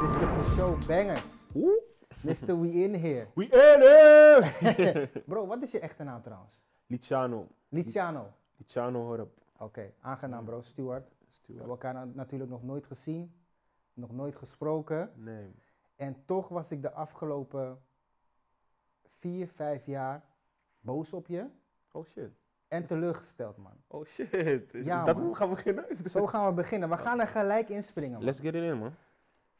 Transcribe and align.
Dit 0.00 0.08
is 0.10 0.18
de 0.18 0.26
For 0.26 0.40
Show 0.56 0.86
Bangers. 0.86 1.24
Oeh. 1.54 1.82
Mr. 2.20 2.60
We 2.60 2.70
In 2.72 2.94
Here. 2.94 3.26
We 3.34 3.44
in 3.44 3.80
it! 4.86 5.24
Bro, 5.26 5.46
wat 5.46 5.62
is 5.62 5.70
je 5.70 5.78
echte 5.80 6.02
naam 6.02 6.22
trouwens? 6.22 6.60
Luciano. 6.86 7.48
Luciano. 7.68 8.32
Luciano 8.56 9.00
Horp. 9.06 9.38
Oké, 9.58 9.92
aangenaam 10.00 10.44
bro, 10.44 10.60
Stuart. 10.60 11.08
We 11.08 11.26
Stuart. 11.28 11.58
hebben 11.58 11.68
elkaar 11.68 11.94
na- 11.94 12.04
natuurlijk 12.14 12.50
nog 12.50 12.62
nooit 12.62 12.86
gezien, 12.86 13.32
nog 13.94 14.12
nooit 14.12 14.36
gesproken. 14.36 15.10
Nee. 15.14 15.54
En 15.96 16.16
toch 16.24 16.48
was 16.48 16.70
ik 16.70 16.82
de 16.82 16.92
afgelopen 16.92 17.78
vier, 19.18 19.48
vijf 19.48 19.86
jaar 19.86 20.22
boos 20.80 21.12
op 21.12 21.26
je 21.26 21.46
Oh 21.92 22.04
shit. 22.06 22.30
en 22.68 22.86
teleurgesteld, 22.86 23.56
man. 23.56 23.72
Oh 23.86 24.04
shit. 24.06 24.32
Is, 24.74 24.86
dat 24.86 25.06
man. 25.06 25.16
hoe 25.16 25.28
we 25.30 25.34
gaan 25.36 25.50
beginnen? 25.50 25.84
Zo 26.04 26.26
gaan 26.26 26.46
we 26.46 26.52
beginnen. 26.54 26.88
We 26.88 26.96
gaan 26.96 27.20
er 27.20 27.26
gelijk 27.28 27.68
inspringen, 27.68 28.12
man. 28.16 28.24
Let's 28.24 28.40
get 28.40 28.54
it 28.54 28.62
in, 28.62 28.78
man. 28.78 28.92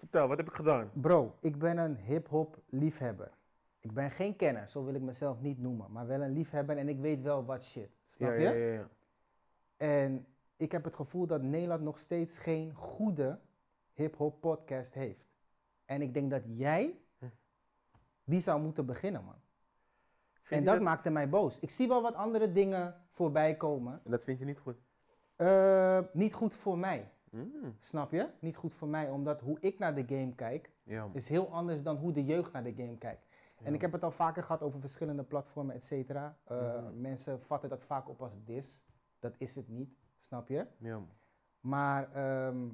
Vertel, 0.01 0.29
wat 0.29 0.37
heb 0.37 0.49
ik 0.49 0.55
gedaan? 0.55 0.91
Bro, 0.93 1.37
ik 1.41 1.59
ben 1.59 1.79
een 1.79 1.97
hip-hop 1.97 2.59
liefhebber. 2.69 3.31
Ik 3.81 3.93
ben 3.93 4.11
geen 4.11 4.37
kenner, 4.37 4.69
zo 4.69 4.85
wil 4.85 4.95
ik 4.95 5.01
mezelf 5.03 5.41
niet 5.41 5.59
noemen, 5.59 5.93
maar 5.93 6.07
wel 6.07 6.21
een 6.21 6.33
liefhebber 6.33 6.77
en 6.77 6.89
ik 6.89 7.01
weet 7.01 7.23
wel 7.23 7.45
wat 7.45 7.63
shit. 7.65 7.91
Snap 8.09 8.31
ja, 8.31 8.35
je? 8.37 8.43
Ja, 8.43 8.53
ja, 8.53 8.73
ja. 8.73 8.89
En 9.77 10.27
ik 10.57 10.73
heb 10.73 10.85
het 10.85 10.95
gevoel 10.95 11.27
dat 11.27 11.43
Nederland 11.43 11.83
nog 11.83 11.99
steeds 11.99 12.39
geen 12.39 12.75
goede 12.75 13.39
hip-hop 13.93 14.41
podcast 14.41 14.95
heeft. 14.95 15.25
En 15.85 16.03
ik 16.03 16.15
denk 16.15 16.31
dat 16.31 16.43
jij 16.47 16.99
Hm. 17.19 17.27
die 18.25 18.41
zou 18.41 18.61
moeten 18.61 18.87
beginnen, 18.87 19.25
man. 19.25 19.35
Vind 20.41 20.61
en 20.61 20.73
dat, 20.73 20.81
maakte 20.81 21.11
mij 21.11 21.29
boos. 21.29 21.59
Ik 21.59 21.71
zie 21.71 21.89
wel 21.89 22.03
wat 22.03 22.15
andere 22.15 22.53
dingen 22.53 22.95
voorbij 23.11 23.57
komen. 23.57 24.01
En 24.05 24.11
dat 24.11 24.25
vind 24.25 24.39
je 24.39 24.45
niet 24.45 24.59
goed? 24.59 24.77
Eh, 25.37 25.99
niet 26.13 26.35
goed 26.35 26.55
voor 26.55 26.79
mij, 26.79 27.11
Mm. 27.31 27.77
snap 27.81 28.13
je? 28.13 28.29
Niet 28.39 28.57
goed 28.57 28.75
voor 28.75 28.89
mij, 28.89 29.11
omdat 29.11 29.41
hoe 29.41 29.57
ik 29.61 29.79
naar 29.79 29.95
de 29.95 30.05
game 30.07 30.35
kijk, 30.35 30.71
Ja, 30.83 31.09
is 31.13 31.29
heel 31.29 31.53
anders 31.53 31.83
dan 31.83 31.97
hoe 31.97 32.13
de 32.13 32.25
jeugd 32.25 32.53
naar 32.53 32.65
de 32.65 32.75
game 32.75 32.99
kijkt. 32.99 33.27
En 33.63 33.75
ik 33.75 33.81
heb 33.81 33.93
het 33.93 34.03
al 34.03 34.11
vaker 34.11 34.43
gehad 34.43 34.63
over 34.63 34.81
verschillende 34.81 35.23
platformen, 35.23 35.75
et 35.75 35.85
cetera. 35.85 36.37
Eh, 36.45 36.57
Mhm. 36.83 37.01
Mensen 37.01 37.41
vatten 37.41 37.69
dat 37.69 37.83
vaak 37.85 38.09
op 38.09 38.23
als 38.23 38.45
dis. 38.45 38.81
Dat 39.19 39.35
is 39.39 39.55
het 39.55 39.69
niet, 39.69 39.97
snap 40.19 40.49
je? 40.49 40.67
Ja. 40.79 41.01
Maar 41.61 42.13
ehm, 42.13 42.69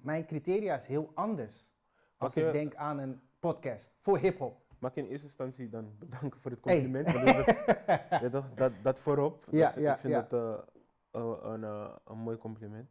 mijn 0.00 0.26
criteria 0.26 0.74
is 0.76 0.86
heel 0.86 1.10
anders 1.14 1.70
als 2.16 2.34
je- 2.34 2.46
ik 2.46 2.52
denk 2.52 2.74
aan 2.74 2.98
een 2.98 3.20
podcast 3.38 3.94
voor 4.00 4.18
hip-hop. 4.18 4.64
Mag 4.78 4.90
ik 4.90 4.96
in 5.04 5.10
eerste 5.10 5.26
instantie 5.26 5.68
dan 5.68 5.92
bedanken 5.98 6.40
voor 6.40 6.50
het 6.50 6.64
Hey. 6.64 6.80
compliment? 6.82 7.12
Want 7.12 7.46
dat, 8.32 8.44
dat, 8.56 8.72
dat 8.82 9.00
voorop. 9.00 9.46
Ja, 9.50 9.70
dat, 9.70 9.82
ja, 9.82 9.92
ik 9.94 9.98
vind 10.00 10.12
ja. 10.12 10.20
dat 10.28 10.32
eh, 11.10 11.20
eh, 11.22 11.36
een, 11.42 11.64
eh, 11.64 11.94
een 12.04 12.18
mooi 12.18 12.36
compliment. 12.36 12.90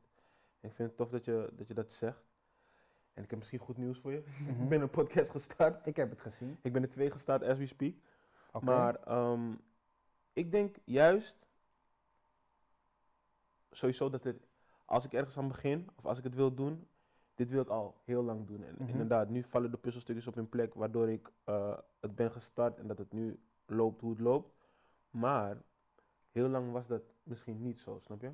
Ik 0.65 0.73
vind 0.73 0.87
het 0.89 0.97
tof 0.97 1.09
dat 1.09 1.25
je 1.25 1.49
dat, 1.53 1.67
je 1.67 1.73
dat 1.73 1.91
zegt. 1.91 2.23
En 3.13 3.23
ik 3.23 3.29
heb 3.29 3.39
misschien 3.39 3.59
goed 3.59 3.77
nieuws 3.77 3.99
voor 3.99 4.11
je. 4.11 4.23
Mhm. 4.49 4.63
ik 4.63 4.69
ben 4.69 4.81
een 4.81 4.89
podcast 4.89 5.31
gestart. 5.31 5.85
Ik 5.85 5.95
heb 5.95 6.09
het 6.09 6.21
gezien. 6.21 6.57
Ik 6.61 6.73
ben 6.73 6.81
er 6.81 6.89
twee 6.89 7.11
gestart 7.11 7.43
as 7.43 7.57
we 7.57 7.65
speak. 7.65 7.93
Maar 8.61 8.95
ehm, 8.95 9.51
ik 10.33 10.51
denk 10.51 10.75
juist 10.83 11.37
sowieso 13.71 14.09
dat 14.09 14.25
er, 14.25 14.35
als 14.85 15.05
ik 15.05 15.13
ergens 15.13 15.37
aan 15.37 15.47
begin, 15.47 15.89
of 15.95 16.05
als 16.05 16.17
ik 16.17 16.23
het 16.23 16.35
wil 16.35 16.53
doen, 16.53 16.87
dit 17.35 17.51
wil 17.51 17.61
ik 17.61 17.69
al 17.69 17.95
heel 18.03 18.23
lang 18.23 18.47
doen. 18.47 18.63
En 18.63 18.75
Mhm. 18.77 18.89
inderdaad, 18.89 19.29
nu 19.29 19.43
vallen 19.43 19.71
de 19.71 19.77
puzzelstukjes 19.77 20.27
op 20.27 20.35
hun 20.35 20.49
plek, 20.49 20.73
waardoor 20.73 21.09
ik 21.09 21.31
eh, 21.43 21.77
het 21.99 22.15
ben 22.15 22.31
gestart 22.31 22.79
en 22.79 22.87
dat 22.87 22.97
het 22.97 23.11
nu 23.13 23.39
loopt 23.65 24.01
hoe 24.01 24.09
het 24.11 24.19
loopt. 24.19 24.53
Maar 25.09 25.57
heel 26.31 26.47
lang 26.47 26.71
was 26.71 26.87
dat 26.87 27.01
misschien 27.23 27.61
niet 27.61 27.79
zo, 27.79 27.99
snap 28.01 28.21
je? 28.21 28.31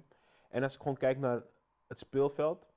En 0.50 0.64
als 0.64 0.74
ik 0.76 0.80
gewoon 0.82 0.98
kijk 0.98 1.18
naar 1.18 1.44
het 1.92 2.00
speelveld, 2.00 2.68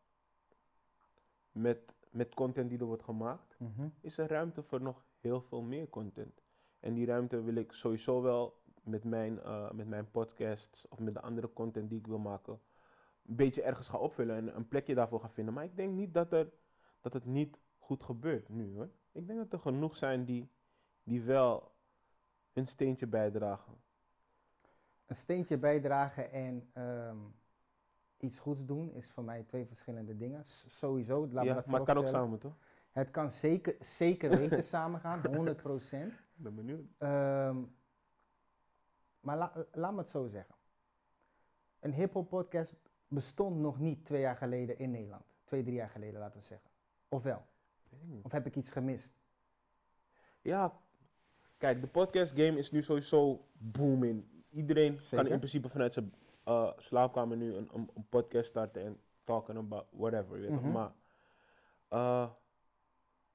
met, 1.53 1.95
met 2.11 2.34
content 2.34 2.69
die 2.70 2.79
er 2.79 2.84
wordt 2.84 3.03
gemaakt, 3.03 3.57
Mhm. 3.59 3.89
is 4.01 4.19
er 4.19 4.29
ruimte 4.29 4.62
voor 4.62 4.81
nog 4.81 5.05
heel 5.20 5.41
veel 5.41 5.62
meer 5.62 5.89
content. 5.89 6.42
En 6.80 6.95
die 6.95 7.07
ruimte 7.07 7.42
wil 7.42 7.55
ik 7.55 7.73
sowieso 7.73 8.23
wel 8.23 8.63
met 8.83 9.05
mijn, 9.05 9.41
eh, 9.41 9.70
met 9.70 9.89
mijn 9.89 10.11
podcasts 10.11 10.89
of 10.89 10.98
met 10.98 11.14
de 11.14 11.20
andere 11.20 11.52
content 11.52 11.89
die 11.89 11.98
ik 11.98 12.07
wil 12.07 12.19
maken, 12.19 12.61
een 13.27 13.36
beetje 13.36 13.63
ergens 13.63 13.89
gaan 13.89 14.01
opvullen 14.01 14.36
en 14.36 14.57
een 14.57 14.69
plekje 14.69 14.95
daarvoor 14.95 15.20
gaan 15.20 15.33
vinden. 15.33 15.55
Maar 15.55 15.64
ik 15.64 15.77
denk 15.77 15.95
niet 15.95 16.14
dat, 16.14 16.33
er, 16.33 16.52
dat 17.01 17.13
het 17.13 17.25
niet 17.25 17.58
goed 17.79 18.02
gebeurt 18.02 18.48
nu 18.48 18.75
hoor. 18.75 18.89
Ik 19.13 19.27
denk 19.27 19.39
dat 19.39 19.52
er 19.52 19.58
genoeg 19.58 19.96
zijn 19.96 20.25
die, 20.25 20.51
die 21.02 21.23
wel 21.23 21.73
hun 22.52 22.67
steentje 22.67 23.07
bijdragen. 23.07 23.75
Een 25.07 25.17
steentje 25.17 25.58
bijdragen 25.58 26.33
en 26.33 26.70
ehm, 26.73 27.19
iets 28.24 28.39
goeds 28.39 28.64
doen 28.64 28.92
is 28.92 29.11
voor 29.11 29.24
mij 29.24 29.42
twee 29.42 29.67
verschillende 29.67 30.17
dingen. 30.17 30.45
S- 30.45 30.64
sowieso, 30.79 31.20
laat 31.30 31.45
me 31.45 31.48
ja, 31.51 31.55
dat 31.55 31.67
maar 31.67 31.80
het 31.80 31.89
kan 31.89 31.96
ook 31.98 32.07
samen 32.08 32.39
toch? 32.39 32.57
Het 32.90 33.11
kan 33.11 33.30
zeker, 33.30 33.77
zeker 33.80 34.30
weten 34.39 34.64
samengaan, 34.64 35.20
100%. 35.23 35.23
Ik 36.36 36.42
ben 36.42 36.55
benieuwd. 36.55 36.86
Ehm, 36.98 37.63
maar 39.20 39.36
la- 39.36 39.67
laat 39.73 39.92
me 39.92 39.98
het 39.98 40.11
zo 40.11 40.27
zeggen. 40.27 40.55
Een 41.80 41.92
hip-hop 41.92 42.29
podcast 42.29 42.74
bestond 43.08 43.57
nog 43.61 43.79
niet 43.79 44.05
twee 44.05 44.20
jaar 44.20 44.36
geleden 44.36 44.79
in 44.79 44.90
Nederland. 44.90 45.24
Twee, 45.45 45.63
drie 45.63 45.74
jaar 45.74 45.90
geleden, 45.90 46.20
laten 46.20 46.39
we 46.39 46.45
zeggen. 46.45 46.70
Of 47.08 47.23
wel? 47.23 47.42
Of 48.23 48.33
heb 48.33 48.46
ik 48.46 48.57
iets 48.57 48.70
gemist? 48.70 49.13
Ja, 50.42 50.79
kijk, 51.58 51.80
de 51.80 51.86
podcast 51.86 52.30
game 52.33 52.58
is 52.58 52.70
nu 52.70 52.83
sowieso 52.83 53.48
booming. 53.52 54.24
Iedereen 54.51 55.01
Zeker. 55.01 55.17
kan 55.24 55.33
in 55.33 55.39
principe 55.39 55.68
vanuit 55.68 55.92
zijn 55.92 56.14
eh, 56.45 56.71
slaapkamer 56.77 57.37
nu 57.37 57.55
een, 57.55 57.69
een, 57.73 57.91
een 57.95 58.07
podcast 58.09 58.49
starten 58.49 58.83
en 58.85 59.01
talken 59.25 59.57
about 59.57 59.87
whatever, 59.91 60.41
weet. 60.41 60.51
Mhm. 60.51 60.73
Maar 60.73 60.93
eh, 61.89 62.31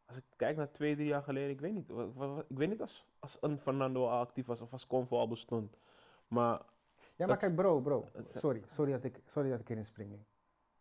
als 0.05 0.17
ik 0.17 0.23
kijk 0.35 0.57
naar 0.57 0.71
twee, 0.71 0.95
drie 0.95 1.07
jaar 1.07 1.23
geleden, 1.23 1.49
ik 1.49 1.61
weet 1.61 1.73
niet. 1.73 1.89
Ik 2.47 2.57
weet 2.57 2.69
niet 2.69 2.81
als, 2.81 3.05
als 3.19 3.37
een 3.41 3.59
Fernando 3.59 4.07
al 4.07 4.19
actief 4.19 4.45
was 4.45 4.61
of 4.61 4.71
als 4.71 4.87
Convo 4.87 5.17
al 5.17 5.27
bestond. 5.27 5.77
Maar 6.27 6.61
Ja, 7.15 7.27
maar 7.27 7.37
kijk 7.37 7.55
bro, 7.55 7.79
bro. 7.79 8.07
Sorry, 8.23 8.63
sorry 8.67 8.91
dat 8.91 9.03
ik, 9.03 9.21
sorry 9.25 9.49
dat 9.49 9.59
ik 9.59 9.69
erin 9.69 9.85
spring 9.85 10.09
nu. 10.09 10.25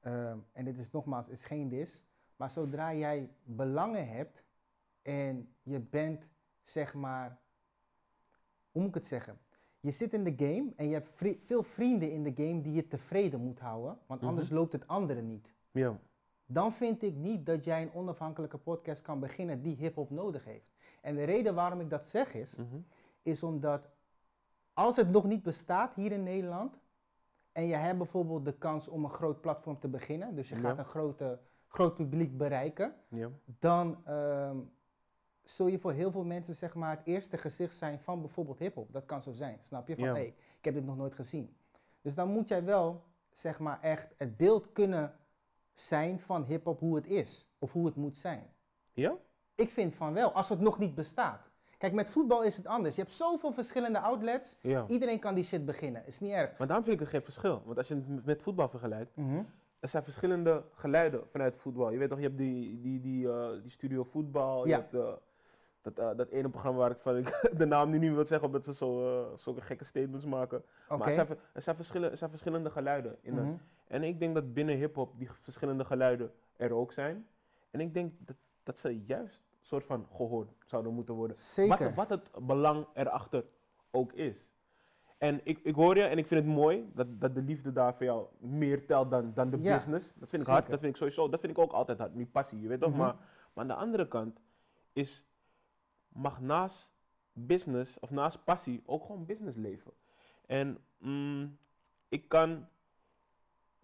Ehm, 0.00 0.38
en 0.52 0.64
dit 0.64 0.78
is 0.78 0.90
nogmaals, 0.90 1.28
is 1.28 1.44
geen 1.44 1.68
dis. 1.68 2.02
Maar 2.36 2.50
zodra 2.50 2.94
jij 2.94 3.30
belangen 3.42 4.08
hebt 4.08 4.44
en 5.02 5.54
je 5.62 5.80
bent, 5.80 6.28
zeg 6.62 6.94
maar, 6.94 7.38
hoe 8.70 8.80
moet 8.82 8.88
ik 8.88 8.94
het 8.94 9.06
zeggen? 9.06 9.38
Je 9.80 9.90
zit 9.90 10.12
in 10.12 10.24
de 10.24 10.34
game 10.36 10.72
en 10.76 10.86
je 10.88 10.92
hebt 10.94 11.08
vri- 11.14 11.40
veel 11.44 11.62
vrienden 11.62 12.10
in 12.12 12.22
de 12.22 12.32
game 12.36 12.60
die 12.60 12.72
je 12.72 12.88
tevreden 12.88 13.40
moet 13.40 13.58
houden, 13.58 13.98
want 14.06 14.20
Mhm. 14.20 14.30
anders 14.30 14.50
loopt 14.50 14.72
het 14.72 14.86
anderen 14.88 15.26
niet. 15.28 15.52
ja, 15.70 15.98
Dan 16.46 16.72
vind 16.72 17.02
ik 17.02 17.14
niet 17.14 17.46
dat 17.46 17.64
jij 17.64 17.82
een 17.82 17.92
onafhankelijke 17.94 18.58
podcast 18.58 19.02
kan 19.02 19.20
beginnen 19.20 19.62
die 19.62 19.76
hip-hop 19.76 20.10
nodig 20.10 20.44
heeft. 20.44 20.72
En 21.00 21.14
de 21.14 21.24
reden 21.24 21.54
waarom 21.54 21.80
ik 21.80 21.90
dat 21.90 22.06
zeg 22.06 22.34
is, 22.34 22.56
mhm, 22.56 22.76
is 23.22 23.42
omdat 23.42 23.88
als 24.72 24.96
het 24.96 25.10
nog 25.10 25.24
niet 25.24 25.42
bestaat 25.42 25.94
hier 25.94 26.12
in 26.12 26.22
Nederland 26.22 26.78
en 27.52 27.66
je 27.66 27.74
hebt 27.74 27.98
bijvoorbeeld 27.98 28.44
de 28.44 28.52
kans 28.58 28.88
om 28.88 29.04
een 29.04 29.10
groot 29.10 29.40
platform 29.40 29.78
te 29.78 29.88
beginnen, 29.88 30.34
dus 30.34 30.48
je 30.48 30.54
Ja. 30.54 30.60
gaat 30.60 30.78
een 30.78 30.84
grote, 30.84 31.38
groot 31.68 31.94
publiek 31.94 32.36
bereiken, 32.36 32.94
ja, 33.08 33.28
dan 33.44 33.96
ehm, 34.04 34.56
zul 35.50 35.66
je 35.66 35.78
voor 35.78 35.92
heel 35.92 36.10
veel 36.10 36.24
mensen 36.24 36.54
zeg 36.54 36.74
maar 36.74 36.90
het 36.96 37.06
eerste 37.06 37.38
gezicht 37.38 37.76
zijn 37.76 37.98
van 38.00 38.20
bijvoorbeeld 38.20 38.58
hiphop. 38.58 38.92
Dat 38.92 39.06
kan 39.06 39.22
zo 39.22 39.32
zijn, 39.32 39.58
snap 39.62 39.88
je? 39.88 39.94
Van 39.96 40.04
Ja. 40.04 40.12
hey, 40.12 40.34
ik 40.58 40.64
heb 40.64 40.74
dit 40.74 40.84
nog 40.84 40.96
nooit 40.96 41.14
gezien. 41.14 41.56
Dus 42.02 42.14
dan 42.14 42.28
moet 42.28 42.48
jij 42.48 42.64
wel 42.64 43.02
zeg 43.32 43.58
maar 43.58 43.78
echt 43.80 44.14
het 44.16 44.36
beeld 44.36 44.72
kunnen 44.72 45.14
zijn 45.74 46.18
van 46.18 46.44
hiphop 46.44 46.80
hoe 46.80 46.96
het 46.96 47.06
is 47.06 47.48
of 47.58 47.72
hoe 47.72 47.86
het 47.86 47.96
moet 47.96 48.16
zijn. 48.16 48.50
ja, 48.92 49.16
Ik 49.54 49.68
vind 49.70 49.94
van 49.94 50.12
wel, 50.12 50.32
als 50.32 50.48
het 50.48 50.60
nog 50.60 50.78
niet 50.78 50.94
bestaat. 50.94 51.50
Kijk, 51.78 51.92
met 51.92 52.08
voetbal 52.08 52.42
is 52.42 52.56
het 52.56 52.66
anders. 52.66 52.94
Je 52.94 53.00
hebt 53.02 53.14
zoveel 53.14 53.52
verschillende 53.52 54.00
outlets. 54.00 54.56
ja. 54.60 54.84
Iedereen 54.88 55.18
kan 55.18 55.34
die 55.34 55.44
shit 55.44 55.64
beginnen. 55.64 56.06
Is 56.06 56.20
niet 56.20 56.32
erg. 56.32 56.58
Maar 56.58 56.66
daarom 56.66 56.84
vind 56.84 57.00
ik 57.00 57.06
er 57.06 57.10
geen 57.12 57.22
verschil. 57.22 57.62
Want 57.64 57.78
als 57.78 57.88
je 57.88 57.94
het 57.94 58.24
met 58.24 58.42
voetbal 58.42 58.68
vergelijkt, 58.68 59.16
er 59.78 59.88
zijn 59.88 60.02
verschillende 60.04 60.64
geluiden 60.74 61.28
vanuit 61.28 61.56
voetbal. 61.56 61.90
Je 61.90 61.98
weet 61.98 62.08
toch, 62.08 62.18
je 62.18 62.24
hebt 62.24 62.38
die, 62.38 62.80
die, 62.80 63.00
die, 63.00 63.28
eh, 63.32 63.62
die 63.62 63.70
studio 63.70 64.02
voetbal. 64.04 64.66
Je 64.66 64.72
hebt 64.72 64.94
eh, 64.94 65.12
dat, 65.82 65.98
eh, 65.98 66.10
dat 66.16 66.28
ene 66.28 66.48
programma 66.48 66.78
waar 66.78 66.90
ik 66.90 67.00
van 67.00 67.16
ik 67.16 67.50
de 67.58 67.64
naam 67.66 67.90
nu 67.90 67.98
niet 67.98 68.12
wil 68.14 68.24
zeggen, 68.24 68.46
omdat 68.46 68.64
ze 68.64 68.74
zo, 68.74 69.20
eh, 69.22 69.38
zulke 69.38 69.60
gekke 69.60 69.84
statements 69.84 70.24
maken. 70.24 70.62
Maar 70.88 71.06
er 71.06 71.12
zijn, 71.12 71.26
er, 71.52 71.62
zijn 71.62 71.76
verschillen, 71.76 72.10
er 72.10 72.16
zijn 72.16 72.30
verschillende 72.30 72.70
geluiden. 72.70 73.16
In 73.20 73.34
Mhm. 73.34 73.54
en 73.86 74.02
ik 74.02 74.18
denk 74.18 74.34
dat 74.34 74.52
binnen 74.54 74.76
hip-hop 74.76 75.18
die 75.18 75.30
verschillende 75.42 75.84
geluiden 75.84 76.32
er 76.56 76.72
ook 76.72 76.92
zijn. 76.92 77.26
En 77.70 77.80
ik 77.80 77.94
denk 77.94 78.12
dat, 78.18 78.36
dat 78.62 78.78
ze 78.78 79.00
juist 79.04 79.44
een 79.60 79.66
soort 79.66 79.84
van 79.84 80.06
gehoord 80.14 80.50
zouden 80.66 80.94
moeten 80.94 81.14
worden. 81.14 81.38
Zeker. 81.38 81.94
Wat, 81.94 82.08
wat 82.08 82.08
het 82.08 82.46
belang 82.46 82.86
erachter 82.94 83.44
ook 83.90 84.12
is. 84.12 84.50
En 85.18 85.40
ik, 85.44 85.58
ik 85.62 85.74
hoor 85.74 85.96
je 85.96 86.02
en 86.02 86.18
ik 86.18 86.26
vind 86.26 86.44
het 86.44 86.54
mooi 86.54 86.90
dat, 86.94 87.06
dat 87.20 87.34
de 87.34 87.42
liefde 87.42 87.72
daar 87.72 87.94
voor 87.94 88.04
jou 88.06 88.26
meer 88.38 88.86
telt 88.86 89.10
dan, 89.10 89.32
dan 89.34 89.50
de 89.50 89.58
Ja, 89.60 89.74
business. 89.74 90.12
Dat 90.16 90.28
vind 90.28 90.42
ik 90.42 90.48
hard, 90.48 90.66
dat 90.66 90.78
vind 90.80 90.90
ik 90.90 90.96
sowieso, 90.96 91.28
dat 91.28 91.40
vind 91.40 91.52
ik 91.52 91.58
ook 91.58 91.72
altijd 91.72 91.98
hard, 91.98 92.14
die 92.16 92.26
passie, 92.26 92.60
je 92.60 92.68
weet 92.68 92.80
toch? 92.80 92.90
Mhm. 92.90 92.98
maar, 92.98 93.14
maar 93.52 93.62
aan 93.64 93.66
de 93.68 93.74
andere 93.74 94.08
kant 94.08 94.40
is, 94.92 95.26
mag 96.18 96.40
naast 96.40 96.92
business 97.32 97.98
of 97.98 98.10
naast 98.10 98.44
passie 98.44 98.82
ook 98.86 99.04
gewoon 99.04 99.26
business 99.26 99.56
leven. 99.56 99.92
En 100.46 100.78
mm, 100.98 101.58
ik 102.08 102.28
kan, 102.28 102.66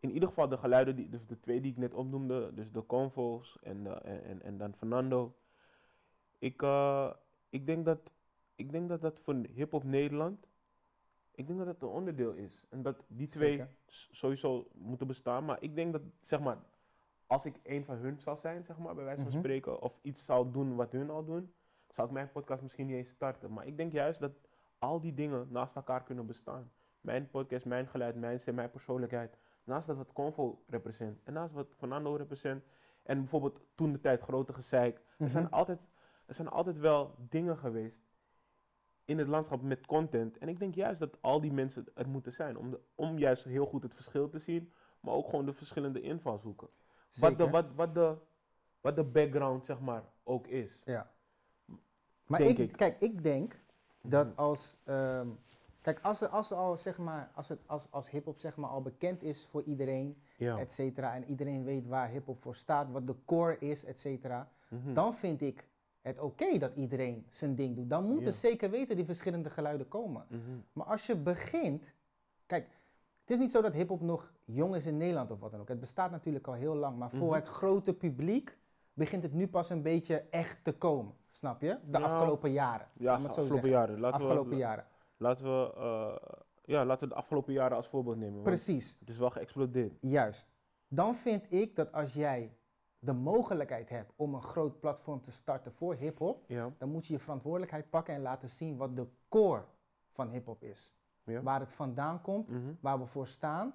in 0.01 0.11
ieder 0.11 0.29
geval 0.29 0.49
de 0.49 0.57
geluiden, 0.59 0.97
die, 0.97 1.09
dus 1.09 1.27
de 1.27 1.41
twee 1.41 1.61
die 1.61 1.71
ik 1.71 1.79
net 1.79 1.95
opnoemde, 1.95 2.55
dus 2.55 2.73
de 2.73 2.87
Convo's 2.87 3.59
en, 3.63 3.87
eh, 3.87 4.13
en, 4.15 4.25
en, 4.25 4.43
en 4.43 4.59
dan 4.59 4.75
Fernando. 4.75 5.35
Ik, 6.39 6.63
eh, 6.63 7.11
ik, 7.51 7.67
denk 7.67 7.85
dat, 7.85 8.13
ik 8.55 8.71
denk 8.73 8.89
dat 8.89 9.01
dat 9.01 9.21
voor 9.21 9.35
hip-hop 9.35 9.85
Nederland, 9.85 10.47
ik 11.35 11.47
denk 11.47 11.59
dat 11.59 11.67
dat 11.67 11.83
een 11.83 11.89
onderdeel 11.97 12.33
is. 12.33 12.67
En 12.71 12.83
dat 12.83 13.05
die 13.09 13.29
twee 13.29 13.51
Zeker. 13.51 13.69
sowieso 14.11 14.69
moeten 14.75 15.07
bestaan. 15.07 15.45
Maar 15.45 15.63
ik 15.63 15.75
denk 15.75 15.93
dat, 15.93 16.03
zeg 16.23 16.41
maar, 16.41 16.59
als 17.27 17.45
ik 17.45 17.55
een 17.63 17.85
van 17.85 17.97
hun 17.97 18.21
zou 18.21 18.37
zijn, 18.37 18.65
zeg 18.65 18.79
maar, 18.79 18.95
bij 18.95 19.05
wijze 19.05 19.23
van 19.23 19.31
Mhm. 19.31 19.39
spreken, 19.41 19.81
of 19.83 19.99
iets 20.03 20.25
zou 20.25 20.51
doen 20.53 20.75
wat 20.75 20.93
hun 20.93 21.11
al 21.11 21.25
doen, 21.25 21.53
zou 21.95 22.07
ik 22.07 22.13
mijn 22.13 22.31
podcast 22.31 22.63
misschien 22.63 22.87
niet 22.87 22.97
eens 22.97 23.09
starten. 23.11 23.53
Maar 23.53 23.67
ik 23.67 23.77
denk 23.77 23.93
juist 23.93 24.21
dat 24.21 24.33
al 24.79 25.01
die 25.01 25.15
dingen 25.15 25.47
naast 25.51 25.77
elkaar 25.77 26.03
kunnen 26.03 26.27
bestaan. 26.27 26.73
Mijn 27.01 27.31
podcast, 27.31 27.65
mijn 27.65 27.87
geluid, 27.87 28.17
mijn 28.17 28.41
stem, 28.41 28.55
mijn 28.55 28.71
persoonlijkheid. 28.71 29.39
Naast 29.65 29.87
dat 29.87 29.97
wat 29.97 30.13
Convo 30.13 30.63
represent. 30.67 31.21
En 31.25 31.33
naast 31.33 31.53
wat 31.55 31.75
Fernando 31.77 32.15
represent. 32.15 32.65
En 33.03 33.19
bijvoorbeeld 33.19 33.61
toen 33.75 33.93
de 33.93 34.01
tijd 34.01 34.21
grote 34.23 34.53
gezeik. 34.53 35.01
Er, 35.19 35.31
zijn 35.31 35.45
Mhm. 35.45 35.53
altijd, 35.55 35.89
er 36.27 36.35
zijn 36.35 36.49
altijd 36.49 36.79
wel 36.79 37.15
dingen 37.29 37.57
geweest 37.59 38.01
in 39.05 39.19
het 39.19 39.29
landschap 39.29 39.63
met 39.63 39.87
content. 39.87 40.39
En 40.39 40.49
ik 40.49 40.59
denk 40.59 40.75
juist 40.75 41.01
dat 41.01 41.23
al 41.23 41.41
die 41.41 41.53
mensen 41.53 41.87
er 41.95 42.09
moeten 42.09 42.33
zijn. 42.33 42.57
Om, 42.59 42.71
de, 42.71 42.81
om 42.95 43.19
juist 43.19 43.45
heel 43.45 43.67
goed 43.67 43.83
het 43.83 43.95
verschil 43.95 44.29
te 44.29 44.39
zien. 44.39 44.73
Maar 45.01 45.15
ook 45.15 45.29
gewoon 45.29 45.47
de 45.47 45.53
verschillende 45.53 46.01
invalshoeken. 46.01 46.69
Wat 47.21 47.39
de, 47.39 47.51
wat, 47.51 47.75
wat, 47.75 47.95
de, 47.95 48.17
wat 48.81 48.97
de 48.97 49.05
background, 49.05 49.65
zeg 49.65 49.81
maar, 49.81 50.03
ook 50.23 50.47
is. 50.47 50.83
Ja. 50.85 51.13
Maar 52.27 52.39
Denk 52.41 52.59
ik, 52.59 52.71
ik. 52.71 52.77
kijk, 52.77 52.97
ik 53.01 53.23
denk 53.23 53.59
dat 54.03 54.27
Mhm. 54.27 54.39
als, 54.39 54.77
ehm, 54.85 55.29
kijk, 55.81 56.01
als 56.03 56.21
er, 56.21 56.29
als 56.29 56.51
er 56.51 56.57
al, 56.57 56.77
zeg 56.77 56.99
maar, 56.99 57.31
als 57.35 57.49
het 57.49 57.59
als, 57.67 57.87
als 57.91 58.11
hip-hop, 58.11 58.39
zeg 58.39 58.57
maar, 58.57 58.71
al 58.71 58.83
bekend 58.83 59.23
is 59.23 59.47
voor 59.51 59.63
iedereen, 59.63 60.17
Ja. 60.37 60.59
et 60.59 60.73
cetera, 60.73 61.15
en 61.15 61.25
iedereen 61.25 61.65
weet 61.65 61.87
waar 61.87 62.09
hip-hop 62.09 62.43
voor 62.43 62.57
staat, 62.57 62.91
wat 62.91 63.07
de 63.07 63.15
core 63.25 63.59
is, 63.59 63.85
et 63.85 63.99
cetera, 63.99 64.49
Mhm. 64.69 64.93
dan 64.95 65.15
vind 65.15 65.41
ik 65.41 65.67
het 66.03 66.19
oké 66.19 66.59
dat 66.59 66.75
iedereen 66.75 67.27
zijn 67.31 67.55
ding 67.55 67.77
doet. 67.77 67.91
Dan 67.91 68.05
moeten 68.05 68.25
Ja. 68.25 68.31
zeker 68.33 68.71
weten 68.71 68.97
die 68.97 69.05
verschillende 69.05 69.51
geluiden 69.51 69.89
komen. 69.89 70.25
Mhm. 70.29 70.41
Maar 70.73 70.87
als 70.87 71.07
je 71.07 71.17
begint, 71.17 71.85
kijk, 72.47 72.67
het 73.21 73.31
is 73.31 73.39
niet 73.39 73.51
zo 73.51 73.63
dat 73.63 73.73
hip-hop 73.73 74.01
nog 74.01 74.33
jong 74.45 74.75
is 74.75 74.87
in 74.87 74.97
Nederland 74.97 75.31
of 75.31 75.41
wat 75.41 75.51
dan 75.51 75.61
ook. 75.61 75.69
Het 75.69 75.81
bestaat 75.81 76.11
natuurlijk 76.11 76.47
al 76.47 76.53
heel 76.55 76.75
lang, 76.75 76.99
maar 76.99 77.11
voor 77.11 77.35
het 77.35 77.47
grote 77.49 77.93
publiek 77.95 78.57
begint 78.95 79.23
het 79.23 79.33
nu 79.33 79.49
pas 79.49 79.71
een 79.71 79.83
beetje 79.83 80.25
echt 80.31 80.65
te 80.65 80.73
komen. 80.73 81.15
Snap 81.35 81.61
je? 81.61 81.79
De 81.87 81.99
Ja. 81.99 82.05
afgelopen 82.05 82.51
jaren. 82.53 82.87
Ja, 82.95 83.21
zo 83.21 83.27
afgelopen 83.27 83.53
zeggen. 83.53 83.69
jaren. 83.71 84.01
Laten 84.01 84.21
afgelopen 84.21 84.51
we, 84.51 84.57
jaren. 84.57 84.85
Laten 85.17 85.45
we, 85.45 85.73
eh, 85.77 86.33
ja, 86.65 86.85
laten 86.85 87.09
we 87.09 87.15
de 87.15 87.21
afgelopen 87.21 87.53
jaren 87.53 87.77
als 87.77 87.89
voorbeeld 87.89 88.17
nemen. 88.17 88.43
Precies, 88.43 88.97
Het 89.01 89.09
is 89.09 89.19
wel 89.19 89.31
geëxplodeerd. 89.31 89.93
juist. 90.01 90.53
Dan 90.89 91.15
vind 91.15 91.53
ik 91.53 91.77
dat 91.77 91.93
als 91.93 92.15
jij 92.15 92.57
de 92.99 93.13
mogelijkheid 93.13 93.89
hebt 93.89 94.13
om 94.17 94.35
een 94.35 94.43
groot 94.43 94.81
platform 94.81 95.23
te 95.23 95.31
starten 95.31 95.73
voor 95.73 95.95
hip-hop, 95.95 96.45
Ja. 96.47 96.71
dan 96.79 96.89
moet 96.91 97.07
je 97.07 97.13
je 97.13 97.19
verantwoordelijkheid 97.19 97.91
pakken 97.91 98.15
en 98.15 98.21
laten 98.23 98.49
zien 98.49 98.77
wat 98.77 98.97
de 98.97 99.07
core 99.29 99.65
van 100.13 100.29
hip-hop 100.31 100.63
is. 100.63 100.95
Ja. 101.25 101.43
Waar 101.43 101.61
het 101.61 101.73
vandaan 101.73 102.21
komt, 102.21 102.49
Mhm. 102.49 102.73
waar 102.81 102.99
we 102.99 103.07
voor 103.07 103.27
staan. 103.27 103.75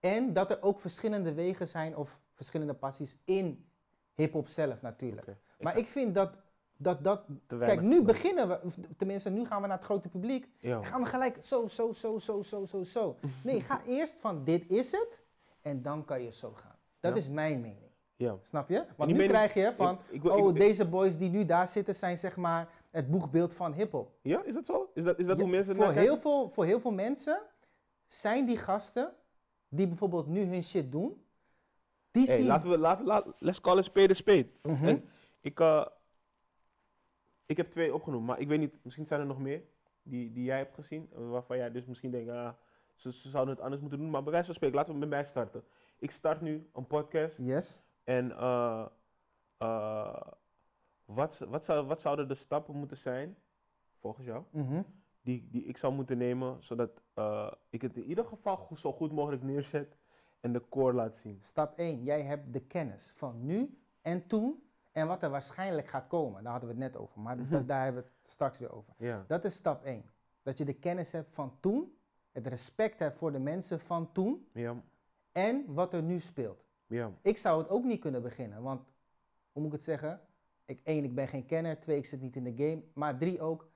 En 0.00 0.32
dat 0.32 0.50
er 0.50 0.62
ook 0.62 0.80
verschillende 0.80 1.34
wegen 1.34 1.68
zijn 1.68 1.96
of 1.96 2.20
verschillende 2.32 2.74
passies 2.74 3.16
in 3.24 3.66
hip-hop 4.14 4.48
zelf 4.48 4.82
natuurlijk. 4.82 5.36
Maar 5.60 5.76
ik 5.78 5.86
vind 5.86 6.14
dat 6.14 6.36
dat. 6.84 7.04
dat 7.04 7.24
kijk, 7.58 7.80
nu 7.80 8.02
beginnen 8.02 8.48
we, 8.48 8.58
tenminste, 8.96 9.30
nu 9.30 9.44
gaan 9.44 9.60
we 9.62 9.66
naar 9.68 9.76
het 9.76 9.86
grote 9.86 10.08
publiek. 10.08 10.48
Ja. 10.60 10.82
Gaan 10.82 11.02
we 11.02 11.06
gelijk 11.08 11.36
zo, 11.44 11.68
zo, 11.68 11.92
zo, 11.92 12.18
zo, 12.18 12.42
zo, 12.42 12.64
zo, 12.64 12.84
zo. 12.84 13.16
Nee, 13.44 13.60
ga 13.60 13.82
eerst 13.86 14.20
van 14.20 14.44
dit 14.44 14.70
is 14.70 14.90
het 14.92 15.20
en 15.62 15.82
dan 15.82 16.04
kan 16.04 16.22
je 16.22 16.32
zo 16.32 16.52
gaan. 16.54 16.76
Dat 17.00 17.12
Ja. 17.12 17.18
is 17.18 17.28
mijn 17.28 17.60
mening. 17.60 17.90
ja. 18.16 18.36
Snap 18.42 18.68
je? 18.68 18.84
Want 18.96 19.10
nu 19.10 19.16
mening- 19.16 19.32
krijg 19.32 19.54
je 19.54 19.72
van, 19.76 19.94
Ik- 19.94 20.00
ik 20.14 20.22
wil- 20.22 20.36
ik- 20.38 20.44
oh, 20.44 20.54
deze 20.54 20.84
boys 20.88 21.18
die 21.18 21.30
nu 21.30 21.44
daar 21.44 21.68
zitten 21.68 21.94
zijn 21.94 22.18
zeg 22.18 22.36
maar 22.36 22.68
het 22.90 23.10
boegbeeld 23.10 23.52
van 23.54 23.72
hip-hop. 23.72 24.10
Ja, 24.22 24.42
is 24.44 24.54
dat 24.54 24.66
zo? 24.66 24.90
Is 24.94 25.04
dat, 25.04 25.18
is 25.18 25.26
dat 25.26 25.36
Ja, 25.36 25.42
hoe 25.42 25.52
mensen 25.52 25.76
voor 25.76 25.92
heel, 25.92 26.16
veel, 26.20 26.48
voor 26.50 26.64
heel 26.64 26.80
veel 26.80 26.90
mensen 26.92 27.40
zijn 28.08 28.46
die 28.46 28.56
gasten 28.58 29.12
die 29.68 29.86
bijvoorbeeld 29.86 30.26
nu 30.26 30.44
hun 30.44 30.62
shit 30.64 30.92
doen, 30.92 31.22
die 32.10 32.26
Hey, 32.26 32.36
zien... 32.36 32.46
laten 32.46 32.70
we, 32.70 32.78
laten, 32.78 33.34
let's 33.38 33.60
call 33.60 33.78
a 33.78 33.82
spade 33.82 34.10
a 34.10 34.14
spade. 34.14 34.46
Mhm. 34.62 34.96
Ik, 35.40 35.60
eh, 35.60 35.86
ik 37.46 37.56
heb 37.56 37.70
twee 37.70 37.94
opgenomen, 37.94 38.26
maar 38.26 38.40
ik 38.40 38.48
weet 38.48 38.58
niet, 38.58 38.78
misschien 38.82 39.06
zijn 39.06 39.20
er 39.20 39.26
nog 39.26 39.38
meer 39.38 39.62
die, 40.02 40.32
die 40.32 40.44
jij 40.44 40.56
hebt 40.58 40.74
gezien, 40.74 41.08
eh, 41.12 41.30
waarvan 41.30 41.56
jij 41.56 41.70
dus 41.70 41.84
misschien 41.86 42.10
denkt, 42.10 42.30
ah, 42.30 42.52
ze, 42.94 43.12
ze 43.12 43.28
zouden 43.28 43.54
het 43.54 43.62
anders 43.62 43.80
moeten 43.80 43.98
doen. 43.98 44.10
Maar 44.10 44.22
bij 44.22 44.30
wijze 44.32 44.46
van 44.46 44.54
spreken, 44.54 44.76
laten 44.76 44.92
we 44.92 44.98
met 44.98 45.08
mij 45.08 45.24
starten. 45.24 45.64
Ik 45.98 46.10
start 46.10 46.40
nu 46.40 46.68
een 46.72 46.86
podcast 46.86 47.36
Yes. 47.38 47.80
en 48.04 48.30
eh, 48.36 48.86
eh, 49.58 50.20
wat, 51.04 51.38
wat, 51.48 51.64
zou, 51.64 51.86
wat 51.86 52.00
zouden 52.00 52.28
de 52.28 52.34
stappen 52.34 52.76
moeten 52.76 52.96
zijn, 52.96 53.36
volgens 54.00 54.26
jou, 54.26 54.44
Mhm. 54.50 54.82
die, 55.20 55.48
die 55.50 55.64
ik 55.64 55.76
zou 55.76 55.94
moeten 55.94 56.18
nemen, 56.18 56.62
zodat 56.62 57.02
ik 57.70 57.82
het 57.82 57.96
in 57.96 58.04
ieder 58.04 58.24
geval 58.24 58.56
goed, 58.56 58.78
zo 58.78 58.92
goed 58.92 59.12
mogelijk 59.12 59.42
neerzet 59.42 59.96
en 60.40 60.52
de 60.52 60.68
core 60.68 60.94
laat 60.94 61.16
zien. 61.16 61.38
Stap 61.42 61.78
1. 61.78 62.02
Jij 62.04 62.22
hebt 62.22 62.52
de 62.52 62.60
kennis 62.60 63.12
van 63.16 63.44
nu 63.46 63.78
en 64.02 64.26
toen 64.26 64.62
en 64.94 65.06
wat 65.06 65.22
er 65.22 65.30
waarschijnlijk 65.30 65.86
gaat 65.88 66.06
komen. 66.06 66.42
Daar 66.42 66.52
hadden 66.52 66.70
we 66.76 66.82
het 66.82 66.92
net 66.92 67.02
over, 67.02 67.20
maar 67.20 67.36
Mhm. 67.36 67.50
da- 67.50 67.60
daar 67.60 67.84
hebben 67.84 68.02
we 68.02 68.08
het 68.22 68.32
straks 68.32 68.58
weer 68.58 68.72
over. 68.72 68.94
Ja. 68.96 69.24
Dat 69.26 69.44
is 69.44 69.54
stap 69.54 69.84
1. 69.84 70.04
Dat 70.42 70.58
je 70.58 70.64
de 70.64 70.72
kennis 70.74 71.12
hebt 71.12 71.34
van 71.34 71.56
toen, 71.60 71.96
het 72.32 72.46
respect 72.46 72.98
hebt 72.98 73.18
voor 73.18 73.32
de 73.32 73.38
mensen 73.38 73.80
van 73.80 74.12
toen 74.12 74.48
Ja. 74.52 74.82
en 75.32 75.64
wat 75.74 75.94
er 75.94 76.02
nu 76.02 76.18
speelt. 76.20 76.64
Ja. 76.86 77.10
Ik 77.22 77.38
zou 77.38 77.58
het 77.62 77.68
ook 77.70 77.84
niet 77.84 78.00
kunnen 78.00 78.22
beginnen, 78.22 78.62
want 78.62 78.80
hoe 79.52 79.62
moet 79.62 79.66
ik 79.72 79.72
het 79.72 79.82
zeggen? 79.84 80.20
Ik, 80.64 80.80
één, 80.84 81.04
ik 81.04 81.14
ben 81.14 81.28
geen 81.28 81.46
kenner. 81.46 81.80
Twee, 81.80 81.96
ik 81.96 82.06
zit 82.06 82.20
niet 82.20 82.36
in 82.36 82.44
de 82.44 82.54
game. 82.56 82.82
Maar 82.94 83.18
drie 83.18 83.40
ook, 83.40 83.68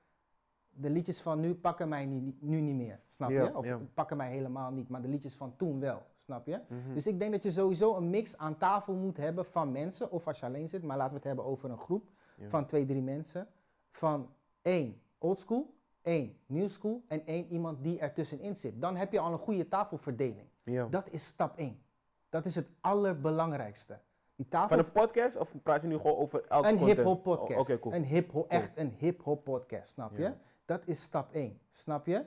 de 0.81 0.89
liedjes 0.89 1.21
van 1.21 1.39
nu 1.39 1.53
pakken 1.55 1.89
mij 1.89 2.05
nu, 2.05 2.35
nu 2.39 2.59
niet 2.61 2.75
meer. 2.75 2.99
Snap 3.09 3.29
Ja, 3.29 3.43
je? 3.43 3.55
Of 3.57 3.65
ja. 3.65 3.79
pakken 3.93 4.17
mij 4.17 4.29
helemaal 4.31 4.71
niet, 4.71 4.89
maar 4.89 5.01
de 5.01 5.07
liedjes 5.07 5.35
van 5.35 5.55
toen 5.55 5.79
wel. 5.79 6.01
Snap 6.17 6.47
je? 6.47 6.59
Mhm. 6.67 6.93
Dus 6.93 7.07
ik 7.07 7.19
denk 7.19 7.31
dat 7.31 7.43
je 7.43 7.51
sowieso 7.51 7.95
een 7.95 8.09
mix 8.09 8.37
aan 8.37 8.57
tafel 8.57 8.93
moet 8.93 9.17
hebben 9.17 9.45
van 9.45 9.71
mensen, 9.71 10.11
of 10.11 10.27
als 10.27 10.39
je 10.39 10.45
alleen 10.45 10.69
zit, 10.69 10.83
maar 10.83 10.97
laten 10.97 11.11
we 11.11 11.17
het 11.17 11.27
hebben 11.27 11.45
over 11.45 11.69
een 11.69 11.77
groep 11.77 12.09
Ja. 12.37 12.49
van 12.49 12.65
twee, 12.65 12.85
drie 12.85 13.01
mensen. 13.01 13.47
Van 13.91 14.29
één 14.61 15.01
oldschool, 15.17 15.73
één 16.01 16.37
new 16.45 16.69
school 16.69 17.01
en 17.07 17.25
één 17.25 17.47
iemand 17.47 17.83
die 17.83 17.99
er 17.99 18.13
tussenin 18.13 18.55
zit. 18.55 18.81
Dan 18.81 18.95
heb 18.95 19.11
je 19.11 19.19
al 19.19 19.31
een 19.31 19.37
goede 19.39 19.67
tafelverdeling. 19.67 20.47
ja. 20.63 20.87
Dat 20.89 21.09
is 21.11 21.25
stap 21.25 21.57
één. 21.57 21.81
Dat 22.29 22.45
is 22.45 22.55
het 22.55 22.69
allerbelangrijkste. 22.81 23.99
Die 24.35 24.47
tafel, 24.47 24.67
Van 24.77 24.85
een 24.85 24.91
podcast 24.91 25.37
of 25.37 25.55
praat 25.63 25.81
je 25.81 25.87
nu 25.87 25.97
gewoon 25.97 26.15
over 26.17 26.45
elke 26.47 26.67
een 26.67 26.77
hip-hop 26.77 27.17
Oh, 27.17 27.23
podcast. 27.23 27.59
Oké, 27.71 27.79
cool. 27.79 27.95
Een 27.95 28.03
hip-hop, 28.03 28.49
echt 28.49 28.77
een 28.77 28.93
hip-hop 28.97 29.43
podcast, 29.43 29.91
snap 29.91 30.15
je? 30.17 30.21
Ja. 30.21 30.37
Dat 30.69 30.87
is 30.87 31.01
stap 31.01 31.31
1, 31.33 31.59
snap 31.71 32.05
je? 32.05 32.25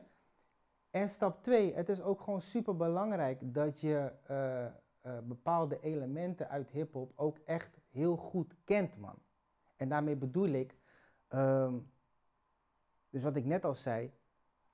En 0.90 1.08
stap 1.08 1.42
2, 1.42 1.74
het 1.74 1.88
is 1.88 2.00
ook 2.00 2.20
gewoon 2.20 2.40
super 2.40 2.76
belangrijk 2.76 3.54
dat 3.54 3.80
je 3.80 4.12
eh, 4.22 4.66
eh, 4.66 4.72
bepaalde 5.22 5.80
elementen 5.80 6.48
uit 6.48 6.70
hip-hop 6.70 7.12
ook 7.16 7.38
echt 7.38 7.78
heel 7.90 8.16
goed 8.16 8.54
kent, 8.64 8.96
man. 8.98 9.18
En 9.76 9.88
daarmee 9.88 10.16
bedoel 10.16 10.48
ik, 10.48 10.76
ehm, 11.28 11.78
dus 13.10 13.22
wat 13.22 13.36
ik 13.36 13.44
net 13.44 13.64
al 13.64 13.74
zei, 13.74 14.12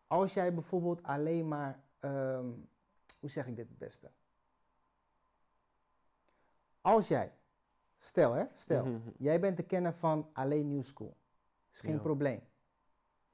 als 0.06 0.34
jij 0.34 0.54
bijvoorbeeld 0.54 1.02
alleen 1.02 1.48
maar, 1.48 1.82
ehm, 1.98 2.46
hoe 3.20 3.30
zeg 3.30 3.46
ik 3.46 3.56
dit 3.56 3.68
het 3.68 3.78
beste? 3.78 4.10
Als 6.80 7.08
jij, 7.08 7.32
stel 7.98 8.32
hè, 8.32 8.44
stel, 8.54 8.84
Mhm. 8.84 9.08
Jij 9.18 9.40
bent 9.40 9.56
de 9.56 9.62
kenner 9.62 9.94
van 9.94 10.30
alleen 10.32 10.68
New 10.68 10.84
School. 10.84 11.16
Is 11.72 11.80
geen 11.80 11.94
Ja. 11.94 12.00
probleem. 12.00 12.47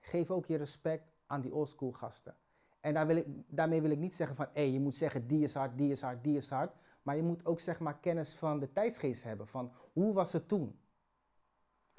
Geef 0.04 0.30
ook 0.30 0.46
je 0.46 0.56
respect 0.56 1.12
aan 1.26 1.40
die 1.40 1.54
old 1.54 1.68
school 1.68 1.92
gasten. 1.92 2.37
En 2.80 2.94
daar 2.94 3.06
wil 3.06 3.16
ik, 3.16 3.26
daarmee 3.46 3.80
wil 3.82 3.90
ik 3.90 3.99
niet 3.99 4.14
zeggen 4.14 4.37
van, 4.37 4.46
hé, 4.52 4.61
je 4.61 4.80
moet 4.80 4.94
zeggen 4.96 5.26
die 5.26 5.42
is 5.42 5.54
hard, 5.54 5.76
die 5.78 5.90
is 5.92 6.00
hard, 6.00 6.25
die 6.25 6.37
is 6.37 6.50
hard. 6.50 6.73
Maar 7.02 7.16
je 7.16 7.23
moet 7.23 7.46
ook 7.46 7.61
zeg 7.61 7.78
maar 7.80 7.99
kennis 7.99 8.34
van 8.34 8.58
de 8.58 8.73
tijdsgeest 8.73 9.23
hebben. 9.23 9.46
Van 9.46 9.73
hoe 9.92 10.12
was 10.12 10.32
het 10.32 10.49
toen? 10.49 10.78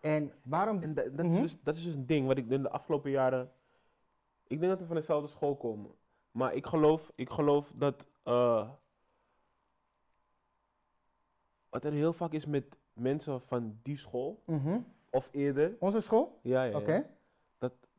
En 0.01 0.31
waarom... 0.43 0.79
En 0.81 0.93
da- 0.93 1.09
dat, 1.09 1.25
is 1.25 1.31
Mhm. 1.31 1.41
dus, 1.41 1.61
dat 1.63 1.75
is 1.75 1.83
dus 1.83 1.95
een 1.95 2.05
ding 2.05 2.27
wat 2.27 2.37
ik 2.37 2.49
in 2.49 2.61
de 2.61 2.69
afgelopen 2.69 3.11
jaren. 3.11 3.51
Ik 4.47 4.59
denk 4.59 4.71
dat 4.71 4.79
we 4.79 4.85
van 4.85 4.95
dezelfde 4.95 5.27
school 5.27 5.55
komen. 5.55 5.91
Maar 6.31 6.53
ik 6.53 6.65
geloof, 6.65 7.11
ik 7.15 7.29
geloof 7.29 7.71
dat. 7.75 8.07
eh, 8.23 8.69
wat 11.69 11.83
er 11.85 11.91
heel 11.91 12.13
vaak 12.13 12.31
is 12.33 12.45
met 12.45 12.77
mensen 12.93 13.41
van 13.41 13.79
die 13.83 13.97
school, 13.97 14.41
Mhm. 14.45 14.79
of 15.11 15.29
eerder. 15.31 15.75
Onze 15.79 16.01
school? 16.01 16.39
Ja, 16.41 16.63
ja, 16.63 16.69
ja. 16.71 16.77
Oké. 16.77 17.09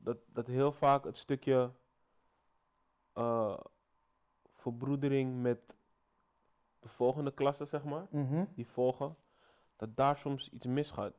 Dat, 0.06 0.16
dat 0.32 0.46
heel 0.46 0.72
vaak 0.72 1.04
het 1.04 1.16
stukje. 1.16 1.70
eh, 3.12 3.58
verbroedering 4.52 5.42
met 5.42 5.76
de 6.80 6.88
volgende 6.88 7.32
klasse, 7.34 7.64
zeg 7.64 7.84
maar. 7.84 8.06
Mhm. 8.10 8.44
die 8.54 8.66
volgen, 8.66 9.16
dat 9.76 9.96
daar 9.96 10.16
soms 10.16 10.50
iets 10.50 10.66
misgaat. 10.66 11.14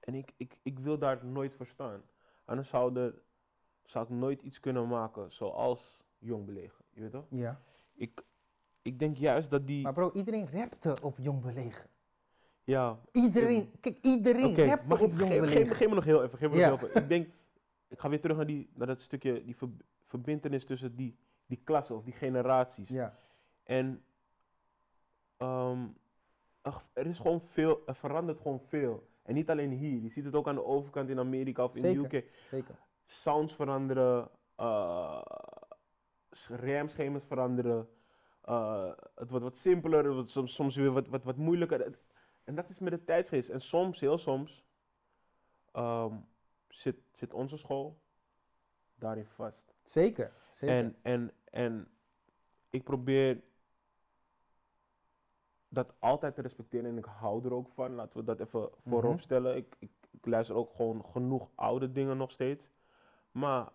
En 0.00 0.14
ik, 0.14 0.32
ik, 0.36 0.58
ik 0.62 0.78
wil 0.78 0.98
daar 0.98 1.24
nooit 1.26 1.54
voor 1.54 1.66
staan. 1.66 2.02
Anders 2.44 2.68
zou, 2.68 2.96
er, 2.96 3.22
zou 3.84 4.04
ik 4.04 4.10
nooit 4.10 4.42
iets 4.42 4.60
kunnen 4.60 4.88
maken 4.88 5.32
zoals 5.32 6.00
Jong 6.18 6.44
Belegen. 6.46 6.84
Je 6.90 7.00
weet 7.00 7.10
toch? 7.10 7.26
Ja. 7.30 7.60
Ik, 7.94 8.22
ik 8.82 8.98
denk 8.98 9.16
juist 9.16 9.50
dat 9.50 9.66
die... 9.66 9.82
Maar 9.82 9.92
bro, 9.92 10.10
iedereen 10.12 10.48
rapte 10.50 10.96
op 11.02 11.18
Jong 11.18 11.40
Belegen. 11.42 11.90
ja, 12.64 12.98
Iedereen, 13.12 13.70
kijk, 13.80 13.98
iedereen 14.02 14.50
Oké, 14.50 14.64
rapte 14.64 14.98
op 14.98 15.12
Jong 15.12 15.18
geef, 15.20 15.28
geef, 15.28 15.40
Belegen. 15.40 15.76
geef 15.76 15.88
me 15.88 15.94
nog 15.94 16.04
heel 16.04 16.22
even. 16.22 16.38
Geef 16.38 16.50
me 16.50 16.56
nog 16.56 16.78
heel 16.78 16.88
even. 16.88 17.02
Ik 17.02 17.08
denk, 17.08 17.28
ik 17.88 18.00
ga 18.00 18.08
weer 18.08 18.20
terug 18.20 18.36
naar, 18.36 18.46
die, 18.46 18.70
naar 18.74 18.86
dat 18.86 19.00
stukje, 19.00 19.44
die 19.44 19.56
ver, 19.56 19.68
verbintenis 20.04 20.64
tussen 20.64 20.96
die, 20.96 21.16
die 21.46 21.60
klassen 21.64 21.96
of 21.96 22.04
die 22.04 22.12
generaties. 22.12 22.88
Ja, 22.88 23.18
En 23.62 24.02
ehm, 25.36 25.86
er 26.92 27.06
is 27.06 27.18
gewoon 27.18 27.40
veel, 27.40 27.82
er 27.86 27.94
verandert 27.94 28.40
gewoon 28.40 28.60
veel. 28.60 29.08
En 29.22 29.34
niet 29.34 29.50
alleen 29.50 29.70
hier, 29.70 30.00
je 30.02 30.08
ziet 30.08 30.24
het 30.24 30.34
ook 30.34 30.48
aan 30.48 30.54
de 30.54 30.64
overkant 30.64 31.08
in 31.08 31.18
Amerika 31.18 31.64
of 31.64 31.74
in 31.74 31.80
Zeker. 31.80 32.08
de 32.08 32.16
UK. 32.16 32.30
zeker. 32.50 32.74
Sounds 33.04 33.54
veranderen, 33.54 34.28
remschema's 36.48 37.24
veranderen. 37.24 37.88
eh, 38.42 38.90
het 39.14 39.30
wordt 39.30 39.44
wat 39.44 39.56
simpeler, 39.56 40.04
het 40.04 40.14
wordt 40.14 40.30
soms, 40.30 40.54
soms 40.54 40.76
weer 40.76 40.92
wat, 40.92 41.08
wat, 41.08 41.24
wat 41.24 41.36
moeilijker. 41.36 41.98
En 42.44 42.54
dat 42.54 42.68
is 42.68 42.78
met 42.78 42.92
de 42.92 43.04
tijdsgeest. 43.04 43.48
En 43.48 43.60
soms, 43.60 44.00
heel 44.00 44.18
soms, 44.18 44.64
ehm, 45.72 46.14
zit, 46.68 46.96
zit 47.12 47.32
onze 47.32 47.56
school 47.56 47.98
daarin 48.94 49.26
vast. 49.26 49.74
Zeker, 49.84 50.32
zeker. 50.50 50.76
En, 50.76 50.96
en, 51.02 51.32
en 51.44 51.88
ik 52.70 52.84
probeer 52.84 53.42
dat 55.68 55.94
altijd 55.98 56.34
te 56.34 56.40
respecteren 56.42 56.90
en 56.90 56.98
ik 56.98 57.04
hou 57.04 57.44
er 57.44 57.52
ook 57.54 57.68
van. 57.68 57.94
Laten 57.94 58.18
we 58.18 58.24
dat 58.24 58.40
even 58.40 58.68
voorop 58.86 59.12
Mhm. 59.12 59.20
stellen. 59.22 59.56
Ik, 59.56 59.76
ik, 59.78 59.90
ik 60.10 60.26
luister 60.26 60.56
ook 60.56 60.74
gewoon 60.74 61.04
genoeg 61.04 61.48
oude 61.54 61.92
dingen 61.92 62.16
nog 62.16 62.30
steeds. 62.30 62.70
Maar 63.30 63.68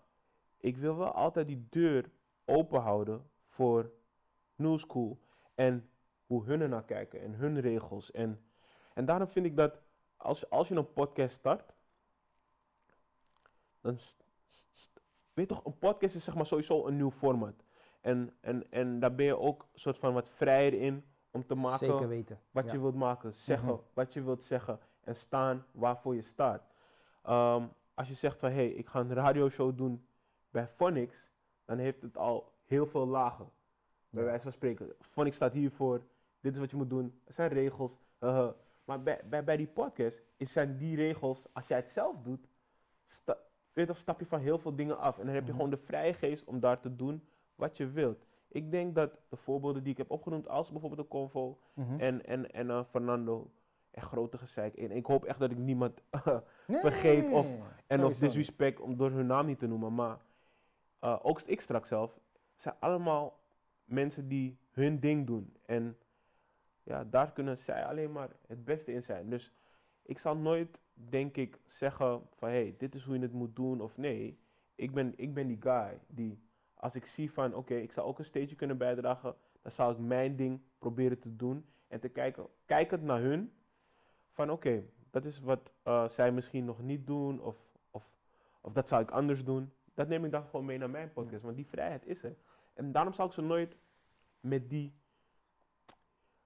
ik 0.58 0.78
wil 0.78 0.98
wel 0.98 1.12
altijd 1.12 1.48
die 1.48 1.68
deur 1.70 2.10
open 2.46 2.82
houden 2.82 3.30
voor 3.48 3.92
new 4.56 4.78
school. 4.78 5.20
En 5.56 5.90
hoe 6.26 6.44
hun 6.46 6.62
er 6.62 6.70
naar 6.70 6.86
kijken 6.86 7.22
en 7.22 7.34
hun 7.34 7.60
regels. 7.60 8.12
En, 8.12 8.46
en 8.94 9.06
daarom 9.06 9.28
vind 9.28 9.46
ik 9.46 9.56
dat 9.58 9.82
als, 10.18 10.50
als 10.50 10.68
je 10.68 10.76
een 10.76 10.94
podcast 10.94 11.36
start, 11.36 11.74
dan 13.84 13.98
weet 15.34 15.48
toch, 15.48 15.66
een 15.66 15.78
podcast 15.78 16.16
is 16.16 16.24
zeg 16.24 16.36
maar 16.36 16.46
sowieso 16.46 16.86
een 16.88 16.96
nieuw 16.96 17.12
format. 17.12 17.64
En, 18.02 18.34
en, 18.42 18.72
en 18.72 19.00
daar 19.00 19.16
ben 19.16 19.26
je 19.26 19.38
ook 19.38 19.68
soort 19.74 19.98
van 19.98 20.14
wat 20.14 20.30
vrijer 20.30 20.74
in 20.74 21.06
om 21.32 21.46
te 21.46 21.56
maken 21.56 21.78
Zeker 21.88 22.08
weten. 22.08 22.40
wat 22.52 22.66
ja. 22.66 22.72
je 22.72 22.80
wilt 22.80 22.96
maken, 22.96 23.34
zeggen 23.34 23.68
Mhm. 23.68 23.78
wat 23.94 24.14
je 24.14 24.24
wilt 24.24 24.44
zeggen 24.44 24.80
en 25.04 25.16
staan 25.16 25.66
waarvoor 25.72 26.16
je 26.16 26.22
staat. 26.22 26.64
Ehm, 27.24 27.68
als 27.94 28.08
je 28.08 28.14
zegt 28.14 28.40
van 28.40 28.50
hé, 28.50 28.56
hey, 28.56 28.70
ik 28.70 28.88
ga 28.88 29.00
een 29.00 29.14
radioshow 29.14 29.78
doen 29.78 30.06
bij 30.50 30.68
Phonics, 30.68 31.32
dan 31.66 31.78
heeft 31.78 32.02
het 32.02 32.18
al 32.18 32.52
heel 32.64 32.86
veel 32.86 33.08
lagen. 33.08 33.50
Bij 34.10 34.24
wijze 34.24 34.44
van 34.44 34.52
spreken. 34.52 34.94
Phonics 35.00 35.36
staat 35.36 35.54
hiervoor, 35.54 36.02
dit 36.40 36.54
is 36.54 36.60
wat 36.60 36.72
je 36.72 36.78
moet 36.78 36.90
doen, 36.90 37.20
er 37.24 37.34
zijn 37.34 37.50
regels. 37.50 38.04
uh, 38.20 38.50
maar 38.86 39.04
bij, 39.04 39.22
bij, 39.30 39.44
bij 39.44 39.58
die 39.58 39.68
podcast 39.68 40.22
is, 40.38 40.54
zijn 40.54 40.78
die 40.78 40.96
regels, 40.96 41.46
als 41.54 41.68
jij 41.68 41.78
het 41.78 41.90
zelf 41.90 42.16
doet, 42.22 42.48
weet 43.74 43.88
je 43.88 43.94
stap 43.94 44.20
je 44.20 44.26
van 44.26 44.40
heel 44.40 44.58
veel 44.58 44.76
dingen 44.76 44.98
af. 44.98 45.18
En 45.20 45.26
dan 45.26 45.34
heb 45.36 45.44
je 45.44 45.50
Mhm. 45.52 45.60
gewoon 45.62 45.70
de 45.78 45.86
vrije 45.86 46.14
geest 46.14 46.46
om 46.46 46.60
daar 46.60 46.80
te 46.80 46.96
doen 46.96 47.24
wat 47.56 47.78
je 47.78 47.88
wilt. 47.90 48.26
Ik 48.48 48.72
denk 48.72 48.96
dat 48.96 49.22
de 49.30 49.36
voorbeelden 49.36 49.84
die 49.84 49.92
ik 49.92 49.98
heb 49.98 50.12
opgenoemd, 50.12 50.48
als 50.48 50.72
bijvoorbeeld 50.72 51.02
de 51.02 51.08
Convo, 51.08 51.60
Mhm. 51.74 52.00
en, 52.00 52.26
en, 52.26 52.52
en 52.52 52.70
eh, 52.70 52.84
Fernando. 52.90 53.52
Echt 53.92 54.06
grote 54.08 54.38
gezeik. 54.38 54.76
En 54.76 54.92
ik 54.92 55.06
hoop 55.06 55.24
echt 55.26 55.40
dat 55.40 55.52
ik 55.52 55.58
niemand 55.58 56.02
Nee, 56.68 56.80
vergeet 56.80 57.32
of- 57.32 57.48
nee, 57.48 57.60
en 57.88 58.00
of 58.04 58.14
sowieso 58.14 58.20
disrespect 58.26 58.80
om 58.80 58.98
door 58.98 59.12
hun 59.12 59.26
naam 59.26 59.46
niet 59.46 59.60
te 59.60 59.68
noemen. 59.68 59.96
Maar 59.96 60.18
eh, 61.00 61.20
ook 61.22 61.42
ik 61.42 61.62
straks 61.62 61.88
zelf 61.88 62.20
zijn 62.58 62.76
allemaal 62.80 63.40
mensen 63.86 64.28
die 64.28 64.58
hun 64.72 65.00
ding 65.00 65.26
doen. 65.28 65.56
En 65.66 65.98
ja, 66.84 67.04
daar 67.04 67.32
kunnen 67.32 67.58
zij 67.58 67.86
alleen 67.86 68.12
maar 68.12 68.30
het 68.48 68.66
beste 68.66 68.92
in 68.94 69.04
zijn. 69.04 69.30
Dus 69.30 69.52
ik 70.04 70.20
zal 70.20 70.38
nooit, 70.38 70.82
denk 70.94 71.38
ik, 71.38 71.60
zeggen 71.68 72.22
van 72.36 72.50
hé, 72.50 72.56
hey, 72.56 72.76
dit 72.78 72.96
is 72.96 73.04
hoe 73.04 73.16
je 73.16 73.22
het 73.22 73.34
moet 73.34 73.56
doen 73.56 73.82
of 73.82 73.98
nee. 73.98 74.40
Ik 74.76 74.94
ben, 74.94 75.14
ik 75.16 75.34
ben 75.34 75.48
die 75.48 75.62
guy 75.62 76.00
die, 76.08 76.44
als 76.74 76.96
ik 76.96 77.06
zie 77.06 77.32
van 77.32 77.56
oké, 77.56 77.76
ik 77.76 77.92
zou 77.92 78.08
ook 78.08 78.20
een 78.20 78.26
stage 78.26 78.56
kunnen 78.56 78.78
bijdragen, 78.78 79.36
dan 79.62 79.72
zal 79.72 79.92
ik 79.92 79.98
mijn 79.98 80.36
ding 80.36 80.62
proberen 80.78 81.20
te 81.20 81.36
doen. 81.36 81.66
En 81.88 82.00
te 82.00 82.10
kijken, 82.10 82.48
kijkend 82.66 83.04
naar 83.04 83.22
hun, 83.22 83.54
van 84.32 84.52
oké, 84.52 84.84
dat 85.12 85.26
is 85.26 85.40
wat 85.40 85.74
eh, 85.84 86.08
zij 86.08 86.32
misschien 86.32 86.66
nog 86.66 86.82
niet 86.82 87.08
doen 87.08 87.42
of, 87.42 87.58
of, 87.92 88.06
of 88.62 88.74
dat 88.74 88.88
zou 88.88 89.02
ik 89.02 89.12
anders 89.12 89.44
doen. 89.44 89.74
Dat 89.94 90.08
neem 90.08 90.26
ik 90.26 90.32
dan 90.32 90.44
gewoon 90.44 90.66
mee 90.66 90.78
naar 90.78 90.90
mijn 90.90 91.14
podcast, 91.14 91.44
want 91.44 91.56
die 91.56 91.68
vrijheid 91.68 92.06
is 92.06 92.24
er. 92.24 92.36
En 92.74 92.92
daarom 92.92 93.14
zal 93.14 93.26
ik 93.26 93.32
ze 93.32 93.42
nooit 93.42 93.78
met 94.40 94.70
die... 94.70 94.94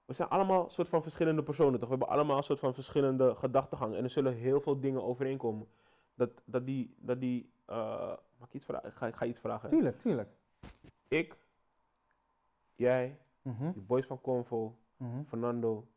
We 0.07 0.13
zijn 0.13 0.29
allemaal 0.29 0.63
een 0.63 0.69
soort 0.71 0.89
van 0.89 1.01
verschillende 1.01 1.43
personen, 1.43 1.73
toch? 1.79 1.89
We 1.89 1.95
hebben 1.95 2.07
allemaal 2.15 2.37
een 2.37 2.43
soort 2.43 2.59
van 2.59 2.73
verschillende 2.73 3.35
gedachtegang. 3.35 3.95
En 3.95 4.03
er 4.03 4.09
zullen 4.09 4.33
heel 4.33 4.61
veel 4.61 4.79
dingen 4.79 5.03
overeenkomen. 5.03 5.67
Dat, 6.15 6.29
dat 6.45 6.65
die... 6.65 6.95
Dat 6.99 7.19
die 7.19 7.51
eh, 7.65 8.13
mag 8.37 8.47
ik 8.47 8.53
iets 8.53 8.65
vragen? 8.65 8.91
Ga, 8.91 9.11
ga 9.11 9.23
je 9.23 9.29
iets 9.31 9.39
vragen? 9.39 9.69
Tuurlijk, 9.69 9.99
tuurlijk. 9.99 10.29
Ik, 11.07 11.35
jij, 12.75 13.17
Mhm, 13.41 13.71
die 13.71 13.81
boys 13.81 14.05
van 14.05 14.21
Convo, 14.21 14.75
mhm. 14.97 15.23
Fernando. 15.23 15.87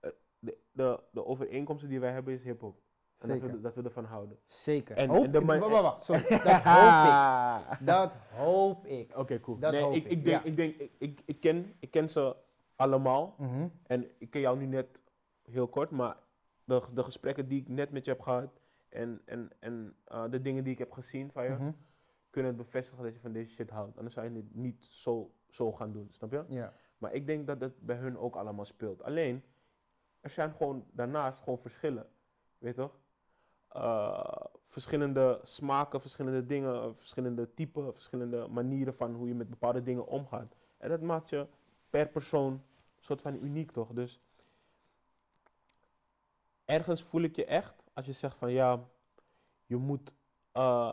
eh, 0.00 0.10
De, 0.38 0.58
de, 0.72 1.00
de 1.10 1.24
overeenkomsten 1.26 1.88
die 1.88 2.00
wij 2.00 2.12
hebben 2.12 2.34
is 2.34 2.42
hip-hop. 2.42 2.80
En 3.22 3.28
dat 3.28 3.50
we, 3.50 3.60
dat 3.60 3.74
we 3.74 3.82
ervan 3.82 4.04
houden. 4.04 4.38
Zeker. 4.44 4.96
En- 4.96 5.08
Hoop- 5.08 5.24
en 5.24 5.30
de 5.30 5.40
wacht, 5.40 5.60
wacht, 5.60 5.82
wacht, 5.82 6.02
sorry. 6.02 6.22
Dat 6.40 6.40
hoop 6.44 7.76
ik. 7.76 7.86
Dat 7.86 8.12
hoop 8.34 8.86
ik. 8.86 9.16
Oké, 9.16 9.40
cool. 9.40 9.58
Dat 9.58 9.72
nee, 9.72 9.82
hoop 9.82 9.94
ik, 9.94 10.04
ik, 10.04 10.24
denk, 10.24 10.42
ja. 10.42 10.48
ik, 10.50 10.56
denk 10.56 10.76
ik, 10.98 11.20
ik, 11.24 11.40
ken, 11.40 11.74
ik 11.78 11.90
ken 11.90 12.08
ze 12.08 12.36
allemaal. 12.76 13.34
Mhm, 13.38 13.68
En 13.86 14.10
ik 14.18 14.30
ken 14.30 14.40
jou 14.40 14.58
nu 14.58 14.66
net 14.66 14.98
heel 15.42 15.68
kort, 15.68 15.90
maar 15.90 16.16
de, 16.64 16.82
de 16.94 17.04
gesprekken 17.04 17.48
die 17.48 17.60
ik 17.60 17.68
net 17.68 17.90
met 17.90 18.04
je 18.04 18.10
heb 18.10 18.20
gehad 18.20 18.60
en, 18.88 19.22
en, 19.24 19.50
en 19.58 19.96
eh, 20.04 20.24
de 20.30 20.42
dingen 20.42 20.64
die 20.64 20.72
ik 20.72 20.78
heb 20.78 20.92
gezien 20.92 21.30
van 21.32 21.44
je, 21.44 21.50
mhm. 21.50 21.70
kunnen 22.30 22.56
het 22.56 22.64
bevestigen 22.64 23.04
dat 23.04 23.14
je 23.14 23.20
van 23.20 23.32
deze 23.32 23.52
shit 23.52 23.70
houdt. 23.70 23.96
Anders 23.96 24.14
zou 24.14 24.30
je 24.30 24.36
het 24.36 24.54
niet 24.54 24.84
zo, 24.84 25.32
zo 25.48 25.72
gaan 25.72 25.92
doen, 25.92 26.08
snap 26.10 26.30
je? 26.30 26.44
Ja. 26.48 26.72
Maar 26.98 27.12
ik 27.12 27.26
denk 27.26 27.46
dat 27.46 27.60
het 27.60 27.80
bij 27.80 27.96
hun 27.96 28.18
ook 28.18 28.36
allemaal 28.36 28.64
speelt. 28.64 29.02
Alleen, 29.02 29.42
er 30.20 30.30
zijn 30.30 30.52
gewoon 30.52 30.84
daarnaast 30.92 31.38
gewoon 31.38 31.58
verschillen. 31.58 32.06
Weet 32.58 32.74
toch? 32.74 33.00
Eh, 33.72 34.44
verschillende 34.68 35.40
smaken, 35.42 36.00
verschillende 36.00 36.46
dingen, 36.46 36.96
verschillende 36.96 37.54
typen, 37.54 37.92
verschillende 37.92 38.46
manieren 38.48 38.94
van 38.94 39.14
hoe 39.14 39.28
je 39.28 39.34
met 39.34 39.50
bepaalde 39.50 39.82
dingen 39.82 40.06
omgaat. 40.06 40.56
En 40.78 40.88
dat 40.88 41.00
maakt 41.00 41.28
je 41.28 41.46
per 41.90 42.08
persoon 42.08 42.52
een 42.52 43.04
soort 43.04 43.20
van 43.20 43.34
uniek, 43.34 43.70
toch? 43.70 43.88
Dus 43.92 44.20
ergens 46.64 47.02
voel 47.02 47.22
ik 47.22 47.36
je 47.36 47.44
echt 47.44 47.82
als 47.92 48.06
je 48.06 48.12
zegt 48.12 48.36
van 48.36 48.52
ja, 48.52 48.80
je 49.66 49.76
moet 49.76 50.14
eh, 50.52 50.92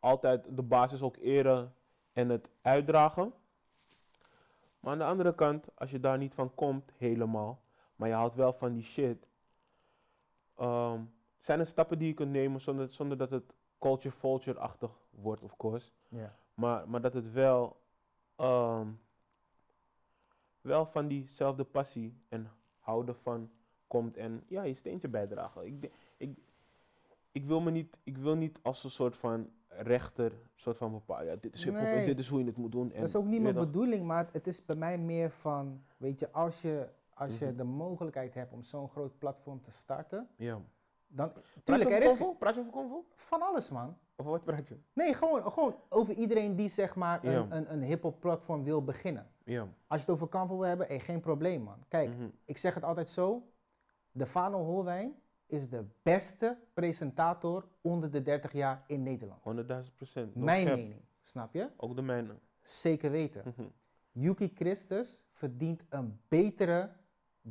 altijd 0.00 0.56
de 0.56 0.62
basis 0.62 1.02
ook 1.02 1.16
eren 1.16 1.74
en 2.12 2.28
het 2.28 2.50
uitdragen. 2.62 3.32
Maar 4.80 4.92
aan 4.92 4.98
de 4.98 5.04
andere 5.04 5.34
kant, 5.34 5.66
als 5.74 5.90
je 5.90 6.00
daar 6.00 6.18
niet 6.18 6.34
van 6.34 6.54
komt 6.54 6.92
helemaal, 6.96 7.60
maar 7.96 8.08
je 8.08 8.14
houdt 8.14 8.34
wel 8.34 8.52
van 8.52 8.72
die 8.72 8.82
shit, 8.82 9.26
ehm, 10.54 11.00
zijn 11.46 11.58
er 11.60 11.66
stappen 11.66 11.98
die 11.98 12.08
je 12.08 12.14
kunt 12.14 12.30
nemen 12.30 12.60
zonder, 12.60 12.88
zonder 12.88 13.18
dat 13.18 13.30
het 13.30 13.54
culture 13.78 14.14
vulture-achtig 14.16 14.90
wordt, 15.10 15.42
of 15.42 15.56
course. 15.56 15.90
Maar, 16.54 16.88
maar 16.88 17.00
dat 17.00 17.12
het 17.12 17.32
wel, 17.32 17.80
ehm, 18.36 18.88
wel 20.60 20.86
van 20.86 21.08
diezelfde 21.08 21.64
passie 21.64 22.20
en 22.28 22.50
houden 22.78 23.16
van 23.16 23.50
komt 23.86 24.16
en 24.16 24.42
ja, 24.46 24.62
je 24.62 24.74
steentje 24.74 25.08
bijdragen. 25.08 25.66
Ik, 25.66 25.90
ik, 26.16 26.38
ik, 27.32 27.44
wil 27.44 27.60
me 27.60 27.70
niet, 27.70 27.96
ik 28.04 28.16
wil 28.18 28.34
niet 28.34 28.58
als 28.62 28.84
een 28.84 28.90
soort 28.90 29.16
van 29.16 29.50
rechter, 29.68 30.32
soort 30.54 30.76
van 30.76 30.92
bepalen, 30.92 31.26
ja, 31.26 31.36
dit 31.40 31.54
is 31.54 31.64
hip-hop 31.64 31.82
en 31.86 31.94
Nee. 31.94 32.04
dit 32.06 32.18
is 32.18 32.28
hoe 32.28 32.38
je 32.40 32.46
het 32.46 32.56
moet 32.56 32.72
doen. 32.72 32.92
En, 32.92 33.00
Dat 33.00 33.08
is 33.08 33.16
ook 33.16 33.24
niet 33.26 33.42
mijn 33.42 33.54
bedoeling, 33.54 34.06
maar 34.06 34.28
het 34.32 34.46
is 34.46 34.64
bij 34.64 34.76
mij 34.76 34.98
meer 34.98 35.30
van, 35.30 35.84
weet 35.96 36.18
je, 36.18 36.32
als 36.32 36.60
je, 36.62 36.88
als 37.14 37.38
je 37.38 37.46
Mhm. 37.46 37.56
de 37.56 37.64
mogelijkheid 37.64 38.34
hebt 38.34 38.52
om 38.52 38.62
zo'n 38.62 38.88
groot 38.88 39.18
platform 39.18 39.62
te 39.62 39.70
starten, 39.70 40.28
Ja. 40.36 40.60
Dan, 41.16 41.32
tuurlijk, 41.64 41.90
er 41.90 41.96
over 41.96 42.10
is 42.10 42.16
Convo? 42.16 42.32
Praat 42.34 42.54
je 42.54 42.60
over 42.60 42.72
Convo? 42.72 43.04
van 43.14 43.42
alles, 43.42 43.70
man. 43.70 43.98
Of 44.16 44.26
wat 44.26 44.44
praat 44.44 44.68
je? 44.68 44.76
Nee, 44.92 45.14
gewoon, 45.14 45.52
gewoon 45.52 45.76
over 45.88 46.14
iedereen 46.14 46.56
die 46.56 46.68
zeg 46.68 46.94
maar 46.94 47.24
een, 47.24 47.56
een, 47.56 47.72
een 47.72 47.82
hip-hop 47.82 48.20
platform 48.20 48.64
wil 48.64 48.84
beginnen. 48.84 49.26
Als 49.86 50.00
je 50.00 50.06
het 50.06 50.10
over 50.10 50.28
Canva 50.28 50.54
wil 50.54 50.62
hebben, 50.64 50.86
hey, 50.86 51.00
geen 51.00 51.20
probleem, 51.20 51.62
man. 51.62 51.84
Kijk, 51.88 52.08
Mhm. 52.10 52.28
ik 52.44 52.58
zeg 52.58 52.74
het 52.74 52.84
altijd 52.84 53.08
zo, 53.08 53.42
de 54.12 54.26
Fano 54.26 54.64
Holwijn 54.64 55.14
is 55.46 55.68
de 55.68 55.84
beste 56.02 56.56
presentator 56.74 57.64
onder 57.80 58.10
de 58.10 58.22
30 58.22 58.52
jaar 58.52 58.84
in 58.86 59.02
Nederland. 59.02 59.42
100.000 59.42 59.94
procent. 59.96 60.34
Mijn 60.34 60.66
cap. 60.66 60.76
mening, 60.76 61.00
snap 61.22 61.54
je? 61.54 61.68
Ook 61.76 61.96
de 61.96 62.02
mijne. 62.02 62.34
Zeker 62.62 63.10
weten. 63.10 63.42
Mhm. 63.56 63.68
Yuki 64.12 64.52
Christus 64.54 65.24
verdient 65.32 65.84
een 65.88 66.20
betere 66.28 66.90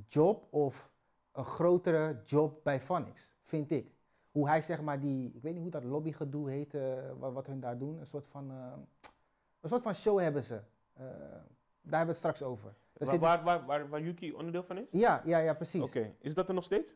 job 0.07 0.47
of 0.53 0.91
een 1.31 1.45
grotere 1.45 2.21
job 2.25 2.63
bij 2.63 2.81
Phonics, 2.81 3.34
vind 3.45 3.71
ik. 3.71 3.93
Hoe 4.31 4.47
hij 4.47 4.61
zeg 4.61 4.81
maar 4.81 4.99
die, 4.99 5.31
ik 5.33 5.41
weet 5.41 5.53
niet 5.53 5.61
hoe 5.61 5.71
dat 5.71 5.83
lobbygedoe 5.83 6.49
heet, 6.49 6.73
eh, 6.73 7.11
wat, 7.17 7.33
wat 7.33 7.47
hun 7.47 7.59
daar 7.59 7.77
doen, 7.77 7.99
een 7.99 8.05
soort 8.07 8.27
van, 8.27 8.51
eh, 8.51 8.73
een 9.61 9.69
soort 9.69 9.81
van 9.81 9.95
show 9.95 10.19
hebben 10.19 10.43
ze. 10.43 10.55
Eh, 10.93 11.03
Daar 11.81 11.97
hebben 11.99 12.15
we 12.15 12.27
het 12.29 12.35
straks 12.35 12.43
over. 12.43 12.75
Er 12.93 13.05
Waar, 13.05 13.19
waar, 13.19 13.43
waar, 13.43 13.65
waar, 13.65 13.89
waar 13.89 14.01
Yuki 14.01 14.33
onderdeel 14.33 14.63
van 14.63 14.77
is? 14.77 14.89
dus- 14.91 15.01
ja, 15.01 15.21
ja, 15.25 15.37
ja, 15.37 15.53
precies. 15.53 15.81
Oké, 15.81 16.13
is 16.19 16.33
dat 16.33 16.47
er 16.47 16.53
nog 16.53 16.63
steeds? 16.63 16.95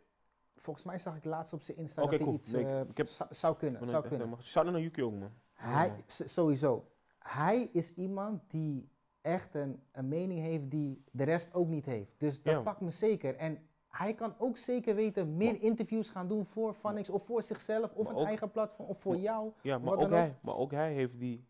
Volgens 0.56 0.86
mij 0.86 0.98
zag 0.98 1.16
ik 1.18 1.24
laatst 1.26 1.54
op 1.54 1.62
zijn 1.62 1.78
Insta 1.78 2.02
dat 2.02 2.10
hij 2.20 2.28
iets 2.28 2.52
Nee, 2.52 2.82
ik- 2.82 2.90
ik 2.90 2.98
heb- 2.98 3.08
zou- 3.08 3.34
zou 3.34 3.56
kunnen. 3.58 3.88
Zou 3.88 4.08
kunnen. 4.08 4.38
Shout 4.44 4.66
naar 4.66 4.82
Yuki 4.82 5.04
ook, 5.04 5.14
man. 5.14 5.32
Hij, 5.54 6.04
sowieso. 6.08 6.92
Hij 7.20 7.70
is 7.74 7.94
iemand 7.94 8.42
die 8.50 8.90
echt 9.22 9.56
een, 9.56 9.84
een 9.92 10.08
mening 10.08 10.40
heeft 10.40 10.72
die 10.72 11.04
de 11.12 11.24
rest 11.24 11.54
ook 11.54 11.68
niet 11.68 11.86
heeft. 11.86 12.12
Dus 12.20 12.42
dat 12.44 12.54
Ja. 12.54 12.62
pakt 12.62 12.82
me 12.82 12.92
zeker. 12.92 13.36
En 13.36 13.69
hij 14.04 14.14
kan 14.14 14.34
ook 14.38 14.58
zeker 14.58 14.96
weten 14.96 15.38
meer 15.38 15.62
interviews 15.62 16.10
gaan 16.10 16.28
doen 16.28 16.46
voor 16.46 16.74
Funix 16.74 17.10
of 17.10 17.26
voor 17.26 17.44
zichzelf 17.44 17.94
of 17.96 18.04
Maar 18.06 18.14
een 18.14 18.20
ook- 18.20 18.28
eigen 18.28 18.52
platform 18.52 18.88
of 18.90 19.00
voor 19.00 19.12
maar- 19.12 19.22
jou. 19.22 19.52
Ja, 19.62 19.78
maar 19.78 19.98
ook, 19.98 20.10
hij, 20.10 20.36
maar 20.42 20.56
ook 20.56 20.72
hij 20.72 20.94
heeft, 20.94 21.20
die, 21.20 21.46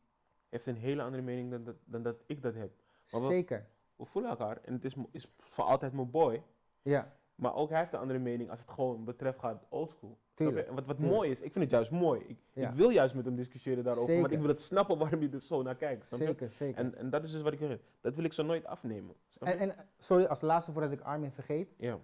heeft 0.50 0.66
een 0.66 0.76
hele 0.76 1.02
andere 1.04 1.24
mening 1.24 1.52
dan 1.52 1.64
dat, 1.64 1.76
dan 1.86 2.04
dat 2.04 2.16
ik 2.26 2.42
dat 2.42 2.54
heb. 2.54 2.72
Maar 3.12 3.22
Zeker. 3.22 3.66
We 3.96 4.06
voelen 4.06 4.32
elkaar 4.32 4.58
en 4.64 4.74
het 4.74 4.86
is, 4.86 4.96
is 5.12 5.28
voor 5.38 5.64
altijd 5.64 5.94
mijn 5.94 6.12
boy. 6.12 6.44
Ja, 6.82 7.14
Maar 7.36 7.56
ook 7.56 7.70
hij 7.70 7.80
heeft 7.80 7.94
een 7.94 8.00
andere 8.00 8.20
mening 8.20 8.50
als 8.50 8.60
het 8.60 8.70
gewoon 8.70 9.04
betreft 9.04 9.40
gaat 9.40 9.66
oldschool. 9.70 10.18
tuurlijk. 10.34 10.68
Wat, 10.70 10.86
wat 10.86 10.96
tuurlijk. 10.96 11.16
mooi 11.16 11.32
is, 11.32 11.42
ik 11.42 11.52
vind 11.52 11.64
het 11.64 11.74
juist 11.74 11.92
mooi. 11.92 12.22
Ik, 12.28 12.38
Ja. 12.54 12.70
ik 12.70 12.76
wil 12.76 12.90
juist 12.90 13.16
met 13.16 13.26
hem 13.26 13.36
discussiëren 13.36 13.84
daarover, 13.84 14.14
Zeker. 14.14 14.32
ik 14.32 14.40
wil 14.40 14.48
het 14.48 14.62
snappen 14.62 14.98
waarom 14.98 15.22
je 15.22 15.30
er 15.30 15.40
zo 15.42 15.62
naar 15.62 15.76
kijkt. 15.76 16.10
je? 16.10 16.16
Zeker, 16.16 16.50
zeker. 16.50 16.80
En, 16.84 16.96
en 16.98 17.10
dat 17.10 17.24
is 17.24 17.32
dus 17.32 17.42
wat 17.42 17.54
ik 17.54 17.60
wil. 17.60 17.78
Dat 18.02 18.16
wil 18.16 18.24
ik 18.24 18.34
zo 18.34 18.44
nooit 18.44 18.66
afnemen. 18.66 19.16
En, 19.40 19.58
en 19.60 19.76
sorry, 19.98 20.26
als 20.26 20.42
laatste 20.42 20.72
voordat 20.72 20.92
ik 20.92 21.02
Armin 21.02 21.32
vergeet. 21.32 21.74
ja. 21.78 22.00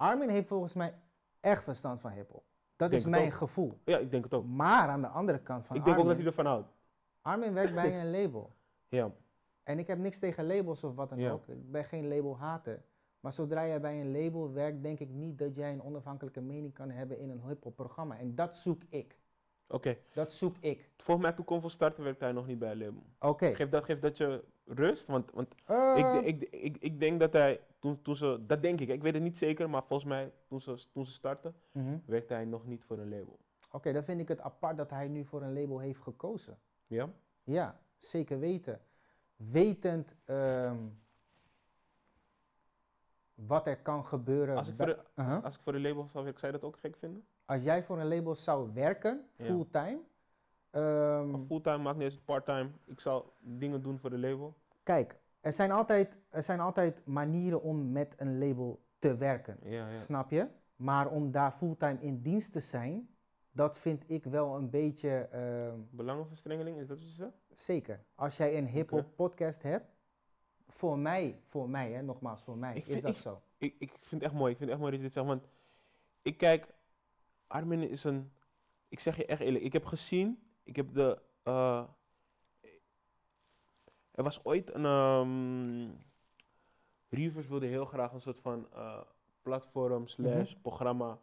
Armin 0.00 0.28
heeft 0.28 0.48
volgens 0.48 0.74
mij 0.74 0.94
echt 1.40 1.62
verstand 1.64 2.00
van 2.00 2.10
hiphop. 2.10 2.44
Dat 2.76 2.92
is 2.92 3.04
mijn 3.04 3.26
ook. 3.26 3.32
gevoel. 3.32 3.78
ja, 3.84 3.98
ik 3.98 4.10
denk 4.10 4.24
het 4.24 4.34
ook. 4.34 4.46
Maar 4.46 4.88
aan 4.88 5.00
de 5.00 5.06
andere 5.08 5.38
kant 5.40 5.66
van 5.66 5.76
ik 5.76 5.84
denk 5.84 5.98
ook 5.98 6.06
dat 6.06 6.16
hij 6.16 6.24
ervan 6.26 6.46
houdt. 6.46 6.68
Armin 7.20 7.52
werkt 7.52 7.74
bij 7.74 8.00
een 8.00 8.10
label. 8.10 8.50
Ja, 8.88 9.10
En 9.62 9.78
ik 9.78 9.86
heb 9.86 9.98
niks 9.98 10.18
tegen 10.18 10.46
labels 10.46 10.84
of 10.84 10.94
wat 10.94 11.08
dan 11.08 11.18
Ja. 11.18 11.30
ook. 11.30 11.46
Ik 11.48 11.70
ben 11.70 11.84
geen 11.84 12.08
labelhater. 12.08 12.82
Maar 13.20 13.32
zodra 13.32 13.66
jij 13.66 13.80
bij 13.80 14.00
een 14.00 14.12
label 14.12 14.52
werkt, 14.52 14.82
denk 14.82 14.98
ik 14.98 15.08
niet 15.08 15.38
dat 15.38 15.56
jij 15.56 15.72
een 15.72 15.82
onafhankelijke 15.82 16.40
mening 16.40 16.74
kan 16.74 16.90
hebben 16.90 17.18
in 17.18 17.30
een 17.30 17.42
hiphop 17.46 17.74
programma. 17.76 18.18
En 18.18 18.34
dat 18.34 18.56
zoek 18.56 18.82
ik. 18.88 19.18
Oké. 19.70 19.96
Dat 20.12 20.32
zoek 20.32 20.56
ik. 20.60 20.90
Volgens 20.96 21.26
mij 21.26 21.36
toen 21.36 21.44
kon 21.44 21.60
van 21.60 21.70
starten 21.70 22.04
werkte 22.04 22.24
hij 22.24 22.32
nog 22.32 22.46
niet 22.46 22.58
bij 22.58 22.70
een 22.70 22.78
label. 22.78 23.02
Oké. 23.20 23.54
Geeft 23.54 23.70
dat, 23.70 23.84
geeft 23.84 24.02
dat 24.02 24.16
je 24.16 24.44
rust? 24.64 25.06
Want, 25.06 25.30
want 25.30 25.54
Eh, 25.64 25.94
ik, 25.96 26.04
de- 26.12 26.28
ik, 26.28 26.40
de- 26.40 26.50
ik, 26.60 26.76
ik 26.80 27.00
denk 27.00 27.20
dat 27.20 27.32
hij, 27.32 27.60
toen, 27.78 28.02
toen 28.02 28.16
ze, 28.16 28.44
dat 28.46 28.62
denk 28.62 28.80
ik, 28.80 28.88
ik 28.88 29.02
weet 29.02 29.14
het 29.14 29.22
niet 29.22 29.38
zeker, 29.38 29.70
maar 29.70 29.82
volgens 29.84 30.08
mij 30.08 30.32
toen 30.48 30.60
ze, 30.60 30.84
toen 30.92 31.06
ze 31.06 31.12
startten, 31.12 31.54
mhm. 31.72 31.98
werkte 32.04 32.34
hij 32.34 32.44
nog 32.44 32.66
niet 32.66 32.84
voor 32.84 32.98
een 32.98 33.08
label. 33.08 33.38
Oké, 33.70 33.92
dan 33.92 34.04
vind 34.04 34.20
ik 34.20 34.28
het 34.28 34.40
apart 34.40 34.76
dat 34.76 34.90
hij 34.90 35.08
nu 35.08 35.24
voor 35.24 35.42
een 35.42 35.52
label 35.60 35.78
heeft 35.78 36.00
gekozen. 36.00 36.58
Ja? 36.86 37.08
Ja, 37.44 37.80
zeker 37.98 38.38
weten. 38.38 38.80
Wetend 39.36 40.14
ehm, 40.24 40.76
wat 43.34 43.66
er 43.66 43.76
kan 43.78 44.04
gebeuren. 44.06 44.56
Als 44.56 44.68
ik, 44.68 44.74
voor 44.76 44.86
de, 44.86 44.98
Uh-huh. 45.16 45.44
als 45.44 45.54
ik 45.56 45.60
voor 45.62 45.74
een 45.74 45.80
label 45.82 46.08
zou 46.12 46.24
zou 46.24 46.46
je 46.46 46.52
dat 46.52 46.62
ook 46.62 46.78
gek 46.78 46.96
vinden? 46.96 47.24
Als 47.50 47.62
jij 47.62 47.82
voor 47.82 48.00
een 48.00 48.08
label 48.08 48.34
zou 48.34 48.72
werken, 48.74 49.24
fulltime. 49.36 49.98
ehm, 50.70 51.44
fulltime, 51.46 51.78
maakt 51.78 51.96
niet 51.98 52.10
eens 52.12 52.20
parttime. 52.24 52.70
Ik 52.86 53.00
zou 53.00 53.24
dingen 53.40 53.82
doen 53.82 53.98
voor 53.98 54.10
de 54.10 54.18
label. 54.18 54.54
Kijk, 54.82 55.16
er 55.40 55.52
zijn, 55.52 55.70
altijd, 55.70 56.16
er 56.28 56.42
zijn 56.42 56.60
altijd 56.60 57.06
manieren 57.06 57.62
om 57.62 57.92
met 57.92 58.14
een 58.16 58.38
label 58.38 58.80
te 58.98 59.16
werken. 59.16 59.56
Ja, 59.62 59.88
ja. 59.88 59.98
Snap 59.98 60.30
je? 60.30 60.46
Maar 60.76 61.08
om 61.10 61.30
daar 61.30 61.52
fulltime 61.52 62.00
in 62.00 62.22
dienst 62.22 62.52
te 62.52 62.60
zijn, 62.60 63.08
dat 63.52 63.78
vind 63.78 64.04
ik 64.06 64.24
wel 64.24 64.56
een 64.56 64.70
beetje 64.70 65.10
ehm, 65.10 65.78
Belangenverstrengeling, 65.90 66.78
is 66.78 66.86
dat 66.86 66.98
wat 66.98 67.08
je 67.08 67.14
zegt? 67.14 67.32
zeker. 67.52 68.04
Als 68.14 68.36
jij 68.36 68.58
een 68.58 68.66
hip-hop 68.66 69.06
podcast 69.16 69.62
hebt, 69.62 69.86
voor 70.68 70.98
mij, 70.98 71.40
voor 71.46 71.68
mij, 71.70 71.92
hè, 71.92 72.02
nogmaals, 72.02 72.42
voor 72.42 72.56
mij 72.58 72.76
Ik 72.76 72.86
is 72.86 72.92
vind- 72.92 73.02
dat 73.02 73.10
ik- 73.10 73.16
zo. 73.16 73.40
Ik, 73.58 73.74
ik 73.78 73.90
vind 74.00 74.10
het 74.22 74.22
echt 74.22 74.32
mooi. 74.40 74.52
Ik 74.52 74.58
vind 74.58 74.70
het 74.70 74.78
echt 74.78 74.78
mooi 74.78 74.90
dat 74.90 75.00
je 75.00 75.06
dit 75.06 75.12
zegt. 75.14 75.26
Want 75.26 75.44
ik 76.22 76.36
kijk, 76.38 76.66
Armin 77.50 77.88
is 77.88 78.04
een. 78.04 78.32
Ik 78.88 79.00
zeg 79.00 79.16
je 79.16 79.26
echt 79.26 79.40
eerlijk. 79.40 79.64
Ik 79.64 79.72
heb 79.72 79.84
gezien. 79.84 80.42
Ik 80.62 80.76
heb 80.76 80.94
de. 80.94 81.18
eh, 81.42 81.84
er 84.10 84.22
was 84.22 84.44
ooit 84.44 84.74
een. 84.74 84.84
ehm 84.84 86.08
Reavers 87.08 87.46
wilde 87.48 87.66
heel 87.66 87.84
graag 87.84 88.12
een 88.12 88.20
soort 88.20 88.40
van 88.40 88.66
eh, 88.72 89.00
platform 89.42 90.06
slash 90.06 90.54
programma 90.62 91.18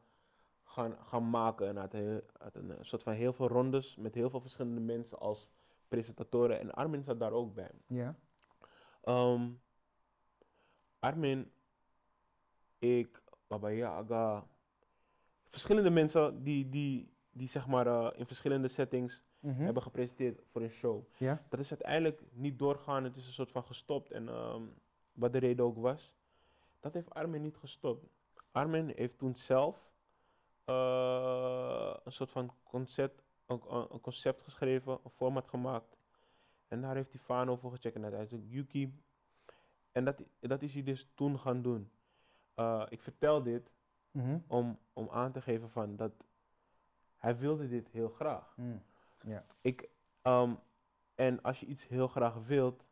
gaan, 0.64 0.98
gaan 1.06 1.30
maken. 1.30 1.68
En 1.68 1.78
had, 1.78 1.92
heel, 1.92 2.22
had 2.38 2.56
een 2.56 2.72
eh, 2.72 2.78
soort 2.82 3.04
van 3.04 3.14
heel 3.14 3.34
veel 3.34 3.48
rondes 3.48 3.96
met 3.96 4.14
heel 4.16 4.30
veel 4.30 4.42
verschillende 4.42 4.82
mensen 4.82 5.20
als 5.20 5.50
presentatoren. 5.88 6.60
En 6.60 6.74
Armin 6.74 7.04
zat 7.04 7.20
daar 7.20 7.32
ook 7.32 7.54
bij. 7.54 7.72
Ja. 7.88 8.16
Ehm, 9.04 9.50
Armin, 11.00 11.52
ik, 12.80 13.22
Baba 13.48 13.70
Yaga, 13.70 14.48
verschillende 15.50 15.90
mensen 15.90 16.44
die, 16.44 16.70
die, 16.70 17.14
die 17.32 17.48
zeg 17.48 17.68
maar 17.68 17.88
eh, 17.88 18.20
in 18.20 18.26
verschillende 18.26 18.68
settings 18.68 19.26
Mhm. 19.40 19.62
hebben 19.62 19.84
gepresenteerd 19.84 20.42
voor 20.52 20.62
een 20.62 20.70
show. 20.70 21.04
Ja. 21.18 21.46
Dat 21.50 21.60
is 21.60 21.70
uiteindelijk 21.70 22.22
niet 22.32 22.60
doorgaan, 22.60 23.04
het 23.04 23.16
is 23.16 23.26
een 23.28 23.34
soort 23.34 23.52
van 23.52 23.64
gestopt 23.64 24.12
en 24.12 24.28
ehm, 24.30 24.62
wat 25.14 25.32
de 25.34 25.38
reden 25.38 25.66
ook 25.66 25.78
was. 25.78 26.12
Dat 26.80 26.94
heeft 26.94 27.14
Armin 27.14 27.42
niet 27.42 27.58
gestopt. 27.58 28.06
Armin 28.52 28.94
heeft 28.96 29.18
toen 29.18 29.36
zelf 29.36 29.90
eh, 30.66 31.94
een 32.04 32.12
soort 32.12 32.30
van 32.32 32.52
concept, 32.64 33.22
een, 33.46 33.62
een- 33.70 33.88
een 33.92 34.02
concept 34.02 34.42
geschreven, 34.42 35.00
een 35.04 35.12
format 35.12 35.48
gemaakt. 35.48 35.98
En 36.68 36.82
daar 36.82 36.96
heeft 36.96 37.12
hij 37.12 37.22
Fano 37.22 37.56
voor 37.56 37.72
gecheckt 37.72 37.96
en 37.96 38.04
uiteindelijk 38.04 38.44
Yuki. 38.52 38.94
En 39.92 40.06
dat, 40.06 40.24
dat 40.40 40.62
is 40.62 40.74
hij 40.74 40.84
dus 40.84 41.08
toen 41.16 41.40
gaan 41.40 41.62
doen. 41.62 41.90
Eh, 42.56 42.84
ik 42.90 43.02
vertel 43.02 43.44
dit 43.44 43.72
Mhm. 44.12 44.40
om, 44.48 44.80
om 44.94 45.10
aan 45.10 45.32
te 45.32 45.42
geven 45.42 45.70
van 45.70 45.96
dat 45.96 46.12
hij 47.18 47.38
wilde 47.38 47.68
dit 47.68 47.88
heel 47.90 48.10
graag. 48.10 48.54
Mm. 48.58 48.82
Ik, 49.62 49.90
ehm, 50.22 50.54
en 51.16 51.42
als 51.42 51.60
je 51.60 51.66
iets 51.66 51.88
heel 51.88 52.08
graag 52.08 52.34
wilt, 52.46 52.86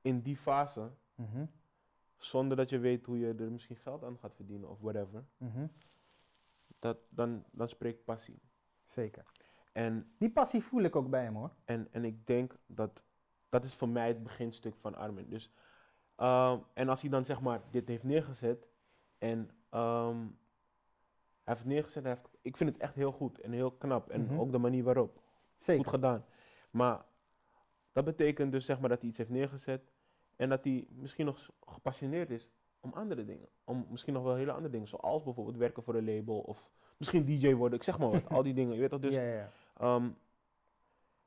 in 0.00 0.20
die 0.20 0.36
fase, 0.36 0.90
Mhm. 1.14 1.46
zonder 2.16 2.56
dat 2.56 2.70
je 2.70 2.78
weet 2.78 3.06
hoe 3.06 3.18
je 3.18 3.34
er 3.34 3.52
misschien 3.52 3.76
geld 3.76 4.04
aan 4.04 4.18
gaat 4.18 4.34
verdienen 4.34 4.68
of 4.68 4.80
whatever, 4.80 5.24
Mhm. 5.36 5.66
dat, 6.78 6.98
dan, 7.08 7.44
dan 7.50 7.68
spreekt 7.68 8.04
passie. 8.04 8.40
Zeker. 8.86 9.24
En, 9.72 10.12
Die 10.18 10.30
passie 10.30 10.62
voel 10.62 10.82
ik 10.82 10.96
ook 10.96 11.10
bij 11.10 11.22
hem 11.22 11.34
hoor. 11.34 11.54
en, 11.64 11.88
en 11.90 12.04
ik 12.04 12.26
denk 12.26 12.56
dat 12.66 13.02
dat 13.48 13.64
is 13.64 13.74
voor 13.74 13.88
mij 13.88 14.08
het 14.08 14.22
beginstuk 14.22 14.74
van 14.76 14.94
Armin. 14.94 15.28
Dus, 15.28 15.50
ehm, 16.16 16.60
en 16.74 16.88
als 16.88 17.00
hij 17.00 17.10
dan 17.10 17.24
zeg 17.24 17.40
maar 17.40 17.60
dit 17.70 17.88
heeft 17.88 18.02
neergezet 18.02 18.68
en 19.18 19.50
ehm, 19.70 20.16
hij 20.18 21.56
heeft 21.56 21.58
het 21.58 21.68
neergezet, 21.68 22.02
hij 22.02 22.12
heeft, 22.12 22.28
ik 22.42 22.56
vind 22.56 22.70
het 22.72 22.80
echt 22.80 22.94
heel 22.94 23.12
goed 23.12 23.40
en 23.40 23.52
heel 23.52 23.70
knap 23.70 24.08
en 24.10 24.22
Mhm. 24.24 24.38
ook 24.40 24.52
de 24.52 24.58
manier 24.58 24.84
waarop. 24.84 25.20
Zeker. 25.56 25.82
Goed 25.84 25.92
gedaan. 25.94 26.24
Maar 26.70 27.04
dat 27.92 28.04
betekent 28.04 28.52
dus 28.52 28.64
zeg 28.64 28.80
maar 28.80 28.88
dat 28.88 28.98
hij 29.00 29.08
iets 29.08 29.18
heeft 29.18 29.30
neergezet 29.30 29.82
en 30.36 30.48
dat 30.48 30.64
hij 30.64 30.86
misschien 30.90 31.26
nog 31.26 31.50
gepassioneerd 31.66 32.30
is 32.30 32.48
om 32.80 32.92
andere 32.92 33.24
dingen. 33.24 33.48
Om 33.64 33.86
misschien 33.90 34.14
nog 34.14 34.22
wel 34.22 34.34
hele 34.34 34.52
andere 34.52 34.70
dingen, 34.72 34.88
zoals 34.88 35.22
bijvoorbeeld 35.24 35.56
werken 35.56 35.82
voor 35.82 35.94
een 35.94 36.04
label 36.14 36.38
of 36.38 36.70
misschien 36.96 37.24
DJ 37.24 37.54
worden, 37.54 37.78
ik 37.78 37.84
zeg 37.84 37.98
maar 37.98 38.10
wat, 38.10 38.28
al 38.28 38.42
die 38.42 38.54
dingen. 38.54 38.74
Je 38.74 38.80
weet 38.80 38.90
toch, 38.90 39.00
dus, 39.00 39.14
ja, 39.14 39.22
ja, 39.22 39.34
ja. 39.34 39.50
ehm, 39.76 40.10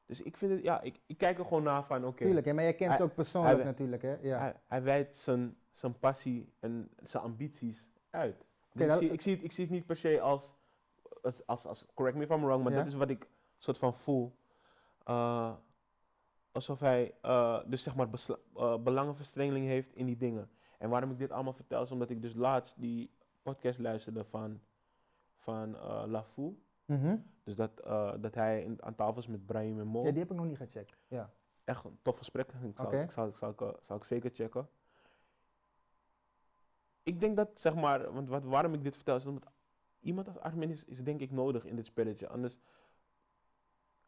dus 0.06 0.22
ik 0.22 0.38
vind 0.38 0.52
het, 0.52 0.64
ja, 0.64 0.82
ik, 0.82 1.00
ik 1.06 1.18
kijk 1.18 1.38
er 1.40 1.46
gewoon 1.46 1.64
naar 1.64 1.84
van, 1.86 2.06
oké, 2.06 2.24
Tuurlijk, 2.26 2.46
hè, 2.46 2.54
maar 2.54 2.64
jij 2.64 2.74
kent 2.76 2.90
Hij- 2.90 2.98
ze 2.98 3.04
ook 3.04 3.16
persoonlijk 3.16 3.56
hij- 3.56 3.66
natuurlijk 3.66 4.02
hè. 4.02 4.18
Ja. 4.22 4.38
hij, 4.40 4.56
hij 4.68 4.84
wijdt 4.84 5.16
zijn, 5.16 5.58
zijn 5.72 6.00
passie 6.00 6.54
en 6.60 6.90
zijn 7.04 7.24
ambities 7.24 7.90
uit. 8.12 8.46
Dus 8.74 8.88
ik, 8.88 8.94
zie, 8.98 9.12
ik, 9.12 9.22
zie 9.22 9.36
het, 9.36 9.44
ik 9.44 9.52
zie 9.52 9.64
het 9.64 9.74
niet 9.74 9.86
per 9.86 9.96
se 9.96 10.22
als, 10.22 10.56
als, 11.22 11.46
als, 11.46 11.66
als 11.66 11.86
correct 11.94 12.18
me 12.18 12.24
if 12.24 12.30
I'm 12.30 12.46
wrong, 12.46 12.64
maar 12.64 12.72
Ja. 12.72 12.78
dat 12.78 12.88
is 12.88 12.94
wat 12.94 13.10
ik 13.10 13.28
soort 13.58 13.78
van 13.78 13.94
voel. 13.94 14.36
Eh, 15.04 15.54
alsof 16.52 16.80
hij 16.80 17.14
eh, 17.22 17.60
dus 17.66 17.84
zeg 17.84 17.96
maar 17.96 18.08
eh, 18.56 18.78
belangenverstrengeling 18.78 19.66
heeft 19.66 19.96
in 19.96 20.06
die 20.06 20.18
dingen. 20.18 20.50
En 20.78 20.90
waarom 20.90 21.12
ik 21.12 21.18
dit 21.18 21.32
allemaal 21.32 21.54
vertel 21.54 21.84
is 21.84 21.92
omdat 21.92 22.10
ik 22.10 22.22
dus 22.22 22.34
laatst 22.34 22.74
die 22.78 23.12
podcast 23.42 23.80
luisterde 23.80 24.24
van, 24.24 24.62
van 25.38 25.78
LaFou. 26.10 26.64
Mhm. 26.86 27.18
Dus 27.44 27.56
dat, 27.56 27.72
dat 28.22 28.36
hij 28.36 28.64
in, 28.64 28.84
aan 28.84 28.96
tafel 28.96 29.22
is 29.22 29.28
met 29.28 29.46
Brahim 29.46 29.80
en 29.80 29.88
Mo. 29.88 30.04
ja, 30.04 30.10
die 30.10 30.20
heb 30.20 30.32
ik 30.32 30.38
nog 30.38 30.46
niet 30.46 30.58
gecheckt. 30.58 30.98
Ja. 31.08 31.30
Echt 31.64 31.84
een 31.84 31.98
tof 32.02 32.18
gesprek. 32.18 32.48
Ik 32.48 32.78
zal, 32.78 32.94
ik 32.94 33.12
zal, 33.12 33.28
ik 33.28 33.36
zal, 33.36 33.50
ik, 33.50 33.78
zal 33.86 33.98
ik 33.98 34.04
zeker 34.04 34.32
checken. 34.34 34.68
Ik 37.04 37.20
denk 37.20 37.36
dat, 37.36 37.60
zeg 37.60 37.76
maar, 37.76 38.14
want 38.14 38.30
wat, 38.30 38.44
waarom 38.44 38.74
ik 38.74 38.84
dit 38.84 38.96
vertel 38.96 39.16
is 39.16 39.26
omdat 39.26 39.52
iemand 40.00 40.28
als 40.28 40.40
Armin 40.40 40.70
is, 40.70 40.86
is 40.86 41.04
denk 41.04 41.20
ik 41.20 41.32
nodig 41.32 41.66
in 41.66 41.76
dit 41.76 41.86
spelletje. 41.86 42.28
Anders 42.28 42.60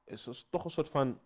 is 0.03 0.25
het 0.25 0.45
toch 0.49 0.63
een 0.63 0.71
soort 0.71 0.89
van 0.89 1.19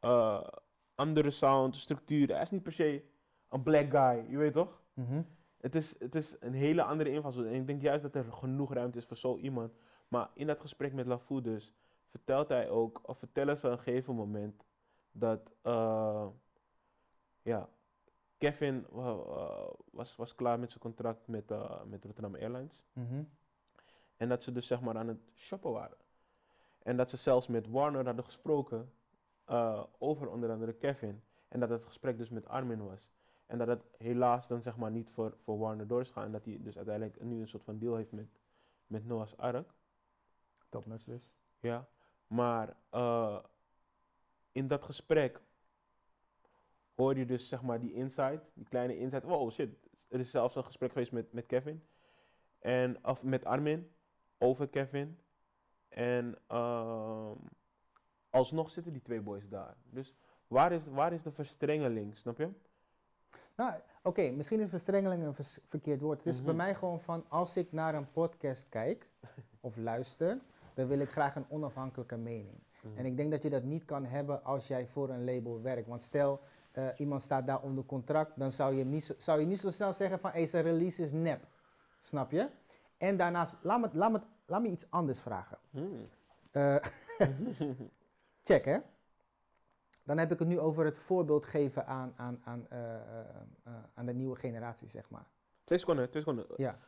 eh, 0.00 0.46
andere 0.94 1.30
sound, 1.30 1.76
structuur. 1.76 2.28
Hij 2.28 2.42
is 2.42 2.50
niet 2.50 2.62
per 2.62 2.72
se 2.72 3.04
een 3.48 3.62
black 3.62 3.90
guy, 3.90 4.30
je 4.30 4.36
weet 4.36 4.52
toch? 4.52 4.82
Mhm. 4.94 5.22
Het 5.60 5.74
is, 5.74 5.98
het 5.98 6.14
is 6.14 6.36
een 6.40 6.54
hele 6.54 6.82
andere 6.82 7.10
invalshoek. 7.10 7.44
En 7.44 7.54
ik 7.54 7.66
denk 7.66 7.82
juist 7.82 8.02
dat 8.02 8.14
er 8.14 8.32
genoeg 8.32 8.72
ruimte 8.72 8.98
is 8.98 9.04
voor 9.04 9.16
zo 9.16 9.36
iemand. 9.36 9.72
Maar 10.08 10.30
in 10.34 10.46
dat 10.46 10.60
gesprek 10.60 10.92
met 10.92 11.06
LaFou 11.06 11.40
dus, 11.40 11.74
vertelt 12.08 12.48
hij 12.48 12.70
ook, 12.70 13.00
of 13.08 13.18
vertellen 13.18 13.58
ze 13.58 13.66
op 13.66 13.72
een 13.72 13.78
gegeven 13.78 14.14
moment, 14.14 14.64
dat, 15.12 15.52
eh, 15.62 16.26
ja, 17.42 17.68
Kevin 18.40 18.86
wa- 18.90 19.10
eh, 19.10 19.70
was, 19.90 20.16
was 20.16 20.34
klaar 20.34 20.58
met 20.58 20.68
zijn 20.70 20.82
contract 20.82 21.26
met, 21.26 21.50
eh, 21.50 21.82
met 21.84 22.04
Rotterdam 22.04 22.34
Airlines. 22.34 22.82
Mhm. 22.92 23.22
En 24.16 24.28
dat 24.28 24.42
ze 24.42 24.52
dus 24.52 24.66
zeg 24.66 24.80
maar 24.80 24.96
aan 24.96 25.08
het 25.08 25.20
shoppen 25.36 25.72
waren. 25.72 25.96
En 26.82 26.96
dat 26.96 27.10
ze 27.10 27.16
zelfs 27.16 27.46
met 27.46 27.68
Warner 27.68 28.04
hadden 28.04 28.24
gesproken 28.24 28.92
eh, 29.44 29.84
over 29.98 30.28
onder 30.30 30.50
andere 30.50 30.72
Kevin. 30.72 31.22
En 31.48 31.60
dat 31.60 31.68
het 31.68 31.84
gesprek 31.84 32.18
dus 32.18 32.28
met 32.28 32.48
Armin 32.48 32.84
was. 32.84 33.08
En 33.46 33.58
dat 33.58 33.66
het 33.68 33.82
helaas 33.98 34.48
dan 34.48 34.62
zeg 34.62 34.76
maar 34.76 34.90
niet 34.90 35.10
voor, 35.10 35.36
voor 35.44 35.58
Warner 35.58 35.86
door 35.86 36.00
is 36.00 36.06
gegaan. 36.08 36.24
En 36.24 36.32
dat 36.32 36.44
hij 36.44 36.58
dus 36.60 36.76
uiteindelijk 36.76 37.22
nu 37.22 37.40
een 37.40 37.48
soort 37.48 37.64
van 37.64 37.78
deal 37.78 37.94
heeft 37.96 38.12
met, 38.12 38.28
met 38.86 39.06
Noah's 39.06 39.36
Ark. 39.36 39.70
Topnuts 40.68 41.04
dus. 41.04 41.30
Ja. 41.60 41.86
Maar 42.26 42.76
eh, 42.90 43.38
in 44.52 44.68
dat 44.68 44.82
gesprek 44.82 45.40
hoor 47.00 47.16
je 47.18 47.26
dus 47.26 47.48
zeg 47.48 47.62
maar 47.62 47.80
die 47.80 47.92
insight, 47.92 48.40
die 48.54 48.66
kleine 48.68 48.98
insight. 48.98 49.24
Wow, 49.24 49.50
shit. 49.50 49.68
Er 50.08 50.18
is 50.18 50.30
zelfs 50.30 50.54
een 50.56 50.64
gesprek 50.64 50.92
geweest 50.92 51.12
met, 51.12 51.32
met 51.32 51.46
Kevin. 51.46 51.82
En, 52.58 53.04
of 53.06 53.22
met 53.22 53.44
Armin 53.44 53.90
over 54.38 54.68
Kevin. 54.68 55.18
En 55.88 56.38
ehm, 56.46 57.34
alsnog 58.30 58.70
zitten 58.70 58.92
die 58.92 59.02
twee 59.02 59.20
boys 59.20 59.48
daar. 59.48 59.74
Dus 59.90 60.14
waar 60.46 60.72
is, 60.72 60.84
waar 60.86 61.12
is 61.12 61.22
de 61.22 61.32
verstrengeling, 61.32 62.16
snap 62.16 62.38
je? 62.38 62.48
Nou, 63.56 63.74
oké, 64.02 64.30
misschien 64.30 64.60
is 64.60 64.68
verstrengeling 64.68 65.22
een 65.24 65.34
vers- 65.34 65.58
verkeerd 65.68 66.00
woord. 66.00 66.18
Het 66.18 66.26
is 66.34 66.42
bij 66.42 66.54
Mhm. 66.54 66.62
mij 66.62 66.74
gewoon 66.74 67.00
van, 67.00 67.24
als 67.28 67.56
ik 67.56 67.72
naar 67.72 67.94
een 67.94 68.10
podcast 68.12 68.66
kijk 68.68 69.08
of 69.60 69.76
luister, 69.76 70.38
dan 70.74 70.86
wil 70.86 70.98
ik 70.98 71.10
graag 71.10 71.36
een 71.36 71.46
onafhankelijke 71.48 72.16
mening. 72.16 72.58
En 72.94 73.04
ik 73.06 73.16
denk 73.16 73.30
dat 73.30 73.42
je 73.42 73.50
dat 73.50 73.62
niet 73.62 73.84
kan 73.84 74.04
hebben 74.04 74.44
als 74.44 74.66
jij 74.66 74.86
voor 74.86 75.08
een 75.08 75.24
label 75.24 75.62
werkt. 75.62 75.88
Want 75.88 76.02
stel, 76.02 76.40
eh, 76.70 76.88
iemand 76.96 77.22
staat 77.22 77.46
daar 77.46 77.60
onder 77.62 77.84
contract, 77.84 78.38
dan 78.38 78.52
zou 78.52 78.74
je, 78.74 78.84
niet 78.84 79.04
zo, 79.04 79.14
zou 79.18 79.40
je 79.40 79.46
niet 79.46 79.60
zo 79.60 79.70
snel 79.70 79.92
zeggen 79.92 80.18
van, 80.20 80.30
hey, 80.30 80.46
zijn 80.46 80.64
release 80.64 81.02
is 81.02 81.12
nep. 81.12 81.46
Snap 82.02 82.30
je? 82.30 82.48
En 82.96 83.16
daarnaast, 83.16 83.54
laat 83.62 83.80
me, 83.80 83.88
laat 83.92 84.12
me, 84.12 84.20
laat 84.46 84.62
me 84.62 84.68
iets 84.68 84.86
anders 84.90 85.20
vragen. 85.20 85.58
Hmm. 85.70 86.08
Eh, 86.50 86.76
check 88.44 88.64
hè. 88.64 88.78
Dan 90.04 90.18
heb 90.18 90.32
ik 90.32 90.38
het 90.38 90.48
nu 90.48 90.58
over 90.60 90.84
het 90.84 90.98
voorbeeld 90.98 91.46
geven 91.46 91.86
aan, 91.86 92.12
aan, 92.16 92.40
aan, 92.44 92.66
eh, 92.68 92.78
aan 93.94 94.06
de 94.06 94.12
nieuwe 94.14 94.36
generatie, 94.36 94.88
zeg 94.88 95.10
maar. 95.10 95.26
Twee 95.64 95.78
seconden, 95.78 96.10
twee 96.10 96.22
seconden. 96.22 96.46
Ja. 96.56 96.78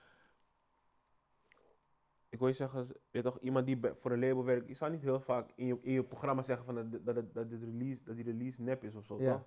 Ik 2.28 2.38
wil 2.38 2.48
je 2.48 2.54
zeggen, 2.54 2.86
je 2.88 3.00
weet 3.10 3.22
toch, 3.22 3.38
iemand 3.38 3.66
die 3.66 3.80
voor 4.00 4.12
een 4.12 4.20
label 4.20 4.44
werkt, 4.44 4.68
je 4.68 4.74
zou 4.74 4.90
niet 4.90 5.02
heel 5.02 5.20
vaak 5.20 5.50
in 5.54 5.66
je, 5.66 5.78
in 5.82 5.92
je 5.92 6.04
programma 6.04 6.42
zeggen 6.42 6.64
van 6.66 6.74
dat, 6.74 7.04
dat, 7.04 7.14
dat, 7.14 7.34
dat, 7.34 7.50
dit 7.50 7.62
release, 7.62 8.04
dat 8.04 8.16
die 8.16 8.24
release 8.24 8.62
nep 8.62 8.84
is 8.84 8.94
of 8.94 9.04
zo, 9.04 9.20
Ja. 9.20 9.32
toch? 9.32 9.46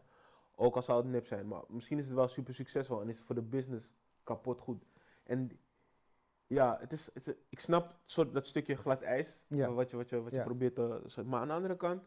Ook 0.55 0.75
al 0.75 0.81
zou 0.81 1.01
het 1.01 1.11
nep 1.11 1.25
zijn, 1.25 1.47
maar 1.47 1.61
misschien 1.67 1.97
is 1.99 2.05
het 2.05 2.15
wel 2.15 2.27
super 2.27 2.53
succesvol 2.55 3.01
en 3.01 3.09
is 3.09 3.17
het 3.17 3.25
voor 3.25 3.35
de 3.35 3.41
business 3.41 3.89
kapot 4.23 4.59
goed. 4.59 4.83
En 5.23 5.59
ja, 6.47 6.77
het 6.79 6.91
is, 6.93 7.09
het 7.13 7.27
is- 7.27 7.35
ik 7.49 7.59
snap 7.59 7.95
soort, 8.05 8.33
dat 8.33 8.45
stukje 8.45 8.75
glad 8.75 9.01
ijs, 9.01 9.39
Ja. 9.47 9.71
wat 9.71 9.89
je, 9.89 9.97
wat 9.97 10.09
je, 10.09 10.21
wat 10.21 10.31
je 10.31 10.37
Ja. 10.37 10.43
probeert 10.43 10.75
te. 10.75 11.23
Maar 11.25 11.41
aan 11.41 11.47
de 11.47 11.53
andere 11.53 11.75
kant, 11.75 12.03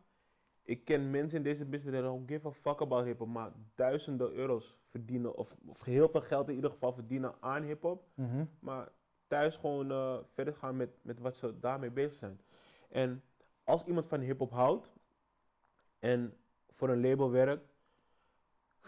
ik 0.62 0.84
ken 0.84 1.10
mensen 1.10 1.38
in 1.38 1.44
deze 1.44 1.64
business 1.64 1.96
die 1.96 2.06
don't 2.06 2.30
give 2.30 2.46
a 2.46 2.50
fuck 2.50 2.80
about 2.80 3.04
hip-hop, 3.04 3.28
maar 3.28 3.52
duizenden 3.74 4.32
euro's 4.32 4.76
verdienen, 4.86 5.34
of, 5.36 5.56
of 5.66 5.84
heel 5.84 6.08
veel 6.08 6.20
geld 6.20 6.48
in 6.48 6.54
ieder 6.54 6.70
geval 6.70 6.92
verdienen 6.92 7.34
aan 7.40 7.62
hip-hop 7.62 8.04
Mhm. 8.14 8.44
maar 8.60 8.88
thuis 9.26 9.56
gewoon 9.56 9.90
eh, 9.90 10.18
verder 10.32 10.54
gaan 10.54 10.76
met, 10.76 10.90
met 11.02 11.18
wat 11.18 11.36
ze 11.36 11.58
daarmee 11.58 11.90
bezig 11.90 12.14
zijn. 12.18 12.40
En 12.88 13.22
als 13.64 13.84
iemand 13.84 14.06
van 14.06 14.20
hip-hop 14.20 14.50
houdt 14.50 14.94
en 15.98 16.34
voor 16.68 16.88
een 16.88 17.00
label 17.00 17.30
werkt, 17.30 17.76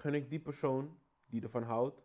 gun 0.00 0.14
ik 0.14 0.30
die 0.30 0.38
persoon 0.38 0.96
die 1.26 1.42
ervan 1.42 1.62
houdt, 1.62 2.00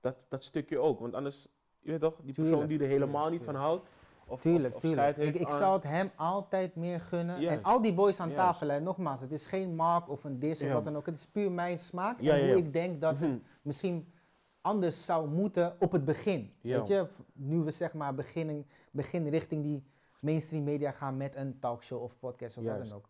dat, 0.00 0.16
dat 0.28 0.44
stukje 0.44 0.78
ook. 0.78 1.00
Want 1.00 1.14
anders, 1.14 1.48
je 1.80 1.90
weet 1.90 2.00
toch, 2.00 2.14
die 2.22 2.34
persoon 2.34 2.50
Tuurlijk, 2.52 2.68
die 2.70 2.80
er 2.80 2.86
helemaal 2.92 3.22
tuurlijk, 3.22 3.42
niet 3.42 3.50
van 3.52 3.54
houdt, 3.60 3.86
of, 4.26 4.40
Tuurlijk, 4.40 4.74
of, 4.74 4.82
of 4.84 4.90
tuurlijk. 4.90 5.16
Ik, 5.16 5.34
ik 5.34 5.48
zou 5.50 5.74
het 5.74 5.82
hem 5.82 6.10
altijd 6.16 6.76
meer 6.76 7.00
gunnen. 7.00 7.48
En 7.48 7.62
al 7.62 7.82
die 7.82 7.94
boys 7.94 8.20
aan 8.20 8.32
tafel, 8.34 8.68
hè, 8.68 8.80
nogmaals, 8.80 9.20
het 9.20 9.32
is 9.32 9.46
geen 9.46 9.74
mark 9.74 10.08
of 10.08 10.24
een 10.24 10.38
dis 10.38 10.60
of 10.60 10.66
Ja. 10.66 10.72
wat 10.74 10.84
dan 10.84 10.96
ook. 10.96 11.06
Het 11.06 11.14
is 11.14 11.26
puur 11.26 11.52
mijn 11.52 11.78
smaak 11.78 12.20
Ja, 12.20 12.34
en 12.34 12.40
ja, 12.40 12.46
hoe 12.52 12.56
ik 12.56 12.72
denk 12.72 13.00
dat 13.00 13.18
het 13.18 13.28
Mhm. 13.28 13.38
misschien 13.62 14.12
anders 14.60 15.04
zou 15.04 15.28
moeten 15.28 15.76
op 15.78 15.92
het 15.92 16.04
begin. 16.04 16.52
Weet 16.60 16.86
je, 16.86 17.06
nu 17.32 17.58
we 17.58 17.70
zeg 17.70 17.92
maar 17.94 18.14
beginnen, 18.14 18.66
begin 18.90 19.28
richting 19.28 19.62
die 19.62 19.82
mainstream 20.20 20.64
media 20.64 20.90
gaan 20.90 21.16
met 21.16 21.36
een 21.36 21.58
talkshow 21.58 22.02
of 22.02 22.18
podcast 22.18 22.56
of 22.56 22.64
wat 22.64 22.78
dan 22.78 22.92
ook. 22.92 23.08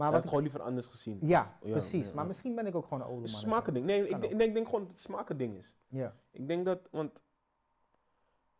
Maar 0.00 0.10
wat 0.10 0.20
het 0.20 0.28
gewoon 0.28 0.42
liever 0.42 0.62
anders 0.62 0.86
gezien. 0.86 1.18
ja, 1.22 1.56
Ja, 1.62 1.70
precies. 1.70 2.06
ja, 2.08 2.12
maar 2.14 2.22
ja. 2.22 2.28
misschien 2.28 2.54
ben 2.54 2.66
ik 2.66 2.74
ook 2.74 2.84
gewoon 2.84 3.00
een 3.00 3.06
oude 3.06 3.20
Het 3.20 3.30
is 3.30 3.34
man. 3.34 3.44
een 3.44 3.50
smakending. 3.50 3.86
Nee, 3.86 4.08
ik, 4.08 4.20
denk- 4.20 4.32
ik 4.32 4.38
denk, 4.38 4.56
ik 4.56 4.64
gewoon 4.64 4.80
dat 4.80 4.88
het 4.88 4.96
een 4.96 5.02
smakending 5.12 5.56
is. 5.58 5.74
Ja. 5.88 6.14
Ik 6.30 6.48
denk 6.48 6.64
dat, 6.64 6.78
want. 6.90 7.20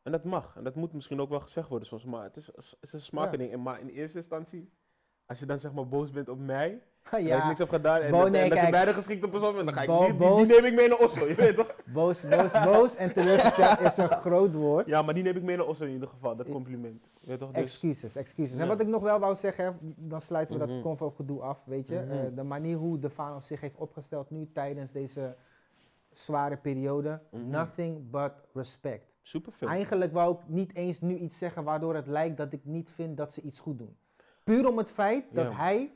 En 0.03 0.13
dat 0.13 0.25
mag. 0.25 0.57
En 0.57 0.65
dat 0.65 0.75
moet 0.75 0.93
misschien 0.93 1.21
ook 1.21 1.29
wel 1.29 1.41
gezegd 1.41 1.69
worden 1.69 1.89
soms. 1.89 2.05
Maar 2.05 2.23
het 2.23 2.37
is, 2.37 2.47
het 2.47 2.77
is 2.81 2.93
een 2.93 3.01
smakending. 3.01 3.53
En 3.53 3.63
maar 3.63 3.81
in 3.81 3.89
eerste 3.89 4.17
instantie, 4.19 4.71
als 5.27 5.39
je 5.39 5.47
dan 5.47 5.59
zeg 5.59 5.73
maar 5.73 5.89
boos 5.89 6.11
bent 6.11 6.29
op 6.29 6.39
mij. 6.39 6.83
Ja. 7.11 7.11
Dat 7.11 7.21
ik 7.21 7.27
ja, 7.27 7.47
niks 7.47 7.59
heb 7.59 7.69
gedaan. 7.69 8.01
En, 8.01 8.11
Bo, 8.11 8.21
dat, 8.23 8.31
nee, 8.31 8.43
en 8.43 8.49
dat 8.51 8.61
je 8.61 8.71
bij 8.71 8.85
de 8.85 8.95
geschikte 8.95 9.29
persoon 9.29 9.53
bent. 9.55 9.65
Dan 9.65 9.75
ga 9.75 9.81
ik 9.83 9.89
Bo- 9.89 10.07
die, 10.37 10.45
die, 10.47 10.55
neem 10.55 10.65
ik 10.65 10.75
mee 10.75 10.89
naar 10.89 10.99
Oslo. 10.99 11.27
Je 11.27 11.35
weet 11.35 11.57
toch? 11.57 11.75
boos, 11.85 12.29
boos, 12.29 12.53
boos 12.65 12.95
en 12.97 13.13
teleurgesteld 13.13 13.81
is 13.81 13.97
een 13.97 14.09
groot 14.09 14.53
woord. 14.53 14.87
Ja, 14.87 15.03
maar 15.03 15.15
die 15.15 15.23
neem 15.23 15.37
ik 15.37 15.43
mee 15.43 15.57
naar 15.57 15.67
Oslo 15.67 15.87
in 15.87 15.93
ieder 15.93 16.09
geval. 16.09 16.37
Dat 16.37 16.47
Ik- 16.47 16.53
compliment. 16.53 17.05
Weet 17.21 17.39
toch? 17.39 17.51
Dus, 17.51 17.63
Excuses, 17.63 18.17
excuses. 18.17 18.57
En 18.59 18.63
Ja. 18.65 18.69
wat 18.71 18.81
ik 18.81 18.87
nog 18.87 19.03
wel 19.03 19.19
wou 19.19 19.35
zeggen, 19.35 19.79
dan 19.97 20.21
sluiten 20.21 20.59
we 20.59 20.65
Mhm. 20.65 20.73
dat 20.75 20.83
convo 20.83 21.11
gedoe 21.11 21.41
af, 21.41 21.65
weet 21.65 21.87
je. 21.89 21.95
Mhm. 22.01 22.11
Eh, 22.11 22.19
de 22.35 22.43
manier 22.43 22.77
hoe 22.77 22.99
de 22.99 23.11
Fano 23.11 23.41
zich 23.41 23.61
heeft 23.61 23.77
opgesteld 23.77 24.31
nu 24.31 24.49
tijdens 24.53 24.93
deze 24.93 25.37
zware 26.13 26.57
periode, 26.57 27.21
Mhm. 27.31 27.49
nothing 27.51 28.11
but 28.11 28.33
respect. 28.53 29.09
super 29.23 29.53
veel. 29.53 29.69
Eigenlijk 29.69 30.13
wou 30.13 30.35
ik 30.35 30.41
niet 30.49 30.75
eens 30.75 31.01
nu 31.01 31.17
iets 31.17 31.39
zeggen 31.39 31.65
waardoor 31.65 31.95
het 31.95 32.07
lijkt 32.07 32.37
dat 32.37 32.53
ik 32.53 32.65
niet 32.65 32.91
vind 32.91 33.17
dat 33.17 33.33
ze 33.33 33.41
iets 33.41 33.59
goed 33.61 33.79
doen. 33.79 33.97
Puur 34.45 34.69
om 34.69 34.79
het 34.79 34.91
feit 34.91 35.25
dat 35.33 35.45
Ja. 35.45 35.53
hij, 35.57 35.93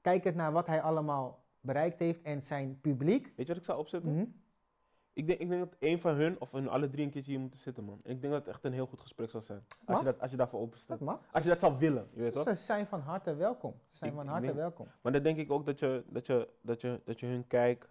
kijkend 0.00 0.34
naar 0.36 0.52
wat 0.52 0.66
hij 0.66 0.82
allemaal 0.82 1.42
bereikt 1.60 1.98
heeft 1.98 2.22
en 2.22 2.42
zijn 2.42 2.78
publiek, 2.80 3.24
Weet 3.36 3.46
je 3.46 3.52
wat 3.52 3.56
ik 3.56 3.64
zou 3.64 3.78
opzetten? 3.78 4.34
Ik, 5.14 5.26
denk, 5.26 5.38
ik 5.38 5.48
denk 5.48 5.60
dat 5.60 5.76
een 5.78 6.00
van 6.00 6.14
hun, 6.14 6.40
of 6.40 6.50
hun 6.50 6.68
alle 6.68 6.88
drie 6.88 7.04
een 7.04 7.10
keertje 7.10 7.30
hier 7.30 7.40
moeten 7.40 7.60
zitten, 7.60 7.84
man. 7.84 8.00
Ik 8.02 8.20
denk 8.20 8.32
dat 8.32 8.44
het 8.44 8.54
echt 8.54 8.64
een 8.64 8.72
heel 8.72 8.86
goed 8.86 9.00
gesprek 9.00 9.30
zal 9.30 9.40
zijn. 9.42 9.64
Als 9.84 9.98
je, 9.98 10.04
dat, 10.04 10.20
als 10.20 10.30
je 10.30 10.36
daarvoor 10.36 10.60
open 10.60 10.78
staat. 10.78 10.98
dat 10.98 11.08
mag. 11.08 11.20
Als 11.32 11.42
je 11.42 11.48
dat 11.48 11.58
zou 11.58 11.78
willen, 11.78 12.08
je 12.12 12.16
weet 12.22 12.24
ze, 12.36 12.44
toch? 12.44 12.56
ze 12.58 12.62
zijn 12.64 12.86
van 12.86 13.00
harte 13.00 13.34
welkom. 13.34 13.74
Ze 13.90 13.96
zijn 13.96 14.10
Ik- 14.10 14.16
van 14.16 14.26
harte 14.26 14.44
denk- 14.46 14.56
welkom. 14.58 14.86
Maar 15.00 15.12
dan 15.12 15.22
denk 15.22 15.38
ik 15.38 15.50
ook 15.50 15.66
dat 15.66 15.78
je, 15.78 16.04
dat 16.08 16.26
je, 16.26 16.48
dat 16.60 16.80
je, 16.80 17.00
dat 17.04 17.20
je 17.20 17.26
hun 17.26 17.46
kijk 17.46 17.88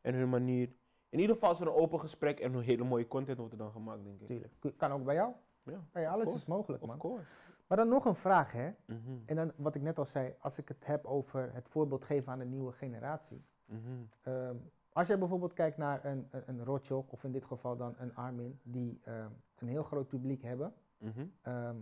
en 0.00 0.14
hun 0.14 0.28
manier. 0.28 0.72
In 1.08 1.18
ieder 1.20 1.34
geval 1.34 1.52
is 1.52 1.60
er 1.60 1.66
een 1.66 1.72
open 1.74 2.00
gesprek 2.00 2.40
en 2.40 2.54
een 2.54 2.62
hele 2.62 2.84
mooie 2.84 3.08
content 3.08 3.38
wordt 3.38 3.52
er 3.52 3.58
dan 3.58 3.70
gemaakt, 3.70 4.04
denk 4.04 4.20
ik. 4.20 4.26
Tuurlijk. 4.26 4.52
Kan 4.76 4.90
ook 4.92 5.04
bij 5.04 5.14
jou. 5.14 5.32
Ja, 5.64 5.80
alles 6.10 6.10
course, 6.24 6.34
is 6.34 6.44
mogelijk, 6.44 6.86
man. 6.86 7.20
Maar 7.66 7.76
dan 7.78 7.88
nog 7.88 8.04
een 8.04 8.14
vraag, 8.14 8.52
hè. 8.52 8.70
Mhm, 8.86 8.98
En 9.26 9.36
dan 9.36 9.52
wat 9.56 9.74
ik 9.74 9.82
net 9.82 9.98
al 9.98 10.04
zei, 10.06 10.34
als 10.40 10.58
ik 10.58 10.68
het 10.68 10.86
heb 10.86 11.04
over 11.04 11.50
het 11.54 11.68
voorbeeld 11.68 12.04
geven 12.04 12.32
aan 12.32 12.38
de 12.38 12.44
nieuwe 12.44 12.72
generatie. 12.72 13.44
mhm, 13.64 13.80
Ehm, 14.22 14.56
als 14.94 15.08
je 15.08 15.18
bijvoorbeeld 15.18 15.52
kijkt 15.52 15.76
naar 15.76 16.04
een, 16.04 16.28
een, 16.30 16.42
een 16.46 16.64
Rotjoch, 16.64 17.08
of 17.12 17.24
in 17.24 17.32
dit 17.32 17.44
geval 17.44 17.76
dan 17.76 17.94
een 17.98 18.14
Armin, 18.14 18.58
die 18.62 19.00
ehm, 19.04 19.30
een 19.58 19.68
heel 19.68 19.82
groot 19.82 20.08
publiek 20.08 20.42
hebben. 20.42 20.74
mhm. 20.98 21.26
Ehm, 21.42 21.76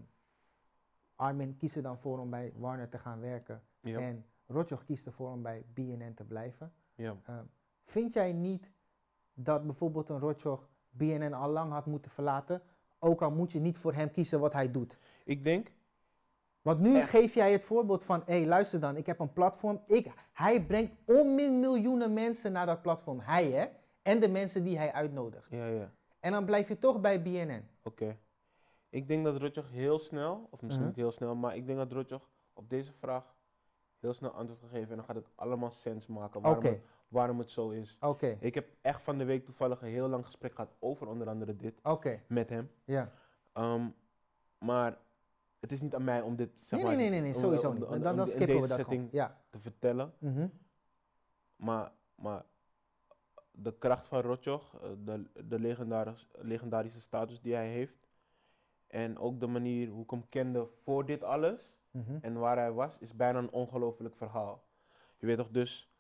Armin 1.16 1.57
kiest 1.57 1.77
er 1.77 1.83
dan 1.83 1.98
voor 1.98 2.18
om 2.18 2.31
bij 2.31 2.53
Warner 2.57 2.88
te 2.88 2.98
gaan 2.98 3.20
werken. 3.20 3.62
Ja, 3.81 3.98
En 3.98 4.25
Rotjoch 4.46 4.85
kiest 4.85 5.07
ervoor 5.07 5.31
om 5.31 5.42
bij 5.42 5.64
BNN 5.75 6.14
te 6.14 6.25
blijven. 6.25 6.72
ja. 6.94 7.16
Ehm, 7.25 7.44
vind 7.85 8.12
jij 8.12 8.33
niet 8.33 8.70
dat 9.35 9.64
bijvoorbeeld 9.64 10.09
een 10.09 10.18
Rotjoch 10.18 10.68
BNN 10.90 11.33
al 11.33 11.51
lang 11.51 11.72
had 11.72 11.87
moeten 11.87 12.11
verlaten? 12.11 12.62
Ook 12.98 13.22
al 13.22 13.31
moet 13.31 13.53
je 13.53 13.61
niet 13.61 13.79
voor 13.79 13.94
hem 13.94 14.11
kiezen 14.11 14.40
wat 14.40 14.53
hij 14.53 14.70
doet. 14.70 14.98
Ik 15.25 15.44
denk, 15.44 15.72
Want 16.62 16.81
nu 16.81 16.96
Echt. 16.96 17.11
geef 17.11 17.35
jij 17.35 17.53
het 17.53 17.62
voorbeeld 17.62 18.05
van, 18.05 18.22
hé 18.27 18.44
luister 18.46 18.81
dan, 18.81 18.96
ik 18.96 19.07
heb 19.07 19.18
een 19.18 19.33
platform. 19.33 19.83
Ik, 19.87 20.12
hij 20.33 20.62
brengt 20.62 20.92
onmin 21.05 21.61
miljoenen 21.61 22.12
mensen 22.12 22.53
naar 22.53 22.66
dat 22.66 22.83
platform. 22.83 23.20
Hij 23.20 23.51
hè? 23.51 23.66
En 24.03 24.20
de 24.20 24.29
mensen 24.29 24.64
die 24.64 24.77
hij 24.77 24.92
uitnodigt. 24.92 25.51
ja, 25.51 25.66
ja. 25.66 25.92
En 26.20 26.33
dan 26.33 26.44
blijf 26.44 26.68
je 26.68 26.79
toch 26.79 27.01
bij 27.01 27.22
BNN. 27.22 27.68
Oké. 27.83 28.16
Ik 28.88 29.09
denk 29.09 29.25
dat 29.25 29.37
Rotjoch 29.37 29.70
heel 29.70 29.98
snel, 29.98 30.48
of 30.51 30.62
misschien 30.62 30.87
niet 30.87 30.96
heel 30.96 31.12
snel, 31.12 31.35
maar 31.35 31.57
ik 31.57 31.66
denk 31.66 31.79
dat 31.79 31.92
Rotjoch 31.92 32.29
op 32.53 32.70
deze 32.70 32.92
vraag 32.92 33.35
heel 34.01 34.12
snel 34.14 34.31
antwoord 34.31 34.61
gaat 34.61 34.70
geven. 34.70 34.90
En 34.90 34.96
dan 34.96 35.05
gaat 35.05 35.16
het 35.16 35.29
allemaal 35.35 35.70
sens 35.70 36.07
maken 36.07 36.40
waarom, 36.40 36.64
het, 36.64 36.81
waarom 37.09 37.38
het 37.38 37.51
zo 37.51 37.70
is. 37.70 37.96
oké, 38.01 38.37
Ik 38.40 38.55
heb 38.55 38.68
echt 38.81 39.03
van 39.03 39.18
de 39.18 39.25
week 39.25 39.44
toevallig 39.44 39.83
een 39.83 39.88
heel 39.88 40.09
lang 40.09 40.25
gesprek 40.25 40.55
gehad 40.55 40.75
over 40.79 41.07
onder 41.09 41.29
andere 41.29 41.57
dit 41.57 41.81
oké. 41.83 42.20
met 42.27 42.48
hem. 42.48 42.70
Ja. 42.85 43.12
Ehm, 43.53 43.88
maar 44.59 44.98
het 45.62 45.72
is 45.72 45.81
niet 45.81 45.94
aan 45.94 46.05
mij 46.05 46.20
om 46.20 46.37
dit 46.37 46.51
zeg 46.61 46.70
Nee, 46.79 46.88
maar, 46.88 46.96
nee, 46.96 47.11
nee, 47.11 47.20
nee, 47.20 47.31
nee, 47.33 47.40
sowieso 47.40 47.68
om- 47.68 47.75
niet. 47.75 47.85
om- 47.85 48.01
Dan, 48.01 48.11
om 48.11 48.16
dan 48.16 48.29
skippen 48.29 48.55
we 48.55 48.61
deze 48.61 48.68
dat 48.68 48.81
gewoon. 48.81 48.90
setting 48.92 49.12
Ja. 49.12 49.40
te 49.51 49.59
vertellen. 49.59 50.12
Mhm. 50.18 50.46
Maar, 51.57 51.92
maar 52.14 52.44
de 53.51 53.75
kracht 53.79 54.07
van 54.07 54.20
Rotjoch, 54.20 54.75
eh, 54.83 54.88
de, 55.05 55.25
de 55.46 55.59
legendaris- 55.59 56.27
legendarische 56.38 57.01
status 57.01 57.40
die 57.40 57.55
hij 57.55 57.68
heeft. 57.68 58.09
En 58.87 59.18
ook 59.18 59.40
de 59.40 59.46
manier 59.46 59.88
hoe 59.88 60.03
ik 60.03 60.11
hem 60.11 60.29
kende 60.29 60.68
voor 60.83 61.07
dit 61.07 61.22
alles. 61.22 61.77
mhm. 61.90 62.18
En 62.20 62.38
waar 62.38 62.57
hij 62.57 62.72
was, 62.72 62.98
is 62.98 63.16
bijna 63.16 63.38
een 63.38 63.51
ongelooflijk 63.51 64.16
verhaal. 64.16 64.64
Je 65.18 65.27
weet 65.27 65.37
toch, 65.37 65.51
dus 65.51 65.90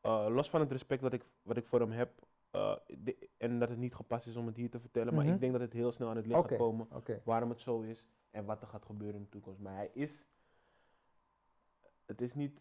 eh, 0.00 0.26
los 0.30 0.50
van 0.50 0.60
het 0.60 0.72
respect 0.72 1.02
dat 1.02 1.12
ik, 1.12 1.24
wat 1.42 1.56
ik 1.56 1.66
voor 1.66 1.80
hem 1.80 1.90
heb, 1.90 2.10
eh, 2.50 2.76
de- 2.98 3.28
en 3.36 3.58
dat 3.58 3.68
het 3.68 3.78
niet 3.78 3.94
gepast 3.94 4.26
is 4.26 4.36
om 4.36 4.46
het 4.46 4.56
hier 4.56 4.70
te 4.70 4.80
vertellen, 4.80 5.14
maar 5.14 5.24
Mhm. 5.24 5.34
ik 5.34 5.40
denk 5.40 5.52
dat 5.52 5.60
het 5.60 5.72
heel 5.72 5.92
snel 5.92 6.08
aan 6.08 6.16
het 6.16 6.26
licht 6.26 6.38
Oké, 6.38 6.48
gaat 6.48 6.58
komen 6.58 6.86
waarom 7.24 7.48
het 7.48 7.60
zo 7.60 7.80
is 7.80 8.06
en 8.30 8.44
wat 8.44 8.60
er 8.60 8.66
gaat 8.68 8.84
gebeuren 8.84 9.16
in 9.16 9.22
de 9.22 9.28
toekomst. 9.28 9.60
Maar 9.60 9.74
hij 9.74 9.90
is, 9.92 10.24
het 12.06 12.20
is 12.20 12.34
niet 12.34 12.60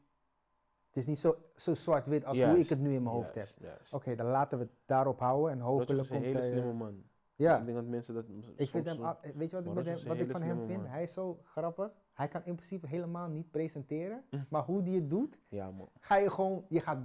Het 0.87 0.97
is 0.97 1.05
niet 1.05 1.19
zo, 1.19 1.37
zo 1.55 1.73
zwart-wit 1.73 2.25
als 2.25 2.41
hoe 2.41 2.59
ik 2.59 2.69
het 2.69 2.79
nu 2.79 2.93
in 2.93 3.03
mijn 3.03 3.15
hoofd 3.15 3.35
heb. 3.35 3.47
juist. 3.59 3.93
Oké, 3.93 4.15
dan 4.15 4.25
laten 4.27 4.57
we 4.57 4.63
het 4.63 4.73
daarop 4.85 5.19
houden 5.19 5.51
en 5.51 5.59
hopelijk 5.59 5.99
is 6.01 6.09
een 6.09 6.13
komt 6.13 6.23
hele 6.25 6.37
hij... 6.39 6.47
eh, 6.47 6.53
slimme 6.53 6.73
man. 6.73 7.03
ja, 7.35 7.57
Ik 7.59 7.65
denk 7.65 7.77
dat 7.77 7.85
mensen 7.87 8.13
dat 8.13 8.25
ik 8.55 8.69
vind 8.69 8.85
hem, 8.85 9.03
al- 9.03 9.17
weet 9.21 9.49
je 9.49 9.55
wat 9.55 9.65
ik, 9.65 9.73
met 9.73 9.85
hem, 9.85 10.07
wat 10.07 10.17
ik 10.17 10.31
van 10.31 10.41
hem 10.41 10.49
slimme 10.55 10.65
vind? 10.65 10.81
man. 10.81 10.91
Hij 10.91 11.03
is 11.03 11.13
zo 11.13 11.39
grappig. 11.43 11.91
Hij 12.13 12.27
kan 12.27 12.41
in 12.45 12.55
principe 12.55 12.87
helemaal 12.87 13.27
niet 13.29 13.51
presenteren, 13.51 14.23
Mm. 14.29 14.45
maar 14.49 14.63
hoe 14.63 14.83
die 14.83 14.95
het 14.95 15.09
doet, 15.09 15.39
Ja 15.49 15.71
man. 15.71 15.89
ga 15.99 16.15
je 16.15 16.29
gewoon, 16.31 16.65
je 16.69 16.79
gaat 16.79 17.01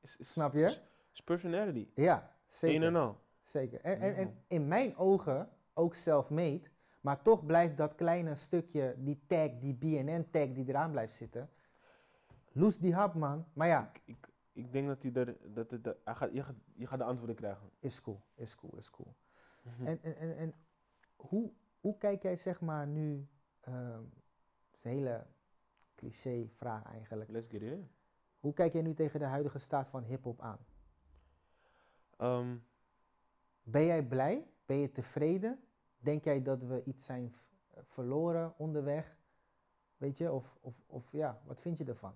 is, 0.00 0.16
Snap 0.20 0.52
je? 0.52 0.64
Is, 0.64 0.80
is 1.12 1.20
personality. 1.22 1.88
Ja, 1.94 2.36
zeker. 2.46 2.76
Een 2.76 2.82
en 2.82 2.96
al. 2.96 3.20
Zeker. 3.42 3.80
En, 3.80 4.00
en, 4.00 4.14
en 4.16 4.36
in 4.46 4.68
mijn 4.68 4.96
ogen 4.96 5.48
ook 5.74 5.94
self-made, 5.94 6.62
maar 7.00 7.22
toch 7.22 7.46
blijft 7.46 7.76
dat 7.76 7.94
kleine 7.94 8.34
stukje, 8.34 8.94
die 8.98 9.22
tag, 9.26 9.50
die 9.58 9.74
BNN-tag 9.74 10.52
die 10.52 10.68
eraan 10.68 10.90
blijft 10.90 11.14
zitten. 11.14 11.50
Loes 12.52 12.78
die 12.78 12.94
hap, 12.94 13.14
man. 13.14 13.46
Maar 13.52 13.68
ja, 13.68 13.90
Ik, 13.92 14.00
ik, 14.04 14.28
ik 14.52 14.72
denk 14.72 14.86
dat 14.86 15.02
hij 15.02 15.12
er, 15.12 15.36
dat 15.54 15.70
het, 15.70 15.84
dat- 15.84 15.96
hij 16.04 16.14
gaat, 16.14 16.32
je, 16.32 16.42
gaat, 16.42 16.54
je 16.74 16.86
gaat 16.86 16.98
de 16.98 17.04
antwoorden 17.04 17.36
krijgen. 17.36 17.70
is 17.78 18.00
cool, 18.00 18.20
is 18.34 18.54
cool, 18.56 18.76
is 18.76 18.90
cool. 18.90 19.14
Mhm. 19.62 19.86
En, 19.86 20.02
en, 20.02 20.16
en, 20.16 20.36
en 20.36 20.54
hoe, 21.16 21.52
hoe 21.80 21.98
kijk 21.98 22.22
jij, 22.22 22.36
zeg 22.36 22.60
maar, 22.60 22.86
nu, 22.86 23.26
ehm 23.60 24.02
het 24.70 24.74
is 24.74 24.84
een 24.84 24.90
hele 24.90 25.26
cliché 25.94 26.48
vraag 26.56 26.84
eigenlijk. 26.84 27.30
Let's 27.30 27.48
get 27.48 27.62
it 27.62 27.70
in. 27.70 27.90
Hoe 28.40 28.52
kijk 28.52 28.72
jij 28.72 28.82
nu 28.82 28.94
tegen 28.94 29.20
de 29.20 29.26
huidige 29.26 29.58
staat 29.58 29.88
van 29.88 30.02
hip-hop 30.02 30.40
aan? 30.40 30.58
Ehm, 32.22 32.56
Ben 33.62 33.84
jij 33.84 34.02
blij? 34.06 34.46
Ben 34.66 34.76
je 34.76 34.92
tevreden? 34.92 35.60
Denk 35.98 36.24
jij 36.24 36.42
dat 36.42 36.62
we 36.62 36.82
iets 36.84 37.04
zijn 37.04 37.34
verloren 37.86 38.54
onderweg? 38.58 39.16
Weet 39.96 40.18
je, 40.18 40.32
of, 40.32 40.56
of, 40.60 40.74
of 40.86 41.12
ja, 41.12 41.40
wat 41.44 41.60
vind 41.60 41.78
je 41.78 41.84
ervan? 41.84 42.14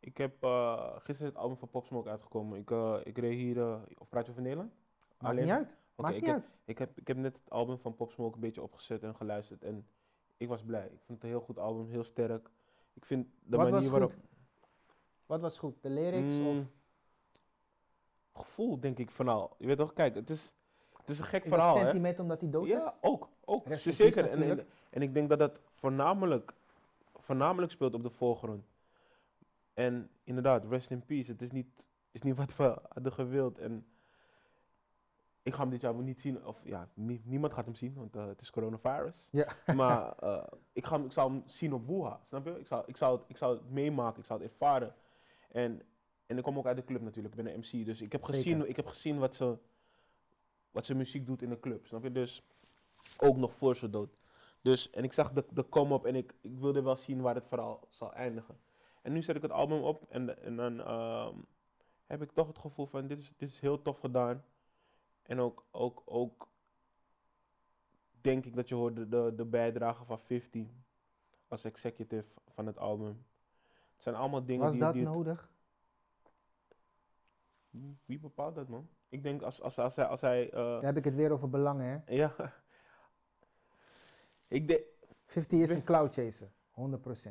ik 0.00 0.16
heb 0.16 0.42
eh, 0.42 0.96
gisteren 0.98 1.32
het 1.32 1.40
album 1.40 1.56
van 1.56 1.70
Pop 1.70 1.86
Smoke 1.86 2.08
uitgekomen. 2.08 2.58
Ik, 2.58 2.70
eh, 2.70 2.96
ik 3.04 3.18
reed 3.18 3.34
hier, 3.38 3.58
eh, 3.60 3.80
of 3.98 4.08
praat 4.08 4.24
je 4.24 4.30
over 4.30 4.42
Nederland? 4.42 4.72
Maakt 5.18 5.22
Alleen- 5.32 5.44
niet 5.44 5.52
uit. 5.52 5.76
Maakt 5.96 6.14
ik, 6.14 6.20
niet 6.20 6.30
heb, 6.30 6.40
uit. 6.42 6.50
ik, 6.64 6.78
heb, 6.78 6.98
ik 6.98 7.06
heb 7.06 7.16
net 7.16 7.36
het 7.36 7.50
album 7.50 7.78
van 7.78 7.94
Pop 7.94 8.10
Smoke 8.10 8.34
een 8.34 8.40
beetje 8.40 8.62
opgezet 8.62 9.02
en 9.02 9.16
geluisterd. 9.16 9.62
En 9.62 9.88
ik 10.36 10.48
was 10.48 10.62
blij. 10.64 10.84
Ik 10.86 11.00
vond 11.00 11.08
het 11.08 11.22
een 11.22 11.28
heel 11.36 11.40
goed 11.40 11.58
album, 11.58 11.88
heel 11.90 12.04
sterk. 12.04 12.50
Ik 12.94 13.04
vind 13.04 13.26
de 13.42 13.56
Wat 13.56 13.70
manier 13.70 13.90
waarop... 13.90 14.12
goed? 14.12 14.22
Wat 15.26 15.40
was 15.40 15.58
goed? 15.58 15.76
De 15.82 15.90
lyrics 15.90 16.34
Mm, 16.38 16.58
of 18.32 18.46
Gevoel, 18.46 18.80
denk 18.80 18.98
ik, 18.98 19.10
van. 19.10 19.50
Je 19.58 19.66
weet 19.66 19.76
toch, 19.76 19.92
kijk, 19.92 20.14
het 20.14 20.30
is, 20.30 20.54
het 20.96 21.08
is 21.10 21.18
een 21.18 21.24
gek 21.24 21.44
is 21.44 21.50
verhaal, 21.50 21.74
dat 21.74 21.76
hè? 21.82 21.82
sentiment 21.82 22.18
omdat 22.20 22.40
hij 22.40 22.50
dood 22.50 22.66
is? 22.66 22.84
Ja, 22.84 22.94
ook. 23.00 23.28
ook 23.44 23.66
zeker. 23.74 24.28
En, 24.30 24.66
en, 24.90 25.02
ik 25.02 25.14
denk 25.14 25.28
dat 25.28 25.38
dat 25.38 25.62
voornamelijk, 25.74 26.52
voornamelijk 27.14 27.72
speelt 27.72 27.94
op 27.94 28.02
de 28.02 28.10
voorgrond. 28.10 28.64
En 29.74 30.10
inderdaad, 30.24 30.64
rest 30.64 30.90
in 30.90 31.04
peace. 31.04 31.30
Het 31.30 31.42
is 31.42 31.50
niet, 31.50 31.88
is 32.10 32.22
niet 32.22 32.36
wat 32.36 32.56
we 32.56 32.78
hadden 32.92 33.12
gewild. 33.12 33.58
En 33.58 33.86
ik 35.42 35.54
ga 35.54 35.60
hem 35.60 35.70
dit 35.70 35.80
jaar 35.80 35.94
niet 35.94 36.20
zien. 36.20 36.46
Of 36.46 36.60
ja, 36.64 36.88
nie- 36.94 37.22
niemand 37.24 37.52
gaat 37.52 37.64
hem 37.64 37.74
zien, 37.74 37.94
want 37.94 38.16
eh, 38.16 38.26
het 38.26 38.40
is 38.40 38.50
coronavirus. 38.50 39.28
Ja. 39.30 39.48
Maar 39.74 40.18
eh, 40.18 40.42
ik, 40.72 40.84
ga, 40.86 40.96
hem- 40.96 41.04
ik 41.04 41.12
zou 41.12 41.30
hem 41.30 41.42
zien 41.46 41.72
op 41.72 41.86
Wuha, 41.86 42.20
snap 42.24 42.44
je? 42.46 42.58
Ik 42.58 42.66
zou, 42.66 42.82
ik, 42.86 42.96
zou 42.96 43.16
het, 43.18 43.24
ik 43.28 43.36
zou 43.36 43.54
het 43.56 43.70
meemaken, 43.70 44.20
ik 44.20 44.26
zou 44.26 44.42
het 44.42 44.50
ervaren. 44.50 44.94
En, 45.48 45.82
en 46.26 46.36
ik 46.36 46.42
kom 46.42 46.58
ook 46.58 46.66
uit 46.66 46.76
de 46.76 46.84
club 46.84 47.02
natuurlijk, 47.02 47.34
ik 47.34 47.42
ben 47.42 47.52
een 47.52 47.58
MC. 47.58 47.84
Dus 47.84 48.00
ik 48.00 48.12
heb 48.12 48.24
Zeker. 48.24 48.42
gezien, 48.42 48.68
ik 48.68 48.76
heb 48.76 48.86
gezien 48.86 49.18
wat, 49.18 49.34
ze, 49.34 49.56
wat 50.70 50.86
zijn 50.86 50.98
muziek 50.98 51.26
doet 51.26 51.42
in 51.42 51.48
de 51.48 51.60
club, 51.60 51.86
snap 51.86 52.02
je? 52.02 52.12
Dus 52.12 52.42
ook 53.18 53.36
nog 53.36 53.54
voor 53.54 53.76
zijn 53.76 53.90
dood. 53.90 54.16
Dus, 54.62 54.90
en 54.90 55.04
ik 55.04 55.12
zag 55.12 55.32
de, 55.32 55.44
de 55.50 55.68
come-up 55.68 56.04
en 56.04 56.14
ik, 56.14 56.34
ik 56.40 56.58
wilde 56.58 56.82
wel 56.82 56.96
zien 56.96 57.20
waar 57.20 57.34
het 57.34 57.46
verhaal 57.46 57.86
zal 57.90 58.12
eindigen. 58.12 58.58
En 59.02 59.12
nu 59.12 59.22
zet 59.22 59.36
ik 59.36 59.42
het 59.42 59.50
album 59.50 59.82
op 59.82 60.04
en, 60.08 60.42
en 60.42 60.56
dan 60.56 60.80
ehm, 60.80 61.34
heb 62.06 62.22
ik 62.22 62.32
toch 62.32 62.46
het 62.46 62.58
gevoel 62.58 62.86
van 62.86 63.06
dit 63.06 63.18
is, 63.18 63.32
dit 63.36 63.50
is 63.50 63.60
heel 63.60 63.82
tof 63.82 63.98
gedaan. 63.98 64.44
En 65.22 65.40
ook, 65.40 65.64
ook, 65.70 66.02
ook 66.04 66.48
denk 68.20 68.44
ik 68.44 68.54
dat 68.54 68.68
je 68.68 68.74
hoorde 68.74 69.08
de, 69.08 69.32
de 69.36 69.44
bijdrage 69.44 70.04
van 70.04 70.18
50 70.18 70.66
als 71.48 71.64
executive 71.64 72.28
van 72.48 72.66
het 72.66 72.78
album. 72.78 73.24
Het 73.96 74.04
zijn 74.04 74.14
allemaal 74.14 74.44
dingen 74.44 74.62
Was 74.62 74.72
die, 74.72 74.80
dat 74.80 74.92
die 74.92 75.02
het- 75.04 75.12
nodig? 75.12 75.54
wie 78.04 78.18
bepaalt 78.18 78.54
dat 78.54 78.68
man? 78.68 78.88
Ik 79.08 79.22
denk 79.22 79.42
als, 79.42 79.62
als, 79.62 79.78
als 79.78 79.96
hij, 79.96 80.04
als 80.04 80.20
hij 80.20 80.50
eh, 80.50 80.56
Dan 80.58 80.84
heb 80.84 80.96
ik 80.96 81.04
het 81.04 81.14
weer 81.14 81.30
over 81.32 81.50
belangen, 81.50 81.86
hè? 81.86 82.14
ja. 82.14 82.34
Ik 84.48 84.68
denk, 84.68 84.80
50 85.26 85.58
is 85.60 85.70
een 85.70 85.84
cloud 85.84 86.12
chaser, 86.12 86.48
100%. 86.48 87.30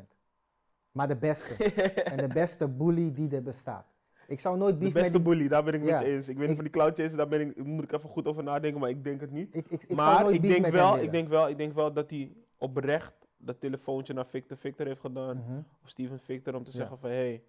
Maar 0.91 1.07
de 1.07 1.15
beste. 1.15 1.63
en 2.03 2.17
de 2.17 2.33
beste 2.33 2.67
bully 2.67 3.13
die 3.13 3.35
er 3.35 3.43
bestaat. 3.43 3.85
Ik 4.27 4.39
zou 4.39 4.57
nooit 4.57 4.73
de 4.73 4.79
beef 4.79 4.93
met 4.93 5.01
beste 5.01 5.17
die... 5.17 5.27
bully, 5.27 5.47
daar 5.47 5.63
ben 5.63 5.73
ik 5.73 5.79
met 5.81 5.89
Ja, 5.99 6.05
je 6.05 6.11
eens. 6.11 6.27
Ik 6.27 6.37
weet 6.37 6.47
niet 6.47 6.55
van 6.55 6.65
die 6.65 6.73
cloud 6.73 6.95
chaser, 6.97 7.17
daar 7.17 7.27
ben 7.27 7.41
ik, 7.41 7.63
moet 7.63 7.83
ik 7.83 7.91
even 7.91 8.09
goed 8.09 8.27
over 8.27 8.43
nadenken, 8.43 8.79
maar 8.79 8.89
ik 8.89 9.03
denk 9.03 9.21
het 9.21 9.31
niet. 9.31 9.55
Ik, 9.55 9.65
ik, 9.69 9.81
ik 9.81 9.95
zou 9.95 9.95
maar 9.95 10.23
nooit 10.23 10.35
ik 10.35 10.41
denk, 10.41 10.61
met 10.61 10.71
wel, 10.71 10.97
ik, 10.97 11.11
denk 11.11 11.27
wel, 11.29 11.49
ik 11.49 11.57
denk 11.57 11.73
wel 11.73 11.93
dat 11.93 12.09
hij 12.09 12.35
oprecht 12.57 13.24
dat 13.37 13.59
telefoontje 13.59 14.13
naar 14.13 14.25
Victor 14.25 14.57
Victor 14.57 14.85
heeft 14.85 14.99
gedaan. 15.01 15.37
Mhm. 15.37 15.57
Of 15.83 15.89
Steven 15.89 16.19
Victor 16.19 16.55
om 16.55 16.63
te 16.63 16.71
Ja. 16.71 16.77
zeggen 16.77 16.97
van 16.97 17.09
hé, 17.09 17.15
hey, 17.15 17.43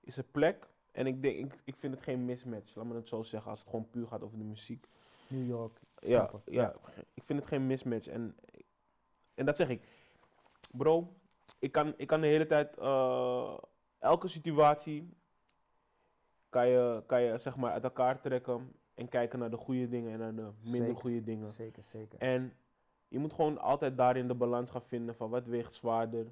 is 0.00 0.16
er 0.16 0.24
plek? 0.24 0.68
En 0.92 1.06
ik 1.06 1.22
denk, 1.22 1.36
ik, 1.52 1.60
ik 1.64 1.76
vind 1.76 1.94
het 1.94 2.02
geen 2.02 2.24
mismatch, 2.24 2.74
laat 2.74 2.84
me 2.86 2.94
het 2.94 3.08
zo 3.08 3.22
zeggen, 3.22 3.50
als 3.50 3.60
het 3.60 3.68
gewoon 3.68 3.90
puur 3.90 4.06
gaat 4.06 4.22
over 4.22 4.38
de 4.38 4.44
muziek. 4.44 4.86
New 5.28 5.46
York. 5.46 5.80
Ja, 5.98 6.30
ja, 6.44 6.74
ik 7.14 7.22
vind 7.24 7.38
het 7.38 7.48
geen 7.48 7.66
mismatch. 7.66 8.06
En, 8.06 8.36
en 9.34 9.46
dat 9.46 9.56
zeg 9.56 9.68
ik. 9.68 9.82
Bro, 10.70 11.12
ik 11.58 11.72
kan, 11.72 11.94
ik 11.96 12.06
kan 12.06 12.20
de 12.20 12.26
hele 12.26 12.46
tijd, 12.46 12.78
eh, 12.78 13.58
elke 13.98 14.28
situatie 14.28 15.14
kan 16.48 16.68
je, 16.68 17.02
kan 17.06 17.22
je 17.22 17.38
zeg 17.38 17.56
maar 17.56 17.72
uit 17.72 17.84
elkaar 17.84 18.20
trekken 18.20 18.72
en 18.94 19.08
kijken 19.08 19.38
naar 19.38 19.50
de 19.50 19.56
goede 19.56 19.88
dingen 19.88 20.12
en 20.12 20.18
naar 20.18 20.34
de 20.34 20.50
minder 20.62 20.80
Zeker. 20.86 20.96
goede 21.00 21.22
dingen. 21.22 21.50
Zeker, 21.50 21.82
zeker. 21.82 22.18
En 22.18 22.52
je 23.12 23.18
moet 23.18 23.32
gewoon 23.32 23.58
altijd 23.58 23.96
daarin 23.96 24.28
de 24.28 24.34
balans 24.34 24.70
gaan 24.70 24.82
vinden 24.82 25.14
van 25.14 25.30
wat 25.30 25.46
weegt 25.46 25.74
zwaarder. 25.74 26.26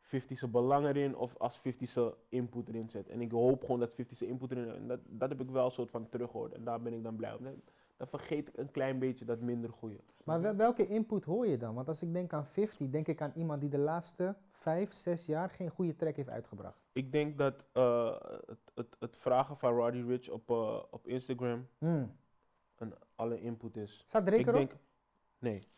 50 0.00 0.38
zijn 0.38 0.50
belang 0.50 0.86
erin 0.86 1.16
of 1.16 1.36
als 1.38 1.58
50 1.58 1.88
zijn 1.88 2.12
input 2.28 2.68
erin 2.68 2.88
zet. 2.90 3.08
En 3.08 3.20
ik 3.20 3.30
hoop 3.30 3.60
gewoon 3.60 3.80
dat 3.80 3.94
50 3.94 4.16
zijn 4.16 4.30
input 4.30 4.50
erin 4.50 4.70
en 4.74 4.86
dat, 4.88 5.00
dat 5.06 5.28
heb 5.28 5.40
ik 5.40 5.50
wel 5.50 5.64
een 5.64 5.70
soort 5.70 5.90
van 5.90 6.08
teruggehoord. 6.08 6.52
En 6.52 6.64
daar 6.64 6.82
ben 6.82 6.92
ik 6.92 7.02
dan 7.02 7.16
blij 7.16 7.34
om. 7.34 7.44
Dan- 7.44 7.62
vergeet 8.08 8.48
ik 8.48 8.56
een 8.56 8.70
klein 8.70 8.98
beetje 8.98 9.24
dat 9.24 9.40
minder 9.40 9.70
goede. 9.70 9.96
Maar 10.24 10.40
wel- 10.40 10.54
welke 10.56 10.86
input 10.86 11.24
hoor 11.24 11.46
je 11.46 11.56
dan? 11.56 11.74
Want 11.74 11.88
als 11.88 12.02
ik 12.02 12.12
denk 12.12 12.32
aan 12.32 12.46
50, 12.46 12.90
denk 12.90 13.06
ik 13.08 13.20
aan 13.20 13.32
iemand 13.34 13.60
die 13.60 13.70
de 13.70 13.78
laatste 13.78 14.34
5, 14.50 14.92
6 14.92 15.26
jaar 15.26 15.50
geen 15.50 15.70
goede 15.70 15.96
track 15.96 16.16
heeft 16.16 16.28
uitgebracht. 16.28 16.78
Ik 16.92 17.12
denk 17.12 17.38
dat 17.38 17.64
eh, 17.72 18.16
het, 18.46 18.58
het, 18.74 18.96
het 18.98 19.16
vragen 19.16 19.56
van 19.56 19.74
Roddy 19.74 20.02
Rich 20.06 20.28
op, 20.30 20.50
eh, 20.50 20.82
op 20.90 21.06
Instagram 21.06 21.66
Hmm. 21.78 22.16
een 22.78 22.94
alle 23.14 23.40
input 23.40 23.76
is. 23.76 24.02
Staat 24.06 24.26
Drake 24.26 24.40
ik 24.40 24.46
erop? 24.46 24.58
denk, 24.58 24.76
nee. 25.38 25.68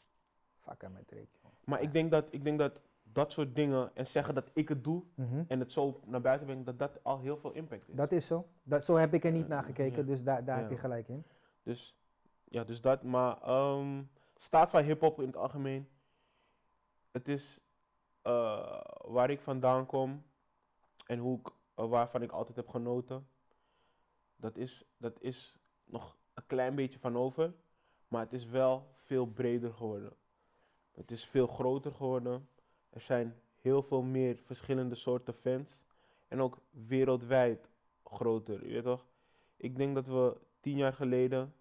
Met 0.67 1.11
joh. 1.11 1.51
Maar 1.65 1.83
ik 1.83 1.93
denk 1.93 2.11
dat, 2.11 2.25
ik 2.31 2.45
denk 2.45 2.59
dat 2.59 2.81
dat 3.03 3.33
soort 3.33 3.55
dingen 3.55 3.91
en 3.95 4.07
zeggen 4.07 4.35
dat 4.35 4.51
ik 4.53 4.69
het 4.69 4.85
doe 4.85 5.03
Mhm. 5.15 5.43
en 5.49 5.61
het 5.61 5.73
zo 5.73 6.01
naar 6.05 6.21
buiten 6.21 6.47
brengen, 6.47 6.65
dat 6.65 6.79
dat 6.79 7.05
al 7.05 7.21
heel 7.21 7.37
veel 7.37 7.53
impact 7.53 7.89
is. 7.89 7.95
Dat 7.95 8.13
is 8.13 8.27
zo. 8.27 8.47
Dat, 8.63 8.85
zo 8.85 8.95
heb 8.95 9.15
ik 9.15 9.25
er 9.25 9.33
niet 9.33 9.49
naar 9.49 9.63
gekeken, 9.65 10.07
dus 10.07 10.23
daar, 10.23 10.45
daar 10.45 10.59
heb 10.59 10.71
je 10.71 10.77
gelijk 10.77 11.09
in. 11.09 11.25
Dus 11.63 11.97
ja, 12.45 12.65
dus 12.65 12.81
dat. 12.81 13.03
Maar 13.03 13.43
ehm, 13.43 14.03
staat 14.37 14.71
van 14.71 14.83
hip-hop 14.83 15.21
in 15.21 15.27
het 15.27 15.37
algemeen. 15.37 15.89
Het 17.11 17.29
is 17.29 17.59
eh, 18.23 18.81
waar 19.05 19.31
ik 19.31 19.41
vandaan 19.41 19.87
kom 19.87 20.23
en 21.07 21.19
hoe 21.19 21.39
ik, 21.39 21.49
eh, 21.75 21.89
waarvan 21.89 22.23
ik 22.23 22.33
altijd 22.33 22.57
heb 22.57 22.69
genoten. 22.69 23.27
Dat 24.37 24.57
is, 24.57 24.85
dat 24.97 25.21
is 25.21 25.59
nog 25.85 26.17
een 26.35 26.47
klein 26.47 26.75
beetje 26.75 26.99
van 26.99 27.17
over, 27.17 27.53
maar 28.09 28.21
het 28.23 28.33
is 28.33 28.47
wel 28.47 28.87
veel 29.05 29.27
breder 29.27 29.73
geworden. 29.73 30.13
Het 30.97 31.11
is 31.11 31.25
veel 31.25 31.47
groter 31.47 31.93
geworden. 31.93 32.49
Er 32.91 33.01
zijn 33.01 33.35
heel 33.61 33.83
veel 33.83 34.03
meer 34.03 34.37
verschillende 34.45 34.95
soorten 34.95 35.35
fans. 35.35 35.77
En 36.29 36.41
ook 36.41 36.59
wereldwijd 36.71 37.69
groter. 38.05 38.67
Je 38.67 38.73
weet 38.73 38.83
toch? 38.83 39.07
Ik 39.57 39.77
denk 39.77 39.95
dat 39.95 40.07
we 40.07 40.37
tien 40.61 40.77
jaar 40.77 40.93
geleden 40.93 41.55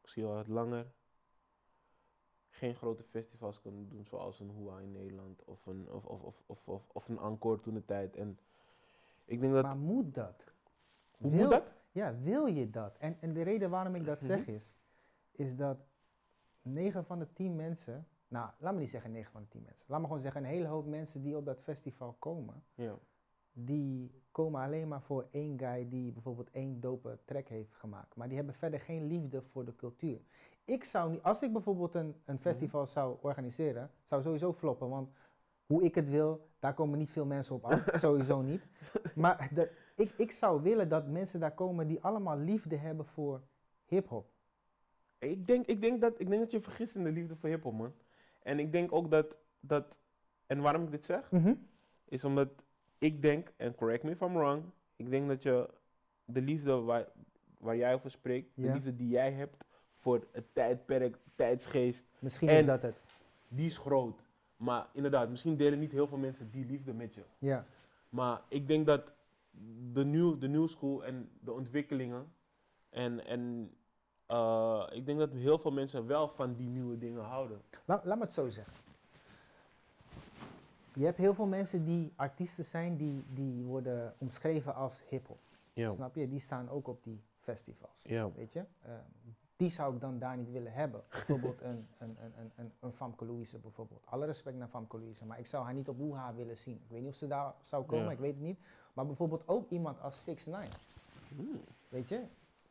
misschien 0.00 0.24
wel 0.24 0.34
wat 0.34 0.48
langer, 0.48 0.86
geen 2.50 2.74
grote 2.74 3.02
festivals 3.02 3.60
kunnen 3.60 3.88
doen 3.88 4.04
zoals 4.04 4.40
een 4.40 4.50
Hoa 4.50 4.78
in 4.80 4.92
Nederland 4.92 5.44
of 5.44 5.66
een, 5.66 5.90
of, 5.90 6.04
of, 6.04 6.22
of, 6.22 6.34
of, 6.46 6.68
of, 6.68 6.82
of 6.92 7.08
een 7.08 7.18
Encore 7.18 7.60
toen 7.60 7.74
de 7.74 7.84
tijd. 7.84 8.16
En 8.16 8.38
ik 9.24 9.40
denk 9.40 9.52
dat, 9.52 9.62
Maar 9.62 9.76
moet 9.76 10.14
dat? 10.14 10.44
hoe 11.16 11.30
wil- 11.30 11.40
moet 11.40 11.50
dat? 11.50 11.64
Ja, 11.92 12.14
wil 12.22 12.46
je 12.46 12.70
dat? 12.70 12.96
En, 12.98 13.16
en 13.20 13.32
de 13.32 13.42
reden 13.42 13.70
waarom 13.70 13.94
ik 13.94 14.04
dat 14.04 14.18
Mhm. 14.20 14.26
zeg 14.26 14.46
is, 14.46 14.76
is 15.32 15.56
dat 15.56 15.78
9 16.64 17.04
van 17.04 17.18
de 17.18 17.32
10 17.32 17.56
mensen, 17.56 18.06
nou, 18.28 18.50
laat 18.58 18.74
me 18.74 18.80
niet 18.80 18.90
zeggen 18.90 19.10
9 19.12 19.32
van 19.32 19.42
de 19.42 19.48
10 19.48 19.62
mensen. 19.62 19.86
Laat 19.88 20.00
me 20.00 20.06
gewoon 20.06 20.20
zeggen, 20.20 20.42
een 20.42 20.48
hele 20.48 20.66
hoop 20.66 20.86
mensen 20.86 21.22
die 21.22 21.36
op 21.36 21.44
dat 21.44 21.60
festival 21.60 22.16
komen, 22.18 22.62
Ja. 22.74 22.98
die 23.52 24.22
komen 24.30 24.62
alleen 24.62 24.88
maar 24.88 25.02
voor 25.02 25.26
één 25.30 25.58
guy 25.58 25.88
die 25.88 26.12
bijvoorbeeld 26.12 26.50
één 26.50 26.80
dope 26.80 27.18
track 27.24 27.48
heeft 27.48 27.74
gemaakt. 27.74 28.16
Maar 28.16 28.26
die 28.28 28.36
hebben 28.36 28.54
verder 28.54 28.80
geen 28.80 29.06
liefde 29.06 29.42
voor 29.42 29.64
de 29.64 29.76
cultuur. 29.76 30.20
Ik 30.64 30.84
zou 30.84 31.10
niet, 31.10 31.22
als 31.22 31.42
ik 31.42 31.52
bijvoorbeeld 31.52 31.94
een, 31.94 32.14
een 32.24 32.38
festival 32.38 32.86
zou 32.86 33.16
organiseren, 33.20 33.90
zou 34.02 34.22
sowieso 34.22 34.52
floppen. 34.52 34.88
Want 34.88 35.10
hoe 35.66 35.82
ik 35.82 35.94
het 35.94 36.08
wil, 36.08 36.48
daar 36.58 36.74
komen 36.74 36.98
niet 36.98 37.10
veel 37.10 37.26
mensen 37.26 37.54
op 37.54 37.64
af. 37.64 37.84
sowieso 38.00 38.42
niet. 38.42 38.66
Maar 39.14 39.50
de, 39.54 39.70
ik, 39.96 40.14
ik 40.16 40.32
zou 40.32 40.62
willen 40.62 40.88
dat 40.88 41.06
mensen 41.06 41.40
daar 41.40 41.54
komen 41.54 41.86
die 41.86 42.00
allemaal 42.02 42.36
liefde 42.38 42.76
hebben 42.76 43.06
voor 43.06 43.42
hip-hop. 43.84 44.32
Ik 45.18 45.46
denk, 45.46 45.66
ik, 45.66 45.80
denk 45.80 46.00
dat, 46.00 46.20
ik 46.20 46.28
denk 46.28 46.40
dat 46.40 46.50
je 46.50 46.60
vergist 46.60 46.94
in 46.94 47.04
de 47.04 47.10
liefde 47.10 47.36
voor 47.36 47.48
hip-hop, 47.48 47.72
man. 47.72 47.92
En 48.42 48.58
ik 48.58 48.72
denk 48.72 48.92
ook 48.92 49.10
dat, 49.10 49.36
dat. 49.60 49.96
En 50.46 50.60
waarom 50.60 50.82
ik 50.82 50.90
dit 50.90 51.04
zeg, 51.04 51.30
is 52.04 52.24
omdat 52.24 52.48
ik 52.98 53.22
denk, 53.22 53.52
en 53.56 53.74
correct 53.74 54.02
me 54.02 54.10
if 54.10 54.20
I'm 54.20 54.32
wrong, 54.32 54.62
ik 54.96 55.10
denk 55.10 55.28
dat 55.28 55.42
je 55.42 55.68
de 56.24 56.40
liefde 56.40 56.72
waar, 56.80 57.06
waar 57.58 57.76
jij 57.76 57.94
over 57.94 58.10
spreekt, 58.10 58.50
de 58.54 58.72
liefde 58.72 58.96
die 58.96 59.08
jij 59.08 59.32
hebt 59.32 59.64
voor 59.98 60.26
het 60.32 60.54
tijdperk, 60.54 61.16
tijdsgeest, 61.34 62.04
Misschien 62.18 62.48
is 62.48 62.64
dat 62.64 62.82
het. 62.82 62.96
die 63.48 63.66
is 63.66 63.78
groot. 63.78 64.22
Maar 64.56 64.86
inderdaad, 64.92 65.30
misschien 65.30 65.56
delen 65.56 65.78
niet 65.78 65.92
heel 65.92 66.06
veel 66.06 66.18
mensen 66.18 66.50
die 66.50 66.66
liefde 66.66 66.92
met 66.92 67.14
je. 67.14 67.22
Ja. 67.38 67.66
Maar 68.08 68.40
ik 68.48 68.68
denk 68.68 68.86
dat 68.86 69.12
de 69.92 70.04
new, 70.04 70.40
de 70.40 70.48
new 70.48 70.68
school 70.68 71.04
en 71.04 71.30
de 71.40 71.52
ontwikkelingen. 71.52 72.32
En, 72.90 73.26
en 73.26 73.70
eh, 74.26 74.86
ik 74.90 75.06
denk 75.06 75.18
dat 75.18 75.32
heel 75.32 75.58
veel 75.58 75.72
mensen 75.72 76.06
wel 76.06 76.28
van 76.28 76.54
die 76.54 76.68
nieuwe 76.68 76.98
dingen 76.98 77.22
houden. 77.22 77.62
Laat, 77.84 78.04
laat 78.04 78.16
me 78.16 78.24
het 78.24 78.32
zo 78.32 78.50
zeggen. 78.50 78.74
Je 80.94 81.04
hebt 81.04 81.18
heel 81.18 81.34
veel 81.34 81.46
mensen 81.46 81.84
die 81.84 82.12
artiesten 82.16 82.64
zijn, 82.64 82.96
die, 82.96 83.24
die 83.28 83.64
worden 83.64 84.14
omschreven 84.18 84.74
als 84.74 85.00
hip-hop. 85.08 85.38
Ja. 85.72 85.90
Snap 85.90 86.14
je? 86.14 86.28
Die 86.28 86.40
staan 86.40 86.68
ook 86.68 86.88
op 86.88 87.04
die 87.04 87.20
festivals. 87.40 88.02
Ja. 88.06 88.30
Weet 88.34 88.52
je? 88.52 88.64
Ehm, 88.82 88.98
die 89.56 89.70
zou 89.70 89.94
ik 89.94 90.00
dan 90.00 90.18
daar 90.18 90.36
niet 90.36 90.50
willen 90.50 90.72
hebben. 90.72 91.02
Bijvoorbeeld 91.10 91.60
een, 91.60 91.86
een, 91.98 92.16
een, 92.20 92.52
een, 92.56 92.72
een, 92.80 92.92
Famke 92.92 93.24
Louise 93.24 93.58
bijvoorbeeld. 93.58 94.02
Alle 94.04 94.26
respect 94.26 94.56
naar 94.56 94.68
Famke 94.68 94.98
Louise, 94.98 95.26
maar 95.26 95.38
ik 95.38 95.46
zou 95.46 95.64
haar 95.64 95.74
niet 95.74 95.88
op 95.88 95.98
Woeha 95.98 96.34
willen 96.34 96.56
zien. 96.56 96.74
Ik 96.74 96.90
weet 96.90 97.00
niet 97.00 97.10
of 97.10 97.16
ze 97.16 97.26
daar 97.26 97.54
zou 97.60 97.84
komen, 97.84 98.10
ik 98.10 98.18
weet 98.18 98.34
het 98.34 98.42
niet. 98.42 98.58
Maar 98.92 99.06
bijvoorbeeld 99.06 99.48
ook 99.48 99.70
iemand 99.70 100.00
als 100.00 100.24
6 100.24 100.46
9 100.46 100.70
Hmm. 101.28 101.60
Weet 101.88 102.08
je? 102.08 102.22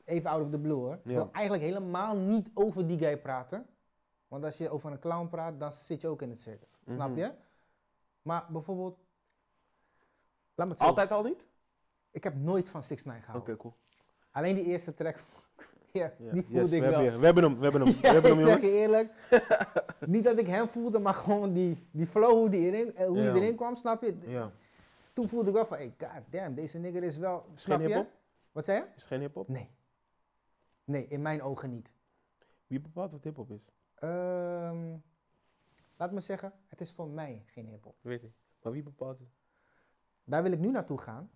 Even 0.06 0.30
out 0.30 0.42
of 0.42 0.50
the 0.50 0.58
blue 0.60 0.76
hoor. 0.76 0.94
Ik 0.94 1.00
wil 1.04 1.30
eigenlijk 1.32 1.64
helemaal 1.66 2.16
niet 2.16 2.50
over 2.54 2.88
die 2.88 2.98
guy 2.98 3.18
praten. 3.18 3.66
Want 4.28 4.44
als 4.44 4.58
je 4.58 4.70
over 4.70 4.92
een 4.92 5.00
clown 5.00 5.28
praat, 5.28 5.60
dan 5.60 5.72
zit 5.72 6.02
je 6.02 6.08
ook 6.08 6.22
in 6.22 6.30
het 6.30 6.42
circus. 6.42 6.80
Snap 6.88 7.10
Mhm. 7.10 7.18
je? 7.20 7.32
Maar 8.22 8.46
bijvoorbeeld. 8.50 8.98
Laat 10.56 10.68
me 10.68 10.74
het 10.74 10.82
zo 10.82 10.88
Altijd 10.88 11.12
al 11.12 11.24
niet? 11.24 11.46
Ik 12.12 12.24
heb 12.24 12.36
nooit 12.36 12.70
van 12.70 12.84
6 12.84 13.04
9 13.04 13.20
Oké, 13.22 13.26
gehouden. 13.26 13.58
cool. 13.58 13.74
Alleen 14.32 14.56
die 14.56 14.64
eerste 14.64 14.94
track. 14.94 15.16
ja, 15.92 16.12
die 16.32 16.44
voelde 16.44 16.76
ik 16.76 16.82
hebben 16.82 16.90
wel. 16.92 17.02
je. 17.12 17.18
We 17.18 17.26
hebben 17.26 17.44
hem, 17.44 17.58
we 17.58 17.64
hebben 17.64 17.82
hem. 17.82 17.92
We 18.02 18.08
hebben 18.08 18.32
ik 18.32 18.38
hem, 18.38 18.48
zeg 18.48 18.62
je 18.62 18.72
eerlijk. 18.72 19.12
niet 20.14 20.24
dat 20.24 20.38
ik 20.38 20.48
hem 20.48 20.68
voelde, 20.68 21.00
maar 21.00 21.14
gewoon 21.14 21.54
die, 21.54 21.88
die 21.92 22.08
flow, 22.08 22.32
hoe 22.32 22.50
die 22.50 22.66
erin, 22.72 22.96
eh, 22.96 23.06
hoe 23.08 23.16
die 23.16 23.30
erin 23.34 23.56
kwam, 23.56 23.76
snap 23.76 24.02
je? 24.02 24.18
Ja. 24.26 24.52
Toen 25.14 25.28
voelde 25.30 25.48
ik 25.48 25.54
wel 25.56 25.66
van, 25.66 25.78
hey, 25.78 25.94
god 26.00 26.10
damn, 26.30 26.56
deze 26.56 26.78
nigger 26.78 27.04
is 27.04 27.18
wel. 27.18 27.46
Snap 27.56 27.82
je? 27.82 28.06
Wat 28.52 28.66
zei 28.66 28.78
je? 28.80 28.86
Is 28.96 29.04
geen 29.04 29.20
hip-hop? 29.20 29.48
Nee. 29.48 29.70
Nee, 30.84 31.08
in 31.08 31.22
mijn 31.22 31.42
ogen 31.42 31.70
niet. 31.70 31.92
Wie 32.68 32.80
bepaalt 32.80 33.12
wat 33.12 33.24
hip-hop 33.24 33.52
is? 33.52 33.72
Ehm, 33.96 34.98
laat 35.98 36.12
me 36.12 36.20
zeggen, 36.20 36.54
het 36.68 36.82
is 36.82 36.92
voor 36.92 37.08
mij 37.08 37.44
geen 37.46 37.68
hip-hop. 37.68 37.96
Weet 38.02 38.24
ik. 38.24 38.32
Maar 38.62 38.72
wie 38.72 38.84
bepaalt 38.84 39.20
het? 39.20 39.28
Daar 40.24 40.44
wil 40.44 40.52
ik 40.52 40.60
nu 40.60 40.72
naartoe 40.72 40.98
gaan. 40.98 41.32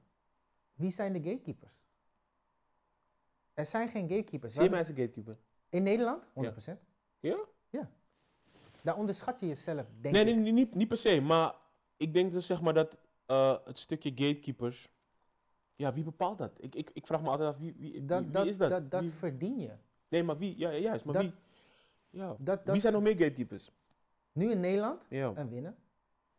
Wie 0.74 0.92
zijn 0.92 1.14
de 1.14 1.22
gatekeepers? 1.22 1.86
Er 3.54 3.66
zijn 3.66 3.90
geen 3.90 4.10
gatekeepers. 4.10 4.54
Zie 4.54 4.64
je 4.64 4.70
mij 4.70 4.80
als 4.80 4.90
een 4.90 4.96
gatekeeper? 4.96 5.38
In 5.70 5.84
Nederland? 5.84 6.24
100%. 6.34 6.80
Ja? 7.20 7.46
Daar 8.88 8.98
onderschat 8.98 9.40
je 9.40 9.48
jezelf, 9.48 9.86
denk 10.02 10.16
nee, 10.16 10.26
ik. 10.26 10.36
nee, 10.36 10.44
nee, 10.44 10.52
niet, 10.52 10.76
niet 10.76 10.88
per 10.88 10.98
se. 10.98 11.22
Maar 11.22 11.56
ik 11.98 12.14
denk 12.14 12.32
dus 12.32 12.46
zeg 12.46 12.62
maar 12.62 12.74
dat 12.74 12.98
eh, 13.26 13.58
het 13.66 13.80
stukje 13.80 14.10
gatekeepers. 14.10 14.90
Ja, 15.78 15.94
wie 15.94 16.04
bepaalt 16.04 16.38
dat? 16.38 16.52
Ik, 16.60 16.76
ik, 16.76 16.90
ik 16.94 17.06
vraag 17.08 17.22
me 17.22 17.30
altijd 17.30 17.50
af, 17.50 17.58
wie, 17.58 17.74
wie, 17.78 17.92
wie, 17.92 18.06
dat, 18.06 18.22
wie 18.22 18.32
dat, 18.32 18.46
is 18.46 18.58
dat? 18.58 18.70
Dat, 18.70 18.92
dat 18.92 19.02
Wie- 19.02 19.12
verdien 19.12 19.60
je. 19.60 19.72
nee, 20.08 20.24
maar 20.24 20.38
wie? 20.38 20.58
Ja, 20.58 20.72
juist. 20.74 21.06
Maar 21.06 21.14
dat- 21.14 21.24
wie? 21.24 21.34
Ja. 22.10 22.28
Dat, 22.28 22.66
dat 22.66 22.72
Wie 22.72 22.82
zijn 22.82 22.94
nog 22.94 23.02
meer 23.02 23.12
gatekeepers? 23.18 23.72
Nu 24.32 24.52
in 24.52 24.60
Nederland, 24.60 25.02
Ja. 25.10 25.32
een 25.36 25.50
winnen. 25.50 25.76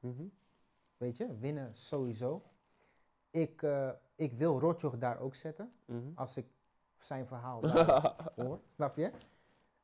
Mhm. 0.00 0.22
Weet 0.96 1.16
je, 1.16 1.38
winnen 1.38 1.70
sowieso. 1.74 2.42
Ik, 3.30 3.62
eh, 3.62 3.90
ik 4.14 4.32
wil 4.32 4.58
Rotjoch 4.60 4.98
daar 4.98 5.18
ook 5.18 5.34
zetten. 5.34 5.72
Mhm. 5.84 5.98
Als 6.14 6.36
ik 6.36 6.46
zijn 6.98 7.26
verhaal 7.26 7.68
hoor, 8.36 8.60
snap 8.64 8.96
je? 8.96 9.10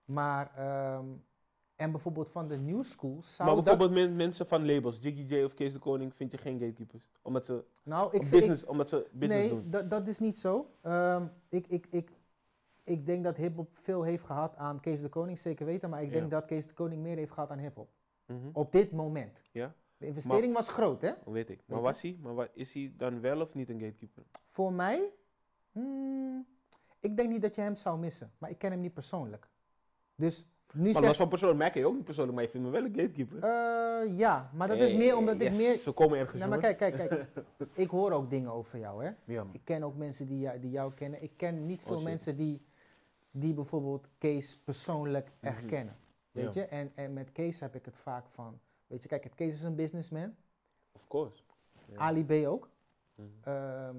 Maar, 0.05 0.53
ehm, 0.57 1.05
en 1.76 1.90
bijvoorbeeld 1.90 2.30
van 2.30 2.48
de 2.48 2.56
new 2.56 2.82
school 2.84 3.18
zou 3.22 3.46
maar 3.48 3.56
dat... 3.56 3.64
bijvoorbeeld 3.64 4.06
men- 4.08 4.16
mensen 4.16 4.46
van 4.46 4.66
labels, 4.66 4.98
Jiggy 5.02 5.34
J 5.34 5.42
of 5.44 5.54
Kees 5.54 5.72
de 5.72 5.78
Koning, 5.78 6.14
vind 6.14 6.32
je 6.32 6.38
geen 6.38 6.58
gatekeepers? 6.58 7.08
Omdat 7.22 7.46
ze, 7.46 7.64
Nou, 7.82 8.16
ik 8.18 8.30
business, 8.30 8.64
omdat 8.64 8.88
ze 8.88 9.06
business 9.12 9.50
nee, 9.50 9.60
doen. 9.60 9.70
dat, 9.70 9.90
dat 9.90 10.06
is 10.06 10.18
niet 10.18 10.38
zo. 10.38 10.70
Ehm, 10.80 11.26
ik, 11.48 11.66
ik, 11.66 11.87
ik, 11.90 12.10
ik 12.84 13.06
denk 13.06 13.24
dat 13.24 13.37
hiphop 13.37 13.70
veel 13.82 14.02
heeft 14.02 14.24
gehad 14.24 14.56
aan 14.56 14.80
Kees 14.80 15.00
de 15.00 15.08
Koning, 15.08 15.38
zeker 15.38 15.66
weten. 15.66 15.90
Maar 15.90 16.02
ik 16.02 16.10
denk 16.10 16.22
Ja. 16.24 16.28
dat 16.30 16.44
Kees 16.44 16.66
de 16.66 16.72
Koning 16.74 17.02
meer 17.02 17.16
heeft 17.16 17.32
gehad 17.32 17.50
aan 17.50 17.58
hiphop. 17.58 17.88
Mhm. 18.26 18.48
Op 18.52 18.72
dit 18.72 18.92
moment. 18.92 19.40
Ja. 19.52 19.74
De 19.96 20.06
investering 20.06 20.54
was 20.54 20.68
groot, 20.68 21.00
hè? 21.00 21.12
Weet 21.24 21.50
ik. 21.50 21.62
Maar 21.66 21.82
Weet 21.82 21.87
was 21.92 22.02
hij? 22.02 22.18
Maar 22.34 22.48
is 22.52 22.72
hij 22.72 22.92
dan 22.96 23.20
wel 23.20 23.40
of 23.40 23.54
niet 23.54 23.68
een 23.68 23.80
gatekeeper? 23.80 24.22
Voor 24.50 24.72
mij, 24.72 25.10
hmm, 25.72 26.46
ik 27.00 27.16
denk 27.16 27.28
niet 27.30 27.42
dat 27.42 27.54
je 27.54 27.60
hem 27.60 27.76
zou 27.76 27.98
missen. 27.98 28.32
Maar 28.38 28.50
ik 28.50 28.58
ken 28.58 28.70
hem 28.70 28.80
niet 28.80 28.94
persoonlijk. 28.94 29.48
Dus 30.14 30.44
nu 30.74 30.92
Maar 30.92 31.02
los 31.02 31.16
van 31.16 31.28
persoonlijk, 31.28 31.72
ken 31.72 31.80
je 31.80 31.87
ook 31.87 31.94
niet 31.94 32.04
persoonlijk, 32.04 32.34
maar 32.34 32.44
je 32.44 32.50
vindt 32.50 32.66
me 32.66 32.72
wel 32.72 32.84
een 32.84 32.94
gatekeeper. 32.94 33.37
Eh, 33.42 34.18
ja, 34.18 34.50
maar 34.54 34.68
dat 34.68 34.78
is 34.78 34.94
meer 34.94 35.16
omdat 35.16 35.40
ik 35.40 35.52
meer... 35.56 35.76
Ze 35.76 35.92
komen 35.92 36.18
ergens 36.18 36.38
Nee, 36.40 36.48
maar 36.48 36.60
jongens. 36.60 36.78
kijk, 36.78 36.96
kijk, 36.96 37.08
kijk. 37.08 37.46
ik 37.84 37.90
hoor 37.90 38.12
ook 38.12 38.30
dingen 38.30 38.50
over 38.52 38.78
jou, 38.78 39.04
hè. 39.04 39.10
Ja. 39.24 39.46
Ik 39.52 39.60
ken 39.64 39.82
ook 39.82 39.96
mensen 39.96 40.26
die 40.26 40.38
jou, 40.38 40.60
die 40.60 40.70
jou 40.70 40.92
kennen. 40.92 41.22
Ik 41.22 41.32
ken 41.37 41.66
niet 41.66 41.80
Oh, 41.80 41.87
veel 41.87 42.00
mensen 42.00 42.37
die, 42.37 42.62
die 43.30 43.54
bijvoorbeeld 43.54 44.08
Kees 44.18 44.58
persoonlijk 44.64 45.30
echt 45.40 45.60
Mhm. 45.60 45.68
kennen. 45.68 45.96
Weet 46.32 46.54
Ja. 46.54 46.60
je? 46.60 46.66
En, 46.66 46.92
en 46.94 47.12
met 47.12 47.32
Kees 47.32 47.60
heb 47.60 47.74
ik 47.74 47.84
het 47.84 47.96
vaak 47.96 48.24
van... 48.30 48.58
Weet 48.87 49.02
je, 49.02 49.08
kijk, 49.08 49.30
Kees 49.34 49.52
is 49.52 49.62
een 49.62 49.74
businessman. 49.74 50.34
Of 50.92 51.06
course. 51.08 51.42
Ja. 51.87 51.96
Ali 51.98 52.24
B 52.24 52.46
ook. 52.46 52.68
Ehm, 53.42 53.96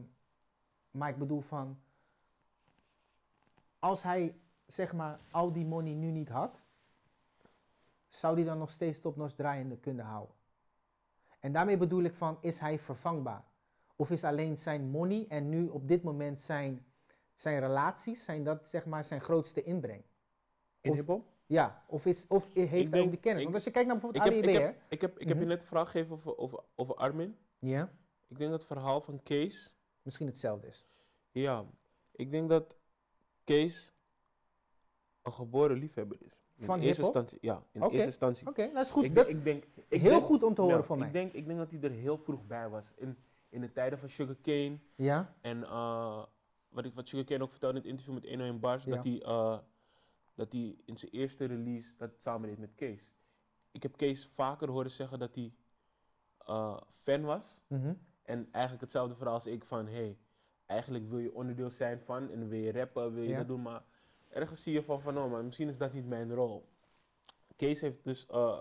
maar 0.91 1.09
ik 1.09 1.17
bedoel 1.17 1.41
van... 1.41 1.77
Als 3.79 4.03
hij, 4.03 4.35
zeg 4.67 4.93
maar, 4.93 5.19
al 5.31 5.51
die 5.51 5.65
money 5.65 5.93
nu 5.93 6.11
niet 6.11 6.29
had... 6.29 6.61
Zou 8.15 8.36
hij 8.36 8.43
dan 8.43 8.58
nog 8.58 8.71
steeds 8.71 8.99
topnotch 8.99 9.36
draaiende 9.36 9.78
kunnen 9.78 10.06
houden? 10.06 10.36
En 11.39 11.51
daarmee 11.54 11.78
bedoel 11.78 12.04
ik 12.04 12.13
van, 12.13 12.38
is 12.41 12.60
hij 12.60 12.80
vervangbaar? 12.80 13.43
Of 13.95 14.12
is 14.12 14.23
alleen 14.23 14.58
zijn 14.58 14.89
money 14.89 15.25
en 15.30 15.49
nu 15.49 15.67
op 15.67 15.88
dit 15.88 16.04
moment 16.04 16.39
zijn, 16.39 16.86
zijn 17.36 17.60
relaties, 17.60 18.23
zijn 18.23 18.43
dat 18.43 18.69
zeg 18.69 18.86
maar 18.86 19.06
zijn 19.06 19.21
grootste 19.21 19.63
inbreng? 19.63 20.04
In 20.82 20.91
Of- 20.91 20.97
hiphop? 20.97 21.25
Ja, 21.45 21.84
of, 21.88 22.06
is, 22.06 22.28
of 22.28 22.54
heeft 22.54 22.69
hij 22.71 22.84
denk- 22.86 23.06
ook 23.06 23.12
de 23.12 23.17
kennis? 23.17 23.38
ik- 23.39 23.43
Want 23.43 23.56
als 23.56 23.63
je 23.63 23.71
kijkt 23.71 23.88
naar 23.88 23.99
bijvoorbeeld 23.99 24.23
Ali 24.34 24.38
ik, 24.41 24.56
hè? 24.56 24.62
heb, 24.65 24.82
ik, 24.89 25.01
heb, 25.01 25.19
ik 25.19 25.28
heb 25.28 25.38
je 25.38 25.43
Mhm. 25.43 25.47
net 25.51 25.60
een 25.60 25.67
vraag 25.67 25.91
gegeven 25.91 26.15
over, 26.15 26.38
over, 26.38 26.60
over 26.75 26.95
Armin. 26.95 27.38
Ja, 27.60 27.91
Ik 28.28 28.38
denk 28.38 28.49
dat 28.51 28.60
het 28.60 28.67
verhaal 28.69 29.01
van 29.01 29.23
Kees... 29.23 29.75
misschien 30.01 30.28
hetzelfde 30.28 30.67
is. 30.67 30.86
Ja, 31.32 31.65
ik 32.12 32.32
denk 32.32 32.49
dat 32.49 32.75
Kees 33.43 33.93
een 35.21 35.32
geboren 35.34 35.78
liefhebber 35.78 36.17
is. 36.21 36.44
In 36.58 36.65
Van 36.65 36.80
eerste 36.80 37.02
hiphop? 37.02 37.15
instantie, 37.15 37.38
ja, 37.41 37.63
in 37.72 37.82
eerste 37.82 38.06
instantie. 38.06 38.48
Oké, 38.48 38.70
dat 38.74 38.86
is 38.86 38.91
goed. 38.91 39.04
Ik, 39.04 39.16
dat, 39.16 39.30
ik 39.30 39.43
denk, 39.43 39.64
ik 39.88 40.01
heel 40.01 40.10
denk- 40.10 40.24
goed 40.26 40.43
om 40.43 40.53
te 40.53 40.62
horen 40.62 40.78
ja, 40.78 40.84
van 40.84 40.97
mij. 40.97 41.08
Ik 41.08 41.14
denk, 41.14 41.34
ik 41.34 41.45
denk 41.45 41.58
dat 41.60 41.72
hij 41.72 41.82
er 41.82 41.91
heel 41.91 42.18
vroeg 42.18 42.45
bij 42.47 42.70
was. 42.70 42.91
In, 42.95 43.18
in 43.49 43.62
de 43.62 43.72
tijden 43.72 43.99
van 43.99 44.10
Sugar 44.10 44.36
Cane. 44.41 44.78
ja, 44.95 45.36
En 45.41 45.64
eh, 45.64 46.24
wat, 46.70 46.86
ik, 46.86 46.93
wat 46.93 47.08
Sugar 47.08 47.26
Cane 47.26 47.43
ook 47.43 47.51
vertelde 47.51 47.76
in 47.78 47.82
het 47.82 47.91
interview 47.91 48.14
met 48.14 48.24
101 48.30 48.60
Bars, 48.60 48.84
Ja. 48.84 48.95
dat 48.95 49.03
hij 49.03 49.22
eh, 49.22 49.58
dat 50.36 50.51
hij 50.51 50.76
in 50.86 50.97
zijn 50.97 51.12
eerste 51.12 51.45
release 51.45 51.93
dat 51.97 52.10
samen 52.20 52.49
deed 52.49 52.58
met 52.60 52.76
Kees. 52.76 53.01
Ik 53.72 53.84
heb 53.84 53.97
Kees 53.97 54.30
vaker 54.34 54.70
horen 54.70 54.91
zeggen 54.91 55.20
dat 55.20 55.36
hij 55.36 55.53
eh, 56.45 56.78
fan 57.03 57.22
was. 57.22 57.62
mhm, 57.68 57.93
En 58.24 58.47
eigenlijk 58.51 58.82
hetzelfde 58.84 59.16
verhaal 59.16 59.34
als 59.34 59.45
ik 59.45 59.64
van, 59.66 59.88
hey, 59.88 60.18
eigenlijk 60.66 61.10
wil 61.10 61.20
je 61.20 61.34
onderdeel 61.34 61.70
zijn 61.70 61.99
van 61.99 62.30
en 62.32 62.47
wil 62.49 62.60
je 62.60 62.72
rappen, 62.72 63.14
wil 63.14 63.24
je 63.24 63.30
Ja. 63.30 63.38
dat 63.38 63.47
doen, 63.47 63.62
maar 63.62 63.84
ergens 64.36 64.63
zie 64.63 64.73
je 64.73 64.83
van, 64.83 65.01
van 65.01 65.17
oh, 65.17 65.31
maar 65.31 65.43
misschien 65.43 65.67
is 65.69 65.77
dat 65.77 65.93
niet 65.93 66.07
mijn 66.07 66.33
rol. 66.33 66.65
Kees 67.55 67.81
heeft 67.81 68.03
dus 68.03 68.25
eh, 68.27 68.59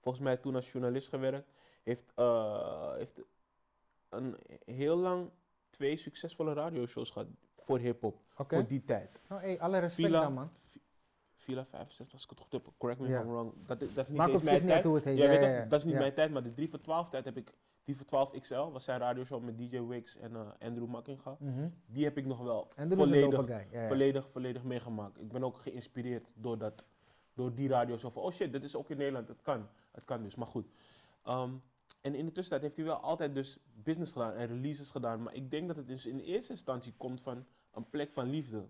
volgens 0.00 0.24
mij 0.24 0.36
toen 0.36 0.54
als 0.54 0.72
journalist 0.72 1.08
gewerkt, 1.08 1.48
heeft, 1.82 2.12
eh, 2.14 2.92
heeft 2.94 3.20
een 4.08 4.36
heel 4.64 4.96
lang 4.96 5.30
twee 5.70 5.96
succesvolle 5.96 6.52
radioshows 6.52 7.10
gehad 7.10 7.28
voor 7.56 7.78
hip-hop, 7.78 8.20
voor 8.34 8.66
die 8.66 8.84
tijd. 8.84 9.20
Nou, 9.28 9.40
hey, 9.40 9.60
alle 9.60 9.78
respect 9.78 10.08
Villa, 10.08 10.20
dan, 10.22 10.32
man. 10.32 10.50
Villa 11.36 11.64
65, 11.64 12.12
als 12.12 12.24
ik 12.24 12.30
het 12.30 12.40
goed 12.40 12.52
heb, 12.52 12.66
correct 12.78 13.00
me 13.00 13.08
if 13.08 13.20
I'm 13.20 13.28
wrong. 13.28 13.52
Dat, 13.66 13.80
is- 13.82 13.94
dat 13.94 14.04
is 14.04 14.08
niet 14.10 14.18
Maakt 14.18 14.32
eens 14.32 14.42
mijn 14.42 14.54
niet 14.62 14.62
uit 14.64 14.72
tijd. 14.72 14.84
hoe 14.84 14.94
het 14.94 15.04
heet. 15.04 15.16
Ja, 15.16 15.24
Ja, 15.24 15.30
weet 15.30 15.40
ja, 15.40 15.46
je, 15.46 15.54
ja. 15.54 15.64
dat 15.64 15.78
is 15.80 15.86
niet 15.86 15.94
mijn 15.94 16.14
tijd, 16.14 16.30
maar 16.30 16.42
de 16.42 16.52
3 16.54 16.68
voor 16.68 16.80
12 16.80 17.08
tijd 17.08 17.24
heb 17.24 17.36
ik, 17.36 17.52
3 17.86 17.96
voor 17.96 18.06
12 18.06 18.30
XL, 18.40 18.54
was 18.70 18.84
zijn 18.84 18.98
radioshow 19.00 19.42
met 19.42 19.58
DJ 19.58 19.80
Wix 19.80 20.16
en 20.16 20.36
eh, 20.36 20.40
Andrew 20.58 20.86
Makkinga. 20.88 21.36
Mhm. 21.38 21.68
Die 21.86 22.04
heb 22.04 22.16
ik 22.18 22.26
nog 22.26 22.38
wel 22.42 22.68
volledig. 22.96 23.30
Ja, 23.70 23.80
ja. 23.82 23.88
volledig, 23.88 24.28
volledig 24.30 24.62
meegemaakt. 24.64 25.20
Ik 25.20 25.32
ben 25.32 25.44
ook 25.44 25.56
geïnspireerd 25.58 26.28
door, 26.34 26.58
dat, 26.58 26.84
door 27.34 27.54
die 27.54 27.68
radio. 27.68 27.96
Zo 27.96 28.10
van, 28.10 28.22
oh 28.22 28.32
shit, 28.32 28.52
dit 28.52 28.64
is 28.64 28.76
ook 28.76 28.90
in 28.90 28.96
Nederland, 28.96 29.28
het 29.28 29.42
kan. 29.42 29.68
Het 29.90 30.04
kan 30.04 30.22
dus, 30.22 30.34
maar 30.34 30.46
goed. 30.46 30.66
Ehm, 31.24 31.50
en 32.00 32.14
in 32.14 32.24
de 32.26 32.32
tussentijd 32.32 32.62
heeft 32.62 32.76
hij 32.76 32.84
wel 32.84 32.96
altijd 32.96 33.34
dus 33.34 33.58
business 33.82 34.12
gedaan 34.12 34.32
en 34.32 34.46
releases 34.46 34.90
gedaan. 34.90 35.22
Maar 35.22 35.34
ik 35.34 35.50
denk 35.50 35.66
dat 35.66 35.76
het 35.76 35.86
dus 35.86 36.06
in 36.06 36.18
eerste 36.18 36.52
instantie 36.52 36.94
komt 36.96 37.20
van 37.20 37.46
een 37.72 37.88
plek 37.90 38.12
van 38.12 38.30
liefde. 38.30 38.64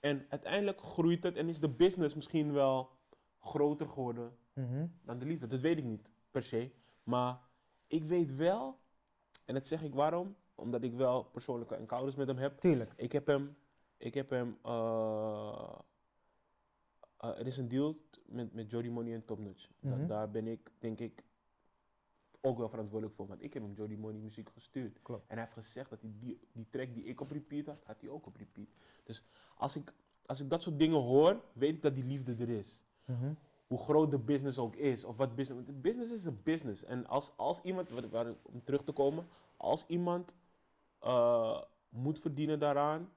En 0.00 0.26
uiteindelijk 0.28 0.80
groeit 0.80 1.22
het 1.22 1.36
en 1.36 1.48
is 1.48 1.60
de 1.60 1.68
business 1.68 2.14
misschien 2.14 2.52
wel 2.52 2.90
groter 3.40 3.88
geworden 3.88 4.32
Mhm. 4.54 4.86
dan 5.04 5.18
de 5.18 5.24
liefde. 5.26 5.46
Dat 5.46 5.60
weet 5.60 5.78
ik 5.78 5.84
niet 5.84 6.08
per 6.30 6.42
se. 6.42 6.70
Maar 7.02 7.38
ik 7.90 8.04
weet 8.04 8.36
wel, 8.36 8.78
en 9.44 9.54
dat 9.54 9.66
zeg 9.66 9.82
ik 9.82 9.94
waarom, 9.94 10.36
omdat 10.54 10.82
ik 10.82 10.94
wel 10.94 11.24
persoonlijke 11.24 11.74
encounters 11.74 12.16
met 12.16 12.26
hem 12.26 12.36
heb. 12.36 12.58
Tuurlijk. 12.58 12.92
Ik 12.96 13.12
heb 13.12 13.26
hem, 13.26 13.56
ik 13.96 14.14
heb 14.14 14.30
hem, 14.30 14.58
eh, 14.62 15.78
eh, 17.16 17.38
er 17.38 17.46
is 17.46 17.56
een 17.56 17.68
deal 17.68 17.96
met, 18.24 18.54
met 18.54 18.70
Jody 18.70 18.88
Money 18.88 19.14
en 19.14 19.24
Top 19.24 19.38
Notch. 19.38 19.68
Mhm. 19.80 20.06
daar 20.06 20.30
ben 20.30 20.46
ik, 20.46 20.70
denk 20.78 20.98
ik, 20.98 21.24
ook 22.40 22.58
wel 22.58 22.68
verantwoordelijk 22.68 23.16
voor. 23.16 23.26
Want 23.26 23.42
ik 23.42 23.52
heb 23.54 23.62
hem 23.62 23.74
Jody 23.74 23.96
Money 23.96 24.20
muziek 24.20 24.50
gestuurd. 24.50 25.02
Klopt. 25.02 25.22
En 25.26 25.36
hij 25.36 25.44
heeft 25.44 25.66
gezegd 25.66 25.90
dat 25.90 26.00
hij 26.00 26.10
die, 26.18 26.40
die 26.52 26.66
track 26.70 26.94
die 26.94 27.04
ik 27.04 27.20
op 27.20 27.30
repeat 27.30 27.66
had, 27.66 27.84
had 27.84 28.00
hij 28.00 28.10
ook 28.10 28.26
op 28.26 28.36
repeat. 28.36 28.68
Dus 29.04 29.24
als 29.56 29.76
ik, 29.76 29.92
als 30.26 30.40
ik 30.40 30.50
dat 30.50 30.62
soort 30.62 30.78
dingen 30.78 31.00
hoor, 31.00 31.40
weet 31.52 31.74
ik 31.74 31.82
dat 31.82 31.94
die 31.94 32.04
liefde 32.04 32.34
er 32.38 32.48
is 32.48 32.78
Mhm. 33.04 33.32
Hoe 33.70 33.78
groot 33.78 34.10
de 34.10 34.18
business 34.18 34.58
ook 34.58 34.76
is. 34.76 35.04
Of 35.04 35.16
wat 35.16 35.34
business. 35.34 35.66
want 35.66 35.82
business 35.82 36.10
is 36.12 36.24
een 36.24 36.40
business. 36.42 36.84
En 36.84 37.06
als, 37.06 37.32
als 37.36 37.60
iemand, 37.62 37.90
wat- 37.90 38.36
om 38.42 38.64
terug 38.64 38.82
te 38.84 38.92
komen, 38.92 39.26
als 39.56 39.84
iemand 39.86 40.32
eh, 40.98 41.60
moet 41.88 42.18
verdienen 42.20 42.58
daaraan, 42.58 43.08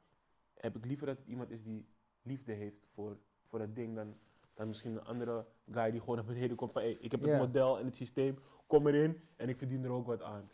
heb 0.54 0.76
ik 0.76 0.86
liever 0.86 1.08
dat 1.08 1.18
het 1.18 1.28
iemand 1.28 1.50
is 1.52 1.64
die 1.64 1.86
liefde 2.22 2.54
heeft 2.54 2.88
voor, 2.94 3.18
voor 3.48 3.60
dat 3.60 3.76
ding 3.76 3.96
dan, 3.96 4.14
dan 4.54 4.68
misschien 4.68 4.92
een 4.92 5.04
andere 5.06 5.46
guy 5.72 5.92
die 5.92 6.00
gewoon 6.00 6.16
naar 6.16 6.26
beneden 6.26 6.56
komt 6.58 6.72
van 6.72 6.82
hey, 6.82 6.92
ik 7.00 7.12
heb 7.12 7.22
het 7.22 7.30
model 7.40 7.80
en 7.80 7.86
het 7.86 7.96
systeem, 7.96 8.40
kom 8.68 8.88
erin 8.88 9.22
en 9.36 9.50
ik 9.50 9.58
verdien 9.58 9.84
er 9.84 9.90
ook 9.92 10.08
wat 10.08 10.22
aan. 10.22 10.50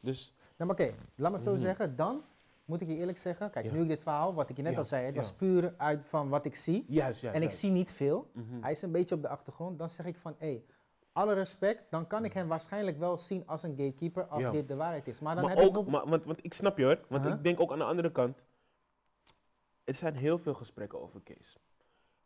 Dus 0.00 0.34
Nou, 0.56 0.72
maar 0.72 0.80
oké, 0.86 0.94
laat 1.14 1.30
me 1.30 1.36
het 1.36 1.46
zo 1.46 1.52
Mhm. 1.52 1.60
zeggen. 1.60 1.96
Dan 1.96 2.22
moet 2.70 2.80
ik 2.80 2.88
je 2.88 2.96
eerlijk 2.96 3.18
zeggen, 3.18 3.50
kijk, 3.50 3.72
nu 3.72 3.80
ik 3.82 3.88
dit 3.88 4.02
verhaal, 4.02 4.34
wat 4.34 4.48
ik 4.48 4.56
je 4.56 4.62
net 4.62 4.76
al 4.78 4.84
zei, 4.84 5.06
het 5.06 5.16
was 5.16 5.32
puur 5.32 5.74
uit 5.76 6.06
van 6.06 6.28
wat 6.28 6.44
ik 6.44 6.56
zie. 6.56 6.84
juist, 6.88 7.20
juist. 7.20 7.36
en 7.36 7.42
ik 7.42 7.50
zie 7.50 7.70
niet 7.70 7.92
veel. 7.92 8.30
Mhm. 8.32 8.60
Hij 8.62 8.70
is 8.70 8.82
een 8.82 8.92
beetje 8.92 9.14
op 9.14 9.22
de 9.22 9.28
achtergrond. 9.28 9.78
Dan 9.78 9.90
zeg 9.90 10.06
ik 10.06 10.16
van, 10.16 10.34
hé, 10.38 10.46
hey, 10.46 10.64
alle 11.12 11.34
respect, 11.34 11.82
dan 11.90 12.06
kan 12.06 12.24
ik 12.24 12.32
hem 12.32 12.48
waarschijnlijk 12.48 12.98
wel 12.98 13.16
zien 13.16 13.46
als 13.46 13.62
een 13.62 13.70
gatekeeper 13.76 14.24
als 14.26 14.42
Ja. 14.42 14.50
dit 14.50 14.68
de 14.68 14.74
waarheid 14.76 15.06
is. 15.08 15.20
Maar 15.20 15.34
dan 15.34 15.44
Maar 15.44 15.56
heb 15.56 15.62
ook, 15.64 15.68
ik 15.70 15.74
nog... 15.76 15.86
maar, 15.86 16.08
want, 16.08 16.24
want 16.24 16.44
ik 16.44 16.52
snap 16.54 16.78
je 16.78 16.84
hoor, 16.84 16.98
want 17.08 17.26
ik 17.26 17.42
denk 17.44 17.60
ook 17.60 17.72
aan 17.72 17.78
de 17.78 17.84
andere 17.84 18.12
kant, 18.12 18.42
er 19.84 19.94
zijn 19.94 20.14
heel 20.14 20.38
veel 20.38 20.54
gesprekken 20.54 21.00
over 21.00 21.20
Kees. 21.20 21.58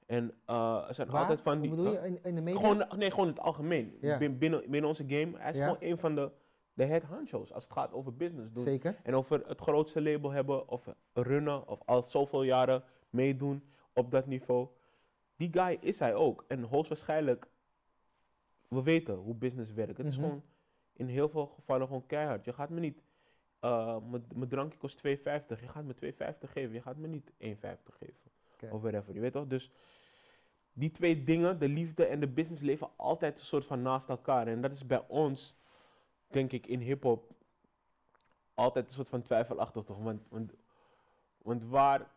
En 0.07 0.35
eh, 0.47 0.85
er 0.89 0.95
zijn 0.95 1.09
Waar? 1.11 1.21
altijd 1.21 1.41
van 1.41 1.61
die... 1.61 1.71
bedoel 1.71 1.93
je, 1.93 1.99
in, 2.07 2.19
in 2.23 2.35
de 2.35 2.41
media? 2.41 2.61
Gewoon, 2.61 2.99
nee, 2.99 3.11
gewoon 3.11 3.27
in 3.29 3.33
het 3.35 3.43
algemeen. 3.43 3.97
Ja. 4.01 4.19
Bin- 4.19 4.39
Binnen, 4.39 4.61
binnen 4.71 4.85
onze 4.91 5.05
game, 5.07 5.39
hij 5.39 5.51
is 5.51 5.57
Ja. 5.57 5.63
gewoon 5.65 5.91
een 5.91 5.99
van 5.99 6.15
de, 6.15 6.31
de 6.75 6.85
head 6.85 7.03
honchos 7.03 7.53
als 7.53 7.65
het 7.65 7.73
gaat 7.73 7.93
over 7.93 8.17
business 8.17 8.53
doen. 8.53 8.65
Zeker. 8.65 8.97
En 9.03 9.15
over 9.15 9.47
het 9.47 9.61
grootste 9.61 10.03
label 10.03 10.31
hebben, 10.31 10.69
of 10.69 10.89
runnen, 11.13 11.69
of 11.69 11.81
al 11.85 12.03
zoveel 12.03 12.43
jaren 12.43 12.83
meedoen 13.11 13.63
op 13.93 14.11
dat 14.11 14.27
niveau. 14.27 14.69
Die 15.37 15.49
guy 15.53 15.79
is 15.81 15.99
hij 15.99 16.15
ook. 16.15 16.45
En 16.49 16.63
hoogstwaarschijnlijk, 16.63 17.47
we 18.69 18.83
weten 18.83 19.15
hoe 19.15 19.35
business 19.35 19.73
werkt. 19.73 19.97
Het 19.99 20.07
is 20.07 20.17
Mhm. 20.17 20.25
gewoon 20.25 20.43
in 20.93 21.07
heel 21.07 21.29
veel 21.29 21.47
gevallen 21.47 21.87
gewoon 21.87 22.07
keihard. 22.07 22.45
Je 22.45 22.53
gaat 22.53 22.71
me 22.71 22.81
niet, 22.81 23.03
eh, 23.61 23.97
mijn 24.35 24.49
drankje 24.49 24.79
kost 24.79 24.97
2,50. 24.99 25.61
Je 25.61 25.69
gaat 25.69 25.85
me 25.85 25.95
2,50 25.95 26.53
geven. 26.53 26.75
Je 26.75 26.83
gaat 26.83 26.97
me 26.97 27.07
niet 27.07 27.33
1,50 27.39 27.95
geven. 27.95 28.31
Of 28.71 28.81
whatever, 28.81 29.15
je 29.15 29.21
weet 29.21 29.33
toch? 29.33 29.47
Dus 29.47 29.71
die 30.73 30.91
twee 30.91 31.25
dingen, 31.25 31.59
de 31.59 31.69
liefde 31.69 32.05
en 32.05 32.21
de 32.21 32.27
business, 32.29 32.63
leven 32.63 32.89
altijd 32.97 33.39
een 33.39 33.45
soort 33.45 33.65
van 33.65 33.83
naast 33.83 34.09
elkaar. 34.09 34.47
En 34.47 34.61
dat 34.61 34.73
is 34.73 34.87
bij 34.87 35.05
ons, 35.09 35.57
denk 36.35 36.53
ik, 36.53 36.67
in 36.67 36.81
hip-hop 36.81 37.33
altijd 38.55 38.87
een 38.87 38.93
soort 38.95 39.09
van 39.09 39.23
twijfelachtig 39.23 39.85
toch? 39.85 39.99
Want, 39.99 40.29
want, 40.29 40.55
want 41.39 41.65
waar. 41.65 42.13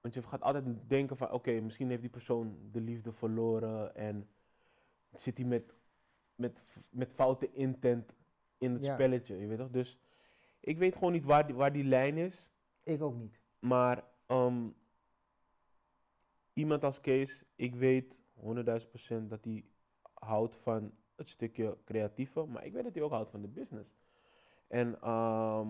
Want 0.00 0.14
je 0.14 0.22
gaat 0.22 0.42
altijd 0.42 0.64
denken 0.88 1.16
van, 1.16 1.32
oké, 1.32 1.60
misschien 1.60 1.88
heeft 1.88 2.00
die 2.00 2.10
persoon 2.10 2.58
de 2.72 2.80
liefde 2.80 3.12
verloren 3.12 3.94
en 3.94 4.28
zit 5.12 5.38
hij 5.38 5.46
met, 5.46 5.74
met, 6.34 6.64
met 6.90 7.12
foute 7.12 7.52
intent 7.52 8.16
in 8.58 8.72
het 8.72 8.84
Ja. 8.84 8.94
spelletje, 8.94 9.36
je 9.36 9.46
weet 9.46 9.58
toch? 9.58 9.70
Dus 9.70 9.98
ik 10.60 10.78
weet 10.78 10.94
gewoon 10.94 11.12
niet 11.12 11.24
waar 11.24 11.46
die, 11.46 11.56
waar 11.56 11.72
die 11.72 11.84
lijn 11.84 12.16
is. 12.16 12.50
Ik 12.82 13.02
ook 13.02 13.14
niet. 13.14 13.40
Maar 13.58 14.04
ehm, 14.26 14.68
iemand 16.52 16.84
als 16.84 17.00
Kees, 17.00 17.44
ik 17.56 17.74
weet 17.74 18.22
100.000 18.34 18.88
procent 18.88 19.30
dat 19.30 19.44
hij 19.44 19.64
houdt 20.12 20.56
van 20.56 20.92
het 21.16 21.28
stukje 21.28 21.76
creatieve, 21.84 22.44
maar 22.44 22.64
ik 22.64 22.72
weet 22.72 22.84
dat 22.84 22.94
hij 22.94 23.02
ook 23.02 23.10
houdt 23.10 23.30
van 23.30 23.40
de 23.42 23.48
business. 23.48 23.90
En, 24.68 25.00
ehm, 25.00 25.66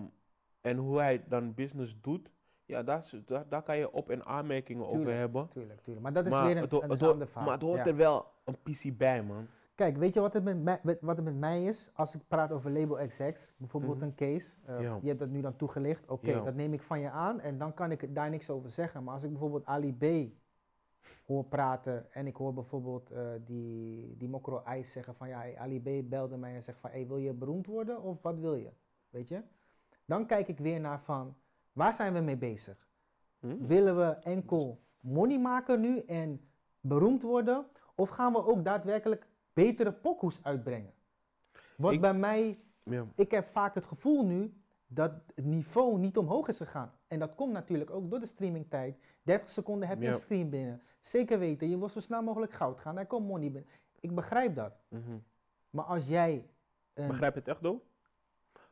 en 0.61 0.77
hoe 0.77 0.99
hij 0.99 1.23
dan 1.27 1.53
business 1.53 2.01
doet, 2.01 2.31
ja, 2.65 2.83
daar, 2.83 3.09
daar, 3.25 3.45
daar 3.49 3.61
kan 3.63 3.77
je 3.77 3.91
op- 3.91 4.09
en 4.09 4.25
aanmerkingen 4.25 4.87
over 4.87 5.13
hebben. 5.13 5.47
Tuurlijk, 5.47 5.81
tuurlijk. 5.81 6.03
Maar 6.05 6.13
dat 6.13 6.25
is 6.25 6.31
maar, 6.31 6.45
weer 6.45 6.55
een, 6.55 6.61
het, 6.61 6.71
ho- 6.71 6.81
een, 6.81 6.89
het 6.89 6.99
een 6.99 7.05
ho- 7.05 7.11
ander 7.11 7.27
verhaal. 7.27 7.45
maar 7.45 7.53
het 7.53 7.63
hoort 7.63 7.77
Ja. 7.77 7.85
er 7.85 7.95
wel 7.95 8.25
een 8.43 8.57
PC 8.63 8.97
bij, 8.97 9.23
man. 9.23 9.47
Kijk, 9.75 9.97
weet 9.97 10.13
je 10.13 10.19
wat 10.19 10.33
het, 10.33 10.43
met 10.43 10.63
mij, 10.63 10.79
wat 11.01 11.15
het 11.15 11.25
met 11.25 11.35
mij 11.35 11.65
is? 11.65 11.89
Als 11.93 12.15
ik 12.15 12.21
praat 12.27 12.51
over 12.51 12.71
label 12.71 13.07
XX, 13.07 13.53
bijvoorbeeld 13.57 13.95
Mhm. 13.95 14.03
een 14.05 14.15
case. 14.15 14.53
eh. 14.65 14.79
Je 15.01 15.07
hebt 15.07 15.19
dat 15.19 15.29
nu 15.29 15.41
dan 15.41 15.55
toegelicht. 15.55 16.07
Oké, 16.07 16.43
dat 16.43 16.55
neem 16.55 16.73
ik 16.73 16.81
van 16.81 16.99
je 16.99 17.09
aan 17.09 17.39
en 17.39 17.57
dan 17.57 17.73
kan 17.73 17.91
ik 17.91 18.15
daar 18.15 18.29
niks 18.29 18.49
over 18.49 18.69
zeggen. 18.69 19.03
Maar 19.03 19.13
als 19.13 19.23
ik 19.23 19.29
bijvoorbeeld 19.29 19.65
Ali 19.65 19.93
B 19.93 20.31
hoor 21.25 21.43
praten 21.45 22.11
en 22.11 22.27
ik 22.27 22.35
hoor 22.35 22.53
bijvoorbeeld 22.53 23.11
eh, 23.11 23.21
die, 23.45 24.17
die 24.17 24.29
Mokro 24.29 24.63
Ice 24.69 24.91
zeggen 24.91 25.15
van 25.15 25.27
ja, 25.27 25.39
hey, 25.39 25.57
Ali 25.57 25.81
B 25.81 26.09
belde 26.09 26.37
mij 26.37 26.55
en 26.55 26.63
zegt 26.63 26.79
van 26.79 26.89
hey, 26.89 27.07
wil 27.07 27.17
je 27.17 27.33
beroemd 27.33 27.65
worden 27.65 28.01
of 28.01 28.21
wat 28.21 28.39
wil 28.39 28.55
je? 28.55 28.69
Weet 29.09 29.27
je? 29.27 29.41
Dan 30.05 30.25
kijk 30.25 30.47
ik 30.47 30.57
weer 30.59 30.79
naar 30.79 31.01
van 31.01 31.35
waar 31.73 31.93
zijn 31.93 32.13
we 32.13 32.19
mee 32.19 32.37
bezig? 32.37 32.87
Hm? 33.39 33.65
Willen 33.67 33.97
we 33.97 34.05
enkel 34.09 34.79
money 34.99 35.39
maken 35.39 35.79
nu 35.81 35.99
en 35.99 36.41
beroemd 36.81 37.21
worden? 37.21 37.65
Of 37.95 38.09
gaan 38.09 38.33
we 38.33 38.45
ook 38.45 38.63
daadwerkelijk 38.63 39.27
betere 39.53 39.91
pokoes 39.91 40.43
uitbrengen? 40.43 40.93
Wat 41.77 41.91
Ik- 41.91 42.01
bij 42.01 42.13
mij, 42.13 42.59
Ja. 42.83 43.05
ik 43.15 43.31
heb 43.31 43.47
vaak 43.47 43.75
het 43.75 43.85
gevoel 43.85 44.25
nu 44.25 44.53
dat 44.87 45.11
het 45.35 45.45
niveau 45.45 45.97
niet 45.99 46.17
omhoog 46.17 46.47
is 46.47 46.57
gegaan. 46.57 46.91
En 47.07 47.19
dat 47.19 47.35
komt 47.35 47.53
natuurlijk 47.53 47.89
ook 47.89 48.09
door 48.09 48.19
de 48.19 48.25
streamingtijd. 48.25 48.97
30 49.21 49.49
seconden 49.49 49.87
heb 49.87 49.97
je 49.97 50.03
Ja. 50.03 50.09
een 50.11 50.17
stream 50.19 50.49
binnen. 50.49 50.81
Zeker 50.99 51.39
weten, 51.39 51.69
je 51.69 51.77
wil 51.77 51.89
zo 51.89 51.99
snel 51.99 52.21
mogelijk 52.21 52.51
goud 52.53 52.79
gaan. 52.79 52.95
Daar 52.95 53.05
komt 53.05 53.27
money 53.27 53.51
binnen. 53.51 53.71
Ik 53.99 54.15
begrijp 54.15 54.55
dat. 54.55 54.73
Mhm. 54.87 55.17
Maar 55.69 55.85
als 55.85 56.07
jij... 56.07 56.49
Begrijp 56.93 57.33
je 57.33 57.39
het 57.39 57.47
echt, 57.49 57.61
though? 57.61 57.81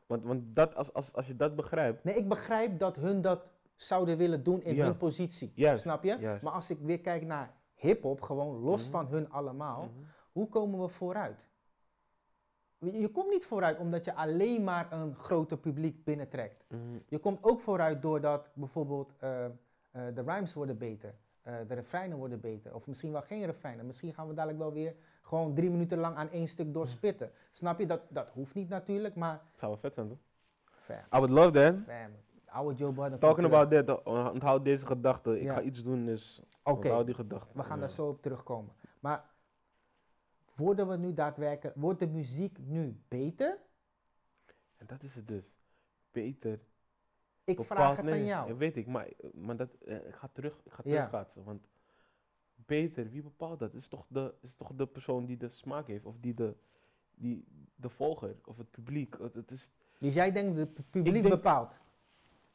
Want, 0.06 0.24
want 0.24 0.42
dat, 0.56 0.74
als, 0.74 0.92
als, 0.92 1.14
als 1.14 1.26
je 1.26 1.36
dat 1.36 1.56
begrijpt, 1.56 2.04
Nee, 2.04 2.14
ik 2.14 2.28
begrijp 2.28 2.78
dat 2.78 2.96
hun 2.96 3.20
dat 3.20 3.44
zouden 3.76 4.16
willen 4.16 4.42
doen 4.42 4.62
in 4.62 4.74
Ja. 4.74 4.84
hun 4.84 4.96
positie. 4.96 5.52
Juist, 5.54 5.82
Snap 5.82 6.04
je? 6.04 6.16
juist. 6.20 6.42
Maar 6.42 6.52
als 6.52 6.70
ik 6.70 6.78
weer 6.78 7.00
kijk 7.00 7.22
naar 7.24 7.54
hip-hop, 7.74 8.20
gewoon 8.22 8.56
los 8.58 8.82
Mhm. 8.82 8.90
van 8.90 9.06
hun 9.06 9.30
allemaal, 9.30 9.82
Mhm. 9.82 9.92
hoe 10.32 10.48
komen 10.48 10.80
we 10.80 10.88
vooruit? 10.88 11.44
Je 12.92 13.08
komt 13.08 13.30
niet 13.30 13.44
vooruit 13.46 13.78
omdat 13.78 14.04
je 14.04 14.14
alleen 14.14 14.64
maar 14.64 14.92
een 14.92 15.14
groter 15.14 15.56
publiek 15.58 16.04
binnentrekt. 16.04 16.64
Mhm. 16.68 16.80
Je 17.08 17.18
komt 17.18 17.38
ook 17.42 17.60
vooruit 17.60 18.02
doordat 18.02 18.50
bijvoorbeeld 18.54 19.12
eh, 19.18 19.44
eh, 19.44 19.50
de 20.14 20.22
rhymes 20.22 20.54
worden 20.54 20.78
beter, 20.78 21.14
eh, 21.42 21.54
de 21.68 21.74
refreinen 21.74 22.16
worden 22.18 22.40
beter. 22.40 22.74
Of 22.74 22.86
misschien 22.86 23.12
wel 23.12 23.22
geen 23.22 23.44
refreinen. 23.46 23.86
Misschien 23.86 24.14
gaan 24.14 24.28
we 24.28 24.34
dadelijk 24.34 24.58
wel 24.58 24.72
weer 24.72 24.94
gewoon 25.22 25.54
drie 25.54 25.70
minuten 25.70 25.98
lang 25.98 26.16
aan 26.16 26.30
één 26.30 26.48
stuk 26.48 26.74
doorspitten. 26.74 27.30
Snap 27.52 27.78
je? 27.78 27.86
Dat, 27.86 28.00
dat 28.08 28.30
hoeft 28.30 28.54
niet 28.54 28.68
natuurlijk, 28.68 29.14
maar 29.14 29.32
Het 29.50 29.58
zou 29.58 29.70
wel 29.70 29.80
vet 29.80 29.94
zijn, 29.94 30.08
toch? 30.08 30.18
fam, 30.64 30.96
I 30.96 31.26
would 31.26 31.30
love 31.30 31.50
that. 31.50 31.74
fam. 31.86 32.10
Oude 32.46 32.74
Joe 32.74 32.92
Budden. 32.92 33.18
Talking 33.18 33.46
about 33.46 33.86
that, 33.86 34.02
onthoud 34.04 34.64
deze 34.64 34.86
gedachte. 34.86 35.36
Ik 35.38 35.42
Ja. 35.44 35.54
ga 35.54 35.60
iets 35.60 35.82
doen, 35.82 36.04
dus 36.06 36.42
Oké, 36.62 36.76
onthoud 36.86 37.06
die 37.06 37.14
gedachte. 37.14 37.48
we 37.52 37.62
gaan 37.62 37.74
Ja. 37.74 37.80
daar 37.80 37.90
zo 37.90 38.06
op 38.08 38.22
terugkomen. 38.22 38.72
Maar 39.00 39.24
worden 40.56 40.88
we 40.88 40.96
nu 40.96 41.14
daadwerkelijk, 41.14 41.76
wordt 41.76 41.98
de 41.98 42.06
muziek 42.06 42.58
nu 42.58 43.00
beter? 43.08 43.58
En 44.76 44.86
dat 44.86 45.02
is 45.02 45.14
het 45.14 45.28
dus. 45.28 45.44
Beter. 46.10 46.60
Ik 47.44 47.64
vraag 47.64 47.96
het 47.96 48.04
nee, 48.04 48.14
aan 48.14 48.24
jou. 48.24 48.54
weet 48.54 48.76
ik, 48.76 48.86
maar, 48.86 49.08
maar 49.34 49.56
dat, 49.56 49.74
eh, 49.74 50.06
ik 50.06 50.14
ga 50.14 50.28
terug, 50.32 50.60
ik 50.64 50.72
ga 50.72 50.82
Ja. 50.84 50.90
terugkaatsen. 50.94 51.44
Want 51.44 51.66
beter, 52.54 53.10
wie 53.10 53.22
bepaalt 53.22 53.58
dat? 53.58 53.74
Is 53.74 53.88
toch, 53.88 54.04
de, 54.08 54.34
is 54.40 54.54
toch 54.54 54.72
de 54.74 54.86
persoon 54.86 55.26
die 55.26 55.36
de 55.36 55.48
smaak 55.48 55.86
heeft, 55.86 56.04
of 56.04 56.16
die 56.20 56.34
de, 56.34 56.54
die, 57.14 57.44
de 57.76 57.88
volger, 57.88 58.34
of 58.44 58.56
het 58.56 58.70
publiek. 58.70 59.16
Het, 59.18 59.34
het 59.34 59.50
is 59.50 59.70
Dus 59.98 60.14
jij 60.14 60.32
denkt 60.32 60.56
dat 60.56 60.68
het 60.76 60.90
publiek 60.90 61.14
denk- 61.22 61.28
bepaalt? 61.34 61.72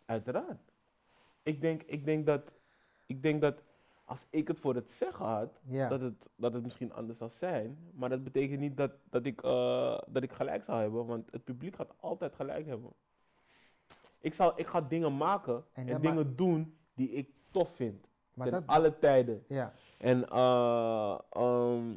uiteraard. 0.06 0.72
Ik 1.44 1.62
denk, 1.62 1.84
ik 1.84 2.06
denk 2.06 2.26
dat, 2.26 2.54
ik 3.06 3.22
denk 3.24 3.42
dat 3.42 3.64
als 4.12 4.26
ik 4.30 4.48
het 4.48 4.60
voor 4.60 4.76
het 4.76 4.90
zeggen 4.90 5.26
had, 5.26 5.60
dat, 5.90 6.02
het, 6.02 6.30
dat 6.36 6.54
het 6.54 6.64
misschien 6.64 6.94
anders 6.94 7.18
zou 7.18 7.32
zijn. 7.32 7.78
Maar 7.94 8.10
dat 8.10 8.24
betekent 8.24 8.60
niet 8.60 8.78
dat, 8.78 8.92
dat, 9.10 9.26
ik, 9.26 9.42
eh, 9.42 9.98
dat 10.08 10.24
ik 10.24 10.32
gelijk 10.32 10.64
zou 10.64 10.82
hebben, 10.82 11.06
want 11.06 11.32
het 11.32 11.44
publiek 11.44 11.76
gaat 11.76 11.94
altijd 12.00 12.36
gelijk 12.36 12.66
hebben. 12.66 12.92
Ik, 14.20 14.34
zal, 14.34 14.54
ik 14.56 14.68
ga 14.68 14.82
dingen 14.82 15.18
maken 15.18 15.64
En 15.74 16.02
dingen 16.02 16.36
doen 16.36 16.78
die 16.94 17.10
ik 17.10 17.30
tof 17.52 17.76
vind. 17.76 18.08
maar 18.34 18.50
ten 18.50 18.60
dat, 18.60 18.68
alle 18.68 18.98
tijden. 18.98 19.44
ja, 19.48 19.74
En, 19.98 20.30
eh, 20.30 21.20
ehm, 21.30 21.96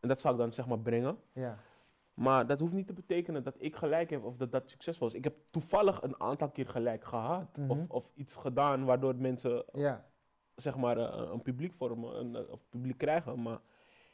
en 0.00 0.08
dat 0.08 0.20
zal 0.20 0.32
ik 0.32 0.38
dan 0.38 0.52
zeg 0.52 0.66
maar 0.66 0.78
brengen. 0.78 1.18
ja. 1.32 1.58
Maar 2.14 2.46
dat 2.46 2.60
hoeft 2.60 2.72
niet 2.72 2.86
te 2.86 2.92
betekenen 2.92 3.42
dat 3.42 3.54
ik 3.58 3.76
gelijk 3.76 4.10
heb 4.10 4.24
of 4.24 4.36
dat 4.36 4.52
dat 4.52 4.70
succesvol 4.70 5.06
is. 5.06 5.12
Ik 5.14 5.24
heb 5.24 5.34
toevallig 5.50 6.02
een 6.02 6.20
aantal 6.20 6.50
keer 6.50 6.68
gelijk 6.68 7.04
gehad. 7.04 7.56
Mhm. 7.56 7.70
of, 7.70 7.78
of 7.88 8.10
iets 8.14 8.36
gedaan 8.36 8.84
waardoor 8.84 9.16
mensen 9.16 9.64
Ja, 9.72 10.04
zeg 10.58 10.76
maar 10.76 10.98
eh, 10.98 11.30
een 11.32 11.42
publiek 11.42 11.72
vormen, 11.72 12.18
een, 12.18 12.36
eh, 12.36 12.50
of 12.50 12.60
publiek 12.68 12.98
krijgen. 12.98 13.42
Maar 13.42 13.60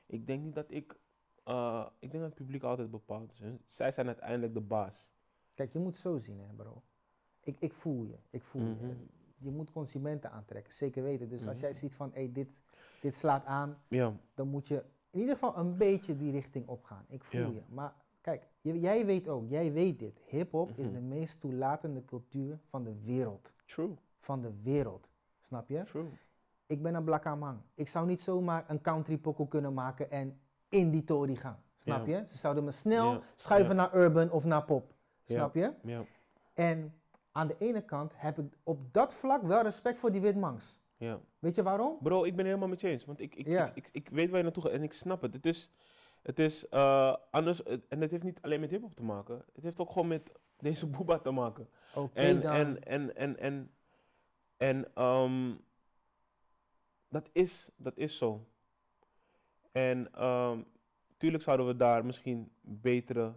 ik 0.07 0.26
denk 0.26 0.42
niet 0.45 0.55
dat 0.55 0.70
ik, 0.70 0.97
eh, 1.45 1.86
ik 1.99 2.11
denk 2.11 2.22
dat 2.22 2.32
het 2.32 2.40
publiek 2.40 2.62
altijd 2.62 2.90
bepaalt. 2.90 3.32
Dus 3.38 3.53
zij 3.66 3.92
zijn 3.92 4.07
uiteindelijk 4.07 4.55
de 4.55 4.61
baas. 4.61 5.07
kijk, 5.55 5.72
je 5.72 5.78
moet 5.78 5.97
zo 5.97 6.18
zien, 6.18 6.38
hè, 6.40 6.47
bro. 6.57 6.82
Ik, 7.40 7.57
ik 7.61 7.72
voel 7.72 8.05
je, 8.05 8.16
ik 8.30 8.42
voel 8.42 8.62
je. 8.62 8.68
Mhm. 8.86 8.95
Je 9.38 9.51
moet 9.51 9.70
consumenten 9.72 10.30
aantrekken, 10.30 10.74
zeker 10.74 11.03
weten. 11.03 11.28
Dus 11.28 11.47
als 11.47 11.55
Mhm. 11.57 11.64
jij 11.64 11.74
ziet 11.74 11.95
van, 11.95 12.11
hé, 12.14 12.32
dit, 12.32 12.49
dit 13.01 13.14
slaat 13.14 13.45
aan, 13.45 13.78
Ja, 13.88 14.12
dan 14.34 14.49
moet 14.49 14.68
je 14.68 14.84
in 15.11 15.20
ieder 15.20 15.34
geval 15.34 15.57
een 15.57 15.76
beetje 15.76 16.16
die 16.16 16.30
richting 16.32 16.66
opgaan. 16.68 17.05
Ik 17.09 17.24
voel 17.24 17.40
Ja. 17.40 17.47
je. 17.47 17.62
Maar 17.68 17.95
kijk, 18.20 18.49
jij 18.61 19.07
weet 19.07 19.28
ook, 19.28 19.49
jij 19.49 19.72
weet 19.72 19.99
dit. 19.99 20.20
Hip-hop 20.26 20.70
is 20.78 20.84
Mhm. 20.86 20.95
de 20.95 21.01
meest 21.01 21.40
toelatende 21.40 22.05
cultuur 22.05 22.59
van 22.68 22.84
de 22.84 22.95
wereld. 23.05 23.53
true, 23.66 23.95
Van 24.20 24.40
de 24.40 24.53
wereld. 24.62 25.09
Snap 25.40 25.68
je? 25.68 25.82
true. 25.84 26.07
Ik 26.75 26.83
ben 26.83 26.95
een 26.95 27.05
blak 27.05 27.25
man. 27.39 27.62
Ik 27.75 27.89
zou 27.89 28.07
niet 28.07 28.20
zomaar 28.20 28.64
een 28.68 28.81
country 28.81 29.16
pokoe 29.18 29.49
kunnen 29.49 29.75
maken 29.75 30.11
en 30.11 30.41
in 30.68 30.91
die 30.91 31.05
tory 31.05 31.35
gaan. 31.35 31.62
Snap 31.79 32.07
je? 32.07 32.22
Ze 32.27 32.39
zouden 32.39 32.64
me 32.64 32.72
snel 32.72 33.22
schuiven 33.37 33.77
naar 33.77 33.95
urban 33.95 34.31
of 34.31 34.45
naar 34.45 34.64
pop. 34.64 34.93
Snap 35.27 35.55
je? 35.55 35.72
Ja, 35.83 36.05
En 36.55 36.95
aan 37.33 37.47
de 37.47 37.57
ene 37.59 37.83
kant 37.85 38.12
heb 38.16 38.39
ik 38.39 38.53
op 38.62 38.93
dat 38.93 39.14
vlak 39.14 39.43
wel 39.43 39.62
respect 39.62 39.99
voor 39.99 40.12
die 40.12 40.20
witmangs. 40.20 40.79
ja. 40.97 41.18
Weet 41.39 41.55
je 41.55 41.62
waarom? 41.62 41.97
Bro, 42.03 42.25
ik 42.25 42.37
ben 42.37 42.45
helemaal 42.45 42.68
met 42.68 42.81
je 42.81 42.89
eens. 42.89 43.05
Want 43.05 43.20
ik, 43.20 43.35
ik, 43.35 43.47
Ja. 43.47 43.66
ik, 43.66 43.77
ik, 43.77 43.89
ik 43.93 44.09
weet 44.09 44.29
waar 44.29 44.37
je 44.39 44.45
naartoe 44.45 44.62
gaat 44.62 44.72
en 44.72 44.83
ik 44.83 44.93
snap 44.93 45.22
het. 45.22 45.33
Het 45.35 45.47
is, 45.47 45.70
het 46.22 46.39
is 46.39 46.68
eh, 46.68 47.14
anders. 47.31 47.62
eh, 47.62 47.77
En 47.89 48.01
het 48.01 48.11
heeft 48.11 48.22
niet 48.22 48.39
alleen 48.43 48.61
met 48.61 48.70
hip-hop 48.70 48.95
te 48.95 49.03
maken. 49.03 49.43
Het 49.55 49.64
heeft 49.64 49.79
ook 49.79 49.91
gewoon 49.91 50.09
met 50.09 50.33
deze 50.59 50.87
boeba 50.97 51.18
te 51.18 51.31
maken. 51.31 51.68
Oké 51.95 52.11
En, 52.20 52.41
dan. 52.41 52.53
en, 52.55 52.85
en, 52.85 53.16
en, 53.16 53.39
en, 53.39 53.70
en 54.57 54.87
ehm, 54.95 55.53
dat, 57.15 57.29
is, 57.33 57.71
dat 57.77 57.97
is 57.97 58.17
zo. 58.19 58.47
En 59.73 60.12
ehm 60.12 60.62
tuurlijk 61.17 61.43
zouden 61.43 61.67
we 61.67 61.77
daar 61.77 62.05
misschien 62.05 62.53
betere 62.61 63.35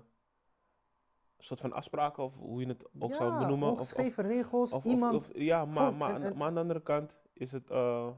soort 1.38 1.60
van 1.60 1.74
afspraken, 1.74 2.24
of 2.24 2.36
hoe 2.36 2.62
je 2.62 2.68
het 2.68 2.86
ook 3.00 3.14
zou 3.14 3.38
benoemen. 3.40 3.68
Of, 3.72 3.78
ongeschreven 3.78 4.28
regels. 4.28 4.72
of, 4.72 4.84
iemand. 4.84 5.16
of- 5.16 5.32
ja, 5.36 5.66
maar, 5.66 5.94
maar, 5.94 6.14
aan- 6.14 6.22
een- 6.24 6.38
maar 6.38 6.48
aan 6.48 6.54
de 6.54 6.60
andere 6.60 6.82
kant 6.82 7.16
is 7.34 7.52
het, 7.52 7.70
eh, 7.70 8.10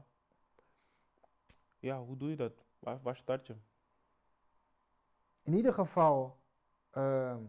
ja, 1.78 2.00
hoe 2.02 2.16
doe 2.16 2.30
je 2.30 2.36
dat? 2.36 2.64
Waar, 2.78 2.98
waar 3.02 3.16
start 3.16 3.46
je? 3.46 3.54
in 5.42 5.56
ieder 5.56 5.74
geval 5.74 6.38
ehm, 6.90 7.42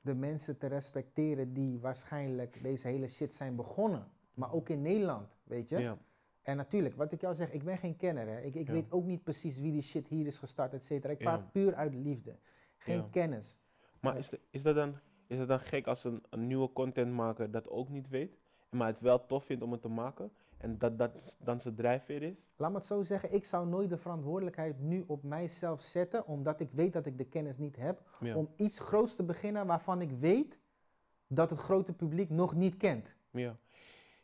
de 0.00 0.14
mensen 0.14 0.58
te 0.58 0.66
respecteren 0.66 1.52
die 1.54 1.80
waarschijnlijk 1.80 2.62
deze 2.62 2.88
hele 2.88 3.08
shit 3.08 3.34
zijn 3.34 3.56
begonnen. 3.56 4.10
Maar 4.34 4.52
ook 4.52 4.68
in 4.68 4.82
Nederland, 4.82 5.36
weet 5.44 5.68
je? 5.68 5.78
Ja, 5.78 5.98
En 6.48 6.56
natuurlijk, 6.56 6.94
wat 6.96 7.12
ik 7.12 7.20
jou 7.20 7.34
zeg, 7.34 7.52
ik 7.52 7.64
ben 7.64 7.78
geen 7.78 7.96
kenner. 7.96 8.26
Hè? 8.26 8.40
Ik, 8.40 8.54
ik 8.54 8.66
Ja. 8.66 8.72
weet 8.72 8.92
ook 8.92 9.04
niet 9.04 9.22
precies 9.24 9.58
wie 9.58 9.72
die 9.72 9.82
shit 9.82 10.08
hier 10.08 10.26
is 10.26 10.38
gestart, 10.38 10.72
et 10.72 10.84
cetera. 10.84 11.12
Ik 11.12 11.18
Ja. 11.18 11.24
praat 11.24 11.52
puur 11.52 11.74
uit 11.74 11.94
liefde. 11.94 12.36
Geen 12.76 12.96
Ja. 12.96 13.06
kennis. 13.10 13.56
maar 14.00 14.18
is, 14.18 14.28
de- 14.28 14.40
is, 14.50 14.62
dat 14.62 14.74
dan, 14.74 14.94
is 15.26 15.38
dat 15.38 15.48
dan 15.48 15.60
gek 15.60 15.86
als 15.86 16.04
een, 16.04 16.22
een 16.30 16.46
nieuwe 16.46 16.72
contentmaker 16.72 17.50
dat 17.50 17.68
ook 17.68 17.88
niet 17.88 18.08
weet, 18.08 18.38
maar 18.70 18.86
het 18.86 19.00
wel 19.00 19.26
tof 19.26 19.44
vindt 19.44 19.62
om 19.62 19.72
het 19.72 19.80
te 19.82 19.88
maken 19.88 20.30
en 20.58 20.78
dat 20.78 20.98
dat 20.98 21.36
dan 21.38 21.60
zijn 21.60 21.74
drijfveer 21.74 22.22
is? 22.22 22.46
Laat 22.56 22.70
me 22.70 22.76
het 22.76 22.86
zo 22.86 23.02
zeggen, 23.02 23.34
ik 23.34 23.44
zou 23.44 23.66
nooit 23.68 23.88
de 23.90 23.96
verantwoordelijkheid 23.98 24.80
nu 24.80 25.04
op 25.06 25.22
mijzelf 25.22 25.80
zetten, 25.80 26.26
omdat 26.26 26.60
ik 26.60 26.70
weet 26.72 26.92
dat 26.92 27.06
ik 27.06 27.18
de 27.18 27.24
kennis 27.24 27.58
niet 27.58 27.76
heb, 27.76 28.02
om 28.34 28.48
iets 28.56 28.78
groots 28.78 29.14
te 29.14 29.22
beginnen 29.22 29.66
waarvan 29.66 30.00
ik 30.00 30.10
weet 30.10 30.58
dat 31.26 31.50
het 31.50 31.58
grote 31.58 31.92
publiek 31.92 32.30
nog 32.30 32.54
niet 32.54 32.76
kent. 32.76 33.14
Ja. 33.30 33.56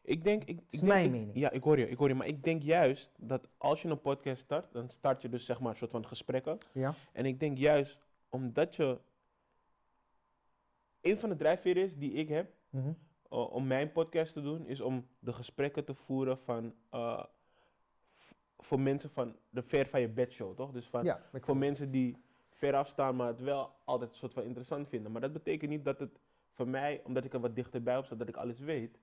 Ik 0.07 0.25
denk, 0.25 0.43
ik, 0.45 0.49
ik 0.49 0.61
is 0.71 0.79
denk- 0.81 0.93
mijn 0.93 1.05
ik- 1.05 1.11
mening. 1.11 1.37
Ja, 1.37 1.51
ik 1.51 1.63
hoor 1.63 1.79
je, 1.79 1.89
ik 1.89 1.97
hoor 1.99 2.09
je. 2.09 2.15
Maar 2.15 2.27
ik 2.27 2.45
denk 2.45 2.63
juist 2.63 3.11
dat 3.19 3.49
als 3.59 3.83
je 3.83 3.89
een 3.89 4.01
podcast 4.01 4.43
start, 4.43 4.73
dan 4.73 4.89
start 4.89 5.23
je 5.23 5.29
dus 5.29 5.45
zeg 5.45 5.61
maar 5.61 5.71
een 5.71 5.77
soort 5.77 5.91
van 5.91 6.07
gesprekken. 6.07 6.59
Ja? 6.73 6.95
En 7.13 7.27
ik 7.27 7.41
denk 7.41 7.59
juist 7.59 8.01
omdat 8.29 8.77
je. 8.77 8.99
Een 11.01 11.19
van 11.19 11.29
de 11.29 11.37
drijfveren 11.37 11.83
is 11.83 11.97
die 11.97 12.13
ik 12.13 12.29
heb 12.29 12.53
Mhm. 12.71 12.89
uh, 12.89 13.53
om 13.53 13.67
mijn 13.67 13.93
podcast 13.93 14.33
te 14.33 14.41
doen, 14.43 14.67
is 14.67 14.81
om 14.81 15.07
de 15.19 15.33
gesprekken 15.33 15.85
te 15.85 15.95
voeren 15.95 16.39
van. 16.39 16.75
uh, 16.95 17.23
v- 18.17 18.31
voor 18.59 18.81
mensen 18.81 19.11
van 19.11 19.37
de 19.51 19.63
ver 19.63 19.87
van 19.87 20.01
je 20.01 20.09
bed 20.09 20.33
show, 20.33 20.57
toch? 20.57 20.71
Dus 20.73 20.87
van, 20.87 21.05
Ja, 21.05 21.21
voor 21.33 21.57
mensen 21.57 21.91
die 21.91 22.17
ver 22.51 22.75
afstaan, 22.75 23.17
maar 23.17 23.27
het 23.27 23.41
wel 23.41 23.71
altijd 23.85 24.11
een 24.11 24.17
soort 24.17 24.33
van 24.33 24.43
interessant 24.43 24.89
vinden. 24.89 25.13
Maar 25.13 25.21
dat 25.21 25.33
betekent 25.33 25.71
niet 25.71 25.85
dat 25.85 25.99
het 25.99 26.19
voor 26.51 26.69
mij, 26.69 27.01
omdat 27.05 27.25
ik 27.25 27.33
er 27.33 27.41
wat 27.41 27.55
dichterbij 27.55 27.97
op 27.99 28.05
sta, 28.05 28.15
dat 28.17 28.29
ik 28.29 28.37
alles 28.37 28.59
weet. 28.61 28.99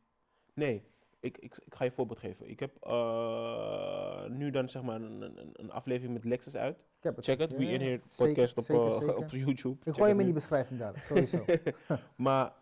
Nee, 0.53 0.83
ik, 1.19 1.37
ik, 1.37 1.57
ik 1.65 1.73
ga 1.75 1.83
je 1.83 1.89
een 1.89 1.95
voorbeeld 1.95 2.19
geven. 2.19 2.49
Ik 2.49 2.59
heb 2.59 2.71
uh, 2.87 4.25
nu 4.29 4.51
dan 4.51 4.69
zeg 4.69 4.81
maar 4.81 4.95
een, 5.01 5.21
een, 5.21 5.49
een 5.53 5.71
aflevering 5.71 6.13
met 6.13 6.23
Lexus 6.25 6.55
uit. 6.55 6.77
ik 6.77 7.03
heb 7.03 7.15
het 7.15 7.25
Check 7.25 7.39
het, 7.39 7.49
gezien, 7.53 7.67
We 7.67 7.73
In. 7.73 7.81
Here 7.81 8.01
Zeker, 8.09 8.33
podcast 8.43 8.69
op, 8.69 8.75
uh, 8.75 8.91
zeker. 8.97 9.17
op 9.17 9.29
YouTube. 9.29 9.75
Ik 9.75 9.83
Check 9.83 9.93
gooi 9.95 10.09
hem 10.09 10.17
het 10.17 10.19
in 10.19 10.25
die 10.25 10.33
beschrijving 10.33 10.79
daar, 10.79 11.01
sowieso. 11.03 11.45
maar 12.15 12.53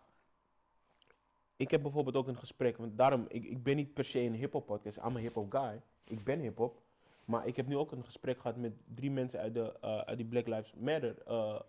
ik 1.56 1.70
heb 1.70 1.82
bijvoorbeeld 1.82 2.16
ook 2.16 2.28
een 2.28 2.36
gesprek, 2.38 2.76
want 2.76 2.96
daarom, 2.98 3.24
ik, 3.28 3.44
ik 3.44 3.62
ben 3.62 3.76
niet 3.76 3.94
per 3.94 4.04
se 4.04 4.18
een 4.20 4.34
hip-hop 4.34 4.66
podcast, 4.66 4.96
I'm 4.96 5.16
a 5.16 5.18
hip-hop 5.20 5.52
guy. 5.52 5.80
Ik 6.04 6.24
ben 6.24 6.40
hip-hop. 6.40 6.80
Maar 7.24 7.46
ik 7.46 7.56
heb 7.56 7.66
nu 7.66 7.76
ook 7.76 7.92
een 7.92 8.04
gesprek 8.04 8.38
gehad 8.40 8.56
met 8.56 8.72
drie 8.94 9.10
mensen 9.10 9.40
uit, 9.40 9.54
de, 9.54 9.74
uh, 9.84 9.98
uit 9.98 10.16
die 10.16 10.26
Black 10.26 10.46
Lives 10.46 10.74
Matter, 10.78 11.14
uh, 11.28 11.60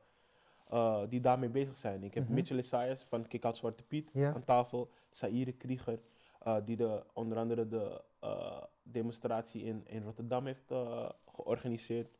uh, 0.74 1.02
die 1.10 1.22
daarmee 1.22 1.50
bezig 1.50 1.78
zijn. 1.78 2.04
Ik 2.04 2.14
heb 2.14 2.24
Mhm. 2.24 2.34
Mitchell 2.34 2.58
Isaias 2.58 3.04
van 3.04 3.28
Kick 3.28 3.46
Out 3.46 3.58
Zwarte 3.58 3.84
Piet 3.84 4.10
Ja. 4.14 4.34
aan 4.34 4.44
tafel, 4.46 4.90
Saïre 5.12 5.52
Krieger, 5.52 6.00
uh, 6.48 6.58
die 6.66 6.76
de, 6.76 7.04
onder 7.14 7.38
andere 7.38 7.68
de 7.68 8.02
uh, 8.24 8.64
demonstratie 8.84 9.64
in, 9.64 9.88
in 9.88 10.04
Rotterdam 10.04 10.46
heeft 10.46 10.72
uh, 10.72 11.10
georganiseerd. 11.26 12.18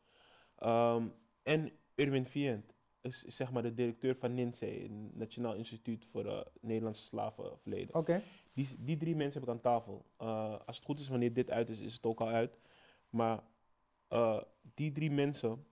Um, 0.64 1.14
en 1.42 1.70
Irwin 1.94 2.26
Vient 2.26 2.74
is, 3.00 3.24
is 3.24 3.36
zeg 3.36 3.52
maar 3.52 3.62
de 3.62 3.74
directeur 3.74 4.16
van 4.16 4.34
NINSE, 4.34 4.64
het 4.64 5.14
Nationaal 5.14 5.54
Instituut 5.54 6.06
voor 6.10 6.46
Nederlandse 6.60 7.02
Slavenverleden. 7.04 7.94
Oké. 7.94 8.22
Die, 8.52 8.68
die 8.78 8.96
drie 8.96 9.16
mensen 9.16 9.40
heb 9.40 9.48
ik 9.48 9.54
aan 9.54 9.60
tafel. 9.60 10.04
Als 10.66 10.76
het 10.76 10.84
goed 10.84 11.00
is, 11.00 11.08
wanneer 11.08 11.32
dit 11.32 11.50
uit 11.50 11.68
is, 11.68 11.78
is 11.78 11.94
het 11.94 12.06
ook 12.06 12.20
al 12.20 12.28
uit. 12.28 12.58
Maar 13.10 13.42
die 14.74 14.92
drie 14.92 15.10
mensen 15.10 15.66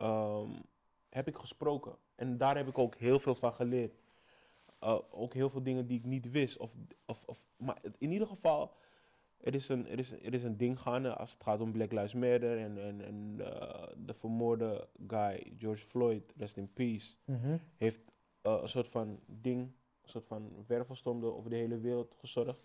um, 0.00 0.62
heb 1.08 1.28
ik 1.28 1.36
gesproken. 1.36 1.96
En 2.14 2.38
daar 2.38 2.56
heb 2.56 2.68
ik 2.68 2.78
ook 2.78 2.94
heel 2.94 3.18
veel 3.18 3.34
van 3.34 3.52
geleerd. 3.52 3.99
Uh, 4.84 4.98
ook 5.10 5.34
heel 5.34 5.50
veel 5.50 5.62
dingen 5.62 5.86
die 5.86 5.98
ik 5.98 6.04
niet 6.04 6.30
wist. 6.30 6.56
Of, 6.58 6.72
of, 7.06 7.22
of, 7.26 7.44
maar 7.56 7.78
in 7.98 8.12
ieder 8.12 8.26
geval, 8.26 8.72
er 9.40 9.54
is, 9.54 9.68
een, 9.68 9.88
er, 9.88 9.98
is, 9.98 10.12
er 10.12 10.34
is 10.34 10.44
een 10.44 10.56
ding 10.56 10.80
gaande 10.80 11.14
als 11.14 11.32
het 11.32 11.42
gaat 11.42 11.60
om 11.60 11.72
Black 11.72 11.92
Lives 11.92 12.14
Matter 12.14 12.58
en, 12.58 12.78
en, 12.78 13.00
en 13.04 13.34
uh, 13.38 13.46
de 14.06 14.14
vermoorde 14.14 14.88
guy 15.06 15.52
George 15.58 15.86
Floyd, 15.86 16.32
rest 16.36 16.56
in 16.56 16.72
peace, 16.72 17.14
Mhm. 17.24 17.56
heeft 17.76 18.00
uh, 18.42 18.58
een 18.62 18.68
soort 18.68 18.88
van 18.88 19.20
ding, 19.26 19.60
een 20.02 20.08
soort 20.08 20.26
van 20.26 20.64
wervelstorm 20.66 21.24
over 21.24 21.50
de 21.50 21.56
hele 21.56 21.78
wereld 21.78 22.14
gezorgd. 22.18 22.60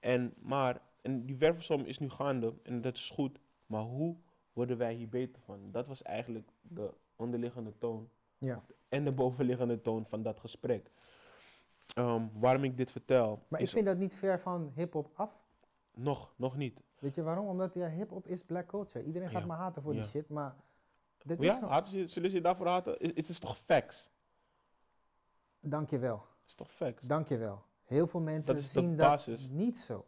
En, 0.00 0.34
maar, 0.38 0.80
en 1.02 1.26
die 1.26 1.36
wervelstorm 1.36 1.84
is 1.84 1.98
nu 1.98 2.08
gaande 2.10 2.52
en 2.62 2.80
dat 2.80 2.94
is 2.96 3.10
goed, 3.10 3.38
maar 3.66 3.82
hoe 3.82 4.16
worden 4.52 4.76
wij 4.78 4.94
hier 4.94 5.08
beter 5.08 5.42
van? 5.42 5.58
Dat 5.70 5.86
was 5.86 6.02
eigenlijk 6.02 6.48
de 6.62 6.90
onderliggende 7.16 7.72
toon 7.78 8.08
Ja. 8.38 8.64
en 8.88 9.04
de 9.04 9.12
bovenliggende 9.12 9.80
toon 9.80 10.06
van 10.06 10.22
dat 10.22 10.40
gesprek. 10.40 10.90
Um, 11.98 12.30
waarom 12.34 12.64
ik 12.64 12.76
dit 12.76 12.90
vertel, 12.90 13.44
Maar 13.48 13.60
ik 13.60 13.66
is 13.66 13.72
vind 13.72 13.86
dat 13.86 13.96
niet 13.96 14.14
ver 14.14 14.40
van 14.40 14.72
hip-hop 14.74 15.10
af. 15.14 15.30
nog, 15.94 16.32
nog 16.36 16.56
niet. 16.56 16.80
Weet 16.98 17.14
je 17.14 17.22
waarom? 17.22 17.46
Omdat 17.46 17.74
ja, 17.74 17.88
hip-hop 17.88 18.26
is 18.26 18.42
black 18.42 18.66
culture. 18.66 19.04
Iedereen 19.04 19.30
gaat 19.30 19.40
Ja. 19.40 19.46
me 19.46 19.52
haten 19.52 19.82
voor 19.82 19.94
Ja. 19.94 20.00
die 20.00 20.08
shit, 20.10 20.28
maar. 20.28 20.54
Dit 21.24 21.38
Maar 21.38 21.46
is 21.46 21.52
ja, 21.54 21.60
nog- 21.60 21.70
haten 21.70 22.08
zullen 22.08 22.30
ze 22.30 22.36
je 22.36 22.42
daarvoor 22.42 22.66
haten? 22.66 22.98
Is, 23.00 23.12
is 23.12 23.28
het 23.28 23.40
toch 23.40 23.56
facts? 23.58 24.10
Dankjewel. 25.60 26.26
is 26.46 26.54
toch 26.54 26.70
facts? 26.70 27.02
Dankjewel. 27.02 27.62
Heel 27.84 28.06
veel 28.06 28.20
mensen 28.20 28.56
is 28.56 28.72
zien 28.72 28.96
dat 28.96 29.26
niet 29.50 29.78
zo. 29.78 30.04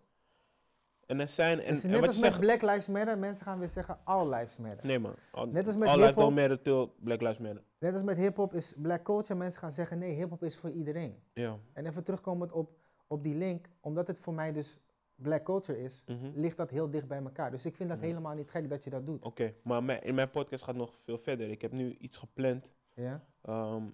En 1.07 1.21
er 1.21 1.29
zijn, 1.29 1.61
en, 1.61 1.75
is 1.75 1.83
net 1.83 1.99
wat 1.99 2.07
als 2.07 2.17
je 2.17 2.23
met 2.23 2.33
zegt, 2.35 2.41
Black 2.47 2.63
Lives 2.63 2.87
Matter. 2.89 3.19
Mensen 3.19 3.45
gaan 3.45 3.59
weer 3.59 3.69
zeggen 3.69 3.99
all 4.05 4.29
lives 4.29 4.57
matter. 4.59 4.87
nee 4.87 4.99
man, 4.99 5.15
all, 5.31 5.47
Net 5.47 5.67
als 5.67 5.77
met 5.77 5.89
all 5.89 5.99
lives 5.99 6.15
don't 6.15 6.35
matter 6.35 6.63
till 6.63 6.95
Black 6.99 7.21
Lives 7.21 7.39
Matter. 7.39 7.63
Net 7.83 7.95
als 7.95 8.03
met 8.03 8.17
hip-hop 8.17 8.55
is 8.55 8.75
black 8.75 9.03
culture. 9.03 9.35
Mensen 9.39 9.61
gaan 9.61 9.73
zeggen 9.73 9.99
nee, 9.99 10.15
hip-hop 10.15 10.43
is 10.43 10.57
voor 10.57 10.71
iedereen. 10.71 11.23
Ja, 11.33 11.59
En 11.73 11.87
even 11.87 12.05
terugkomend 12.05 12.53
op, 12.53 12.71
op 13.07 13.23
die 13.23 13.35
link, 13.35 13.69
omdat 13.81 14.07
het 14.07 14.19
voor 14.21 14.35
mij 14.35 14.53
dus 14.53 14.79
black 15.15 15.45
culture 15.45 15.83
is, 15.83 16.05
Mhm. 16.07 16.31
ligt 16.35 16.57
dat 16.57 16.71
heel 16.71 16.91
dicht 16.91 17.09
bij 17.09 17.19
elkaar. 17.23 17.51
Dus 17.51 17.67
ik 17.67 17.77
vind 17.77 17.89
dat 17.89 17.99
Ja. 18.01 18.05
helemaal 18.07 18.35
niet 18.35 18.51
gek 18.51 18.69
dat 18.69 18.85
je 18.85 18.91
dat 18.91 19.07
doet. 19.07 19.23
Oké, 19.23 19.55
maar 19.63 19.85
mijn, 19.85 20.03
in 20.03 20.15
mijn 20.15 20.31
podcast 20.31 20.65
gaat 20.65 20.75
nog 20.75 20.99
veel 21.05 21.19
verder. 21.19 21.51
Ik 21.51 21.63
heb 21.63 21.73
nu 21.73 21.97
iets 21.97 22.17
gepland. 22.17 22.69
Ja? 22.95 23.25
Ehm, 23.43 23.85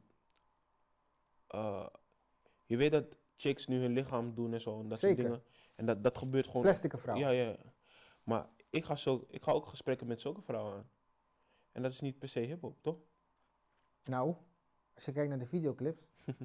eh, 1.46 1.86
je 2.66 2.76
weet 2.76 2.90
dat 2.92 3.04
chicks 3.36 3.66
nu 3.66 3.80
hun 3.80 3.92
lichaam 3.92 4.34
doen 4.34 4.52
en 4.52 4.60
zo 4.60 4.80
en 4.80 4.88
dat 4.88 4.98
Zeker. 4.98 5.16
soort 5.16 5.28
dingen. 5.28 5.44
En 5.76 5.86
dat, 5.86 6.02
dat 6.04 6.18
gebeurt 6.18 6.46
gewoon. 6.46 6.62
Plastic 6.62 6.92
vrouw. 6.98 7.16
Ja, 7.16 7.28
ja. 7.30 7.56
Maar 8.22 8.46
ik 8.70 8.84
ga, 8.84 8.96
zo, 8.96 9.26
ik 9.30 9.42
ga 9.42 9.52
ook 9.52 9.66
gesprekken 9.66 10.06
met 10.06 10.20
zulke 10.20 10.42
vrouwen 10.42 10.72
aan. 10.74 10.90
En 11.72 11.82
dat 11.82 11.92
is 11.92 12.00
niet 12.00 12.18
per 12.18 12.28
se 12.28 12.40
hip-hop, 12.40 12.82
toch? 12.82 12.98
Nou, 14.08 14.34
als 14.94 15.04
je 15.04 15.12
kijkt 15.12 15.28
naar 15.28 15.38
de 15.38 15.46
videoclips. 15.46 16.02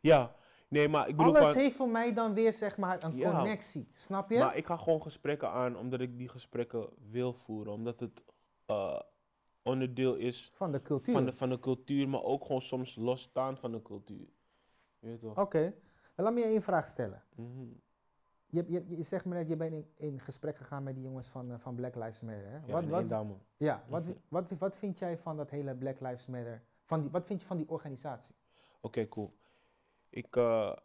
Ja, 0.00 0.34
nee, 0.68 0.88
maar 0.88 1.08
ik 1.08 1.16
bedoel 1.16 1.36
Alles 1.36 1.48
van. 1.50 1.58
heeft 1.60 1.76
voor 1.76 1.88
mij 1.88 2.12
dan 2.14 2.34
weer 2.34 2.52
zeg 2.52 2.76
maar 2.76 3.02
een 3.04 3.16
Ja. 3.16 3.30
connectie. 3.30 3.88
Snap 3.94 4.30
je? 4.30 4.38
Maar 4.38 4.56
ik 4.56 4.66
ga 4.66 4.76
gewoon 4.76 5.02
gesprekken 5.02 5.50
aan 5.50 5.76
omdat 5.76 6.00
ik 6.00 6.18
die 6.18 6.28
gesprekken 6.28 6.88
wil 7.10 7.32
voeren. 7.32 7.72
Omdat 7.72 8.00
het 8.00 8.22
eh, 8.66 9.00
onderdeel 9.62 10.14
is 10.14 10.50
Van 10.54 10.72
de 10.72 10.82
cultuur. 10.82 11.14
van 11.14 11.24
de, 11.24 11.32
van 11.32 11.48
de 11.48 11.58
cultuur, 11.60 12.08
maar 12.08 12.22
ook 12.22 12.44
gewoon 12.44 12.62
soms 12.62 12.94
losstaand 12.96 13.58
van 13.58 13.72
de 13.72 13.82
cultuur. 13.82 14.26
Je 14.98 15.06
weet 15.08 15.20
toch? 15.20 15.38
Oké. 15.38 15.74
Dan 16.14 16.24
laat 16.24 16.34
me 16.34 16.40
je 16.40 16.46
één 16.46 16.62
vraag 16.62 16.86
stellen. 16.88 17.22
Mhm. 17.34 17.62
Je, 18.46 18.64
je, 18.68 18.84
je 18.96 19.02
zegt 19.02 19.24
me 19.24 19.34
net, 19.34 19.48
je 19.48 19.56
bent 19.56 19.72
in, 19.72 19.86
in 19.96 20.20
gesprek 20.20 20.56
gegaan 20.56 20.82
met 20.82 20.94
die 20.94 21.04
jongens 21.04 21.28
van, 21.28 21.50
eh, 21.50 21.58
van 21.58 21.74
Black 21.74 21.94
Lives 21.94 22.20
Matter. 22.22 22.50
Hè? 22.50 22.56
Ja, 22.66 22.72
wat, 22.72 22.84
wat, 22.84 23.26
ja, 23.56 23.84
wat, 23.88 24.02
Mhm. 24.04 24.12
wat, 24.28 24.50
wat 24.58 24.76
vind 24.76 24.98
jij 24.98 25.18
van 25.18 25.36
dat 25.36 25.50
hele 25.50 25.74
Black 25.74 26.00
Lives 26.00 26.26
Matter? 26.26 26.62
Van 26.90 27.00
die, 27.00 27.10
wat 27.10 27.26
vind 27.26 27.40
je 27.40 27.46
van 27.46 27.56
die 27.56 27.68
organisatie? 27.68 28.34
Oké, 28.80 29.08
cool. 29.08 29.32
Ik, 30.08 30.36
eh, 30.36 30.76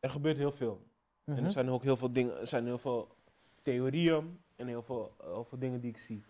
er 0.00 0.10
gebeurt 0.10 0.36
heel 0.36 0.52
veel. 0.52 0.86
En 1.24 1.34
Mhm. 1.34 1.44
er 1.44 1.50
zijn 1.50 1.68
ook 1.70 1.82
heel 1.82 1.96
veel 1.96 2.12
dingen, 2.12 2.38
er 2.40 2.46
zijn 2.46 2.64
heel 2.64 2.78
veel 2.78 3.16
theorieën 3.62 4.40
en 4.56 4.66
heel 4.66 4.82
veel, 4.82 5.14
heel 5.22 5.44
veel 5.44 5.58
dingen 5.58 5.80
die 5.80 5.90
ik 5.90 5.98
zie. 5.98 6.22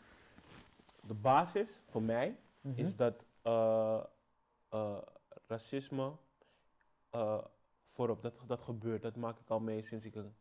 De 1.07 1.15
basis 1.15 1.81
voor 1.89 2.03
mij 2.03 2.37
Mhm. 2.61 2.79
is 2.79 2.97
dat 2.97 3.25
eh, 3.43 4.05
eh, 4.69 4.99
racisme 5.47 6.13
voorop, 7.93 8.23
dat, 8.23 8.43
dat 8.47 8.61
gebeurt. 8.61 9.03
Dat 9.03 9.17
maak 9.17 9.39
ik 9.39 9.49
al 9.51 9.61
mee 9.61 9.83
sinds 9.83 10.05
ik 10.05 10.15
een, 10.15 10.35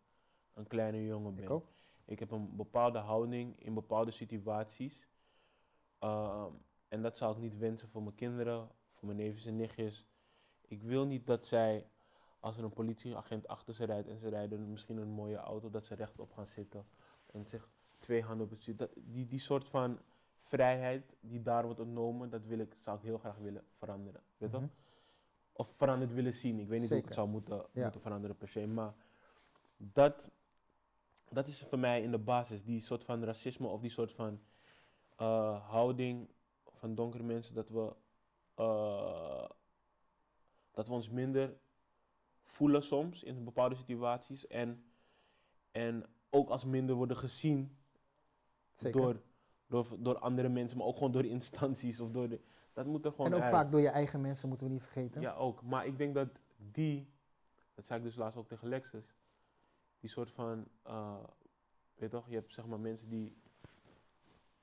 een 0.53 0.67
kleine 0.67 1.05
jongen 1.05 1.35
ben. 1.35 1.43
Ik 1.43 1.49
ook. 1.49 1.65
Ik 2.05 2.19
heb 2.19 2.31
een 2.31 2.55
bepaalde 2.55 2.97
houding 2.99 3.59
in 3.63 3.73
bepaalde 3.73 4.11
situaties. 4.11 5.07
Ehm, 5.99 6.51
en 6.89 7.01
dat 7.01 7.17
zou 7.17 7.35
ik 7.35 7.41
niet 7.41 7.57
wensen 7.57 7.89
voor 7.89 8.03
mijn 8.03 8.15
kinderen, 8.15 8.67
voor 8.93 9.05
mijn 9.07 9.17
neefjes 9.17 9.45
en 9.45 9.55
nichtjes. 9.55 10.05
Ik 10.67 10.81
wil 10.83 11.05
niet 11.05 11.25
dat 11.27 11.45
zij, 11.45 11.85
als 12.39 12.57
er 12.57 12.63
een 12.63 12.73
politieagent 12.73 13.47
achter 13.47 13.73
ze 13.73 13.85
rijdt 13.85 14.07
en 14.07 14.17
ze 14.19 14.29
rijden 14.29 14.71
misschien 14.71 14.97
een 14.97 15.09
mooie 15.09 15.37
auto, 15.37 15.69
dat 15.69 15.85
ze 15.85 15.95
rechtop 15.95 16.31
gaan 16.33 16.47
zitten 16.47 16.85
en 17.31 17.45
zich 17.47 17.69
twee 17.99 18.23
handen 18.23 18.45
op 18.45 18.51
het 18.51 18.61
stuur. 18.61 18.75
Dat, 18.75 18.89
die, 18.95 19.27
die 19.27 19.39
soort 19.39 19.67
van 19.69 19.99
vrijheid 20.43 21.15
die 21.19 21.41
daar 21.41 21.65
wordt 21.65 21.79
ontnomen, 21.79 22.29
dat 22.29 22.45
wil 22.45 22.59
ik, 22.59 22.75
zou 22.83 22.97
ik 22.97 23.03
heel 23.03 23.17
graag 23.17 23.37
willen 23.37 23.63
veranderen. 23.77 24.21
Weet 24.37 24.51
je? 24.51 24.57
Mhm. 24.57 24.67
Of 25.53 25.73
veranderd 25.75 26.13
willen 26.13 26.33
zien. 26.33 26.59
Ik 26.59 26.67
weet 26.67 26.79
niet 26.79 26.89
hoe 26.89 26.97
ik 26.97 27.05
het 27.05 27.13
Zeker. 27.13 27.13
zou 27.13 27.27
moeten, 27.27 27.65
Ja. 27.71 27.83
moeten 27.83 28.01
veranderen 28.01 28.37
per 28.37 28.47
se. 28.47 28.67
Maar 28.67 28.93
dat, 29.77 30.31
dat 31.29 31.47
is 31.47 31.59
voor 31.69 31.79
mij 31.79 32.01
in 32.01 32.11
de 32.11 32.17
basis. 32.17 32.63
Die 32.63 32.81
soort 32.81 33.03
van 33.03 33.23
racisme 33.23 33.67
of 33.67 33.81
die 33.81 33.89
soort 33.89 34.11
van 34.13 34.39
eh, 35.15 35.69
houding 35.69 36.29
van 36.79 36.95
donkere 36.95 37.23
mensen. 37.23 37.55
Dat 37.55 37.69
we, 37.69 37.93
eh, 38.55 39.49
dat 40.71 40.87
we 40.87 40.93
ons 40.93 41.09
minder 41.09 41.57
voelen 42.43 42.83
soms 42.83 43.23
in 43.23 43.43
bepaalde 43.43 43.75
situaties. 43.75 44.47
En, 44.47 44.83
en 45.71 46.05
ook 46.29 46.49
als 46.49 46.65
minder 46.65 46.95
worden 46.95 47.17
gezien 47.17 47.77
Zeker. 48.75 49.01
door, 49.01 49.21
door, 49.67 49.87
door 49.99 50.19
andere 50.19 50.49
mensen. 50.49 50.77
Maar 50.77 50.87
ook 50.87 50.97
gewoon 50.97 51.11
door 51.11 51.25
instanties. 51.25 51.99
Of 51.99 52.11
door 52.11 52.29
de, 52.29 52.39
dat 52.73 52.85
moet 52.85 53.05
er 53.05 53.11
gewoon 53.11 53.27
en 53.27 53.33
ook 53.33 53.41
uit. 53.43 53.51
vaak 53.51 53.71
door 53.71 53.81
je 53.81 53.89
eigen 53.89 54.21
mensen, 54.21 54.49
moeten 54.49 54.67
we 54.67 54.73
niet 54.73 54.83
vergeten. 54.83 55.21
Ja, 55.21 55.33
ook. 55.33 55.61
Maar 55.61 55.85
ik 55.85 55.97
denk 55.97 56.13
dat 56.13 56.29
die, 56.57 57.09
dat 57.75 57.85
zei 57.85 57.99
ik 57.99 58.05
dus 58.05 58.15
laatst 58.15 58.37
ook 58.37 58.47
tegen 58.47 58.67
Lexus, 58.67 59.15
die 59.99 60.09
soort 60.09 60.31
van, 60.31 60.67
eh, 60.83 61.23
weet 61.93 62.11
je 62.11 62.17
toch, 62.17 62.29
je 62.29 62.35
hebt 62.35 62.53
zeg 62.53 62.65
maar 62.65 62.79
mensen 62.79 63.09
die 63.09 63.37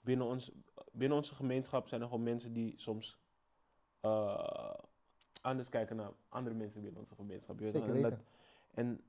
binnen, 0.01 0.27
ons, 0.27 0.53
binnen 0.97 1.19
onze 1.19 1.35
gemeenschap 1.35 1.89
zijn 1.89 2.01
er 2.01 2.07
gewoon 2.09 2.23
mensen 2.23 2.53
die 2.53 2.75
soms 2.77 3.19
eh, 4.01 4.75
anders 5.41 5.69
kijken 5.69 5.97
naar 5.97 6.13
andere 6.29 6.55
mensen 6.55 6.83
binnen 6.83 7.01
onze 7.01 7.15
gemeenschap. 7.15 7.59
Je? 7.59 7.71
Zeker 7.71 7.95
En 7.95 8.03
dat- 8.03 8.11
weten. 8.11 8.25
en, 8.75 9.01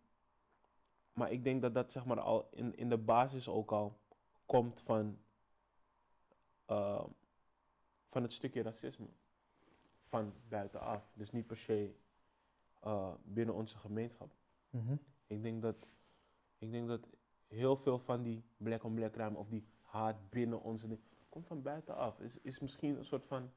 maar 1.14 1.32
ik 1.32 1.44
denk 1.44 1.62
dat 1.62 1.74
dat 1.74 1.92
zeg 1.92 2.06
maar 2.06 2.20
al 2.22 2.48
in, 2.52 2.76
in 2.78 2.90
de 2.90 2.98
basis 2.98 3.48
ook 3.50 3.72
al 3.72 3.98
komt 4.46 4.80
van, 4.82 5.18
eh, 6.66 7.04
van 8.10 8.22
het 8.24 8.34
stukje 8.34 8.62
racisme. 8.62 9.08
Van 10.08 10.34
buitenaf. 10.48 11.12
Dus 11.14 11.32
niet 11.32 11.48
per 11.48 11.58
se 11.58 11.96
eh, 12.80 13.14
binnen 13.24 13.56
onze 13.56 13.78
gemeenschap. 13.78 14.32
Mhm. 14.70 14.96
Ik 15.28 15.44
denk 15.44 15.62
dat, 15.62 15.88
ik 16.58 16.72
denk 16.72 16.88
dat 16.88 17.08
heel 17.48 17.76
veel 17.78 18.00
van 18.00 18.24
die 18.24 18.44
black 18.58 18.84
on 18.84 18.94
black 18.94 19.12
crime 19.12 19.38
of 19.38 19.48
die 19.50 19.68
haat 19.82 20.30
binnen 20.30 20.62
onze 20.62 20.88
komt 21.38 21.48
van 21.48 21.62
buitenaf. 21.62 22.20
Is, 22.20 22.42
is 22.42 22.60
misschien 22.60 22.98
een 22.98 23.06
soort 23.06 23.26
van 23.26 23.52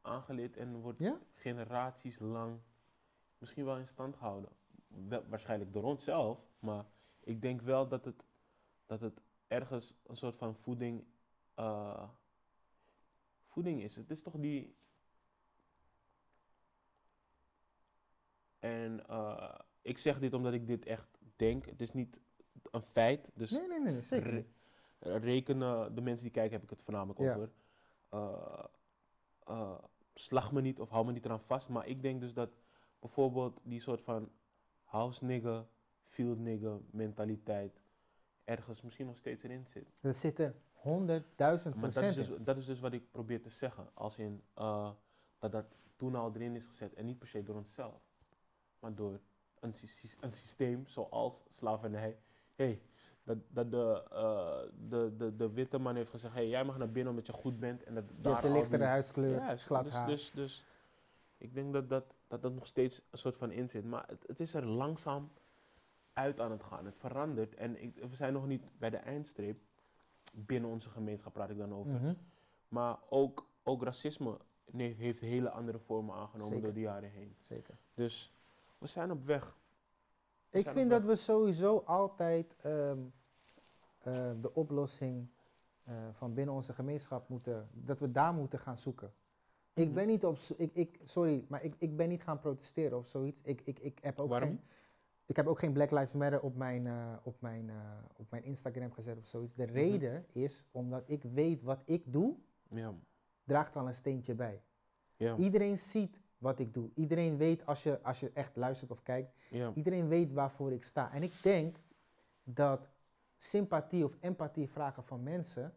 aangeleerd 0.00 0.56
en 0.56 0.76
wordt 0.76 0.98
Ja? 0.98 1.18
generaties 1.32 2.18
lang 2.18 2.60
misschien 3.38 3.64
wel 3.64 3.76
in 3.78 3.86
stand 3.86 4.16
gehouden. 4.16 4.50
Wel, 4.86 5.24
waarschijnlijk 5.28 5.72
door 5.72 5.82
onszelf, 5.82 6.38
maar 6.58 6.84
ik 7.20 7.42
denk 7.42 7.60
wel 7.60 7.88
dat 7.88 8.04
het, 8.04 8.24
dat 8.86 9.00
het 9.00 9.20
ergens 9.46 9.94
een 10.06 10.16
soort 10.16 10.36
van 10.36 10.56
voeding, 10.56 11.04
eh, 11.54 12.08
voeding 13.46 13.82
is. 13.82 13.96
Het 13.96 14.10
is 14.10 14.22
toch 14.22 14.34
die. 14.36 14.76
En 18.58 19.06
eh, 19.06 19.58
ik 19.82 19.98
zeg 19.98 20.18
dit 20.18 20.32
omdat 20.34 20.52
ik 20.52 20.66
dit 20.66 20.84
echt 20.84 21.18
denk. 21.36 21.66
Het 21.66 21.80
is 21.80 21.92
niet 21.92 22.20
een 22.70 22.82
feit. 22.82 23.30
Dus 23.34 23.50
Nee, 23.50 23.68
nee, 23.68 23.80
nee, 23.80 24.02
zeker. 24.02 24.46
Rekenen, 25.02 25.94
de 25.94 26.00
mensen 26.00 26.22
die 26.24 26.32
kijken 26.32 26.52
heb 26.52 26.62
ik 26.62 26.70
het 26.70 26.82
voornamelijk 26.82 27.20
Ja. 27.20 27.34
over. 27.34 27.50
Eh, 28.08 28.64
eh, 29.46 29.78
slag 30.14 30.52
me 30.52 30.60
niet 30.60 30.80
of 30.80 30.88
hou 30.88 31.04
me 31.06 31.12
niet 31.12 31.24
eraan 31.24 31.40
vast. 31.40 31.68
Maar 31.68 31.86
ik 31.86 32.02
denk 32.02 32.20
dus 32.20 32.34
dat 32.34 32.50
bijvoorbeeld 32.98 33.60
die 33.62 33.80
soort 33.80 34.02
van 34.02 34.30
house 34.84 35.24
nigger, 35.24 35.66
field 36.02 36.38
nigger 36.38 36.80
mentaliteit 36.90 37.80
ergens 38.44 38.82
misschien 38.82 39.06
nog 39.06 39.18
steeds 39.18 39.42
erin 39.42 39.66
zit. 39.68 39.86
Er 40.02 40.14
zitten 40.14 40.54
honderdduizend 40.72 41.74
Maar 41.74 41.90
dat 41.92 42.02
is, 42.02 42.12
procent 42.14 42.36
dus, 42.36 42.44
dat 42.44 42.56
is 42.56 42.66
dus 42.66 42.80
wat 42.80 42.92
ik 42.92 43.10
probeer 43.10 43.42
te 43.42 43.50
zeggen. 43.50 43.88
Als 43.94 44.18
in 44.18 44.42
eh, 44.54 44.90
dat 45.38 45.52
dat 45.52 45.78
toen 45.96 46.14
al 46.14 46.34
erin 46.34 46.56
is 46.56 46.66
gezet. 46.66 46.94
En 46.94 47.04
niet 47.04 47.18
per 47.18 47.28
se 47.28 47.42
door 47.42 47.56
onszelf. 47.56 48.02
Maar 48.78 48.94
door 48.94 49.20
een, 49.60 49.72
sy- 49.74 50.16
een 50.20 50.32
systeem 50.32 50.86
zoals 50.86 51.44
slavernij. 51.48 52.18
Hey, 52.54 52.82
dat, 53.24 53.38
dat 53.48 53.70
de, 53.70 54.04
eh, 54.10 54.58
de, 54.88 55.14
de, 55.16 55.36
de 55.36 55.50
witte 55.50 55.78
man 55.78 55.96
heeft 55.96 56.10
gezegd, 56.10 56.34
hey, 56.34 56.48
jij 56.48 56.64
mag 56.64 56.78
naar 56.78 56.90
binnen 56.90 57.10
omdat 57.10 57.26
je 57.26 57.32
goed 57.32 57.60
bent. 57.60 57.84
En 57.84 57.94
dat 57.94 58.04
Je 58.08 58.20
daar 58.20 58.32
hebt 58.32 58.44
een 58.44 58.52
lichtere 58.52 58.84
huidskleur, 58.84 59.40
dus, 59.48 59.66
haar. 59.92 60.06
dus, 60.06 60.30
dus 60.34 60.64
ik 61.36 61.54
denk 61.54 61.72
dat 61.72 61.88
dat, 61.88 62.14
dat 62.26 62.42
dat 62.42 62.52
nog 62.52 62.66
steeds 62.66 63.02
een 63.10 63.18
soort 63.18 63.36
van 63.36 63.50
in 63.50 63.68
zit. 63.68 63.84
Maar 63.84 64.04
het, 64.06 64.24
het 64.26 64.40
is 64.40 64.54
er 64.54 64.66
langzaam 64.66 65.30
uit 66.12 66.40
aan 66.40 66.50
het 66.50 66.62
gaan. 66.62 66.84
Het 66.84 66.96
verandert 66.96 67.54
en 67.54 67.82
ik, 67.82 67.96
we 68.10 68.16
zijn 68.16 68.32
nog 68.32 68.46
niet 68.46 68.64
bij 68.78 68.90
de 68.90 68.96
eindstreep. 68.96 69.58
Binnen 70.32 70.70
onze 70.70 70.88
gemeenschap 70.88 71.32
praat 71.32 71.50
ik 71.50 71.58
dan 71.58 71.74
over. 71.74 71.92
Mhm. 71.92 72.14
Maar 72.68 72.98
ook, 73.08 73.48
ook 73.62 73.82
racisme 73.82 74.38
heeft 74.76 75.20
hele 75.20 75.50
andere 75.50 75.78
vormen 75.78 76.14
aangenomen 76.14 76.52
Zeker. 76.52 76.62
door 76.62 76.72
de 76.72 76.80
jaren 76.80 77.10
heen. 77.10 77.36
Zeker. 77.48 77.76
Dus 77.94 78.32
we 78.78 78.86
zijn 78.86 79.10
op 79.10 79.24
weg. 79.24 79.56
Ik 80.52 80.68
vind 80.68 80.90
dat 80.90 81.02
we 81.04 81.16
sowieso 81.16 81.82
altijd 81.86 82.56
ehm, 82.62 82.98
ehm, 84.02 84.40
de 84.40 84.54
oplossing 84.54 85.28
eh, 85.84 85.94
van 86.12 86.34
binnen 86.34 86.54
onze 86.54 86.72
gemeenschap 86.72 87.28
moeten, 87.28 87.68
dat 87.72 87.98
we 87.98 88.10
daar 88.10 88.34
moeten 88.34 88.58
gaan 88.58 88.78
zoeken. 88.78 89.12
Ik 89.74 89.84
Mhm. 89.86 89.94
ben 89.94 90.06
niet 90.06 90.24
op, 90.24 90.38
ik, 90.56 90.70
ik, 90.74 91.00
sorry, 91.02 91.44
maar 91.48 91.62
ik, 91.62 91.74
ik 91.78 91.96
ben 91.96 92.08
niet 92.08 92.22
gaan 92.22 92.38
protesteren 92.40 92.98
of 92.98 93.06
zoiets. 93.06 93.42
Ik, 93.42 93.60
ik, 93.64 93.78
ik 93.78 93.98
heb 94.02 94.20
ook 94.20 94.28
Waarom? 94.28 94.48
geen, 94.48 94.60
ik 95.26 95.36
heb 95.36 95.46
ook 95.46 95.58
geen 95.58 95.72
Black 95.72 95.90
Lives 95.90 96.12
Matter 96.12 96.40
op 96.40 96.56
mijn, 96.56 96.86
eh, 96.86 97.12
op 97.22 97.40
mijn, 97.40 97.70
eh, 97.70 97.76
op 98.16 98.30
mijn 98.30 98.44
Instagram 98.44 98.92
gezet 98.92 99.18
of 99.18 99.26
zoiets. 99.26 99.54
Mhm. 99.56 99.66
De 99.66 99.72
reden 99.72 100.26
is 100.32 100.64
omdat 100.70 101.02
ik 101.06 101.22
weet 101.22 101.62
wat 101.62 101.82
ik 101.84 102.12
doe, 102.12 102.34
Ja. 102.68 102.94
draagt 103.44 103.76
al 103.76 103.86
een 103.86 103.94
steentje 103.94 104.34
bij. 104.34 104.62
Ja. 105.16 105.36
Iedereen 105.36 105.78
ziet 105.78 106.18
wat 106.42 106.58
ik 106.58 106.74
doe. 106.74 106.90
Iedereen 106.94 107.36
weet 107.36 107.66
als 107.66 107.82
je, 107.82 108.02
als 108.02 108.20
je 108.20 108.30
echt 108.34 108.56
luistert 108.56 108.90
of 108.90 109.02
kijkt, 109.02 109.32
ja. 109.50 109.72
Iedereen 109.74 110.08
weet 110.08 110.32
waarvoor 110.32 110.72
ik 110.72 110.84
sta. 110.84 111.12
En 111.12 111.22
ik 111.22 111.32
denk 111.42 111.76
dat 112.44 112.88
sympathie 113.36 114.04
of 114.04 114.16
empathie 114.20 114.68
vragen 114.68 115.04
van 115.04 115.22
mensen 115.22 115.74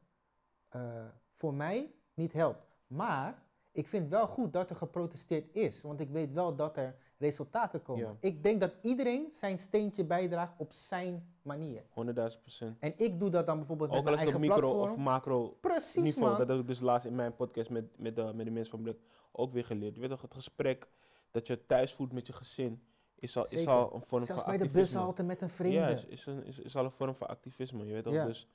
eh, 0.69 1.05
voor 1.33 1.53
mij 1.53 1.91
niet 2.13 2.33
helpt. 2.33 2.67
Maar 2.87 3.43
ik 3.71 3.87
vind 3.87 4.09
wel 4.09 4.27
goed 4.27 4.53
dat 4.53 4.69
er 4.69 4.75
geprotesteerd 4.75 5.55
is. 5.55 5.81
Want 5.81 5.99
ik 5.99 6.09
weet 6.09 6.33
wel 6.33 6.55
dat 6.55 6.77
er 6.77 6.95
resultaten 7.25 7.81
komen. 7.81 8.03
Ja. 8.03 8.15
Ik 8.19 8.43
denk 8.43 8.59
dat 8.61 8.75
iedereen 8.81 9.27
zijn 9.31 9.57
steentje 9.59 10.03
bijdraagt 10.03 10.53
op 10.57 10.73
zijn 10.73 11.27
manier. 11.41 11.81
100.000 11.81 12.41
procent. 12.41 12.77
En 12.79 12.93
ik 12.97 13.19
doe 13.19 13.29
dat 13.29 13.45
dan 13.45 13.57
bijvoorbeeld 13.57 13.89
Ook 13.89 13.95
met 13.95 14.05
al 14.07 14.11
mijn 14.13 14.27
is 14.27 14.33
het 14.33 14.43
op 14.43 14.49
eigen 14.49 14.61
micro 14.63 14.71
platform. 14.77 14.99
of 14.99 15.11
macro 15.13 15.57
Precies, 15.61 16.03
niveau. 16.03 16.27
man. 16.29 16.37
Dat 16.37 16.47
heb 16.47 16.59
ik 16.59 16.67
dus 16.67 16.79
laatst 16.79 17.07
in 17.07 17.15
mijn 17.15 17.35
podcast 17.35 17.69
met, 17.69 17.85
met, 17.97 18.15
de, 18.15 18.31
met 18.35 18.45
de 18.45 18.51
mensen 18.51 18.71
van 18.71 18.81
Blik 18.81 18.97
ook 19.31 19.53
weer 19.53 19.65
geleerd. 19.65 19.93
Je 19.95 20.01
weet 20.01 20.09
toch, 20.09 20.21
het 20.21 20.33
gesprek 20.33 20.87
dat 21.31 21.47
je 21.47 21.65
thuis 21.65 21.93
voert 21.93 22.11
met 22.13 22.27
je 22.27 22.33
gezin 22.33 22.81
is 23.15 23.37
al, 23.37 23.45
is 23.49 23.67
al 23.67 23.93
een 23.95 24.01
vorm 24.01 24.23
Zelfs 24.23 24.41
van 24.41 24.49
bij 24.51 24.59
de 24.59 24.65
activisme. 24.65 24.97
bushalte 24.99 25.23
met 25.23 25.41
een 25.41 25.49
vreemde. 25.49 25.77
Ja, 25.77 25.87
is, 25.87 26.05
is, 26.05 26.25
een, 26.25 26.45
is, 26.45 26.59
is 26.59 26.75
al 26.75 26.83
een 26.85 26.91
vorm 26.91 27.15
van 27.15 27.27
activisme. 27.27 27.85
Je 27.85 27.93
weet 27.93 28.03
toch, 28.03 28.13
Ja. 28.13 28.25
dus 28.25 28.47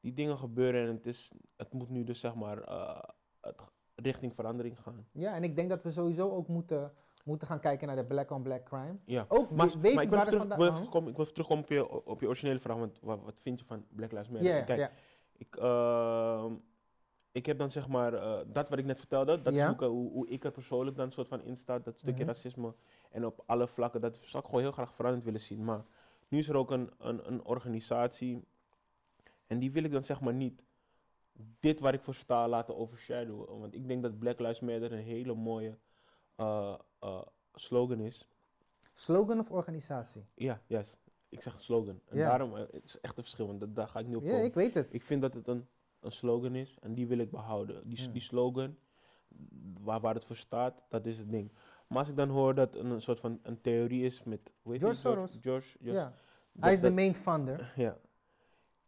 die 0.00 0.14
dingen 0.14 0.38
gebeuren 0.38 0.86
en 0.88 0.94
het, 0.94 1.06
is, 1.06 1.32
het 1.56 1.72
moet 1.72 1.88
nu 1.88 2.04
dus 2.04 2.20
zeg 2.20 2.34
maar 2.34 2.62
eh, 2.62 3.02
het, 3.40 3.56
richting 3.94 4.34
verandering 4.34 4.80
gaan. 4.80 5.06
Ja, 5.12 5.34
en 5.34 5.44
ik 5.44 5.56
denk 5.56 5.68
dat 5.68 5.82
we 5.82 5.90
sowieso 5.90 6.30
ook 6.30 6.48
moeten, 6.48 6.92
moeten 7.24 7.46
gaan 7.48 7.60
kijken 7.60 7.86
naar 7.86 7.96
de 7.96 8.04
black 8.04 8.30
on 8.30 8.42
black 8.42 8.64
crime. 8.64 8.96
Ja. 9.04 9.24
Ook 9.28 9.50
Maar, 9.50 9.66
we- 9.66 9.78
weten 9.78 9.94
maar 9.94 10.04
ik 10.04 10.10
wil 10.10 10.18
terug, 10.24 10.56
wil 10.56 10.66
ik 11.08 11.16
wil 11.16 11.20
even 11.20 11.32
terugkomen 11.32 11.64
op 11.64 11.70
je, 11.70 12.04
op 12.04 12.20
je 12.20 12.26
originele 12.26 12.60
vraag, 12.60 12.76
want 12.76 12.98
wat, 13.00 13.20
wat 13.24 13.40
vind 13.40 13.58
je 13.60 13.64
van 13.66 13.84
Black 13.88 14.12
Lives 14.12 14.28
Matter? 14.28 14.48
Ja, 14.48 14.56
ja, 14.56 14.62
Kijk. 14.64 14.90
Ik, 15.32 15.56
ehm, 15.56 16.52
ik 17.32 17.46
heb 17.46 17.58
dan 17.58 17.70
zeg 17.70 17.88
maar, 17.88 18.14
eh, 18.14 18.38
dat 18.46 18.68
wat 18.68 18.78
ik 18.78 18.84
net 18.84 18.98
vertelde, 18.98 19.42
dat 19.42 19.52
is 19.52 19.62
hoe, 19.62 19.72
ik, 19.74 19.80
hoe, 19.80 20.28
ik 20.28 20.44
er 20.44 20.50
persoonlijk 20.50 20.96
dan 20.96 21.12
soort 21.12 21.28
van 21.28 21.42
in 21.42 21.56
sta, 21.56 21.78
dat 21.78 21.98
stukje 21.98 22.24
Mhm. 22.24 22.32
racisme. 22.32 22.74
En 23.10 23.26
op 23.26 23.42
alle 23.46 23.66
vlakken, 23.66 24.00
dat 24.00 24.18
zou 24.22 24.38
ik 24.42 24.48
gewoon 24.48 24.60
heel 24.64 24.72
graag 24.72 24.94
veranderd 24.94 25.24
willen 25.24 25.40
zien. 25.40 25.64
Maar 25.64 25.84
nu 26.28 26.38
is 26.38 26.48
er 26.48 26.56
ook 26.56 26.70
een, 26.70 26.90
een, 26.98 27.26
een 27.32 27.44
organisatie, 27.44 28.44
en 29.46 29.58
die 29.58 29.70
wil 29.72 29.84
ik 29.84 29.92
dan 29.92 30.02
zeg 30.02 30.20
maar 30.20 30.34
niet 30.34 30.62
dit 31.60 31.80
waar 31.80 31.94
ik 31.94 32.00
voor 32.02 32.14
sta 32.14 32.48
laten 32.48 32.76
overshadowen. 32.76 33.58
Want 33.60 33.74
ik 33.74 33.88
denk 33.88 34.02
dat 34.02 34.18
Black 34.18 34.38
Lives 34.38 34.60
Matter 34.60 34.92
een 34.92 34.98
hele 34.98 35.34
mooie 35.34 35.78
eh, 36.40 36.74
eh, 37.00 37.22
slogan 37.54 38.00
is. 38.00 38.28
Slogan 38.92 39.38
of 39.38 39.50
organisatie? 39.50 40.24
Ja, 40.34 40.60
juist. 40.66 40.98
Ik 41.28 41.42
zeg 41.42 41.62
slogan. 41.62 42.00
En 42.08 42.16
Ja. 42.18 42.28
daarom, 42.28 42.56
eh, 42.56 42.62
het 42.70 42.84
is 42.84 43.00
echt 43.00 43.16
een 43.16 43.22
verschil, 43.22 43.46
want 43.46 43.60
dat, 43.60 43.74
daar 43.74 43.88
ga 43.88 43.98
ik 43.98 44.06
nu 44.06 44.14
op 44.14 44.22
Ja, 44.22 44.30
komen. 44.30 44.44
ik 44.44 44.54
weet 44.54 44.74
het. 44.74 44.92
Ik 44.94 45.02
vind 45.02 45.22
dat 45.22 45.34
het 45.34 45.48
een, 45.48 45.68
een 46.00 46.12
slogan 46.12 46.54
is 46.54 46.78
en 46.80 46.94
die 46.94 47.06
wil 47.06 47.18
ik 47.18 47.30
behouden. 47.30 47.88
Die, 47.88 48.02
Hmm. 48.02 48.12
die 48.12 48.22
slogan, 48.22 48.76
waar, 49.80 50.00
waar 50.00 50.14
het 50.14 50.24
voor 50.24 50.36
staat, 50.36 50.84
dat 50.88 51.06
is 51.06 51.18
het 51.18 51.30
ding. 51.30 51.52
Maar 51.88 51.98
als 51.98 52.08
ik 52.08 52.16
dan 52.16 52.28
hoor 52.28 52.54
dat 52.54 52.74
een, 52.74 52.86
een 52.90 53.02
soort 53.02 53.20
van 53.20 53.38
een 53.42 53.60
theorie 53.60 54.04
is 54.04 54.22
met... 54.22 54.54
Hoe 54.62 54.72
heet 54.72 54.80
George? 54.80 54.98
Soros. 55.00 55.38
George, 55.40 55.78
George, 55.78 55.94
Ja. 55.98 56.04
dat- 56.04 56.62
Hij 56.62 56.72
is 56.72 56.80
de 56.80 56.90
main 56.90 57.14
funder. 57.14 57.72
Ja, 57.76 57.98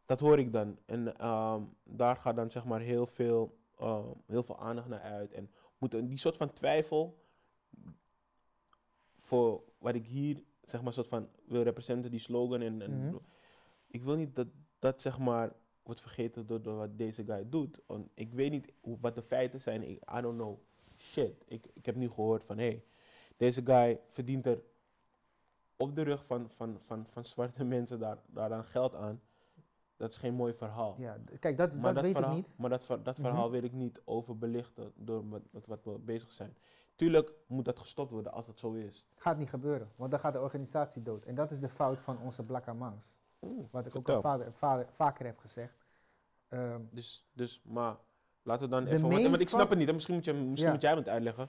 dat 0.07 0.21
hoor 0.21 0.39
ik 0.39 0.53
dan. 0.53 0.79
En 0.87 1.17
ehm, 1.19 1.63
daar 1.85 2.17
gaat 2.17 2.37
dan 2.37 2.51
zeg 2.51 2.65
maar 2.65 2.81
heel 2.81 3.07
veel, 3.07 3.59
ehm, 3.79 4.07
heel 4.27 4.43
veel 4.43 4.59
aandacht 4.59 4.89
naar 4.89 5.01
uit. 5.01 5.33
En 5.33 5.51
moet 5.79 5.95
een- 5.95 6.09
die 6.09 6.19
soort 6.19 6.37
van 6.37 6.53
twijfel 6.53 7.22
voor 9.19 9.63
wat 9.79 9.95
ik 9.95 10.07
hier 10.07 10.43
zeg 10.63 10.83
maar 10.83 10.93
soort 10.93 11.09
van 11.09 11.29
wil 11.45 11.63
representeren, 11.63 12.11
die 12.11 12.21
slogan. 12.21 12.61
En, 12.61 12.83
en 12.83 13.07
Mhm. 13.07 13.17
ik 13.87 14.03
wil 14.03 14.17
niet 14.17 14.35
dat 14.35 14.47
dat 14.79 15.01
zeg 15.01 15.19
maar 15.19 15.53
wordt 15.83 16.01
vergeten 16.01 16.47
door, 16.47 16.63
door 16.63 16.77
wat 16.77 16.99
deze 16.99 17.25
guy 17.25 17.49
doet. 17.49 17.79
Want 17.87 18.09
ik 18.15 18.33
weet 18.35 18.51
niet 18.51 18.73
hoe, 18.81 18.97
wat 19.01 19.15
de 19.15 19.23
feiten 19.23 19.61
zijn. 19.61 19.83
Ik, 19.83 20.03
I 20.19 20.21
don't 20.21 20.39
know. 20.39 20.59
Shit. 20.97 21.43
Ik, 21.47 21.67
ik 21.73 21.87
heb 21.87 21.95
nu 21.95 22.09
gehoord 22.11 22.45
van 22.45 22.59
hé, 22.59 22.67
hey, 22.67 22.85
deze 23.37 23.63
guy 23.65 24.01
verdient 24.11 24.47
er 24.47 24.63
op 25.77 25.95
de 25.95 26.03
rug 26.03 26.25
van, 26.27 26.51
van, 26.51 26.79
van, 26.87 27.07
van 27.11 27.25
zwarte 27.25 27.65
mensen 27.75 27.99
daar, 27.99 28.19
daaraan 28.27 28.65
geld 28.65 28.95
aan. 28.95 29.21
Dat 29.97 30.11
is 30.11 30.17
geen 30.17 30.35
mooi 30.35 30.55
verhaal. 30.55 30.95
Ja, 30.99 31.19
kijk, 31.41 31.57
dat, 31.57 31.83
dat 31.83 32.01
weet 32.01 32.13
verhaal, 32.13 32.31
ik 32.31 32.37
niet. 32.37 32.57
Maar 32.57 32.71
dat, 32.71 32.87
dat 32.87 33.05
Mhm. 33.19 33.21
verhaal 33.27 33.51
wil 33.51 33.63
ik 33.63 33.73
niet 33.73 34.01
overbelichten 34.05 34.93
door 34.97 35.25
met, 35.25 35.43
met 35.53 35.67
wat 35.67 35.85
we 35.85 35.99
bezig 35.99 36.33
zijn. 36.33 36.57
Tuurlijk 36.97 37.33
moet 37.47 37.65
dat 37.65 37.79
gestopt 37.79 38.11
worden 38.11 38.33
als 38.33 38.47
het 38.47 38.59
zo 38.59 38.73
is. 38.73 39.05
Gaat 39.17 39.39
niet 39.39 39.49
gebeuren, 39.49 39.91
want 39.97 40.11
dan 40.11 40.21
gaat 40.21 40.33
de 40.33 40.41
organisatie 40.41 41.03
dood. 41.03 41.25
En 41.25 41.35
dat 41.35 41.51
is 41.51 41.61
de 41.61 41.69
fout 41.69 41.99
van 42.01 42.19
onze 42.25 42.43
Black 42.45 42.75
Mangs. 42.75 43.15
Oeh, 43.43 43.65
Wat 43.71 43.87
ik 43.87 43.97
ook 43.97 44.09
al 44.09 44.21
vader, 44.21 44.53
vader- 44.53 44.87
vaker 44.95 45.27
heb 45.27 45.39
gezegd. 45.39 45.85
Ehm, 46.49 46.81
Dus, 46.91 47.27
dus, 47.33 47.63
maar 47.65 47.97
laten 48.43 48.65
we 48.65 48.71
dan 48.71 48.87
even. 48.87 49.09
Want, 49.11 49.23
want 49.29 49.41
ik 49.41 49.49
snap 49.49 49.69
het 49.69 49.79
niet. 49.79 49.87
hè. 49.89 49.93
Misschien 49.93 50.15
moet, 50.15 50.25
je, 50.25 50.33
misschien 50.33 50.67
Ja. 50.67 50.73
moet 50.73 50.83
jij 50.83 50.95
het 50.95 51.09
uitleggen. 51.09 51.49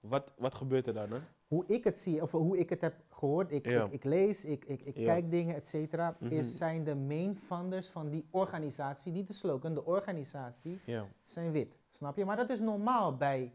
Wat, 0.00 0.32
wat 0.38 0.54
gebeurt 0.54 0.86
er 0.86 0.94
dan? 0.94 1.10
Hè? 1.12 1.18
hoe 1.46 1.64
ik 1.66 1.84
het 1.84 2.00
zie, 2.00 2.22
of 2.22 2.30
hoe 2.30 2.58
ik 2.58 2.70
het 2.70 2.80
heb 2.80 2.94
gehoord, 3.10 3.50
ik, 3.52 3.66
Ja. 3.66 3.84
ik, 3.84 3.92
ik 3.92 4.04
lees, 4.04 4.44
ik, 4.44 4.64
ik, 4.64 4.80
ik 4.80 4.96
Ja. 4.96 5.04
kijk 5.04 5.30
dingen, 5.30 5.54
et 5.54 5.68
cetera, 5.68 6.16
Mhm. 6.18 6.32
is 6.32 6.56
zijn 6.56 6.84
de 6.84 6.94
main 6.94 7.36
funders 7.36 7.88
van 7.88 8.08
die 8.10 8.26
organisatie, 8.30 9.12
niet 9.12 9.26
de 9.26 9.32
slogan, 9.32 9.74
de 9.74 9.84
organisatie, 9.84 10.80
zijn 11.24 11.50
wit. 11.52 11.76
Snap 11.90 12.16
je? 12.16 12.24
Maar 12.24 12.36
dat 12.36 12.50
is 12.50 12.60
normaal 12.60 13.16
bij, 13.16 13.52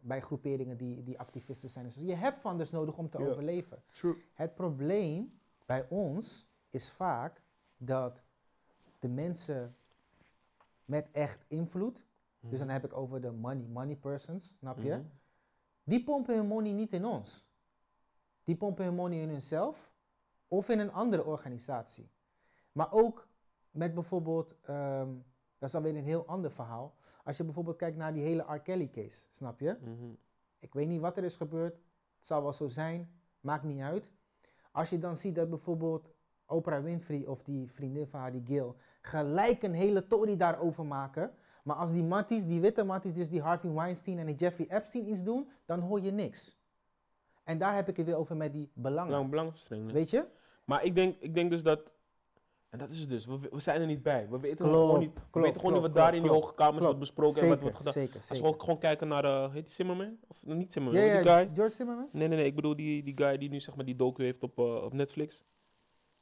bij 0.00 0.20
groeperingen 0.20 0.76
die, 0.76 1.02
die 1.02 1.18
activisten 1.18 1.70
zijn. 1.70 1.84
Dus 1.84 1.94
je 1.94 2.14
hebt 2.14 2.40
funders 2.40 2.70
nodig 2.70 2.96
om 2.96 3.10
te 3.10 3.18
overleven. 3.18 3.82
True. 3.92 4.16
Het 4.32 4.54
probleem 4.54 5.40
bij 5.66 5.86
ons 5.88 6.48
is 6.70 6.90
vaak 6.90 7.42
dat 7.76 8.22
de 8.98 9.08
mensen 9.08 9.76
met 10.84 11.08
echt 11.12 11.44
invloed, 11.48 12.04
dus 12.40 12.58
dan 12.58 12.68
heb 12.68 12.84
ik 12.84 12.96
over 12.96 13.20
de 13.20 13.30
money, 13.30 13.66
money 13.66 13.96
persons, 13.96 14.54
snap 14.58 14.78
je? 14.78 14.90
Mhm. 14.90 15.02
Die 15.84 16.04
pompen 16.04 16.36
hun 16.36 16.46
money 16.46 16.72
niet 16.72 16.92
in 16.92 17.04
ons. 17.04 17.48
Die 18.44 18.56
pompen 18.56 18.84
hun 18.84 18.94
money 18.94 19.20
in 19.20 19.28
hunzelf 19.28 19.92
of 20.48 20.68
in 20.68 20.78
een 20.78 20.92
andere 20.92 21.24
organisatie. 21.24 22.10
Maar 22.72 22.92
ook 22.92 23.28
met 23.70 23.94
bijvoorbeeld, 23.94 24.54
ehm, 24.62 25.08
dat 25.60 25.68
is 25.68 25.74
dan 25.74 25.82
weer 25.82 25.96
een 25.96 26.04
heel 26.04 26.26
ander 26.26 26.50
verhaal. 26.50 26.94
Als 27.24 27.36
je 27.36 27.44
bijvoorbeeld 27.44 27.76
kijkt 27.76 27.96
naar 27.96 28.12
die 28.12 28.22
hele 28.22 28.44
R. 28.54 28.58
Kelly 28.58 28.90
case, 28.90 29.22
snap 29.30 29.60
je? 29.60 29.76
Mhm. 29.80 30.12
Ik 30.58 30.72
weet 30.72 30.88
niet 30.88 31.00
wat 31.00 31.16
er 31.16 31.24
is 31.24 31.36
gebeurd. 31.36 31.74
Het 32.16 32.26
zal 32.26 32.42
wel 32.42 32.52
zo 32.52 32.68
zijn. 32.68 33.10
Maakt 33.40 33.64
niet 33.64 33.80
uit. 33.80 34.10
Als 34.70 34.90
je 34.90 34.98
dan 34.98 35.16
ziet 35.16 35.34
dat 35.34 35.48
bijvoorbeeld 35.48 36.10
Oprah 36.46 36.82
Winfrey 36.82 37.26
of 37.26 37.42
die 37.42 37.70
vriendin 37.70 38.06
van 38.06 38.20
haar, 38.20 38.32
die 38.32 38.44
Gil, 38.44 38.76
gelijk 39.00 39.62
een 39.62 39.74
hele 39.74 40.06
tory 40.06 40.36
daarover 40.36 40.84
maken. 40.86 41.34
Maar 41.62 41.76
als 41.76 41.92
die 41.92 42.02
matties, 42.02 42.46
die 42.46 42.60
witte 42.60 42.84
matties, 42.84 43.14
dus 43.14 43.28
die 43.28 43.40
Harvey 43.40 43.70
Weinstein 43.70 44.18
en 44.18 44.26
die 44.26 44.34
Jeffrey 44.34 44.66
Epstein 44.68 45.08
iets 45.08 45.22
doen, 45.22 45.48
dan 45.66 45.80
hoor 45.80 46.00
je 46.00 46.10
niks. 46.10 46.58
En 47.44 47.58
daar 47.58 47.74
heb 47.74 47.88
ik 47.88 47.96
het 47.96 48.06
weer 48.06 48.16
over 48.16 48.36
met 48.36 48.52
die 48.52 48.70
belangen. 48.74 49.10
Belang, 49.10 49.30
belangenverstrengeling. 49.30 49.92
Weet 49.92 50.10
je? 50.10 50.24
Maar 50.64 50.84
ik 50.84 50.94
denk, 50.94 51.16
ik 51.18 51.34
denk 51.34 51.50
dus 51.50 51.62
dat. 51.62 51.90
En 52.70 52.78
dat 52.78 52.90
is 52.90 53.00
het 53.00 53.08
dus. 53.08 53.26
We, 53.26 53.38
we 53.50 53.60
zijn 53.60 53.80
er 53.80 53.86
niet 53.86 54.02
bij. 54.02 54.28
We 54.28 54.40
weten 54.40 54.56
Klopt, 54.56 54.74
gewoon 54.74 54.98
niet, 54.98 55.14
we 55.14 55.20
klopt, 55.30 55.46
weten 55.46 55.60
gewoon 55.60 55.72
niet 55.72 55.82
wat 55.82 55.94
daar 55.94 56.14
in 56.14 56.22
die 56.22 56.30
hoge 56.30 56.54
kamers 56.54 56.84
wordt 56.84 56.98
besproken 56.98 57.42
en 57.42 57.48
zeker, 57.48 57.54
wat 57.54 57.60
wordt 57.60 57.76
gedaan. 57.76 57.92
zeker, 57.92 58.20
Als 58.28 58.40
we 58.40 58.46
ook 58.46 58.60
gewoon 58.60 58.78
kijken 58.78 59.08
naar 59.08 59.22
de. 59.22 59.48
Heet 59.52 59.64
die 59.64 59.74
Zimmerman? 59.74 60.18
Of 60.28 60.42
nou, 60.42 60.58
niet 60.58 60.72
Zimmerman? 60.72 61.02
die 61.02 61.32
guy? 61.32 61.50
George 61.54 61.74
Zimmerman? 61.74 62.08
Nee, 62.12 62.28
nee, 62.28 62.36
nee. 62.36 62.46
Ik 62.46 62.54
bedoel 62.54 62.76
die, 62.76 63.02
die 63.02 63.16
guy 63.16 63.38
die 63.38 63.50
nu 63.50 63.60
zeg 63.60 63.76
maar 63.76 63.84
die 63.84 63.96
docu 63.96 64.22
heeft 64.22 64.42
op, 64.42 64.58
eh, 64.58 64.84
op 64.84 64.92
Netflix. 64.92 65.44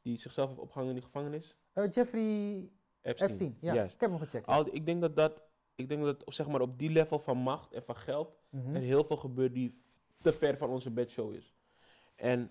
Die 0.02 0.16
zichzelf 0.16 0.48
heeft 0.48 0.60
opgehangen 0.60 0.94
in 0.94 0.96
die 0.96 1.04
gevangenis. 1.04 1.56
Eh, 1.72 1.84
Jeffrey 1.90 2.70
Epstein. 3.02 3.30
Epstein, 3.30 3.56
ja. 3.60 3.84
Ik 3.84 4.00
heb 4.00 4.10
hem 4.10 4.18
gecheckt. 4.18 4.46
Al, 4.46 4.74
ik 4.74 4.86
denk 4.86 5.00
dat 5.00 5.16
dat. 5.16 5.42
Ik 5.74 5.88
denk 5.88 6.02
dat 6.02 6.22
zeg 6.26 6.48
maar 6.48 6.60
op 6.60 6.78
die 6.78 6.90
level 6.90 7.18
van 7.18 7.36
macht 7.36 7.72
en 7.72 7.82
van 7.82 7.96
geld. 7.96 8.36
Mhm. 8.50 8.74
er 8.74 8.82
heel 8.82 9.04
veel 9.04 9.16
gebeurt 9.16 9.54
die 9.54 9.80
te 10.18 10.32
ver 10.32 10.56
van 10.56 10.68
onze 10.68 10.90
bedshow 10.90 11.32
is. 11.32 11.54
En, 12.14 12.50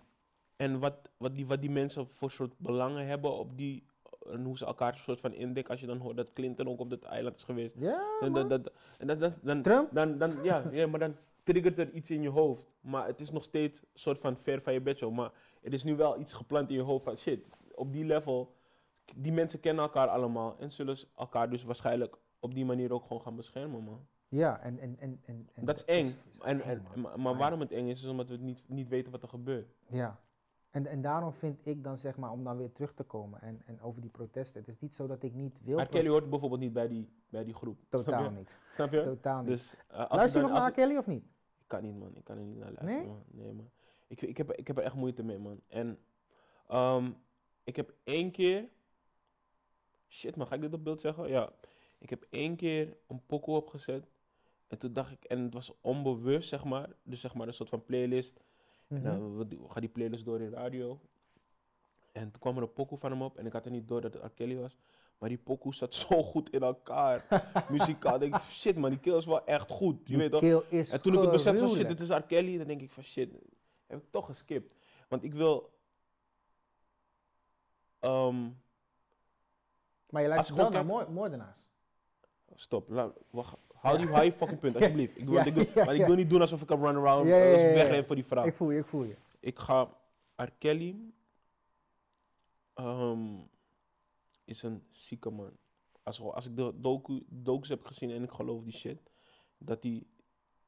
en 0.56 0.80
wat, 0.80 1.12
wat, 1.18 1.36
die, 1.36 1.45
wat 1.45 1.62
die 1.62 1.70
mensen 1.70 2.08
voor 2.08 2.32
soort 2.32 2.58
belangen 2.58 3.08
hebben 3.08 3.32
op 3.34 3.58
die, 3.58 3.86
en 4.32 4.44
hoe 4.44 4.58
ze 4.58 4.66
elkaar 4.66 4.96
soort 4.96 5.20
van 5.20 5.34
indekken, 5.34 5.72
als 5.72 5.82
je 5.82 5.88
dan 5.88 5.98
hoort 5.98 6.16
dat 6.18 6.34
Clinton 6.34 6.68
ook 6.68 6.80
op 6.80 6.90
dat 6.90 7.04
eiland 7.04 7.36
is 7.36 7.44
geweest. 7.44 7.76
Ja, 7.78 8.18
En, 8.20 8.34
dat, 8.34 8.50
dat, 8.50 8.72
en 8.98 9.08
dat, 9.08 9.34
dan, 9.42 9.62
Trump? 9.62 9.90
dan, 9.92 10.18
dan, 10.18 10.44
ja, 10.44 10.64
ja, 10.72 10.88
maar 10.88 11.00
dan 11.00 11.16
triggert 11.44 11.80
er 11.80 11.92
iets 11.92 12.10
in 12.10 12.22
je 12.22 12.30
hoofd. 12.30 12.72
Maar 12.82 13.08
het 13.08 13.22
is 13.22 13.32
nog 13.32 13.44
steeds 13.44 13.84
soort 13.94 14.20
van 14.20 14.38
ver 14.38 14.62
van 14.62 14.74
je 14.74 14.82
bedshow. 14.82 15.14
Maar 15.14 15.32
er 15.62 15.74
is 15.74 15.84
nu 15.84 15.96
wel 15.96 16.20
iets 16.20 16.34
gepland 16.34 16.70
in 16.70 16.76
je 16.76 16.82
hoofd 16.82 17.04
van 17.04 17.18
shit, 17.18 17.46
op 17.76 17.92
die 17.94 18.06
level, 18.06 18.56
die 19.16 19.32
mensen 19.32 19.60
kennen 19.60 19.84
elkaar 19.84 20.08
allemaal 20.08 20.56
en 20.60 20.72
zullen 20.72 20.98
ze 20.98 21.08
elkaar 21.18 21.50
dus 21.50 21.64
waarschijnlijk 21.64 22.18
op 22.40 22.54
die 22.54 22.66
manier 22.66 22.94
ook 22.94 23.06
gewoon 23.06 23.22
gaan 23.22 23.36
beschermen, 23.36 23.84
man. 23.84 24.08
Ja, 24.30 24.60
en... 24.60 24.80
en, 24.80 24.96
en, 25.00 25.20
en, 25.26 25.66
Dat 25.66 25.78
is 25.78 25.86
eng. 25.86 26.16
En, 26.42 26.62
en, 26.62 26.82
maar, 27.16 27.38
waarom 27.38 27.60
het 27.60 27.72
eng 27.72 27.88
is, 27.88 28.04
is 28.04 28.10
omdat 28.10 28.30
we 28.30 28.38
niet, 28.38 28.64
niet 28.68 28.88
weten 28.88 29.12
wat 29.12 29.22
er 29.22 29.30
gebeurt. 29.30 29.76
Ja, 29.90 30.20
en, 30.78 30.86
en 30.88 31.02
daarom 31.02 31.34
vind 31.34 31.66
ik 31.66 31.84
dan 31.84 31.98
zeg 31.98 32.18
maar, 32.18 32.32
om 32.32 32.44
dan 32.44 32.58
weer 32.58 32.72
terug 32.72 32.94
te 32.94 33.04
komen 33.04 33.42
en, 33.42 33.62
en 33.66 33.82
over 33.82 34.02
die 34.02 34.10
protesten. 34.10 34.60
Het 34.60 34.70
is 34.70 34.80
niet 34.80 34.96
zo 34.96 35.08
dat 35.08 35.24
ik 35.24 35.34
niet 35.34 35.62
wil. 35.64 35.76
Maar 35.76 35.88
Kelly 35.88 36.10
hoort 36.10 36.30
bijvoorbeeld 36.30 36.62
niet 36.62 36.74
bij 36.74 36.88
die, 36.88 37.10
bij 37.30 37.44
die 37.44 37.54
groep. 37.54 37.78
Totaal 37.90 38.20
Snap 38.20 38.38
niet. 38.38 38.56
Snap 38.74 38.92
je? 38.92 39.04
Totaal 39.04 39.42
niet. 39.42 39.48
Dus, 39.50 39.76
uh, 39.92 39.98
als 39.98 40.10
Luister 40.10 40.42
je 40.42 40.48
nog 40.48 40.58
naar 40.58 40.72
Kelly 40.72 40.98
of 40.98 41.08
niet? 41.08 41.24
ik, 41.24 41.68
kan 41.68 41.84
niet, 41.84 42.00
man. 42.00 42.16
Ik 42.16 42.24
kan 42.24 42.38
er 42.38 42.44
niet 42.44 42.58
naar 42.58 42.72
luisteren, 42.72 42.96
Nee? 42.96 43.08
man. 43.08 43.24
Nee, 43.28 43.54
man. 43.54 43.70
Ik, 44.08 44.22
ik, 44.22 44.38
heb, 44.38 44.52
ik 44.52 44.68
heb 44.68 44.78
er 44.78 44.84
echt 44.84 44.96
moeite 44.96 45.24
mee, 45.24 45.40
man. 45.40 45.62
En 45.68 46.00
ehm, 46.68 47.12
ik 47.64 47.76
heb 47.76 47.94
één 48.04 48.32
keer... 48.32 48.70
Shit, 50.08 50.36
man. 50.36 50.48
Ga 50.48 50.56
ik 50.56 50.62
dit 50.62 50.74
op 50.74 50.84
beeld 50.84 51.02
zeggen? 51.02 51.28
Ja. 51.30 51.50
Ik 51.98 52.10
heb 52.10 52.26
één 52.30 52.56
keer 52.56 52.98
een 53.08 53.22
pokoe 53.26 53.56
opgezet. 53.56 54.08
En 54.68 54.78
toen 54.78 54.94
dacht 54.94 55.12
ik... 55.12 55.24
En 55.24 55.44
het 55.44 55.54
was 55.54 55.72
onbewust, 55.82 56.50
zeg 56.50 56.64
maar. 56.64 56.90
Dus 57.04 57.22
zeg 57.22 57.34
maar 57.34 57.48
een 57.48 57.54
soort 57.54 57.70
van 57.70 57.86
playlist. 57.86 58.40
En 58.88 58.96
Mhm. 58.96 59.04
dan 59.04 59.38
we, 59.38 59.48
we 59.48 59.70
gaan 59.70 59.82
die 59.82 59.90
playlist 59.90 60.26
door 60.26 60.42
in 60.42 60.50
radio. 60.52 61.00
En 62.12 62.32
toen 62.32 62.42
kwam 62.42 62.56
er 62.58 62.62
een 62.62 62.74
pokoe 62.74 62.98
van 62.98 63.12
hem 63.12 63.22
op 63.22 63.38
en 63.38 63.46
ik 63.46 63.54
had 63.54 63.66
er 63.66 63.72
niet 63.72 63.88
door 63.88 64.02
dat 64.02 64.14
het 64.14 64.24
R. 64.24 64.30
Kelly 64.36 64.56
was. 64.58 64.78
Maar 65.18 65.30
die 65.30 65.38
pokoe 65.38 65.76
zat 65.76 65.96
zo 66.06 66.24
goed 66.24 66.50
in 66.50 66.62
elkaar. 66.64 67.44
Muzikaal. 67.70 68.20
denk 68.20 68.36
ik, 68.36 68.42
shit 68.42 68.76
man, 68.78 68.90
die 68.90 69.00
kill 69.00 69.16
is 69.18 69.26
wel 69.26 69.46
echt 69.46 69.72
goed. 69.72 69.98
Je 69.98 70.04
Die 70.06 70.18
weet 70.18 70.32
toch? 70.32 70.40
kill 70.40 70.62
is 70.70 70.90
En 70.90 71.02
toen 71.02 71.14
ik 71.14 71.20
het 71.22 71.32
besefte 71.32 71.60
van 71.68 71.76
shit, 71.76 71.88
dit 71.88 72.00
is 72.00 72.10
R. 72.10 72.22
Kelly, 72.22 72.58
dan 72.58 72.68
denk 72.68 72.82
ik 72.82 72.92
van 72.92 73.04
shit, 73.04 73.32
heb 73.88 73.98
ik 74.04 74.12
toch 74.12 74.26
geskipt. 74.26 74.76
Want 75.08 75.24
ik 75.24 75.34
wil... 75.34 75.70
ehm, 78.00 78.50
Maar 80.10 80.22
je 80.22 80.28
luistert 80.28 80.58
wel 80.58 80.70
naar 80.70 80.86
moordenaars. 81.12 81.66
stop, 82.56 82.90
laat- 82.90 83.18
wacht, 83.30 83.58
hou, 83.88 83.98
die, 84.22 84.24
je 84.24 84.32
fucking 84.32 84.60
punt, 84.60 84.76
alsjeblieft. 84.76 85.18
Ik 85.18 85.26
wil, 85.26 85.46
ik 85.46 85.54
wil- 85.54 85.86
maar 85.86 85.96
ik 85.96 86.06
wil 86.06 86.16
niet 86.16 86.30
doen 86.30 86.42
alsof 86.42 86.62
ik 86.62 86.70
een 86.70 86.78
run-around 86.86 87.28
Ja, 87.28 87.38
ja, 87.38 87.74
wegreed 87.74 88.06
voor 88.06 88.16
die 88.16 88.26
vraag. 88.26 88.46
Ik 88.46 88.54
voel 88.56 88.72
je, 88.72 88.80
ik 88.80 88.86
voel 88.86 89.04
je. 89.04 89.16
Ik 89.40 89.60
ga 89.60 89.98
R. 90.36 90.50
Kelly 90.58 90.96
ehm, 92.74 93.40
is 94.46 94.64
een 94.64 94.84
zieke 94.92 95.30
man. 95.30 95.52
Als, 96.04 96.22
als 96.22 96.46
ik 96.46 96.56
de 96.56 96.74
docu, 96.80 97.24
docus 97.30 97.70
heb 97.70 97.86
gezien 97.86 98.12
en 98.12 98.24
ik 98.24 98.32
geloof 98.32 98.64
die 98.64 98.74
shit, 98.74 99.00
dat 99.58 99.84
hij. 99.84 100.04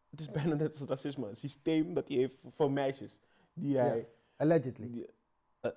Het 0.09 0.19
is 0.19 0.31
bijna 0.31 0.55
net 0.55 0.79
als 0.79 0.89
racisme, 0.89 1.27
een 1.29 1.37
systeem 1.37 1.93
dat 1.93 2.07
hij 2.07 2.17
heeft 2.17 2.37
voor- 2.55 2.71
meisjes. 2.71 3.19
Die 3.53 3.77
hij. 3.77 4.07
Allegedly. 4.35 4.91
die- 4.91 5.07
eh, 5.59 5.71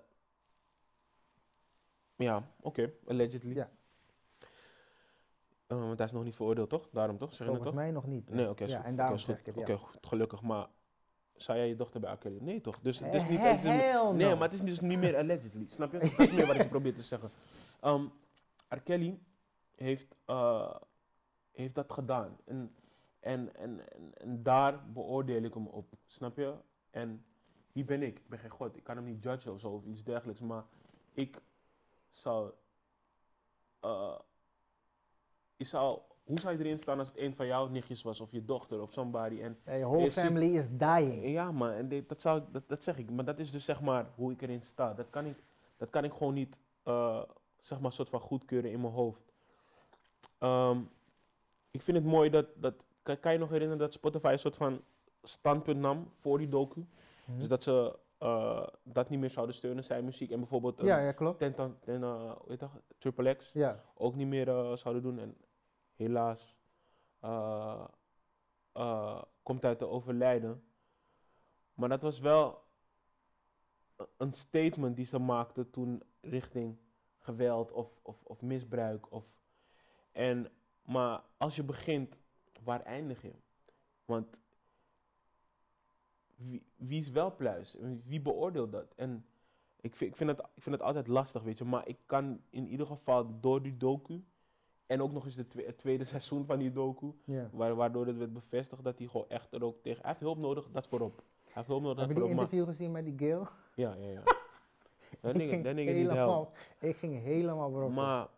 ja, 2.16 2.50
oké, 2.60 2.92
allegedly. 3.06 3.54
Ja. 3.54 3.70
Eh, 5.72 5.78
want 5.86 5.98
hij 5.98 6.06
is 6.06 6.12
nog 6.12 6.24
niet 6.24 6.34
veroordeeld, 6.34 6.68
toch? 6.68 6.88
Daarom 6.90 7.18
toch? 7.18 7.32
Zeg 7.34 7.46
Volgens 7.46 7.66
toch? 7.66 7.76
mij 7.76 7.90
nog 7.90 8.06
niet. 8.06 8.30
Nee, 8.30 8.48
oké. 8.48 8.64
ja, 8.64 8.84
en 8.84 8.96
daarom 8.96 9.18
zeg 9.18 9.38
ik 9.38 9.46
het, 9.46 9.54
ja. 9.54 9.60
Oké, 9.60 9.76
goed, 9.76 10.06
gelukkig. 10.06 10.42
Maar 10.42 10.66
zou 11.36 11.58
jij 11.58 11.68
je 11.68 11.76
dochter 11.76 12.00
bij 12.00 12.12
R. 12.12 12.16
Kelly? 12.16 12.38
Nee, 12.40 12.60
toch? 12.60 12.80
Dus 12.80 12.98
het 12.98 13.14
is 13.14 13.22
Eh, 13.22 13.28
niet... 13.28 13.40
het 13.40 13.56
is 13.58 13.62
hell 13.62 14.12
Nee, 14.12 14.28
no. 14.28 14.34
maar 14.36 14.48
het 14.50 14.52
is 14.52 14.62
dus 14.62 14.80
niet 14.80 14.98
meer 14.98 15.16
allegedly. 15.16 15.66
Snap 15.66 15.92
je? 15.92 15.98
Dat 15.98 16.18
is 16.18 16.32
meer 16.32 16.46
wat 16.46 16.56
ik 16.56 16.68
probeer 16.68 16.94
te 16.94 17.02
zeggen. 17.02 17.30
Um, 17.84 18.12
R. 18.68 18.80
Kelly 18.80 19.18
heeft, 19.76 20.16
eh, 20.24 20.74
heeft 21.52 21.74
dat 21.74 21.92
gedaan. 21.92 22.36
En, 22.44 22.74
en, 23.20 23.54
en, 23.56 23.92
en, 23.92 24.12
en 24.14 24.42
daar 24.42 24.90
beoordeel 24.92 25.42
ik 25.42 25.54
hem 25.54 25.66
op. 25.66 25.94
Snap 26.06 26.36
je? 26.36 26.54
En 26.90 27.24
wie 27.72 27.84
ben 27.84 28.02
ik? 28.02 28.18
Ik 28.18 28.28
ben 28.28 28.38
geen 28.38 28.50
god. 28.50 28.76
Ik 28.76 28.84
kan 28.84 28.96
hem 28.96 29.04
niet 29.04 29.22
judgen 29.22 29.52
of 29.52 29.60
zo 29.60 29.68
of 29.68 29.84
iets 29.84 30.04
dergelijks. 30.04 30.40
Maar 30.40 30.64
ik 31.12 31.40
zou... 32.10 32.52
je 35.62 35.68
zou 35.68 35.98
hoe 36.24 36.40
zou 36.40 36.58
je 36.58 36.64
erin 36.64 36.78
staan 36.78 36.98
als 36.98 37.08
het 37.08 37.18
een 37.18 37.34
van 37.34 37.46
jouw 37.46 37.68
nichtjes 37.68 38.02
was 38.02 38.20
of 38.20 38.30
je 38.32 38.44
dochter 38.44 38.80
of 38.82 38.92
somebody? 38.92 39.40
En 39.42 39.58
Ja, 39.64 39.72
je 39.72 39.84
whole 39.84 40.10
family 40.10 40.56
is 40.56 40.66
dying. 40.70 41.24
ja, 41.28 41.52
maar 41.52 41.74
en 41.76 41.88
dit- 41.88 42.08
dat, 42.08 42.20
zou, 42.20 42.42
dat, 42.52 42.62
dat 42.68 42.82
zeg 42.82 42.98
ik. 42.98 43.10
Maar 43.10 43.24
dat 43.24 43.38
is 43.38 43.50
dus 43.50 43.64
zeg 43.64 43.80
maar 43.80 44.06
hoe 44.14 44.32
ik 44.32 44.42
erin 44.42 44.62
sta. 44.62 44.94
Dat 44.94 45.10
kan 45.10 45.24
ik, 45.26 45.36
dat 45.76 45.90
kan 45.90 46.04
ik 46.04 46.12
gewoon 46.12 46.34
niet, 46.34 46.56
eh, 46.82 47.22
zeg 47.60 47.80
maar, 47.80 47.92
soort 47.92 48.08
van 48.08 48.20
goedkeuren 48.20 48.70
in 48.70 48.80
mijn 48.80 48.92
hoofd. 48.92 49.32
Ehm, 50.38 50.78
ik 51.70 51.82
vind 51.82 51.96
het 51.96 52.06
mooi 52.06 52.30
dat, 52.30 52.46
dat 52.56 52.74
kan, 53.02 53.20
kan 53.20 53.32
je 53.32 53.38
nog 53.38 53.48
herinneren 53.50 53.78
dat 53.82 53.92
Spotify 53.92 54.28
een 54.32 54.38
soort 54.38 54.56
van 54.56 54.80
standpunt 55.22 55.80
nam 55.80 56.10
voor 56.20 56.38
die 56.38 56.48
docu? 56.48 56.86
Mhm. 57.24 57.38
Dus 57.38 57.48
dat 57.48 57.62
ze 57.62 57.98
eh, 58.18 58.66
dat 58.82 59.08
niet 59.08 59.20
meer 59.20 59.30
zouden 59.30 59.54
steunen, 59.54 59.84
zijn 59.84 60.04
muziek. 60.04 60.30
En 60.30 60.38
bijvoorbeeld 60.38 60.80
Ja, 60.80 60.98
een 60.98 61.04
ja, 61.04 61.12
klopt. 61.12 61.38
ten, 61.38 61.54
ten, 61.54 61.76
ten, 61.80 62.02
eh? 62.02 62.62
Triple 62.98 63.34
X 63.34 63.50
Ja. 63.52 63.82
ook 63.94 64.14
niet 64.14 64.26
meer 64.26 64.76
zouden 64.76 65.02
doen. 65.02 65.18
En 65.18 65.36
helaas 66.02 66.56
eh, 67.20 67.84
eh, 68.72 69.22
komt 69.42 69.64
uit 69.64 69.78
te 69.78 69.86
overlijden. 69.86 70.64
Maar 71.74 71.88
dat 71.88 72.02
was 72.02 72.18
wel 72.18 72.62
een 74.16 74.32
statement 74.32 74.96
die 74.96 75.06
ze 75.06 75.18
maakte 75.18 75.70
toen 75.70 76.02
richting 76.20 76.78
geweld 77.18 77.72
of, 77.72 77.98
of, 78.02 78.22
of 78.22 78.42
misbruik. 78.42 79.12
Of, 79.12 79.24
en, 80.12 80.50
maar 80.82 81.22
als 81.36 81.56
je 81.56 81.62
begint, 81.62 82.16
waar 82.62 82.80
eindig 82.80 83.22
je? 83.22 83.32
Want 84.04 84.36
wie, 86.36 86.62
wie 86.76 87.00
is 87.00 87.10
wel 87.10 87.34
pluis? 87.34 87.76
Wie 88.04 88.20
beoordeelt 88.20 88.72
dat? 88.72 88.94
En 88.94 89.26
ik 89.80 89.94
vind, 89.94 90.10
ik, 90.10 90.16
vind 90.16 90.30
het, 90.30 90.40
ik 90.54 90.62
vind 90.62 90.74
het 90.74 90.84
altijd 90.84 91.06
lastig, 91.06 91.42
weet 91.42 91.58
je. 91.58 91.64
Maar 91.64 91.88
ik 91.88 91.98
kan 92.06 92.42
in 92.50 92.66
ieder 92.66 92.86
geval 92.86 93.40
door 93.40 93.62
die 93.62 93.76
docu. 93.76 94.24
En 94.92 95.02
ook 95.02 95.12
nog 95.12 95.24
eens 95.24 95.34
de 95.34 95.46
twe- 95.48 95.64
het 95.66 95.78
tweede 95.78 96.04
seizoen 96.14 96.44
van 96.46 96.58
die 96.58 96.72
docu. 96.72 97.12
ja. 97.24 97.48
Wa- 97.52 97.74
waardoor 97.74 98.06
het 98.06 98.18
werd 98.18 98.32
bevestigd 98.32 98.84
dat 98.84 98.98
hij 98.98 99.06
gewoon 99.06 99.28
echt 99.28 99.52
er 99.52 99.64
ook 99.64 99.82
tegen. 99.82 100.00
Hij 100.00 100.08
heeft 100.10 100.20
hulp 100.20 100.38
nodig, 100.38 100.68
dat 100.72 100.86
voorop. 100.86 101.16
Hij 101.44 101.52
heeft 101.54 101.66
hulp 101.66 101.82
nodig, 101.82 101.98
Heb 101.98 102.08
dat 102.08 102.16
je 102.16 102.22
die 102.22 102.32
voorop. 102.34 102.36
Maar, 102.36 102.44
interview 102.60 102.66
gezien 102.74 102.92
met 102.92 103.04
die 103.04 103.28
Gail? 103.28 103.48
ja, 103.74 103.94
ja, 103.94 104.10
ja. 104.10 104.22
Dat 105.20 105.36
ging 105.36 105.64
dat 105.64 105.74
helemaal, 105.76 106.52
ik 106.80 106.96
ging 106.96 107.22
helemaal 107.22 107.70
brokken. 107.70 107.94
Maar 107.94 108.28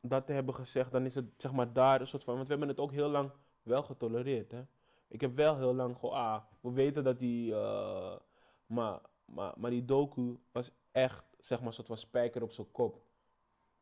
dat 0.00 0.26
te 0.26 0.32
hebben 0.32 0.54
gezegd, 0.54 0.92
dan 0.92 1.04
is 1.04 1.14
het 1.14 1.24
zeg 1.36 1.52
maar 1.52 1.72
daar 1.72 2.00
een 2.00 2.06
soort 2.06 2.24
van. 2.24 2.34
Want 2.34 2.46
we 2.46 2.52
hebben 2.52 2.68
het 2.70 2.78
ook 2.80 2.92
heel 2.92 3.08
lang 3.08 3.30
wel 3.62 3.82
getolereerd. 3.82 4.50
Hè? 4.50 4.62
Ik 5.08 5.20
heb 5.20 5.36
wel 5.36 5.56
heel 5.56 5.74
lang 5.74 5.96
gewoon, 5.98 6.14
ah, 6.14 6.42
we 6.60 6.70
weten 6.72 7.04
dat 7.04 7.18
die. 7.18 7.54
eh, 7.54 8.16
maar, 8.66 9.00
maar, 9.24 9.52
maar 9.56 9.70
die 9.70 9.84
docu 9.84 10.38
was 10.52 10.70
echt, 10.92 11.24
zeg 11.38 11.58
maar, 11.58 11.68
een 11.68 11.74
soort 11.74 11.86
van 11.86 11.96
spijker 11.96 12.42
op 12.42 12.50
zijn 12.52 12.70
kop. 12.72 13.00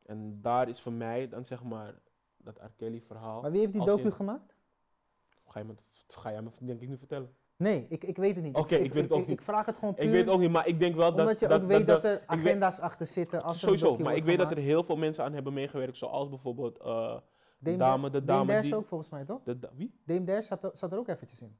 En 0.08 0.38
daar 0.42 0.68
is 0.68 0.80
voor 0.80 0.92
mij 0.92 1.28
dan 1.28 1.44
zeg 1.44 1.62
maar 1.62 1.94
dat 2.36 2.56
R. 2.58 2.72
Kelly 2.76 3.00
verhaal. 3.06 3.40
Maar 3.40 3.50
wie 3.50 3.60
heeft 3.60 3.72
die 3.72 3.84
docu 3.84 4.02
in- 4.04 4.12
gemaakt? 4.12 4.54
Ga 5.46 5.58
je, 5.58 5.64
me, 5.64 5.74
ga 6.08 6.30
jij 6.30 6.42
me 6.42 6.50
denk 6.60 6.80
ik 6.80 6.88
nu 6.88 6.98
vertellen? 6.98 7.34
Nee, 7.56 7.86
ik, 7.88 8.04
ik 8.04 8.16
weet 8.16 8.34
het 8.34 8.44
niet. 8.44 8.56
Oké, 8.56 8.74
ik 8.74 8.92
weet 8.92 9.02
het 9.02 9.12
ook 9.12 9.20
ik, 9.20 9.26
niet. 9.26 9.38
Ik 9.38 9.44
vraag 9.44 9.66
het 9.66 9.76
gewoon 9.76 9.94
puur 9.94 10.04
Ik 10.04 10.10
weet 10.10 10.28
ook 10.28 10.40
niet, 10.40 10.50
maar 10.50 10.66
ik 10.66 10.78
denk 10.78 10.94
wel 10.94 11.10
dat. 11.10 11.20
omdat 11.20 11.40
je 11.40 11.48
dat, 11.48 11.62
ook 11.62 11.66
weet 11.68 11.86
dat, 11.86 12.04
er 12.04 12.10
weet- 12.10 12.26
agenda's 12.26 12.80
achter 12.80 13.06
zitten. 13.06 13.42
Als 13.42 13.58
Sowieso, 13.58 13.96
maar 13.98 14.16
ik 14.16 14.24
weet 14.24 14.38
dat 14.38 14.50
er 14.50 14.56
heel 14.56 14.82
veel 14.84 14.96
mensen 14.96 15.24
aan 15.24 15.32
hebben 15.32 15.52
meegewerkt, 15.52 15.96
zoals 15.96 16.28
bijvoorbeeld 16.28 16.78
eh, 16.78 17.16
Dame 17.58 17.76
dame- 17.78 18.10
de 18.10 18.24
Dame 18.24 18.46
dame 18.46 18.60
die- 18.62 18.74
ook 18.76 18.86
volgens 18.86 19.10
mij, 19.10 19.24
toch? 19.24 19.42
de, 19.44 19.58
da- 19.58 19.70
wie? 19.74 19.94
Dame 20.04 20.24
Dash 20.24 20.46
zat, 20.46 20.64
er- 20.64 20.70
zat 20.74 20.92
er 20.92 20.98
ook 20.98 21.08
eventjes 21.08 21.40
in. 21.40 21.56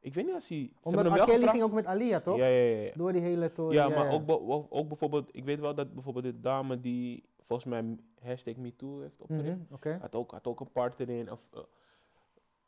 Ik 0.00 0.14
weet 0.14 0.24
niet 0.24 0.34
als 0.34 0.48
hij. 0.48 0.72
Omdat 0.82 1.06
R. 1.06 1.24
Kelly 1.24 1.46
ging 1.46 1.62
ook 1.62 1.72
met 1.72 1.86
Alia, 1.86 2.20
toch? 2.20 2.36
Ja, 2.36 2.46
ja, 2.46 2.82
ja. 2.82 2.90
Door 2.94 3.12
die 3.12 3.20
hele 3.20 3.52
toren. 3.52 3.74
Ja, 3.74 3.88
maar 3.88 4.10
ook, 4.10 4.30
ook 4.70 4.88
bijvoorbeeld, 4.88 5.28
ik 5.32 5.44
weet 5.44 5.60
wel 5.60 5.74
dat 5.74 5.94
bijvoorbeeld 5.94 6.24
de 6.24 6.40
dame 6.40 6.80
die 6.80 7.24
volgens 7.52 7.82
mij 7.82 7.96
hashtag 8.28 8.56
MeToo 8.56 9.00
heeft 9.00 9.20
opgericht, 9.20 9.58
Oké. 9.70 9.98
had, 10.00 10.14
ook, 10.14 10.30
had 10.30 10.46
ook 10.46 10.60
een 10.60 10.72
part 10.72 11.00
erin. 11.00 11.30
Of, 11.30 11.40
eh, 11.52 11.60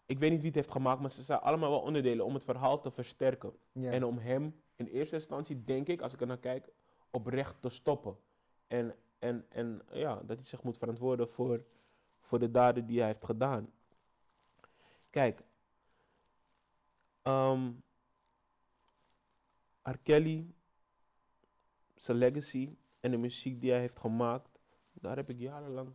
ik 0.06 0.18
weet 0.18 0.30
niet 0.30 0.38
wie 0.38 0.46
het 0.46 0.56
heeft 0.56 0.70
gemaakt, 0.70 1.00
maar 1.00 1.10
ze 1.10 1.22
zijn 1.22 1.40
allemaal 1.40 1.70
wel 1.70 1.80
onderdelen 1.80 2.24
om 2.24 2.34
het 2.34 2.44
verhaal 2.44 2.80
te 2.80 2.90
versterken. 2.90 3.52
En 3.72 4.04
om 4.04 4.18
hem 4.18 4.62
in 4.76 4.86
eerste 4.86 5.14
instantie, 5.14 5.64
denk 5.64 5.88
ik, 5.88 6.00
als 6.00 6.12
ik 6.12 6.20
er 6.20 6.26
naar 6.26 6.38
kijk, 6.38 6.68
oprecht 7.10 7.62
te 7.62 7.68
stoppen. 7.68 8.16
En, 8.66 8.94
en, 9.18 9.46
en 9.48 9.82
ja, 9.92 10.22
dat 10.26 10.36
hij 10.36 10.46
zich 10.46 10.62
moet 10.62 10.78
verantwoorden 10.78 11.28
voor, 11.28 11.64
voor 12.20 12.38
de 12.38 12.50
daden 12.50 12.86
die 12.86 12.98
hij 12.98 13.06
heeft 13.06 13.24
gedaan. 13.24 13.72
Kijk, 15.10 15.42
ehm 17.22 17.70
R. 19.82 19.98
Kelly, 20.02 20.54
zijn 21.94 22.16
legacy 22.16 22.76
en 23.00 23.10
de 23.10 23.16
muziek 23.16 23.60
die 23.60 23.70
hij 23.70 23.80
heeft 23.80 23.98
gemaakt, 23.98 24.53
daar 25.04 25.16
heb 25.16 25.30
ik 25.30 25.38
jarenlang 25.38 25.94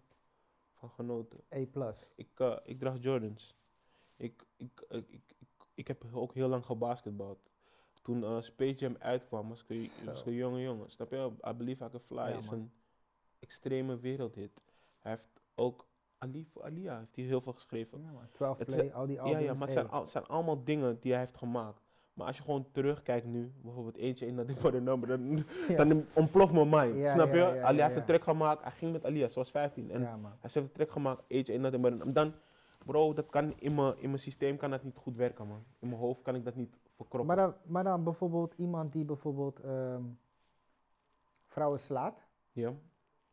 van 0.74 0.90
genoten. 0.90 1.40
A+. 1.56 1.66
plus. 1.72 2.08
Ik, 2.16 2.30
eh, 2.40 2.58
ik 2.64 2.80
draag 2.80 2.98
Jordans. 3.02 3.56
Ik, 4.16 4.46
ik, 4.58 4.86
ik, 4.90 5.06
ik, 5.10 5.22
ik, 5.74 5.88
heb 5.88 6.06
ook 6.14 6.34
heel 6.34 6.48
lang 6.48 6.66
gebasketbald. 6.66 7.40
Toen 8.02 8.24
eh, 8.24 8.42
Space 8.42 8.76
Jam 8.76 8.96
uitkwam, 9.00 9.50
was 9.50 9.62
ik, 9.64 9.70
een- 9.70 10.06
was 10.06 10.20
ik 10.20 10.26
een 10.26 10.34
jonge 10.34 10.62
jongen. 10.62 10.90
Snap 10.92 11.12
je? 11.12 11.32
I 11.48 11.54
Believe 11.54 11.86
I 11.86 11.90
Can 11.90 12.00
Fly 12.00 12.18
Ja, 12.18 12.28
is 12.38 12.48
een 12.48 12.72
extreme 13.40 14.00
wereldhit. 14.00 14.62
Hij 15.00 15.12
heeft 15.12 15.30
ook 15.56 15.88
Ali 16.18 16.48
Alia 16.62 16.98
heeft 17.00 17.16
hij 17.16 17.26
heel 17.26 17.42
veel 17.42 17.54
geschreven. 17.54 18.02
Ja, 18.02 18.12
man. 18.12 18.30
12 18.32 18.58
Het 18.58 18.68
play, 18.68 18.94
al 18.94 19.06
die 19.06 19.16
Ja, 19.16 19.22
albums. 19.22 19.44
ja, 19.44 19.54
maar 19.54 19.62
het 19.68 19.72
zijn, 19.72 19.90
al, 19.90 20.08
zijn 20.08 20.26
allemaal 20.26 20.64
dingen 20.64 21.00
die 21.00 21.12
hij 21.12 21.22
heeft 21.22 21.38
gemaakt. 21.38 21.82
Maar 22.20 22.28
als 22.28 22.38
je 22.38 22.44
gewoon 22.44 22.66
terugkijkt 22.72 23.26
nu, 23.26 23.52
bijvoorbeeld 23.62 23.96
eentje 23.96 24.26
in 24.26 24.36
dat 24.36 24.50
ik 24.50 24.58
voor 24.58 24.72
de 24.72 24.82
nummer, 24.82 25.08
dan, 25.08 25.44
Ja. 25.68 25.84
dan 25.84 26.06
ontploft 26.14 26.54
mijn 26.54 26.70
mind. 26.70 26.96
Ja, 26.98 27.14
snap 27.14 27.32
je? 27.34 27.38
ja, 27.38 27.62
Ali 27.62 27.82
heeft 27.82 27.96
een 27.96 28.06
track 28.06 28.24
gemaakt, 28.24 28.62
hij 28.64 28.72
ging 28.72 28.92
met 28.92 29.06
Alia, 29.06 29.28
ze 29.28 29.40
was 29.40 29.52
15. 29.52 29.92
En 29.92 30.02
hij 30.02 30.18
heeft 30.42 30.56
een 30.56 30.72
track 30.72 30.92
gemaakt, 30.92 31.24
eentje 31.28 31.54
in 31.54 31.62
dat 31.62 31.78
maar 31.78 32.14
dan, 32.14 32.34
bro, 32.86 33.14
dat 33.14 33.30
kan 33.30 33.54
in 33.60 33.76
mijn, 33.76 33.98
in 33.98 34.08
mijn 34.10 34.20
systeem 34.22 34.58
kan 34.58 34.70
dat 34.70 34.84
niet 34.84 34.98
goed 34.98 35.16
werken, 35.16 35.48
man. 35.48 35.64
In 35.80 35.88
mijn 35.88 36.00
hoofd 36.02 36.22
kan 36.22 36.36
ik 36.36 36.46
dat 36.46 36.56
niet 36.56 36.78
verkroppen. 36.96 37.36
Maar 37.36 37.46
dan, 37.46 37.54
maar 37.66 37.84
dan 37.84 38.04
bijvoorbeeld 38.04 38.54
iemand 38.58 38.92
die 38.94 39.06
bijvoorbeeld 39.06 39.60
ehm, 39.60 40.04
vrouwen 41.48 41.80
slaat, 41.80 42.28
Ja, 42.52 42.74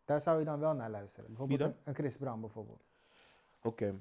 daar 0.04 0.20
zou 0.20 0.38
je 0.38 0.44
dan 0.44 0.58
wel 0.60 0.74
naar 0.74 0.90
luisteren. 0.90 1.28
Bijvoorbeeld 1.28 1.74
een 1.84 1.94
Chris 1.94 2.16
Brown 2.16 2.40
bijvoorbeeld. 2.40 2.82
oké. 3.62 3.94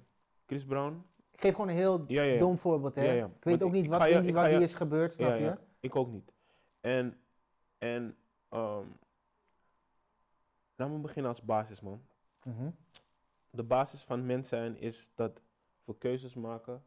Chris 0.45 0.65
Brown, 0.65 1.03
Ik 1.36 1.41
geef 1.41 1.53
gewoon 1.53 1.69
een 1.69 1.75
heel 1.75 2.03
ja, 2.07 2.23
ja, 2.23 2.33
ja. 2.33 2.39
dom 2.39 2.57
voorbeeld, 2.57 2.95
hè. 2.95 3.25
Ik 3.25 3.43
weet 3.43 3.63
ook 3.63 3.71
niet 3.71 3.88
wat, 3.88 4.07
in 4.07 4.21
die, 4.21 4.33
wat 4.33 4.49
je- 4.49 4.57
is 4.57 4.73
gebeurd, 4.73 5.13
snap 5.13 5.29
ja, 5.29 5.36
je? 5.36 5.57
ik 5.79 5.95
ook 5.95 6.11
niet. 6.11 6.31
En, 6.81 7.17
en, 7.77 8.17
ehm 8.49 8.86
laten 10.75 10.95
we 10.95 11.01
beginnen 11.01 11.31
als 11.31 11.41
basis, 11.41 11.81
man. 11.81 12.01
Mhm. 12.43 12.69
De 13.49 13.63
basis 13.63 14.01
van 14.01 14.25
mens 14.25 14.47
zijn 14.47 14.77
is 14.77 15.07
dat 15.15 15.41
we 15.83 15.97
keuzes 15.97 16.33
maken 16.33 16.83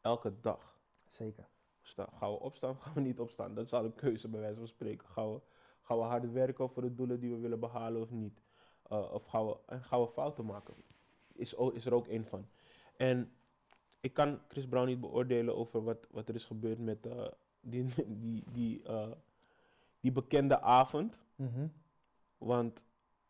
elke 0.00 0.40
dag. 0.40 0.78
Zeker. 1.04 1.48
Sta, 1.82 2.08
gaan 2.18 2.30
we 2.30 2.40
opstaan, 2.40 2.76
gaan 2.80 2.94
we 2.94 3.00
niet 3.00 3.20
opstaan? 3.20 3.54
Dat 3.54 3.64
is 3.64 3.72
al 3.72 3.84
een 3.84 3.94
keuze 3.94 4.28
bij 4.28 4.40
wijze 4.40 4.58
van 4.58 4.68
spreken. 4.68 5.08
Gaan 5.08 5.32
we, 5.32 5.40
Gaan 5.82 5.98
we 5.98 6.04
harder 6.04 6.32
werken 6.32 6.70
voor 6.70 6.82
de 6.82 6.94
doelen 6.94 7.20
die 7.20 7.30
we 7.30 7.38
willen 7.38 7.60
behalen 7.60 8.00
of 8.00 8.10
niet? 8.10 8.42
Uh, 8.92 9.12
of 9.12 9.24
gaan 9.24 9.46
we, 9.46 9.56
gaan 9.66 10.00
we 10.00 10.08
fouten 10.08 10.44
maken? 10.44 10.74
Is, 11.32 11.54
is 11.72 11.86
er 11.86 11.94
ook 11.94 12.06
één 12.06 12.24
van. 12.26 12.46
En 12.96 13.32
ik 14.04 14.14
kan 14.14 14.40
Chris 14.48 14.66
Brown 14.66 14.86
niet 14.86 15.00
beoordelen 15.00 15.56
over 15.56 15.84
wat, 15.84 16.06
wat 16.10 16.28
er 16.28 16.34
is 16.34 16.44
gebeurd 16.44 16.78
met 16.78 17.06
eh, 17.06 17.26
die, 17.60 17.84
die, 18.06 18.44
die, 18.52 18.82
eh, 18.82 19.10
die 20.00 20.12
bekende 20.12 20.60
avond. 20.60 21.16
Mhm. 21.36 21.66
Want 22.38 22.80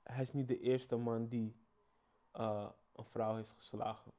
hij 0.02 0.22
is 0.22 0.32
niet 0.32 0.48
de 0.48 0.60
eerste 0.60 0.96
man 0.96 1.28
die 1.28 1.54
eh, 2.32 2.68
een 2.96 3.04
vrouw 3.04 3.34
heeft 3.34 3.52
geslagen. 3.56 4.12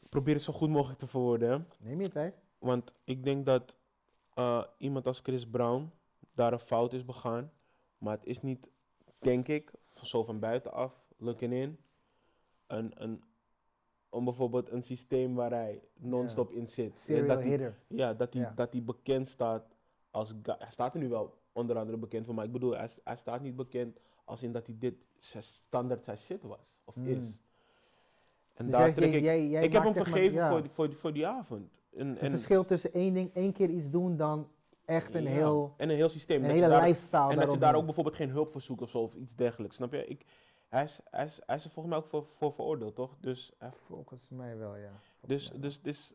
Ik 0.00 0.08
probeer 0.08 0.34
het 0.34 0.42
zo 0.42 0.52
goed 0.52 0.70
mogelijk 0.70 0.98
te 0.98 1.06
verwoorden. 1.06 1.50
Hè? 1.50 1.88
Neem 1.88 2.00
je 2.00 2.08
tijd. 2.08 2.34
Want 2.58 2.92
ik 3.04 3.24
denk 3.24 3.46
dat 3.46 3.76
iemand 4.78 5.06
als 5.06 5.20
Chris 5.20 5.46
Brown 5.46 5.90
daar 6.34 6.52
een 6.52 6.58
fout 6.58 6.92
is 6.92 7.04
begaan. 7.04 7.52
Maar 7.98 8.16
het 8.16 8.26
is 8.26 8.42
niet, 8.42 8.66
denk 9.18 9.48
ik, 9.48 9.70
zo 10.02 10.24
van 10.24 10.38
buitenaf, 10.38 10.92
looking 11.16 11.52
in, 11.52 11.78
een, 12.68 12.92
een, 12.94 13.22
om 14.08 14.24
bijvoorbeeld 14.24 14.70
een 14.70 14.82
systeem 14.82 15.34
waar 15.34 15.50
hij 15.50 15.82
non-stop 15.94 16.50
in 16.50 16.68
zit. 16.68 16.98
Serial 17.00 17.26
dat 17.26 17.42
hij, 17.42 17.72
ja, 17.86 18.14
dat 18.14 18.32
hij, 18.32 18.42
Ja. 18.42 18.52
dat 18.56 18.72
hij 18.72 18.82
bekend 18.82 19.28
staat 19.28 19.64
als. 20.10 20.34
Hij 20.42 20.70
staat 20.70 20.94
er 20.94 21.00
nu 21.00 21.08
wel 21.08 21.34
onder 21.52 21.76
andere 21.78 21.96
bekend 21.98 22.26
voor, 22.26 22.34
maar 22.34 22.44
ik 22.44 22.52
bedoel, 22.52 22.76
hij, 23.04 23.16
staat 23.16 23.40
niet 23.40 23.56
bekend 23.56 23.98
als 24.24 24.42
in 24.42 24.52
dat 24.52 24.66
hij 24.66 24.76
dit 24.78 24.94
zijn 25.18 25.42
standaard 25.42 26.04
zijn 26.04 26.16
shit 26.18 26.42
was 26.42 26.58
of 26.84 26.96
Mm. 26.96 27.06
is. 27.06 27.16
En 28.54 28.64
Dus 28.64 28.72
daar 28.74 28.80
jij- 28.86 28.92
trek 28.94 29.12
ik, 29.12 29.22
jij- 29.22 29.46
jij 29.48 29.64
ik 29.64 29.72
heb 29.72 29.82
hem 29.82 29.94
maar- 29.94 30.04
vergeven 30.04 30.34
ja. 30.34 30.50
voor, 30.50 30.62
die, 30.62 30.70
voor, 30.70 30.92
voor 30.92 31.12
die 31.12 31.26
avond. 31.26 31.70
En, 31.96 32.08
Het 32.08 32.18
en, 32.18 32.30
verschil 32.30 32.64
tussen 32.64 32.92
één 32.92 33.14
ding, 33.14 33.34
één 33.34 33.52
keer 33.52 33.70
iets 33.70 33.90
doen 33.90 34.16
dan 34.16 34.48
echt 34.84 35.14
een 35.14 35.22
ja, 35.22 35.28
heel, 35.30 35.74
en 35.76 35.88
een 35.88 35.96
heel 35.96 36.08
systeem. 36.08 36.44
een 36.44 36.50
hele 36.50 36.80
lifestyle 36.80 37.30
en 37.30 37.36
dat 37.38 37.52
je 37.52 37.58
daar 37.58 37.74
ook 37.74 37.84
bijvoorbeeld 37.84 38.16
geen 38.16 38.30
hulp 38.30 38.52
voor 38.52 38.60
zoekt 38.60 38.82
of 38.82 38.90
zo, 38.90 38.98
of 38.98 39.14
iets 39.14 39.34
dergelijks. 39.34 39.76
Snap 39.76 39.92
je? 39.92 40.06
Ik, 40.06 40.24
hij, 40.68 40.84
is, 40.84 41.00
hij, 41.10 41.24
is, 41.26 41.40
hij 41.46 41.56
is 41.56 41.64
er 41.64 41.70
volgens 41.70 41.94
mij 41.94 42.04
ook 42.04 42.10
voor, 42.10 42.26
voor 42.36 42.52
veroordeeld, 42.52 42.94
toch? 42.94 43.16
Dus, 43.20 43.52
hij- 43.58 43.72
Volgens 43.86 44.28
mij 44.28 44.56
wel, 44.58 44.76
ja. 44.76 44.90
Volgens 45.20 45.50
dus, 45.50 45.60
dus, 45.60 45.82
dus, 45.82 46.14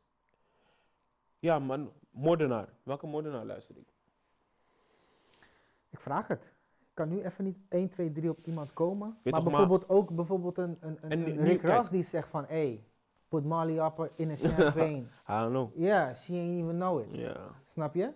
ja 1.39 1.60
man, 1.60 1.91
moordenaar. 2.12 2.70
Welke 2.84 3.08
moordenaar 3.08 3.45
luister 3.45 3.78
ik? 3.78 3.88
Ik 5.89 5.99
vraag 5.99 6.28
het. 6.28 6.41
Ik 6.80 6.99
kan 6.99 7.10
nu 7.10 7.24
even 7.24 7.43
niet 7.43 7.58
1, 7.70 7.89
2, 7.89 8.12
3 8.12 8.30
op 8.30 8.45
iemand 8.45 8.74
komen. 8.74 9.18
Weet 9.24 9.34
maar 9.34 9.43
bijvoorbeeld 9.43 9.89
ook 9.89 10.16
bijvoorbeeld 10.16 10.58
een, 10.58 10.78
een, 10.80 10.97
een, 11.01 11.10
En 11.12 11.28
een 11.28 11.43
Rick. 11.43 11.62
Ross 11.62 11.89
die 11.89 12.04
zegt 12.04 12.28
van, 12.28 12.45
hey, 12.45 12.84
put 13.28 13.43
Molly 13.43 13.80
up 13.80 14.12
in 14.16 14.32
a 14.32 14.36
champagne. 14.36 15.04
I 15.30 15.34
don't 15.41 15.49
know. 15.49 15.72
Ja, 15.76 16.14
she 16.16 16.34
ain't 16.34 16.62
even 16.64 16.76
know 16.78 16.99
it. 17.01 17.08
Ja, 17.20 17.49
Snap 17.66 17.93
je? 17.93 18.14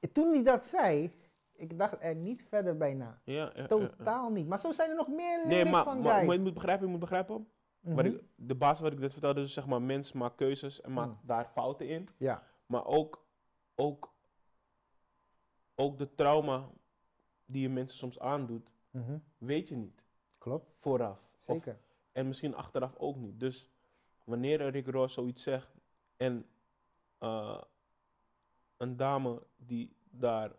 En 0.00 0.12
Toen 0.12 0.32
hij 0.32 0.42
dat 0.42 0.64
zei, 0.64 1.12
ik 1.60 1.78
dacht 1.78 1.96
er 2.00 2.14
niet 2.14 2.44
verder 2.48 2.76
bij 2.76 2.94
na. 2.94 3.20
ja, 3.24 3.52
ja. 3.54 3.66
Totaal 3.66 4.30
niet. 4.30 4.46
Maar 4.46 4.58
zo 4.58 4.72
zijn 4.72 4.90
er 4.90 4.96
nog 4.96 5.08
meer 5.08 5.38
Nee, 5.38 5.46
lyrics 5.46 5.70
maar, 5.70 5.84
van 5.84 6.00
maar, 6.00 6.12
guys. 6.14 6.26
maar 6.26 6.36
je 6.36 6.42
moet 6.42 6.54
begrijpen, 6.54 6.84
je 6.84 6.90
moet 6.90 7.00
begrijpen. 7.00 7.48
Mhm. 7.80 7.94
Wat 7.94 8.04
ik, 8.04 8.22
de 8.34 8.54
basis 8.54 8.80
wat 8.82 8.92
ik 8.92 8.98
net 8.98 9.12
vertelde, 9.12 9.40
is 9.40 9.52
zeg 9.52 9.66
maar, 9.66 9.82
mens 9.82 10.12
maakt 10.12 10.34
keuzes 10.36 10.80
en 10.80 10.92
maakt 10.92 11.08
Mm. 11.10 11.18
daar 11.22 11.44
fouten 11.52 11.88
in. 11.88 12.08
Ja. 12.16 12.42
Maar 12.66 12.84
ook, 12.86 13.24
ook, 13.74 14.12
ook 15.74 15.98
de 15.98 16.14
trauma 16.14 16.68
die 17.46 17.62
je 17.62 17.68
mensen 17.68 17.98
soms 17.98 18.18
aandoet, 18.18 18.68
Mhm. 18.90 19.18
weet 19.38 19.68
je 19.68 19.76
niet 19.76 20.02
Klopt, 20.38 20.70
vooraf. 20.80 21.18
Of- 21.18 21.42
zeker. 21.42 21.78
en 22.12 22.26
misschien 22.28 22.54
achteraf 22.54 22.96
ook 22.96 23.16
niet. 23.16 23.40
Dus 23.40 23.68
wanneer 24.24 24.68
Rick 24.70 24.86
Ross 24.86 25.14
zoiets 25.14 25.42
zegt 25.42 25.74
en 26.16 26.46
eh, 27.18 27.60
een 28.76 28.96
dame 28.96 29.42
die 29.56 29.96
daar 30.10 30.52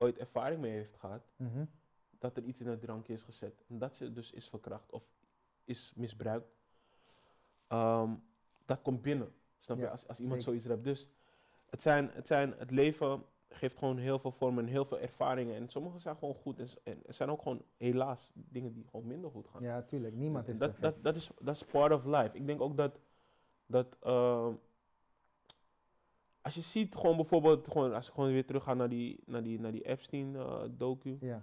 ooit 0.00 0.18
ervaring 0.18 0.60
mee 0.60 0.72
heeft 0.72 0.96
gehad, 0.96 1.22
Mhm. 1.36 1.64
dat 2.18 2.36
er 2.36 2.42
iets 2.42 2.60
in 2.60 2.66
het 2.66 2.80
drankje 2.80 3.12
is 3.12 3.22
gezet. 3.22 3.64
En 3.68 3.78
dat 3.78 3.96
ze 3.96 4.12
dus 4.12 4.30
is 4.32 4.48
verkracht 4.48 4.90
of 4.90 5.02
is 5.64 5.92
misbruikt. 5.96 6.54
Ehm, 7.66 8.10
dat 8.66 8.82
komt 8.82 9.02
binnen. 9.02 9.32
Snap 9.58 9.78
je? 9.78 9.90
Als, 9.90 10.08
als 10.08 10.18
iemand 10.18 10.42
zeker. 10.42 10.60
zoiets 10.60 10.66
hebt. 10.66 10.84
Dus 10.84 11.08
het, 11.70 11.82
zijn, 11.82 12.10
het, 12.12 12.26
zijn, 12.26 12.54
het 12.58 12.70
leven 12.70 13.24
geeft 13.48 13.76
gewoon 13.76 13.98
heel 13.98 14.18
veel 14.18 14.30
vormen 14.32 14.64
en 14.64 14.70
heel 14.70 14.84
veel 14.84 14.98
ervaringen. 14.98 15.54
En 15.54 15.68
sommige 15.68 15.98
zijn 15.98 16.16
gewoon 16.16 16.34
goed. 16.34 16.58
En, 16.58 16.68
en 16.84 17.02
er 17.06 17.14
zijn 17.14 17.30
ook 17.30 17.42
gewoon 17.42 17.62
helaas 17.76 18.30
dingen 18.34 18.72
die 18.72 18.84
gewoon 18.90 19.06
minder 19.06 19.30
goed 19.30 19.48
gaan. 19.48 19.62
Ja, 19.62 19.82
tuurlijk. 19.82 20.14
Niemand 20.14 20.48
is 20.48 20.58
dat, 20.58 20.70
perfect. 20.72 20.94
dat, 20.94 21.02
dat, 21.04 21.16
is, 21.16 21.30
dat 21.40 21.54
is 21.54 21.64
part 21.64 21.92
of 21.92 22.04
life. 22.04 22.30
Ik 22.36 22.46
denk 22.46 22.60
ook 22.60 22.76
dat, 22.76 22.98
dat 23.66 23.96
ehm, 24.02 24.52
als 26.42 26.54
je 26.54 26.60
ziet 26.60 26.96
gewoon 26.96 27.16
bijvoorbeeld, 27.16 27.68
gewoon, 27.68 27.94
als 27.94 28.08
ik 28.08 28.14
gewoon 28.14 28.32
weer 28.32 28.46
terug 28.46 28.62
ga 28.62 28.74
naar 28.74 28.88
die, 28.88 29.20
naar 29.26 29.42
die, 29.42 29.60
naar 29.60 29.72
die 29.72 29.82
Epstein 29.84 30.36
eh, 30.36 31.14
Ja, 31.20 31.42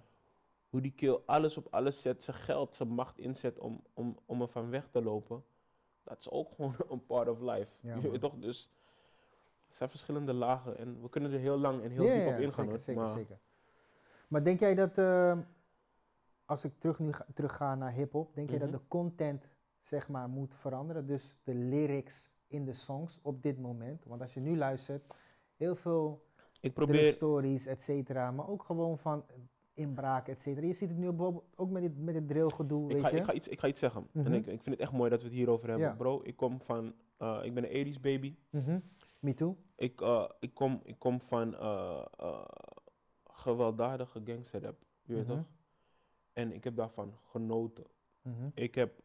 hoe 0.70 0.82
die 0.82 0.91
kill 0.91 1.20
alles 1.26 1.58
op 1.58 1.68
alles 1.70 2.02
zet, 2.02 2.24
zijn 2.24 2.38
geld, 2.38 2.76
zijn 2.76 2.89
macht 2.89 3.18
inzet 3.18 3.60
om, 3.60 3.84
om, 3.93 4.18
om 4.26 4.41
er 4.41 4.48
van 4.48 4.70
weg 4.70 4.88
te 4.91 5.02
lopen. 5.02 5.43
Dat 6.04 6.20
is 6.20 6.30
ook 6.30 6.52
gewoon 6.56 6.76
een 6.89 7.06
part 7.06 7.28
of 7.28 7.39
life. 7.39 7.72
Ja, 7.80 7.95
je 7.95 8.10
weet 8.10 8.22
toch? 8.22 8.36
Dus 8.39 8.70
er 9.70 9.76
zijn 9.76 9.89
verschillende 9.89 10.34
lagen 10.34 10.78
en 10.78 11.02
we 11.02 11.10
kunnen 11.10 11.32
er 11.32 11.39
heel 11.39 11.58
lang 11.58 11.84
en 11.84 11.91
heel 11.91 12.06
Ja, 12.06 12.14
diep 12.14 12.28
op 12.28 12.39
ingaan. 12.39 12.66
Zeker, 12.66 12.80
zeker, 12.80 13.02
maar 13.02 13.12
zeker. 13.18 13.38
Maar 14.28 14.43
denk 14.43 14.60
jij 14.60 14.76
dat, 14.76 14.98
eh, 14.98 15.38
als 16.45 16.64
ik 16.64 16.80
terug 16.80 17.00
nu 17.00 17.14
ga, 17.14 17.26
terug 17.34 17.56
ga 17.56 17.76
naar 17.76 17.91
hip-hop, 17.91 18.36
denk 18.36 18.50
jij 18.50 18.60
Mhm. 18.60 18.72
dat 18.72 18.82
de 18.82 18.88
content 18.88 19.50
zeg 19.82 20.08
maar 20.08 20.30
moet 20.30 20.56
veranderen? 20.56 21.08
Dus 21.08 21.36
de 21.43 21.54
lyrics 21.56 22.30
in 22.48 22.66
de 22.66 22.74
songs 22.74 23.20
op 23.22 23.41
dit 23.43 23.58
moment? 23.60 24.04
Want 24.06 24.22
als 24.22 24.34
je 24.34 24.39
nu 24.39 24.58
luistert, 24.58 25.06
heel 25.56 25.76
veel 25.76 26.26
ik 26.62 26.74
probeer, 26.74 27.12
stories, 27.12 27.66
et 27.66 27.82
cetera, 27.82 28.32
maar 28.32 28.48
ook 28.48 28.64
gewoon 28.64 28.98
van 28.98 29.26
inbraken, 29.74 30.34
et 30.34 30.41
cetera. 30.41 30.66
Je 30.66 30.74
ziet 30.74 30.89
het 30.89 30.98
nu 30.98 31.08
bijvoorbeeld 31.12 31.45
ook 31.56 31.70
met 31.70 31.82
dit, 31.82 31.98
met 31.98 32.14
dit 32.14 32.28
drillgedoe, 32.28 32.89
ik 32.89 32.95
weet 32.95 33.02
ga, 33.04 33.10
je? 33.10 33.18
ik, 33.18 33.24
ga 33.24 33.34
iets, 33.34 33.48
ik 33.48 33.60
ga 33.60 33.68
iets 33.68 33.80
zeggen. 33.80 34.08
Mhm. 34.12 34.26
En 34.26 34.34
ik, 34.34 34.45
ik 34.45 34.62
vind 34.62 34.76
het 34.76 34.80
echt 34.80 34.91
mooi 34.91 35.10
dat 35.10 35.20
we 35.20 35.26
het 35.26 35.36
hierover 35.36 35.70
hebben. 35.70 35.88
Ja. 35.88 35.93
Bro, 35.95 36.22
ik 36.24 36.36
kom 36.36 36.60
van, 36.62 36.93
eh, 37.18 37.39
ik 37.43 37.54
ben 37.54 37.64
een 37.76 37.93
80s 37.95 38.00
baby. 38.02 38.36
Mhm. 38.50 38.80
Me 39.20 39.34
too. 39.34 39.58
Ik, 39.76 40.02
eh, 40.02 40.30
ik, 40.39 40.54
kom, 40.54 40.80
ik 40.84 41.00
kom 41.00 41.22
van 41.22 41.56
eh, 41.56 42.06
gewelddadige 43.26 44.22
gangsterrap, 44.26 44.76
je 45.04 45.14
weet 45.14 45.28
Mhm. 45.28 45.36
toch? 45.38 45.45
En 46.34 46.52
ik 46.54 46.64
heb 46.64 46.76
daarvan 46.76 47.14
genoten. 47.24 47.86
Mhm. 48.22 48.50
Ik 48.54 48.76
heb, 48.76 49.02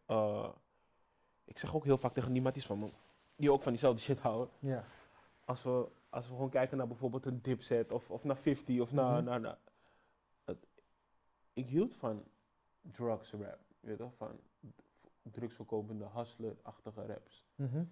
ik 1.44 1.58
zeg 1.58 1.74
ook 1.74 1.84
heel 1.84 1.98
vaak 1.98 2.14
tegen 2.14 2.32
die 2.32 2.42
matties 2.42 2.66
van 2.66 2.78
me, 2.78 2.90
die 3.36 3.52
ook 3.52 3.62
van 3.62 3.72
diezelfde 3.72 4.00
shit 4.00 4.18
houden. 4.18 4.48
Ja. 4.58 4.84
Als 5.44 5.62
we, 5.62 5.88
als 6.08 6.28
we 6.28 6.34
gewoon 6.34 6.50
kijken 6.50 6.76
naar 6.76 6.86
bijvoorbeeld 6.86 7.26
een 7.26 7.42
dipset 7.42 7.92
of, 7.92 8.10
of 8.10 8.24
naar 8.24 8.36
50 8.36 8.80
of 8.80 8.92
naar, 8.92 9.14
Mhm. 9.14 9.24
naar, 9.24 9.40
naar 9.40 9.58
het- 10.44 10.66
ik 11.52 11.68
hield 11.68 11.94
van 11.94 12.24
drugs 12.80 13.32
rap, 13.32 13.58
je 13.80 13.86
weet 13.86 13.98
toch, 13.98 14.14
van 14.16 14.40
drugsverkopende 15.22 16.06
hustler-achtige 16.14 17.06
raps. 17.06 17.46
Mhm. 17.54 17.84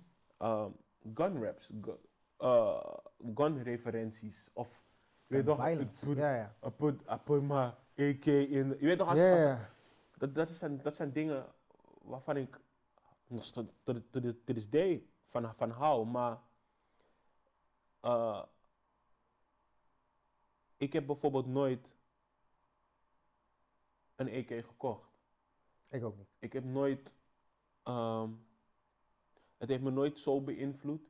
Um, 0.43 0.77
gun 1.15 1.43
raps, 1.45 1.71
gu- 1.81 1.99
uh, 2.39 2.95
gun 3.35 3.63
referenties 3.63 4.51
of, 4.53 4.83
je 5.27 5.35
weet 5.35 5.45
toch, 5.45 5.57
Violence. 5.65 6.07
Put, 6.07 6.17
Ja, 6.17 6.35
ja. 6.35 6.55
I 6.67 6.71
put, 6.71 7.01
I 7.11 7.17
put 7.25 7.43
my 7.43 7.55
AK 7.97 8.25
in, 8.27 8.69
je 8.69 8.87
weet 8.87 8.99
toch, 8.99 9.09
als, 9.09 9.19
dat, 10.19 10.35
dat, 10.35 10.51
zijn, 10.51 10.83
dat 10.83 10.97
zijn 10.97 11.13
dingen 11.13 11.47
waarvan 12.03 12.37
ik 12.37 12.61
nog 13.27 13.45
tot, 13.45 13.73
tot, 13.83 14.13
tot, 14.13 14.23
tot 14.23 14.45
this 14.47 14.71
day 14.71 15.07
van, 15.31 15.55
van 15.55 15.71
hou. 15.71 16.07
Maar 16.07 16.39
eh, 18.01 18.43
ik 20.77 20.93
heb 20.93 21.07
bijvoorbeeld 21.07 21.47
nooit 21.47 21.97
een 24.15 24.29
EK 24.29 24.65
gekocht. 24.67 25.11
Ik 25.89 26.05
ook 26.05 26.17
niet. 26.17 26.29
Ik 26.39 26.53
heb 26.53 26.65
nooit. 26.65 27.17
ehm, 27.83 28.31
het 29.57 29.69
heeft 29.69 29.83
me 29.83 29.91
nooit 29.91 30.19
zo 30.19 30.41
beïnvloed 30.41 31.03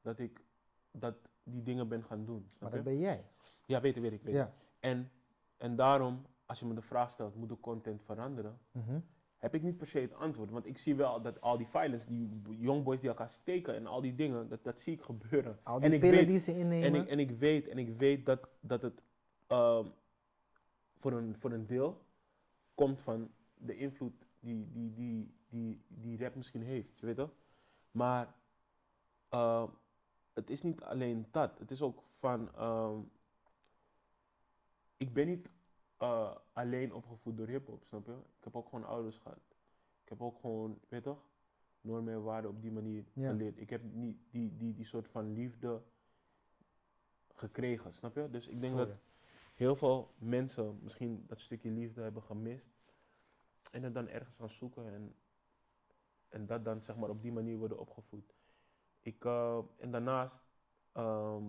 dat 0.00 0.18
ik 0.18 0.44
dat 0.90 1.14
die 1.42 1.62
dingen 1.62 1.88
ben 1.88 2.04
gaan 2.04 2.24
doen. 2.24 2.50
Maar 2.58 2.70
dat 2.70 2.78
je? 2.78 2.84
ben 2.84 2.98
jij. 2.98 3.30
Ja, 3.66 3.80
weet 3.80 3.96
ik, 3.96 4.02
weet 4.02 4.12
ik, 4.12 4.22
weet. 4.22 4.34
Ja. 4.34 4.54
En, 4.80 5.12
en 5.56 5.76
daarom, 5.76 6.26
als 6.46 6.58
je 6.60 6.66
me 6.66 6.74
de 6.74 6.82
vraag 6.82 7.10
stelt, 7.10 7.34
moet 7.34 7.48
de 7.48 7.60
content 7.60 8.02
veranderen? 8.02 8.60
Mhm. 8.70 9.00
Heb 9.42 9.54
ik 9.54 9.62
niet 9.62 9.76
per 9.76 9.86
se 9.86 9.98
het 9.98 10.14
antwoord. 10.14 10.50
Want 10.50 10.66
ik 10.66 10.78
zie 10.78 10.94
wel 10.94 11.22
dat 11.22 11.40
al 11.40 11.56
die 11.56 11.66
violence, 11.66 12.06
die 12.08 12.40
youngboys 12.58 13.00
die 13.00 13.08
elkaar 13.08 13.30
steken 13.30 13.74
en 13.74 13.86
al 13.86 14.00
die 14.00 14.14
dingen, 14.14 14.48
dat, 14.48 14.64
dat 14.64 14.80
zie 14.80 14.92
ik 14.92 15.02
gebeuren. 15.02 15.58
Al 15.62 15.74
En 15.74 15.80
die 15.80 15.92
ik 15.92 16.00
pillen 16.00 16.16
weet- 16.18 16.26
die 16.26 16.38
ze 16.38 16.52
En 16.52 16.58
innemen. 16.58 17.00
ik, 17.00 17.08
en 17.08 17.18
ik 17.18 17.30
weet, 17.30 17.68
en 17.68 17.78
ik 17.78 17.88
weet 17.98 18.26
dat, 18.26 18.48
dat 18.60 18.82
het 18.82 19.02
ehm, 19.46 19.86
voor, 20.98 21.12
een, 21.12 21.36
voor 21.38 21.52
een 21.52 21.66
deel 21.66 22.04
komt 22.74 23.00
van 23.00 23.30
de 23.54 23.76
invloed 23.76 24.26
die, 24.40 24.70
die, 24.72 24.92
die, 24.94 25.34
die, 25.48 25.82
die 25.88 26.18
rap 26.18 26.34
misschien 26.34 26.62
heeft, 26.62 26.98
je 26.98 27.06
weet 27.06 27.16
toch? 27.16 27.30
Maar 27.90 28.34
ehm, 29.28 29.66
het 30.32 30.50
is 30.50 30.62
niet 30.62 30.82
alleen 30.82 31.26
dat. 31.30 31.58
Het 31.58 31.70
is 31.70 31.82
ook 31.82 32.02
van, 32.18 32.54
ehm, 32.54 32.98
ik 34.96 35.12
ben 35.12 35.26
niet 35.26 35.50
eh, 36.02 36.36
alleen 36.52 36.94
opgevoed 36.94 37.36
door 37.36 37.46
hip-hop, 37.46 37.84
snap 37.84 38.06
je? 38.06 38.12
Ik 38.38 38.44
heb 38.44 38.56
ook 38.56 38.68
gewoon 38.68 38.84
ouders 38.84 39.18
gehad. 39.18 39.40
Ik 40.02 40.08
heb 40.08 40.22
ook 40.22 40.38
gewoon, 40.40 40.78
weet 40.88 41.02
toch, 41.02 41.24
normen 41.80 42.12
en 42.12 42.22
waarden 42.22 42.50
op 42.50 42.62
die 42.62 42.72
manier 42.72 43.04
Ja. 43.12 43.28
geleerd. 43.30 43.58
Ik 43.58 43.70
heb 43.70 43.82
niet 43.82 44.16
die, 44.30 44.56
die, 44.56 44.74
die 44.74 44.84
soort 44.84 45.08
van 45.08 45.32
liefde 45.32 45.82
gekregen, 47.34 47.92
snap 47.94 48.14
je? 48.14 48.30
Dus 48.30 48.46
ik 48.46 48.60
denk 48.60 48.72
Oh, 48.72 48.78
dat 48.78 48.88
ja. 48.88 48.98
heel 49.54 49.76
veel 49.76 50.14
mensen 50.18 50.78
misschien 50.82 51.24
dat 51.26 51.40
stukje 51.40 51.70
liefde 51.70 52.00
hebben 52.02 52.22
gemist. 52.22 52.70
En 53.70 53.82
het 53.82 53.94
dan 53.94 54.08
ergens 54.08 54.36
gaan 54.36 54.50
zoeken 54.50 54.94
en, 54.94 55.14
en 56.28 56.46
dat 56.46 56.64
dan 56.64 56.82
zeg 56.82 56.96
maar 56.96 57.08
op 57.10 57.22
die 57.22 57.32
manier 57.32 57.56
worden 57.58 57.78
opgevoed. 57.78 58.34
Ik, 59.00 59.24
eh, 59.24 59.58
en 59.76 59.90
daarnaast, 59.90 60.44
ehm, 60.92 61.44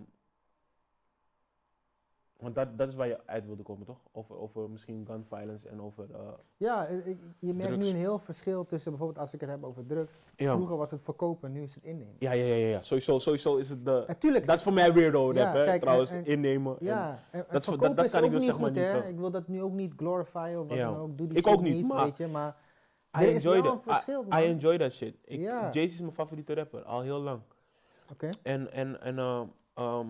want 2.43 2.55
dat, 2.55 2.77
dat 2.77 2.87
is 2.87 2.95
waar 2.95 3.07
je 3.07 3.19
uit 3.25 3.45
wilde 3.45 3.63
komen 3.63 3.85
toch? 3.85 3.97
Over, 4.11 4.37
over 4.37 4.69
misschien 4.69 5.05
gun 5.07 5.25
violence 5.29 5.69
en 5.69 5.81
over... 5.81 6.05
eh, 6.13 6.19
Ja, 6.57 6.85
ik- 6.87 7.17
je 7.39 7.53
merkt 7.53 7.71
Drugs. 7.73 7.85
nu 7.87 7.93
een 7.93 7.99
heel 7.99 8.19
verschil 8.19 8.65
tussen 8.65 8.91
bijvoorbeeld 8.91 9.19
als 9.19 9.33
ik 9.33 9.39
het 9.41 9.49
heb 9.49 9.63
over 9.63 9.85
drugs. 9.85 10.23
ja. 10.35 10.53
Vroeger 10.55 10.77
was 10.77 10.91
het 10.91 11.03
verkopen, 11.03 11.51
nu 11.51 11.63
is 11.63 11.75
het 11.75 11.83
innemen. 11.83 12.15
Ja, 12.19 12.31
ja, 12.31 12.45
ja, 12.45 12.55
ja. 12.67 12.81
Sowieso, 12.81 13.19
sowieso 13.19 13.55
is 13.57 13.69
het 13.69 13.85
de... 13.85 14.03
Natuurlijk. 14.07 14.45
Dat 14.47 14.55
is 14.57 14.63
voor 14.63 14.73
mij 14.73 14.93
weirdo 14.93 15.33
Ja, 15.33 15.43
rap, 15.43 15.53
hè? 15.53 15.79
Trouwens, 15.79 16.11
en- 16.11 16.17
en- 16.17 16.25
innemen. 16.25 16.79
en- 16.79 16.85
Ja, 16.85 17.09
en, 17.09 17.39
en 17.39 17.45
dat 17.51 17.61
is 17.61 17.77
dat- 17.77 18.05
is 18.05 18.11
kan 18.11 18.23
ik 18.23 18.29
dus 18.31 18.39
niet 18.39 18.49
zeg 18.49 18.59
maar 18.59 18.67
goed, 18.69 18.75
niet, 18.77 18.85
hè. 18.85 19.07
Ik 19.07 19.17
wil 19.17 19.31
dat 19.31 19.47
nu 19.47 19.61
ook 19.61 19.73
niet 19.73 19.93
glorifyen 19.97 20.59
of 20.61 20.67
wat 20.67 20.77
Ja. 20.77 20.91
dan 20.91 20.99
ook. 20.99 21.17
Doe 21.17 21.27
die 21.27 21.37
Ik 21.37 21.47
ook 21.47 21.61
niet, 21.61 21.87
maar- 21.87 22.03
weet 22.03 22.17
je. 22.17 22.27
Maar 22.27 22.55
I 23.21 23.25
is 23.25 23.45
enjoy 23.45 23.61
wel 23.61 23.71
een 23.71 23.81
that. 23.81 24.07
I-. 24.07 24.41
I, 24.43 24.45
enjoy 24.49 24.77
that 24.77 24.91
shit. 24.91 25.15
Ik, 25.25 25.39
Ja. 25.39 25.69
Jay-Z 25.71 25.93
is 25.93 25.99
mijn 25.99 26.13
favoriete 26.13 26.53
rapper, 26.53 26.83
al 26.83 27.01
heel 27.01 27.19
lang. 27.19 27.41
Oké. 28.11 28.29
En, 28.43 28.71
en, 28.71 29.01
en 29.01 29.17
eh, 29.19 29.41
ehm, 29.73 30.07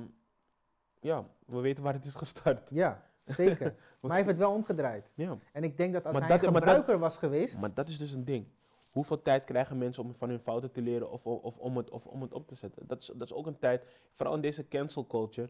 ja, 1.00 1.26
we 1.46 1.60
weten 1.60 1.84
waar 1.84 1.94
het 1.94 2.06
is 2.06 2.16
gestart. 2.16 2.70
Ja, 2.70 3.12
zeker. 3.26 3.76
maar 4.00 4.10
hij 4.12 4.16
heeft 4.18 4.30
het 4.30 4.38
wel 4.38 4.54
omgedraaid. 4.54 5.12
Ja. 5.14 5.38
En 5.52 5.64
ik 5.64 5.78
denk 5.78 5.94
dat 5.94 6.04
als 6.06 6.14
Maar 6.14 6.28
hij 6.28 6.38
dat- 6.38 6.46
een 6.48 6.52
maar 6.54 6.62
dat- 6.62 6.70
gebruiker 6.70 7.00
was 7.00 7.18
geweest... 7.18 7.62
Maar 7.62 7.74
dat 7.74 7.90
is 7.90 7.98
dus 7.98 8.12
een 8.12 8.26
ding. 8.26 8.48
Hoeveel 8.90 9.22
tijd 9.22 9.44
krijgen 9.44 9.78
mensen 9.78 10.04
om 10.04 10.16
van 10.16 10.30
hun 10.30 10.40
fouten 10.40 10.72
te 10.72 10.82
leren 10.82 11.12
of, 11.12 11.26
of, 11.26 11.42
of 11.42 11.58
om, 11.58 11.78
het, 11.78 11.90
of 11.90 12.06
om 12.06 12.22
het 12.22 12.34
op 12.34 12.48
te 12.48 12.56
zetten? 12.56 12.88
Dat 12.88 13.02
is, 13.02 13.06
dat 13.08 13.22
is 13.22 13.34
ook 13.34 13.46
een 13.48 13.60
tijd, 13.60 13.86
vooral 14.14 14.36
in 14.36 14.42
deze 14.42 14.68
cancel 14.68 15.08
culture. 15.08 15.50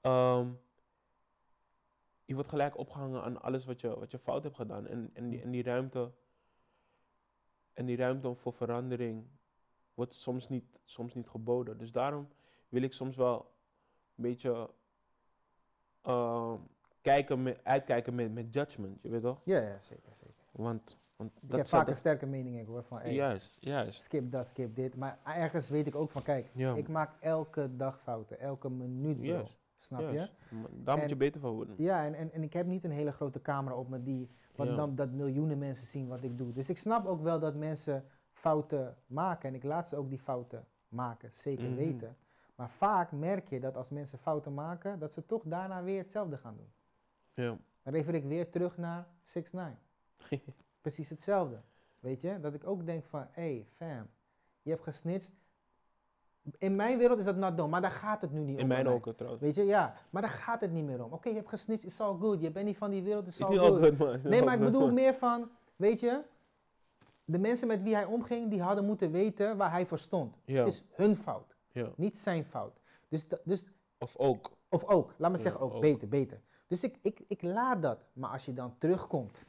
ehm, 0.00 0.48
je 2.24 2.34
wordt 2.34 2.48
gelijk 2.50 2.78
opgehangen 2.78 3.22
aan 3.22 3.42
alles 3.42 3.64
wat 3.64 3.80
je, 3.80 3.98
wat 3.98 4.10
je 4.10 4.18
fout 4.18 4.42
hebt 4.42 4.56
gedaan. 4.56 4.86
En, 4.86 5.10
en, 5.14 5.28
die, 5.30 5.42
en 5.42 5.50
die 5.50 5.62
ruimte. 5.62 6.10
En 7.72 7.86
die 7.86 7.96
ruimte 7.96 8.34
voor 8.34 8.52
verandering 8.52 9.24
wordt 9.94 10.14
soms 10.14 10.48
niet, 10.48 10.78
soms 10.84 11.14
niet 11.14 11.28
geboden. 11.28 11.78
Dus 11.78 11.92
daarom 11.92 12.28
wil 12.68 12.82
ik 12.82 12.92
soms 12.92 13.16
wel 13.16 13.54
een 14.16 14.22
beetje 14.22 14.70
ehm, 16.02 16.56
kijken 17.00 17.42
met, 17.42 17.60
uitkijken 17.62 18.14
met, 18.14 18.32
met 18.34 18.54
judgment, 18.54 18.98
je 19.02 19.08
weet 19.08 19.22
toch? 19.22 19.40
Ja, 19.44 19.60
ja, 19.60 19.78
zeker, 19.80 20.12
zeker. 20.14 20.34
Want, 20.50 20.96
want 21.16 21.30
Ik 21.42 21.48
dat 21.48 21.58
heb 21.58 21.66
vaak 21.68 21.88
een 21.88 21.96
sterke 21.96 22.26
mening 22.26 22.60
ik 22.60 22.66
hoor 22.66 22.82
van... 22.84 22.98
Hey, 22.98 23.14
Juist, 23.14 23.56
juist. 23.60 24.02
skip 24.02 24.30
dat, 24.32 24.48
skip 24.48 24.74
dit. 24.74 24.96
Maar 24.96 25.18
ergens 25.24 25.68
weet 25.68 25.86
ik 25.86 25.94
ook 25.94 26.10
van, 26.10 26.22
kijk, 26.22 26.50
Ja. 26.54 26.74
ik 26.74 26.88
maak 26.88 27.10
elke 27.20 27.76
dag 27.76 28.00
fouten, 28.00 28.38
elke 28.40 28.70
minuut. 28.70 29.22
Juist, 29.22 29.58
Snap 29.78 30.00
je? 30.00 30.28
Daar 30.70 30.98
moet 30.98 31.08
je 31.08 31.16
beter 31.16 31.40
van 31.40 31.50
worden. 31.52 31.74
Ja, 31.78 32.04
en, 32.04 32.14
en, 32.14 32.32
en 32.32 32.42
ik 32.42 32.52
heb 32.52 32.66
niet 32.66 32.84
een 32.84 32.90
hele 32.90 33.12
grote 33.12 33.42
camera 33.42 33.76
op 33.76 33.88
me 33.88 34.02
die, 34.02 34.30
wat 34.56 34.66
Ja. 34.66 34.74
dan, 34.74 34.94
dat 34.94 35.10
miljoenen 35.10 35.58
mensen 35.58 35.86
zien 35.86 36.08
wat 36.08 36.22
ik 36.22 36.38
doe. 36.38 36.52
Dus 36.52 36.68
ik 36.68 36.78
snap 36.78 37.06
ook 37.06 37.22
wel 37.22 37.38
dat 37.40 37.54
mensen 37.54 38.04
fouten 38.32 38.96
maken 39.06 39.48
en 39.48 39.54
ik 39.54 39.62
laat 39.62 39.88
ze 39.88 39.96
ook 39.96 40.08
die 40.08 40.18
fouten 40.18 40.66
maken, 40.88 41.28
zeker 41.32 41.64
Mhm. 41.68 41.74
weten. 41.74 42.16
Maar 42.60 42.70
vaak 42.70 43.12
merk 43.12 43.48
je 43.48 43.60
dat 43.60 43.76
als 43.76 43.88
mensen 43.88 44.18
fouten 44.18 44.54
maken, 44.54 44.98
dat 44.98 45.12
ze 45.12 45.26
toch 45.26 45.42
daarna 45.44 45.82
weer 45.82 45.98
hetzelfde 45.98 46.38
gaan 46.38 46.56
doen. 46.56 46.72
Ja. 47.34 47.56
Dan 47.82 47.92
refer 47.92 48.14
ik 48.14 48.24
weer 48.24 48.50
terug 48.50 48.76
naar 48.76 49.06
6 49.22 49.52
9 49.52 49.78
Precies 50.80 51.08
hetzelfde. 51.08 51.60
Weet 52.00 52.20
je? 52.20 52.40
Dat 52.40 52.54
ik 52.54 52.66
ook 52.66 52.86
denk 52.86 53.04
van, 53.04 53.20
hé 53.30 53.42
hey, 53.42 53.66
fam, 53.76 54.06
je 54.62 54.70
hebt 54.70 54.82
gesnitcht. 54.82 55.32
In 56.58 56.76
mijn 56.76 56.98
wereld 56.98 57.18
is 57.18 57.24
dat 57.24 57.36
not 57.36 57.56
done, 57.56 57.70
maar 57.70 57.80
daar 57.80 57.90
gaat 57.90 58.20
het 58.20 58.32
nu 58.32 58.40
niet 58.40 58.54
om. 58.54 58.60
In 58.60 58.66
mijn 58.66 58.84
mij. 58.84 58.92
ogen 58.92 59.16
trouwens. 59.16 59.42
Weet 59.42 59.54
je, 59.54 59.62
ja, 59.64 59.94
maar 60.10 60.22
daar 60.22 60.30
gaat 60.30 60.60
het 60.60 60.72
niet 60.72 60.84
meer 60.84 61.04
om. 61.04 61.12
Oké, 61.12 61.28
je 61.28 61.34
hebt 61.34 61.48
gesnitcht, 61.48 61.84
is 61.84 62.00
all 62.00 62.16
good. 62.18 62.40
Je 62.40 62.50
bent 62.50 62.66
niet 62.66 62.78
van 62.78 62.90
die 62.90 63.02
wereld, 63.02 63.26
Is 63.26 63.40
all 63.40 63.56
good. 63.58 63.98
man. 63.98 64.20
Nee, 64.22 64.42
maar 64.42 64.54
ik 64.54 64.60
bedoel 64.60 64.80
man. 64.80 64.94
meer 64.94 65.14
van, 65.14 65.50
weet 65.76 66.00
je, 66.00 66.22
de 67.24 67.38
mensen 67.38 67.68
met 67.68 67.82
wie 67.82 67.94
hij 67.94 68.04
omging, 68.04 68.50
die 68.50 68.62
hadden 68.62 68.84
moeten 68.84 69.10
weten 69.10 69.56
waar 69.56 69.70
hij 69.70 69.86
voor 69.86 69.98
stond. 69.98 70.40
Ja, 70.44 70.58
Het 70.58 70.68
is 70.68 70.84
hun 70.90 71.16
fout, 71.16 71.56
ja. 71.72 71.92
niet 71.96 72.18
zijn 72.18 72.44
fout. 72.44 72.80
Dus, 73.08 73.28
da- 73.28 73.40
dus 73.44 73.64
Of 73.98 74.16
ook. 74.16 74.56
of 74.68 74.84
ook, 74.84 75.14
laat 75.18 75.30
me 75.30 75.36
zeggen 75.38 75.60
ook, 75.60 75.74
ook. 75.74 75.80
beter, 75.80 76.08
beter. 76.08 76.42
Dus 76.66 76.82
ik, 76.82 76.98
ik, 77.02 77.20
ik 77.28 77.42
laat 77.42 77.82
dat. 77.82 78.10
Maar 78.12 78.30
als 78.30 78.44
je 78.44 78.52
dan 78.52 78.78
terugkomt 78.78 79.44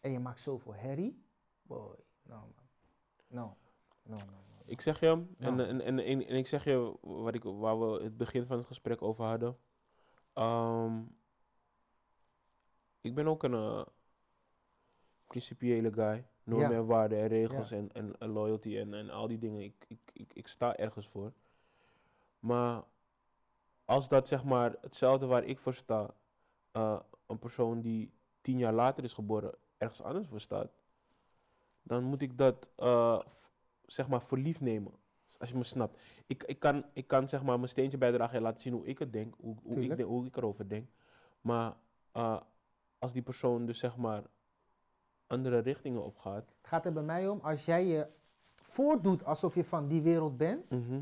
en 0.00 0.12
je 0.12 0.18
maakt 0.18 0.40
zoveel 0.40 0.74
herrie, 0.74 1.24
boy, 1.62 1.96
no 2.22 2.36
man. 2.36 2.54
No, 3.28 3.56
no, 4.02 4.14
no. 4.16 4.24
no. 4.24 4.62
Ik 4.64 4.80
zeg 4.80 5.00
je, 5.00 5.06
en, 5.06 5.60
en, 5.60 5.80
en, 5.80 5.98
en, 5.98 6.26
en 6.26 6.36
ik 6.36 6.46
zeg 6.46 6.64
je 6.64 6.96
wat 7.00 7.34
ik, 7.34 7.42
waar 7.42 7.80
we 7.80 8.02
het 8.02 8.16
begin 8.16 8.46
van 8.46 8.56
het 8.56 8.66
gesprek 8.66 9.02
over 9.02 9.24
hadden. 9.24 9.58
Ehm, 10.32 11.02
ik 13.00 13.14
ben 13.14 13.26
ook 13.26 13.42
een 13.42 13.54
eh, 13.54 13.86
principiële 15.24 15.92
guy. 15.92 16.26
Normen 16.46 16.70
Ja. 16.70 16.76
en 16.76 16.86
waarden 16.86 17.18
en 17.18 17.26
regels 17.28 17.70
en, 17.70 17.92
en, 17.92 18.18
en 18.18 18.28
loyalty 18.28 18.76
en, 18.78 18.94
en 18.94 19.10
al 19.10 19.26
die 19.28 19.38
dingen. 19.38 19.62
Ik, 19.62 19.84
ik, 19.88 19.98
ik, 20.12 20.30
ik 20.34 20.46
sta 20.46 20.76
ergens 20.76 21.08
voor. 21.08 21.32
Maar 22.38 22.82
als 23.84 24.08
dat 24.08 24.28
zeg 24.28 24.44
maar 24.44 24.76
hetzelfde 24.80 25.26
waar 25.26 25.44
ik 25.44 25.58
voor 25.58 25.74
sta, 25.74 26.14
eh, 26.72 27.00
een 27.26 27.38
persoon 27.38 27.80
die 27.80 28.12
tien 28.40 28.58
jaar 28.58 28.72
later 28.72 29.04
is 29.04 29.12
geboren, 29.12 29.54
ergens 29.78 30.02
anders 30.02 30.26
voor 30.28 30.40
staat, 30.40 30.70
dan 31.82 32.04
moet 32.04 32.22
ik 32.22 32.38
dat 32.38 32.70
eh, 32.76 33.20
zeg 33.86 34.08
maar 34.08 34.22
voor 34.22 34.38
lief 34.38 34.60
nemen. 34.60 34.92
Als 35.38 35.48
je 35.48 35.56
me 35.56 35.64
snapt. 35.64 35.98
Ik, 36.26 36.42
ik, 36.44 36.58
kan, 36.58 36.84
ik 36.92 37.06
kan 37.06 37.28
zeg 37.28 37.42
maar 37.42 37.56
mijn 37.56 37.68
steentje 37.68 37.98
bijdragen 37.98 38.36
en 38.36 38.42
laten 38.42 38.60
zien 38.60 38.72
hoe 38.72 38.86
ik 38.86 38.98
het 38.98 39.12
denk, 39.12 39.34
hoe, 39.40 39.56
hoe, 39.62 39.80
ik, 39.82 39.96
denk, 39.96 40.08
hoe 40.08 40.26
ik 40.26 40.36
erover 40.36 40.68
denk. 40.68 40.88
Maar 41.40 41.76
eh, 42.12 42.40
als 42.98 43.12
die 43.12 43.22
persoon 43.22 43.66
dus 43.66 43.78
zeg 43.78 43.96
maar 43.96 44.22
andere 45.26 45.58
richtingen 45.58 46.04
opgaat. 46.04 46.44
Het 46.58 46.66
gaat 46.66 46.84
er 46.84 46.92
bij 46.92 47.02
mij 47.02 47.28
om, 47.28 47.40
als 47.42 47.64
jij 47.64 47.86
je 47.86 48.06
voordoet 48.54 49.24
alsof 49.24 49.54
je 49.54 49.64
van 49.64 49.88
die 49.88 50.02
wereld 50.02 50.36
bent, 50.36 50.70
mhm, 50.70 51.00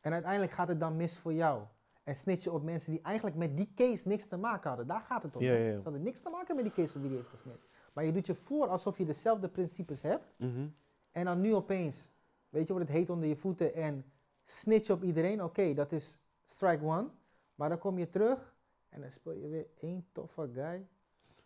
en 0.00 0.12
uiteindelijk 0.12 0.52
gaat 0.52 0.68
het 0.68 0.80
dan 0.80 0.96
mis 0.96 1.18
voor 1.18 1.32
jou. 1.32 1.62
En 2.04 2.16
snitch 2.16 2.44
je 2.44 2.52
op 2.52 2.62
mensen 2.62 2.92
die 2.92 3.00
eigenlijk 3.02 3.36
met 3.36 3.56
die 3.56 3.72
case 3.74 4.08
niks 4.08 4.26
te 4.26 4.36
maken 4.36 4.68
hadden. 4.68 4.86
Daar 4.86 5.00
gaat 5.00 5.22
het 5.22 5.36
om. 5.36 5.42
Ja, 5.42 5.52
hè. 5.52 5.58
ja, 5.58 5.64
ja. 5.64 5.76
Ze 5.76 5.82
hadden 5.82 6.02
niks 6.02 6.20
te 6.20 6.30
maken 6.30 6.54
met 6.54 6.64
die 6.64 6.72
case 6.72 6.94
op 6.94 7.00
wie 7.00 7.08
die 7.10 7.18
heeft 7.18 7.30
gesnitcht. 7.30 7.68
Maar 7.92 8.04
je 8.04 8.12
doet 8.12 8.26
je 8.26 8.34
voor 8.34 8.68
alsof 8.68 8.98
je 8.98 9.04
dezelfde 9.04 9.48
principes 9.48 10.02
hebt. 10.02 10.34
mhm. 10.36 10.66
En 11.10 11.24
dan 11.24 11.40
nu 11.40 11.54
opeens, 11.54 12.08
weet 12.48 12.66
je 12.66 12.72
wat 12.72 12.82
het 12.82 12.90
heet 12.90 13.10
onder 13.10 13.28
je 13.28 13.36
voeten 13.36 13.74
en 13.74 14.04
snitch 14.44 14.90
op 14.90 15.02
iedereen. 15.02 15.42
Oké, 15.42 15.74
dat 15.74 15.92
is 15.92 16.18
strike 16.46 16.84
one. 16.84 17.08
Maar 17.54 17.68
dan 17.68 17.78
kom 17.78 17.98
je 17.98 18.10
terug 18.10 18.54
en 18.88 19.00
dan 19.00 19.12
speel 19.12 19.32
je 19.32 19.48
weer 19.48 19.66
één 19.80 20.06
toffe 20.12 20.50
guy. 20.54 20.86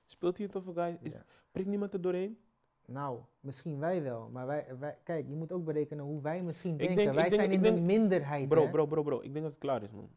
Speelt 0.05 0.36
hij 0.36 0.46
een 0.46 0.52
toffe 0.52 0.72
guy? 0.72 0.98
Is, 1.00 1.12
Ja. 1.12 1.24
Prikt 1.52 1.68
niemand 1.68 1.92
er 1.94 2.00
doorheen? 2.00 2.38
Nou, 2.86 3.18
misschien 3.40 3.78
wij 3.78 4.02
wel. 4.02 4.28
Maar 4.32 4.46
wij, 4.46 4.66
wij, 4.78 4.98
kijk, 5.02 5.28
je 5.28 5.34
moet 5.34 5.52
ook 5.52 5.64
berekenen 5.64 6.05
hoe 6.05 6.20
wij 6.20 6.42
misschien 6.42 6.72
Ik 6.72 6.78
denken. 6.78 6.96
denk- 6.96 7.12
wij 7.14 7.22
denk- 7.28 7.34
zijn 7.34 7.50
in 7.52 7.62
denk- 7.62 7.76
de 7.76 7.80
minderheid. 7.82 8.48
Bro, 8.48 8.62
hè? 8.64 8.70
bro, 8.70 8.86
bro, 8.86 9.02
bro. 9.02 9.16
Ik 9.16 9.32
denk 9.32 9.44
dat 9.44 9.50
het 9.52 9.59
klaar 9.61 9.82
is, 9.82 9.90
man. 9.90 10.11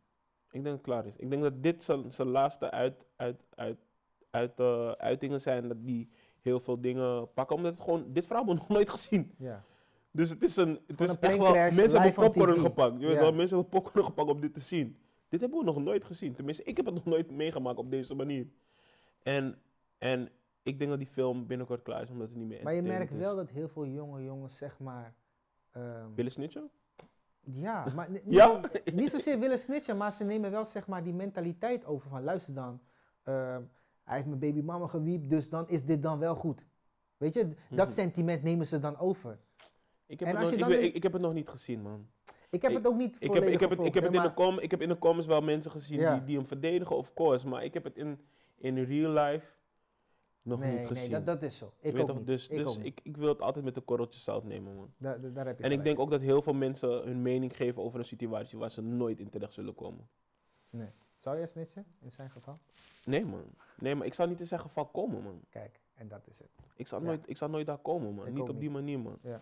Ik 0.51 0.51
denk 0.51 0.63
dat 0.65 0.73
het 0.73 0.83
klaar 0.83 1.05
is. 1.05 1.15
Ik 1.17 1.29
denk 1.29 1.41
dat 1.41 1.63
dit 1.63 1.83
zijn 2.09 2.27
laatste 2.27 2.71
uit, 2.71 3.05
uit, 3.15 3.41
uit, 3.55 3.77
uit, 4.29 4.59
eh, 4.59 4.91
uitingen 4.91 5.41
zijn. 5.41 5.67
Dat 5.67 5.85
die 5.85 6.09
heel 6.41 6.59
veel 6.59 6.81
dingen 6.81 7.33
pakken. 7.33 7.55
Omdat 7.55 7.71
het 7.73 7.81
gewoon... 7.81 8.05
Dit 8.13 8.25
verhaal 8.25 8.45
hebben 8.45 8.55
we 8.63 8.67
nog 8.67 8.77
nooit 8.77 8.89
gezien. 8.89 9.33
Ja. 9.37 9.63
Dus 10.11 10.29
het 10.29 10.43
is 10.43 10.55
een... 10.55 10.79
Het 10.87 11.01
is 11.01 11.09
een 11.09 11.19
echt 11.19 11.37
wel... 11.37 11.51
Mensen 11.53 12.01
hebben 12.01 12.13
popcorn 12.13 12.59
gepakt. 12.59 12.99
Je 12.99 13.05
weet 13.05 13.15
Ja. 13.15 13.21
wel, 13.21 13.33
mensen 13.33 13.57
hebben 13.57 13.81
popcorn 13.81 14.05
gepakt 14.11 14.29
om 14.29 14.41
dit 14.41 14.53
te 14.53 14.59
zien. 14.59 14.97
Dit 15.29 15.39
hebben 15.41 15.59
we 15.59 15.65
nog 15.65 15.77
nooit 15.83 16.03
gezien. 16.03 16.33
Tenminste, 16.35 16.63
ik 16.63 16.77
heb 16.77 16.85
het 16.85 16.95
nog 16.95 17.05
nooit 17.05 17.31
meegemaakt 17.31 17.77
op 17.77 17.91
deze 17.91 18.15
manier. 18.15 18.47
En, 19.23 19.57
en 19.97 20.29
ik 20.63 20.77
denk 20.77 20.89
dat 20.89 20.99
die 20.99 21.07
film 21.07 21.47
binnenkort 21.47 21.81
klaar 21.81 22.01
is, 22.01 22.09
omdat 22.09 22.27
het 22.27 22.37
niet 22.37 22.47
meer 22.47 22.63
Maar 22.63 22.73
je 22.73 22.81
merkt 22.81 23.17
wel 23.17 23.35
dat 23.35 23.49
heel 23.49 23.67
veel 23.69 23.85
jonge 23.87 24.23
jongens, 24.23 24.57
zeg 24.57 24.79
maar. 24.79 25.13
is. 25.73 25.81
Willen 26.15 26.31
snitchen? 26.31 26.69
ja, 27.41 27.91
maar 27.95 28.09
Ja? 28.25 28.61
niet, 28.93 29.11
zozeer 29.11 29.39
willen 29.39 29.59
snitchen, 29.59 29.97
maar 29.97 30.11
ze 30.13 30.23
nemen 30.23 30.51
wel 30.51 30.65
zeg 30.65 30.87
maar 30.87 31.03
die 31.03 31.13
mentaliteit 31.13 31.85
over 31.85 32.09
van 32.09 32.23
luister 32.23 32.53
dan. 32.53 32.81
ehm, 33.23 33.61
hij 34.03 34.15
heeft 34.15 34.27
mijn 34.27 34.39
baby 34.39 34.61
mama 34.61 34.87
gewiept, 34.87 35.29
dus 35.29 35.49
dan 35.49 35.69
is 35.69 35.85
dit 35.85 36.01
dan 36.03 36.19
wel 36.19 36.35
goed. 36.35 36.65
Weet 37.17 37.33
je, 37.33 37.47
dat 37.69 37.85
Mhm. 37.87 37.95
sentiment 37.95 38.43
nemen 38.43 38.65
ze 38.67 38.79
dan 38.79 38.97
over. 38.97 39.39
Ik 40.05 40.19
heb, 40.19 40.27
En 40.29 40.35
het 40.37 40.57
nog, 40.59 40.69
ik, 40.69 40.79
ik, 40.79 40.93
ik 40.93 41.03
heb 41.03 41.13
het 41.13 41.21
nog 41.21 41.33
niet 41.33 41.49
gezien, 41.49 41.81
man. 41.81 42.07
Ik 42.49 42.61
heb 42.61 42.71
Ik- 42.71 42.77
het 42.77 42.87
ook 42.87 42.95
niet 42.97 43.15
Ik 43.19 43.33
heb, 43.33 43.43
ik, 43.43 43.59
heb 43.59 43.69
het, 43.69 43.79
ik, 43.79 43.93
heb 43.93 44.03
het 44.03 44.13
in 44.13 44.21
de 44.21 44.33
com, 44.33 44.59
ik 44.59 44.71
heb 44.71 44.81
in 44.81 44.89
de 44.89 44.97
comments 44.97 45.27
wel 45.27 45.41
mensen 45.41 45.71
gezien 45.71 45.99
Ja. 45.99 46.13
die, 46.13 46.23
die 46.23 46.37
hem 46.37 46.47
verdedigen, 46.47 46.95
of 46.97 47.13
course. 47.13 47.47
Maar 47.47 47.63
ik 47.63 47.73
heb 47.73 47.83
het 47.83 47.97
in, 47.97 48.19
in 48.57 48.83
real 48.83 49.11
life 49.11 49.55
nog 50.47 50.59
nee, 50.59 50.69
niet 50.71 50.79
nee, 50.79 50.87
gezien. 50.87 51.11
dat, 51.11 51.25
dat 51.25 51.41
is 51.41 51.57
zo. 51.57 51.73
Ik 51.79 51.93
weet 51.93 52.09
ook 52.09 52.17
niet. 52.17 52.25
Dus, 52.27 52.47
ik 52.47 52.57
dus 52.57 52.67
ook 52.67 52.83
ik, 52.83 52.99
ik 53.03 53.17
wil 53.17 53.27
het 53.27 53.41
altijd 53.41 53.65
met 53.65 53.75
een 53.75 53.85
korreltje 53.85 54.19
zout 54.19 54.43
nemen, 54.43 54.75
man. 54.75 54.93
Daar, 54.97 55.45
heb 55.45 55.57
je 55.57 55.63
En 55.63 55.71
ik 55.71 55.83
denk 55.83 55.99
ook 55.99 56.09
dat 56.09 56.21
heel 56.21 56.41
veel 56.41 56.53
mensen 56.53 56.89
hun 56.89 57.21
mening 57.21 57.55
geven 57.55 57.81
over 57.81 57.99
een 57.99 58.05
situatie 58.05 58.57
waar 58.57 58.71
ze 58.71 58.81
nooit 58.81 59.19
in 59.19 59.29
terecht 59.29 59.53
zullen 59.53 59.75
komen. 59.75 60.07
Zou 61.17 61.37
jij 61.37 61.47
snitchen 61.47 61.85
in 61.99 62.11
zijn 62.11 62.29
geval? 62.29 62.59
Nee, 63.05 63.25
man. 63.25 63.43
Nee, 63.79 63.95
maar 63.95 64.05
ik 64.05 64.13
zou 64.13 64.29
niet 64.29 64.39
in 64.39 64.47
zijn 64.47 64.59
geval 64.61 64.85
komen, 64.85 65.23
man. 65.23 65.41
Kijk, 65.49 65.79
en 65.95 66.07
dat 66.07 66.27
is 66.27 66.37
het. 66.39 66.49
Ik 66.75 66.87
zou, 66.87 67.01
Ja. 67.01 67.07
nooit, 67.07 67.23
ik 67.25 67.37
zou 67.37 67.51
nooit 67.51 67.65
daar 67.65 67.77
komen, 67.77 68.13
man. 68.13 68.27
Ik 68.27 68.33
niet 68.33 68.49
op 68.49 68.59
die 68.59 68.69
manier, 68.69 68.99
man. 68.99 69.17
Nee, 69.21 69.37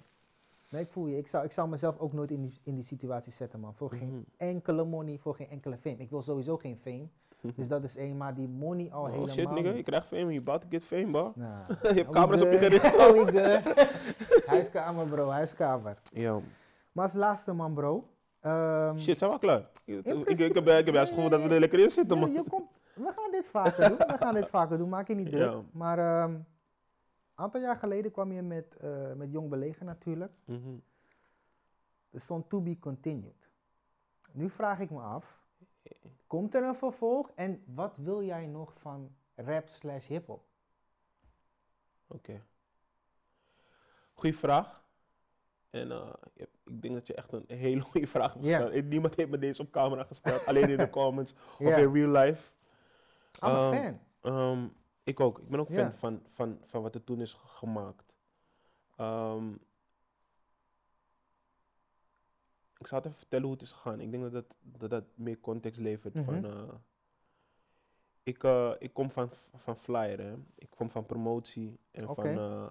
Nee, 0.70 0.82
ik 0.84 0.90
voel 0.92 1.08
je. 1.08 1.18
Ik 1.18 1.28
zou, 1.28 1.46
ik 1.46 1.52
zou 1.52 1.70
mezelf 1.70 2.00
ook 2.00 2.14
nooit 2.14 2.32
in 2.32 2.42
die, 2.42 2.54
in 2.64 2.76
die 2.76 2.84
situatie 2.84 3.32
zetten, 3.32 3.60
man. 3.60 3.76
Voor 3.76 3.90
geen 3.90 4.08
Mhm. 4.16 4.24
enkele 4.38 4.84
money, 4.84 5.18
voor 5.18 5.36
geen 5.36 5.50
enkele 5.50 5.78
fame. 5.78 5.98
Ik 5.98 6.10
wil 6.10 6.22
sowieso 6.22 6.58
geen 6.58 6.78
fame. 6.78 7.08
Dus 7.56 7.68
dat 7.68 7.84
is 7.84 7.96
één, 7.96 8.18
maar 8.18 8.34
die 8.36 8.48
money 8.48 8.92
al 8.92 9.02
oh 9.02 9.08
helemaal 9.08 9.28
shit, 9.30 9.52
nigga, 9.52 9.70
je 9.70 9.84
krijgt 9.84 10.08
fame, 10.08 10.34
je 10.34 10.40
about 10.40 10.62
to 10.62 10.68
get 10.70 10.84
fame, 10.84 11.12
bro. 11.12 11.32
Nah. 11.36 11.70
je 11.82 11.88
hebt 11.88 12.10
camera's 12.10 12.42
op 12.42 12.52
je 12.52 12.58
gericht. 12.58 12.84
We 12.96 13.00
good. 13.32 14.46
huiskamer, 14.46 15.08
bro, 15.08 15.30
huiskamer. 15.30 15.98
Ja. 16.14 16.40
Maar 16.92 17.04
als 17.06 17.14
laatste, 17.14 17.54
man, 17.54 17.74
bro. 17.74 18.08
Ehm, 18.40 18.98
Shit, 18.98 19.18
zijn 19.18 19.30
we 19.30 19.36
al 19.36 19.42
klaar? 19.42 19.70
Ik, 19.86 20.06
ik, 20.06 20.38
heb, 20.38 20.68
ik 20.68 20.86
heb 20.86 20.94
juist 20.94 21.14
gevoel 21.14 21.30
dat 21.30 21.42
we 21.44 21.54
er 21.54 21.60
lekker 21.60 21.80
in 21.80 21.90
zitten, 21.90 22.18
man. 22.20 22.32
je 22.32 22.44
komt- 22.44 22.70
we 22.94 23.12
gaan 23.16 23.32
dit 23.32 23.46
vaker 23.46 23.90
doen. 23.90 23.98
We 23.98 24.18
gaan 24.20 24.34
dit 24.34 24.50
vaker 24.50 24.78
doen, 24.78 24.90
maak 24.90 25.08
je 25.08 25.16
niet 25.16 25.30
druk. 25.30 25.52
Ja. 25.52 25.62
Maar 25.72 26.00
een 26.24 26.46
aantal 27.36 27.62
jaar 27.62 27.76
geleden 27.76 28.12
kwam 28.12 28.32
je 28.32 28.42
met, 28.42 28.76
eh, 28.82 28.90
met 29.16 29.32
Jong 29.32 29.50
Belegen 29.50 29.86
natuurlijk. 29.86 30.32
Mhm. 30.46 30.70
Er 32.12 32.22
stond 32.22 32.50
to 32.50 32.62
be 32.62 32.80
continued. 32.80 33.50
Nu 34.32 34.50
vraag 34.50 34.80
ik 34.80 34.90
me 34.92 35.00
af, 35.00 35.45
komt 36.28 36.56
er 36.56 36.64
een 36.64 36.76
vervolg 36.76 37.32
en 37.36 37.64
wat 37.66 37.98
wil 37.98 38.24
jij 38.24 38.46
nog 38.46 38.74
van 38.80 39.16
rap 39.36 39.70
slash 39.70 40.08
hiphop? 40.08 40.44
Oké. 42.08 42.42
Goeie 44.14 44.36
vraag. 44.38 44.84
En 45.70 45.92
eh, 45.92 46.14
ik 46.34 46.82
denk 46.82 46.94
dat 46.94 47.08
je 47.08 47.14
echt 47.14 47.32
een 47.32 47.44
hele 47.48 47.82
goede 47.82 48.08
vraag 48.08 48.34
hebt 48.34 48.46
gesteld. 48.66 48.86
Niemand 48.90 49.16
heeft 49.16 49.30
me 49.30 49.38
deze 49.40 49.62
op 49.62 49.72
camera 49.72 50.04
gesteld, 50.04 50.46
alleen 50.48 50.70
in 50.70 50.78
de 50.78 50.90
comments 50.90 51.34
of 51.34 51.60
in 51.78 51.94
real 51.94 52.10
life. 52.24 52.52
I'm 53.44 53.50
Ehm, 53.50 53.74
fan. 53.84 54.00
Ehm, 54.22 54.68
ik 55.04 55.20
ook. 55.20 55.40
Ik 55.40 55.48
ben 55.50 55.60
ook 55.60 55.70
fan 55.70 55.94
van, 55.98 56.22
van, 56.30 56.60
van 56.66 56.82
wat 56.82 56.96
er 56.96 57.04
toen 57.04 57.22
is 57.22 57.34
ge- 57.34 57.48
gemaakt. 57.48 58.14
Ehm, 58.96 59.54
ik 62.78 62.88
zal 62.88 62.98
het 62.98 63.08
even 63.08 63.18
vertellen 63.20 63.46
hoe 63.46 63.54
het 63.54 63.62
is 63.62 63.72
gegaan. 63.72 64.00
Ik 64.00 64.12
denk 64.12 64.24
dat 64.24 64.32
dat, 64.32 64.46
dat, 64.62 64.90
dat 64.90 65.04
meer 65.16 65.40
context 65.40 65.80
levert. 65.80 66.14
van, 66.26 66.36
Mhm. 66.36 66.46
eh, 66.46 66.74
ik, 68.24 68.44
eh, 68.44 68.72
ik 68.80 68.94
kom 68.94 69.12
van, 69.12 69.30
van 69.56 69.78
flyer, 69.78 70.20
hè. 70.20 70.34
Ik 70.56 70.70
kom 70.70 70.90
van 70.90 71.06
promotie. 71.06 71.80
En 71.92 72.06
van, 72.06 72.26
eh, 72.38 72.68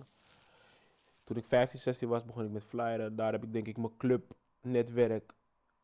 toen 1.24 1.36
ik 1.36 1.44
15, 1.44 1.78
16 1.78 2.08
was, 2.08 2.24
begon 2.24 2.44
ik 2.44 2.50
met 2.50 2.64
flyeren. 2.64 3.16
Daar 3.16 3.32
heb 3.32 3.42
ik 3.44 3.52
denk 3.52 3.66
ik 3.66 3.76
mijn 3.76 3.96
clubnetwerk, 3.96 5.34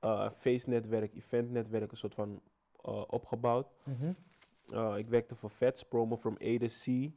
eh 0.00 0.30
feestnetwerk, 0.30 1.14
eventnetwerk 1.14 1.90
een 1.90 1.96
soort 1.96 2.14
van 2.14 2.40
opgebouwd. 3.06 3.66
Mhm. 3.82 4.12
Uh, 4.72 4.96
ik 4.96 5.08
werkte 5.08 5.34
voor 5.34 5.50
Vets, 5.50 5.82
promo 5.84 6.16
from 6.16 6.32
A 6.42 6.58
to 6.58 6.66
C. 6.66 7.10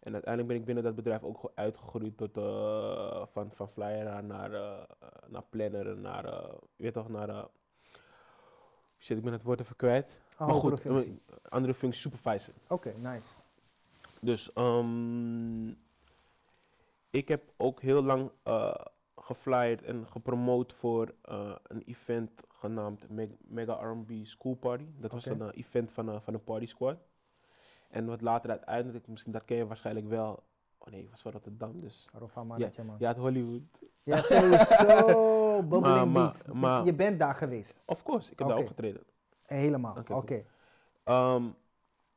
En 0.00 0.12
uiteindelijk 0.12 0.52
ben 0.52 0.60
ik 0.60 0.64
binnen 0.64 0.84
dat 0.84 0.94
bedrijf 0.94 1.22
ook 1.22 1.38
ge- 1.38 1.50
uitgegroeid 1.54 2.16
tot 2.16 2.36
eh, 2.36 3.26
van, 3.26 3.50
van 3.52 3.68
flyer 3.68 4.24
naar, 4.24 4.52
eh, 4.52 4.82
naar 5.28 5.42
planner, 5.50 5.96
naar, 5.98 6.24
je 6.76 6.82
weet 6.82 6.92
toch, 6.92 7.08
naar, 7.08 7.46
shit, 8.98 9.16
ik 9.16 9.22
ben 9.24 9.32
het 9.32 9.42
woord 9.42 9.60
even 9.60 9.76
kwijt. 9.76 10.20
Een 10.38 10.46
maar 10.46 10.54
goed, 10.54 10.80
functie. 10.80 11.22
eh, 11.26 11.34
andere 11.48 11.74
functie, 11.74 12.00
supervisor. 12.00 12.54
Oké, 12.68 12.92
nice. 12.98 13.34
Dus 14.20 14.52
ehm, 14.52 15.68
ik 17.10 17.28
heb 17.28 17.52
ook 17.56 17.80
heel 17.80 18.02
lang 18.02 18.30
geflyerd 19.16 19.82
en 19.82 20.06
gepromoot 20.06 20.72
voor 20.72 21.14
een 21.62 21.82
event 21.86 22.42
genaamd 22.48 23.08
Meg- 23.08 23.36
Mega 23.40 23.72
R&B 23.74 24.10
School 24.26 24.54
Party. 24.54 24.86
Dat 24.98 25.12
was 25.12 25.26
een 25.26 25.50
event 25.50 25.90
van, 25.92 26.22
van 26.22 26.32
de 26.32 26.38
Party 26.38 26.66
Squad. 26.66 26.96
En 27.90 28.06
wat 28.06 28.20
later 28.20 28.50
uiteindelijk, 28.50 29.06
misschien 29.08 29.32
dat 29.32 29.44
ken 29.44 29.56
je 29.56 29.66
waarschijnlijk 29.66 30.08
wel. 30.08 30.42
Oh 30.78 30.88
nee, 30.88 31.00
het 31.00 31.10
was 31.10 31.20
van 31.22 31.32
Rotterdam, 31.32 31.80
dus. 31.80 32.08
Rofa 32.12 32.44
mannetje, 32.44 32.82
man. 32.82 32.96
Ja, 32.98 33.08
het 33.08 33.16
Hollywood. 33.16 33.82
Ja, 34.02 34.16
sowieso. 34.22 35.62
Bubbling 35.68 36.12
Beats. 36.12 36.46
maar- 36.46 36.84
je 36.84 36.94
bent 36.94 37.18
daar 37.18 37.34
geweest. 37.34 37.82
Of 37.84 38.02
course, 38.02 38.32
ik 38.32 38.38
heb 38.38 38.48
daar 38.48 38.56
Oké. 38.56 38.64
ook 38.66 38.70
getreden. 38.74 39.02
Helemaal. 39.42 39.96
Oké. 40.08 40.44
Ehm, 41.04 41.44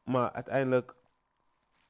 maar 0.04 0.32
uiteindelijk 0.32 0.96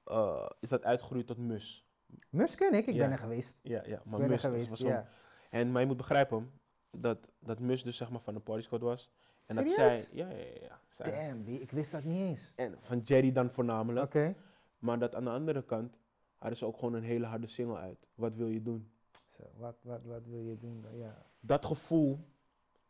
eh, 0.03 0.49
is 0.59 0.69
dat 0.69 0.83
uitgegroeid 0.83 1.27
tot 1.27 1.37
MUS. 1.37 1.87
Mus 2.29 2.55
ken 2.55 2.73
ik, 2.73 2.85
ik 2.85 2.93
Ja. 2.95 3.01
ben 3.03 3.11
er 3.11 3.17
geweest. 3.17 3.59
Ja, 3.61 3.81
ja, 3.85 3.97
Ik 3.97 4.05
maar 4.05 4.19
ben 4.19 4.21
er 4.21 4.29
MUS 4.29 4.41
was- 4.41 4.51
geweest, 4.51 4.69
was 4.69 4.79
zo'n 4.79 4.89
ja. 4.89 5.07
En, 5.49 5.71
maar 5.71 5.81
je 5.81 5.87
moet 5.87 5.97
begrijpen 5.97 6.51
dat, 6.91 7.31
dat 7.39 7.59
Mus 7.59 7.83
dus 7.83 7.97
zeg 7.97 8.09
maar 8.09 8.21
van 8.21 8.33
de 8.33 8.39
Party 8.39 8.61
Squad 8.63 8.81
was. 8.81 9.11
En 9.45 9.55
dat 9.55 9.69
zij, 9.69 10.05
ja, 10.11 10.29
ja, 10.29 10.45
ja, 10.61 10.79
zij- 10.89 11.11
Damn, 11.27 11.47
ik 11.47 11.71
wist 11.71 11.91
dat 11.91 12.03
niet 12.03 12.19
eens. 12.21 12.51
En 12.55 12.75
van 12.79 12.99
Jerry 12.99 13.31
dan 13.31 13.49
voornamelijk. 13.49 14.05
Oké. 14.05 14.35
Maar 14.79 14.99
dat 14.99 15.15
aan 15.15 15.23
de 15.23 15.29
andere 15.29 15.63
kant 15.63 15.97
hadden 16.37 16.57
ze 16.57 16.65
ook 16.65 16.75
gewoon 16.77 16.93
een 16.93 17.03
hele 17.03 17.25
harde 17.25 17.47
single 17.47 17.77
uit. 17.77 18.07
Wat 18.15 18.35
wil 18.35 18.47
je 18.47 18.61
doen? 18.61 18.91
Zo, 19.29 19.43
wat, 19.57 19.75
wat, 19.81 20.03
wat 20.03 20.25
wil 20.25 20.39
je 20.39 20.57
doen? 20.57 20.81
dan? 20.81 20.97
Ja. 20.97 21.25
Dat 21.39 21.65
gevoel 21.65 22.19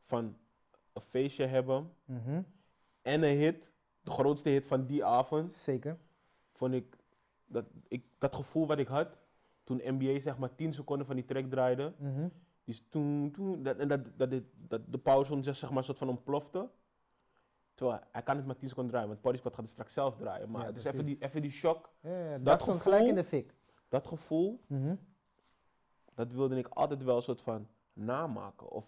van 0.01 0.37
een 0.93 1.01
feestje 1.01 1.45
hebben 1.45 1.91
Mhm. 2.05 2.41
en 3.01 3.23
een 3.23 3.37
hit, 3.37 3.71
de 4.01 4.11
grootste 4.11 4.49
hit 4.49 4.65
van 4.65 4.85
die 4.85 5.05
avond, 5.05 5.55
Zeker. 5.55 5.97
vond 6.51 6.73
ik 6.73 6.95
dat, 7.45 7.65
ik, 7.87 8.05
dat 8.17 8.35
gevoel 8.35 8.67
wat 8.67 8.77
ik 8.79 8.87
had 8.87 9.17
toen 9.63 9.81
NBA 9.83 10.19
zeg 10.19 10.37
maar 10.37 10.55
10 10.55 10.73
seconden 10.73 11.05
van 11.05 11.15
die 11.15 11.25
track 11.25 11.45
draaide. 11.49 11.93
Mhm. 12.63 12.71
Dus 12.71 12.83
toen, 12.89 13.31
toen 13.31 13.63
dat, 13.63 13.77
en 13.77 13.87
dat, 13.87 14.17
dat, 14.17 14.29
dat 14.53 14.81
de 14.91 14.97
pauze 14.97 15.53
zeg 15.53 15.71
maar 15.71 15.83
soort 15.83 15.97
van 15.97 16.09
ontplofte. 16.09 16.69
Terwijl 17.75 17.99
hij 18.11 18.21
kan 18.23 18.35
het 18.37 18.45
maar 18.45 18.57
10 18.57 18.67
seconden 18.67 18.91
draaien, 18.91 19.09
want 19.09 19.21
Party 19.21 19.37
Squad 19.37 19.53
gaat 19.53 19.63
het 19.63 19.71
straks 19.73 19.93
zelf 19.93 20.15
draaien. 20.15 20.51
Maar 20.51 20.61
Ja, 20.61 20.67
het 20.67 20.77
is 20.77 20.83
even 20.85 21.05
die, 21.05 21.17
even 21.19 21.41
die 21.41 21.51
shock, 21.51 21.89
Ja, 22.01 22.29
ja, 22.29 22.37
dat 22.37 22.63
gevoel- 22.63 22.79
gelijk 22.79 23.05
in 23.07 23.15
de 23.15 23.23
fik. 23.23 23.53
dat 23.89 24.07
gevoel, 24.07 24.59
Mhm. 24.67 24.95
dat 26.15 26.31
wilde 26.31 26.57
ik 26.57 26.67
altijd 26.67 27.03
wel 27.03 27.15
een 27.15 27.21
soort 27.21 27.41
van 27.41 27.67
namaken 27.93 28.69
of 28.69 28.85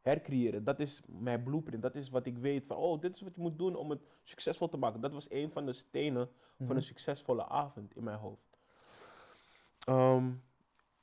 hercreëren. 0.00 0.64
Dat 0.64 0.80
is 0.80 1.02
mijn 1.06 1.42
blueprint, 1.42 1.82
dat 1.82 1.94
is 1.94 2.08
wat 2.10 2.26
ik 2.26 2.38
weet 2.38 2.64
van, 2.66 2.76
oh, 2.76 3.00
dit 3.00 3.14
is 3.14 3.20
wat 3.20 3.34
je 3.34 3.40
moet 3.40 3.58
doen 3.58 3.74
om 3.76 3.90
het 3.90 4.00
succesvol 4.22 4.68
te 4.68 4.76
maken. 4.76 5.00
Dat 5.00 5.12
was 5.12 5.30
een 5.30 5.50
van 5.50 5.66
de 5.66 5.72
stenen 5.72 6.28
Mhm. 6.56 6.66
van 6.66 6.76
een 6.76 6.82
succesvolle 6.82 7.46
avond 7.48 7.96
in 7.96 8.04
mijn 8.04 8.18
hoofd. 8.18 8.58
Ehm, 9.84 10.30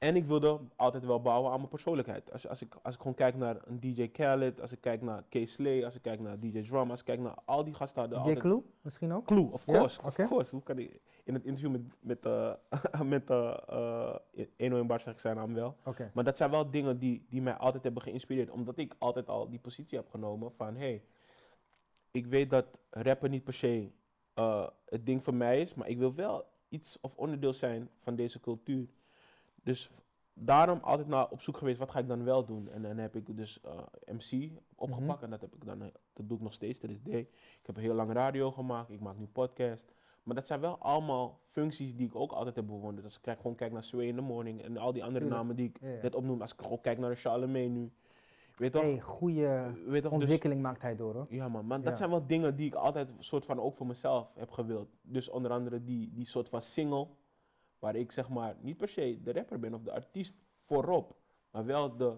en 0.04 0.16
ik 0.16 0.26
wilde 0.26 0.60
altijd 0.76 1.06
wel 1.06 1.22
bouwen 1.22 1.52
aan 1.52 1.58
mijn 1.58 1.70
persoonlijkheid. 1.70 2.32
Als, 2.32 2.48
als, 2.48 2.62
ik, 2.62 2.76
als 2.82 2.94
ik 2.94 3.00
gewoon 3.00 3.16
kijk 3.16 3.36
naar 3.36 3.58
een 3.66 3.80
DJ 3.80 4.08
Khaled, 4.08 4.62
als 4.62 4.72
ik 4.72 4.82
kijk 4.82 5.02
naar 5.02 5.24
K. 5.30 5.48
Slay, 5.48 5.86
als 5.86 5.96
ik 5.96 6.02
kijk 6.02 6.20
naar 6.20 6.40
DJ 6.40 6.62
Drum, 6.62 6.92
als 6.92 7.00
ik 7.00 7.06
kijk 7.06 7.20
naar 7.20 7.36
al 7.46 7.64
die 7.64 7.74
gasten 7.74 8.10
DJ 8.10 8.16
altijd... 8.16 8.40
Clue, 8.40 8.62
misschien 8.82 9.14
ook? 9.14 9.26
Clue, 9.26 9.52
of 9.52 9.66
course, 9.66 10.00
Oké. 10.00 10.08
of 10.08 10.30
course. 10.30 10.52
Hoe 10.52 10.64
kan 10.64 10.78
ik 10.78 11.00
in 11.24 11.34
het 11.34 11.44
interview 11.44 11.72
met, 11.72 11.82
met, 12.00 12.26
eh 12.26 13.02
met 13.16 13.30
uh, 13.30 13.58
uh, 13.70 14.16
Eno 14.56 14.80
en 14.80 14.88
Bar 14.88 15.00
zeg 15.00 15.14
ik 15.14 15.20
zijn 15.20 15.36
naam 15.36 15.54
wel. 15.54 15.76
Oké. 15.84 16.12
Maar 16.14 16.24
dat 16.24 16.38
zijn 16.38 16.50
wel 16.52 16.72
dingen 16.72 17.00
die, 17.00 17.26
die 17.30 17.42
mij 17.42 17.54
altijd 17.54 17.84
hebben 17.84 18.02
geïnspireerd. 18.02 18.50
Omdat 18.50 18.78
ik 18.78 18.96
altijd 18.98 19.28
al 19.28 19.50
die 19.50 19.60
positie 19.60 19.98
heb 19.98 20.10
genomen 20.10 20.52
van... 20.52 20.76
Hey, 20.76 21.04
ik 22.12 22.26
weet 22.26 22.50
dat 22.50 22.66
rappen 22.90 23.32
niet 23.32 23.44
per 23.44 23.54
se 23.54 23.92
het 24.86 25.06
ding 25.06 25.24
voor 25.24 25.34
mij 25.34 25.62
is. 25.62 25.74
Maar 25.74 25.88
ik 25.88 25.98
wil 25.98 26.16
wel 26.16 26.46
iets 26.70 26.98
of 27.02 27.16
onderdeel 27.16 27.54
zijn 27.54 27.90
van 28.00 28.16
deze 28.16 28.40
cultuur. 28.40 28.88
Dus 29.64 29.92
daarom 30.34 30.80
altijd 30.82 31.08
naar 31.08 31.30
op 31.30 31.42
zoek 31.42 31.58
geweest. 31.58 31.78
Wat 31.78 31.92
ga 31.92 32.00
ik 32.00 32.08
dan 32.08 32.24
wel 32.24 32.46
doen? 32.46 32.70
En 32.70 32.82
dan 32.82 32.98
heb 32.98 33.16
ik 33.16 33.38
dus 33.38 33.62
eh, 33.62 33.78
MC 34.06 34.50
opgepakt. 34.76 35.24
En 35.24 35.30
dat, 35.30 35.42
heb 35.42 35.56
ik 35.56 35.66
dan, 35.66 35.80
dat 36.14 36.28
doe 36.28 36.38
ik 36.38 36.44
nog 36.44 36.54
steeds. 36.54 36.80
Dat 36.80 36.90
is 36.90 37.02
day. 37.02 37.20
Ik 37.20 37.66
heb 37.66 37.76
heel 37.76 37.94
lang 37.94 38.12
radio 38.12 38.52
gemaakt. 38.52 38.90
Ik 38.90 39.00
maak 39.00 39.18
nu 39.18 39.26
podcast. 39.26 39.94
Maar 40.24 40.36
dat 40.36 40.48
zijn 40.48 40.60
wel 40.60 40.78
allemaal 40.78 41.40
functies 41.52 41.96
die 41.96 42.08
ik 42.08 42.16
ook 42.16 42.32
altijd 42.32 42.56
heb 42.56 42.66
bewonderd. 42.66 43.06
Als 43.06 43.16
ik 43.16 43.22
kijk, 43.22 43.38
gewoon 43.38 43.56
kijk 43.56 43.72
naar 43.72 43.84
Sway 43.84 44.06
in 44.06 44.16
the 44.16 44.22
Morning 44.22 44.62
en 44.62 44.78
al 44.78 44.94
die 44.94 45.04
andere 45.04 45.20
Tuurlijk. 45.26 45.42
namen 45.42 45.56
die 45.56 45.70
ik 45.70 45.78
Ja, 45.82 45.90
ja. 45.90 46.02
net 46.02 46.16
opnoem. 46.16 46.42
Als 46.42 46.54
ik 46.54 46.62
gewoon 46.62 46.82
kijk 46.82 46.98
naar 46.98 47.10
de 47.10 47.16
Charlemagne 47.16 47.68
nu. 47.68 47.92
Weet? 48.56 48.74
Hey, 48.74 49.00
goede? 49.00 49.72
Dus, 49.86 50.06
ontwikkeling 50.06 50.62
maakt 50.62 50.82
hij 50.82 50.96
door 50.96 51.14
hoor. 51.14 51.26
ja 51.30 51.48
man, 51.48 51.68
maar 51.68 51.82
dat 51.82 51.98
zijn 51.98 52.10
wel 52.10 52.28
dingen 52.28 52.56
die 52.56 52.66
ik 52.66 52.76
altijd 52.76 53.14
soort 53.20 53.46
van 53.46 53.60
ook 53.60 53.76
voor 53.78 53.88
mezelf 53.88 54.32
heb 54.36 54.52
gewild. 54.52 54.88
Dus 55.02 55.30
onder 55.30 55.52
andere 55.52 55.84
die, 55.84 56.12
die 56.14 56.26
soort 56.26 56.50
van 56.50 56.62
single, 56.62 57.08
waar 57.84 57.96
ik 57.96 58.12
zeg 58.12 58.30
maar 58.30 58.56
niet 58.60 58.78
per 58.78 58.90
se 58.90 59.20
de 59.24 59.34
rapper 59.34 59.60
ben 59.60 59.74
of 59.74 59.82
de 59.82 59.92
artiest 59.92 60.36
voorop, 60.66 61.16
maar 61.52 61.66
wel 61.66 61.98
de, 61.98 62.16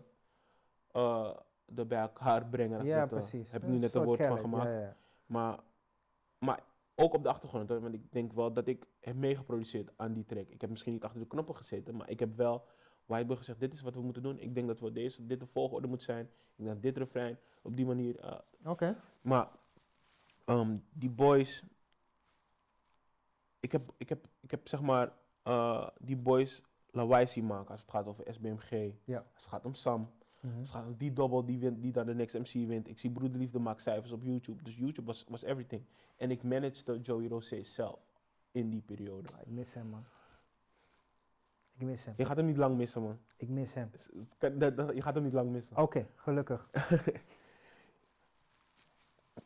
eh, 0.92 1.38
de 1.66 1.86
bij 1.86 2.00
elkaar 2.00 2.46
brengen. 2.48 2.86
Ja, 2.86 3.02
eh, 3.04 3.10
precies. 3.10 3.52
heb 3.52 3.64
ik 3.64 3.68
nu 3.70 3.78
net 3.78 3.94
een 3.94 4.04
woord 4.04 4.26
van 4.26 4.38
gemaakt. 4.40 4.70
Ja, 4.70 4.80
ja. 4.80 4.96
Maar, 5.26 5.60
maar 6.38 6.64
ook 6.96 7.14
op 7.14 7.24
de 7.24 7.30
achtergrond, 7.30 7.70
hoor, 7.70 7.82
want 7.82 7.94
ik 7.94 8.12
denk 8.12 8.34
wel 8.34 8.54
dat 8.54 8.68
ik 8.68 8.88
heb 9.00 9.16
meegeproduceerd 9.16 9.92
aan 9.96 10.14
die 10.14 10.26
track. 10.26 10.48
Ik 10.48 10.62
heb 10.62 10.70
misschien 10.70 10.94
niet 10.94 11.04
achter 11.04 11.20
de 11.20 11.28
knoppen 11.28 11.56
gezeten, 11.56 11.96
maar 11.96 12.10
ik 12.10 12.20
heb 12.20 12.36
wel 12.36 12.66
Whiteburg 13.06 13.40
gezegd, 13.40 13.60
dit 13.60 13.74
is 13.74 13.82
wat 13.82 13.94
we 13.94 14.02
moeten 14.02 14.24
doen. 14.24 14.40
Ik 14.40 14.56
denk 14.56 14.68
dat 14.68 14.80
we 14.80 14.92
deze, 14.92 15.26
dit 15.26 15.40
de 15.40 15.48
volgorde 15.48 15.88
moet 15.88 16.04
zijn. 16.04 16.26
Ik 16.26 16.64
denk 16.64 16.70
dat 16.70 16.82
dit 16.82 16.98
refrein 16.98 17.38
op 17.62 17.76
die 17.76 17.86
manier. 17.86 18.20
eh, 18.20 18.40
Oké. 18.66 18.98
maar 19.22 19.48
ehm, 20.46 20.78
die 20.94 21.10
boys, 21.10 21.64
ik 23.60 23.72
heb, 23.72 23.94
ik 23.98 24.10
heb, 24.10 24.28
ik 24.40 24.52
heb 24.52 24.68
zeg 24.68 24.82
maar 24.82 25.12
eh, 25.46 25.88
die 26.00 26.18
boys 26.18 26.62
lawaai 26.92 27.28
zien 27.28 27.46
maken 27.46 27.72
als 27.72 27.82
het 27.82 27.90
gaat 27.90 28.06
over 28.06 28.34
SBMG. 28.34 28.94
Ja. 29.04 29.18
Als 29.18 29.44
het 29.44 29.46
gaat 29.46 29.66
om 29.66 29.74
Sam. 29.74 30.12
Mhm. 30.40 30.54
Als 30.54 30.62
het 30.62 30.70
gaat 30.70 30.86
om 30.86 30.96
die 30.98 31.14
dobbel 31.14 31.46
die, 31.46 31.60
wint, 31.60 31.82
die 31.82 31.92
dan 31.92 32.06
de 32.06 32.14
next 32.14 32.34
MC 32.34 32.68
wint. 32.68 32.88
Ik 32.88 33.00
zie 33.00 33.12
Broederliefde 33.12 33.60
maakt 33.60 33.82
cijfers 33.82 34.12
op 34.12 34.24
YouTube. 34.24 34.64
Dus 34.64 34.78
YouTube 34.78 35.08
was, 35.08 35.26
was 35.28 35.44
everything. 35.44 35.84
En 36.18 36.32
ik 36.32 36.44
managede 36.44 37.00
Joey 37.00 37.28
Rosé 37.28 37.64
zelf 37.64 38.00
in 38.52 38.70
die 38.70 38.82
periode. 38.82 39.30
Ah, 39.34 39.42
Ik 39.42 39.48
mis 39.48 39.74
hem 39.74 39.88
man. 39.88 40.04
Ik 41.78 41.86
mis 41.86 42.06
hem. 42.06 42.14
Je 42.18 42.26
gaat 42.26 42.38
hem 42.38 42.46
niet 42.46 42.58
lang 42.58 42.78
missen, 42.78 43.02
man. 43.02 43.20
Ik 43.38 43.50
mis 43.50 43.74
hem. 43.74 43.92
Je 44.40 45.02
gaat 45.02 45.16
hem 45.16 45.24
niet 45.24 45.34
lang 45.34 45.50
missen. 45.50 45.78
Oké, 45.78 46.08
gelukkig. 46.16 46.70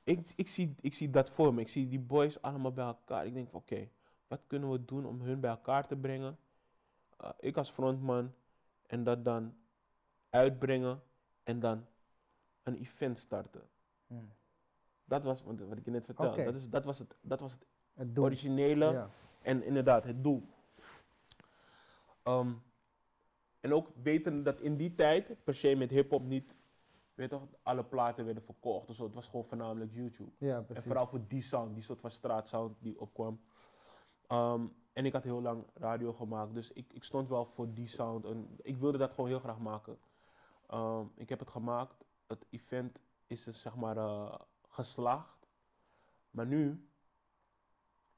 ik, 0.04 0.34
ik, 0.36 0.48
zie, 0.48 0.76
ik 0.82 0.94
zie 0.94 1.10
dat 1.10 1.30
voor 1.30 1.54
me. 1.54 1.62
Ik 1.62 1.70
zie 1.70 1.88
die 1.88 2.00
boys 2.00 2.42
allemaal 2.42 2.74
bij 2.74 2.86
elkaar. 2.86 3.26
Ik 3.26 3.34
denk 3.34 3.54
oké, 3.54 3.90
wat 4.30 4.42
kunnen 4.48 4.72
we 4.72 4.86
doen 4.86 5.06
om 5.06 5.22
hun 5.22 5.40
bij 5.40 5.50
elkaar 5.50 5.88
te 5.88 5.96
brengen? 5.96 6.38
Uh, 7.22 7.30
ik 7.40 7.58
als 7.58 7.70
frontman 7.72 8.34
en 8.86 9.04
dat 9.04 9.26
dan 9.26 9.56
uitbrengen 10.30 11.02
en 11.44 11.60
dan 11.60 11.86
een 12.64 12.76
event 12.76 13.20
starten. 13.20 13.62
Hmm. 14.08 14.30
Dat 15.06 15.24
was 15.24 15.44
wat, 15.44 15.60
wat 15.60 15.78
ik 15.78 15.86
je 15.86 15.92
net 15.92 16.06
vertelde. 16.06 16.44
Dat, 16.44 16.56
is, 16.56 16.70
dat, 16.70 16.86
was 16.86 17.00
het, 17.00 17.16
dat 17.22 17.40
was 17.40 17.58
het 17.94 18.20
originele 18.20 18.92
Ja. 18.92 19.10
en 19.42 19.64
inderdaad 19.64 20.04
het 20.04 20.24
doel. 20.24 20.44
Ehm, 22.24 22.54
en 23.60 23.74
ook 23.74 23.88
weten 24.02 24.44
dat 24.44 24.62
in 24.62 24.78
die 24.78 24.96
tijd, 24.96 25.44
per 25.44 25.56
se 25.56 25.76
met 25.76 25.90
hip-hop 25.90 26.24
niet, 26.24 26.56
weet 27.14 27.30
toch, 27.30 27.48
alle 27.64 27.84
platen 27.84 28.26
werden 28.26 28.44
verkocht. 28.44 28.88
Dus 28.88 28.98
het 28.98 29.14
was 29.14 29.26
gewoon 29.28 29.46
voornamelijk 29.46 29.94
YouTube. 29.94 30.32
ja, 30.38 30.66
En 30.74 30.84
vooral 30.84 31.08
voor 31.08 31.22
die 31.28 31.42
sound, 31.42 31.74
die 31.74 31.84
soort 31.84 32.00
van 32.00 32.12
straatsound 32.12 32.78
die 32.80 33.00
opkwam. 33.00 33.42
Ehm, 34.30 34.68
en 34.94 35.06
ik 35.06 35.14
had 35.14 35.24
heel 35.24 35.42
lang 35.42 35.66
radio 35.74 36.14
gemaakt, 36.14 36.54
dus 36.54 36.72
ik, 36.72 36.94
ik 36.94 37.04
stond 37.04 37.30
wel 37.30 37.46
voor 37.46 37.74
die 37.74 37.88
sound. 37.88 38.26
En 38.26 38.58
ik 38.62 38.78
wilde 38.78 38.98
dat 38.98 39.14
gewoon 39.14 39.30
heel 39.30 39.40
graag 39.40 39.60
maken. 39.60 40.00
Ehm, 40.68 41.06
ik 41.16 41.30
heb 41.30 41.40
het 41.40 41.50
gemaakt. 41.50 42.06
Het 42.28 42.46
event 42.50 43.00
is 43.28 43.44
dus 43.44 43.62
zeg 43.62 43.76
maar 43.76 43.98
eh, 43.98 44.40
geslaagd. 44.68 45.48
Maar 46.32 46.46
nu 46.46 46.90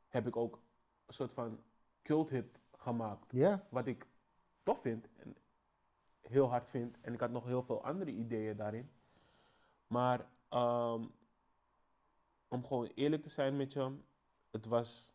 heb 0.07 0.27
ik 0.27 0.35
ook 0.35 0.61
een 1.05 1.13
soort 1.13 1.33
van 1.33 1.63
cult 2.01 2.29
hit 2.29 2.59
gemaakt. 2.77 3.33
Wat 3.69 3.87
ik 3.87 4.07
tof 4.63 4.81
vind 4.81 5.07
en 5.15 5.37
heel 6.21 6.49
hard 6.49 6.69
vind. 6.69 7.01
En 7.01 7.13
ik 7.13 7.19
had 7.19 7.31
nog 7.31 7.45
heel 7.45 7.63
veel 7.63 7.83
andere 7.83 8.11
ideeën 8.11 8.57
daarin. 8.57 8.91
Maar 9.87 10.27
ehm, 10.49 11.05
om 12.47 12.65
gewoon 12.65 12.91
eerlijk 12.95 13.23
te 13.23 13.29
zijn 13.29 13.57
met 13.57 13.73
je, 13.73 13.97
het 14.49 14.65
was, 14.65 15.10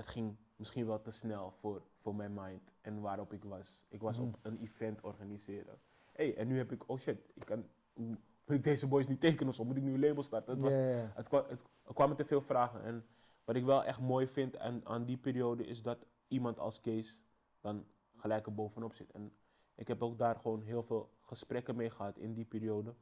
het 0.00 0.08
ging 0.08 0.36
misschien 0.56 0.86
wel 0.86 1.00
te 1.00 1.10
snel 1.10 1.50
voor, 1.50 1.82
voor 1.98 2.14
mijn 2.14 2.34
mind 2.34 2.72
en 2.80 3.00
waarop 3.00 3.32
ik 3.32 3.44
was. 3.44 3.80
Ik 3.88 4.00
was 4.00 4.18
op 4.18 4.38
een 4.42 4.58
event 4.60 5.00
organiseren. 5.00 5.78
hey, 6.12 6.36
en 6.36 6.46
nu 6.48 6.56
heb 6.58 6.72
ik, 6.72 6.82
oh 6.88 6.98
shit, 6.98 7.30
ik 7.34 7.44
kan, 7.44 7.64
moet 7.94 8.18
ik 8.58 8.64
deze 8.64 8.86
boys 8.86 9.06
niet 9.08 9.20
tekenen 9.20 9.48
of 9.48 9.54
zo? 9.54 9.64
Moet 9.64 9.76
ik 9.76 9.82
nu 9.82 9.92
een 9.94 10.00
label 10.00 10.22
starten? 10.22 10.52
Het 10.52 10.62
was, 10.62 10.72
het, 11.14 11.28
kwa- 11.28 11.46
het, 11.48 11.64
er 11.86 11.94
kwamen 11.94 12.16
te 12.16 12.24
veel 12.24 12.40
vragen. 12.40 12.82
En 12.82 13.06
wat 13.44 13.56
ik 13.56 13.64
wel 13.64 13.84
echt 13.84 14.00
mooi 14.00 14.26
vind 14.26 14.58
aan, 14.58 14.80
aan 14.86 15.04
die 15.04 15.16
periode 15.16 15.64
is 15.66 15.82
dat 15.82 16.06
iemand 16.28 16.58
als 16.58 16.80
Kees 16.80 17.22
dan 17.60 17.84
gelijk 18.16 18.46
er 18.46 18.54
bovenop 18.54 18.94
zit. 18.94 19.10
En 19.10 19.32
ik 19.74 19.88
heb 19.88 20.02
ook 20.02 20.18
daar 20.18 20.36
gewoon 20.36 20.62
heel 20.62 20.82
veel 20.82 21.10
gesprekken 21.20 21.76
mee 21.76 21.90
gehad 21.90 22.18
in 22.18 22.34
die 22.34 22.44
periode. 22.44 22.94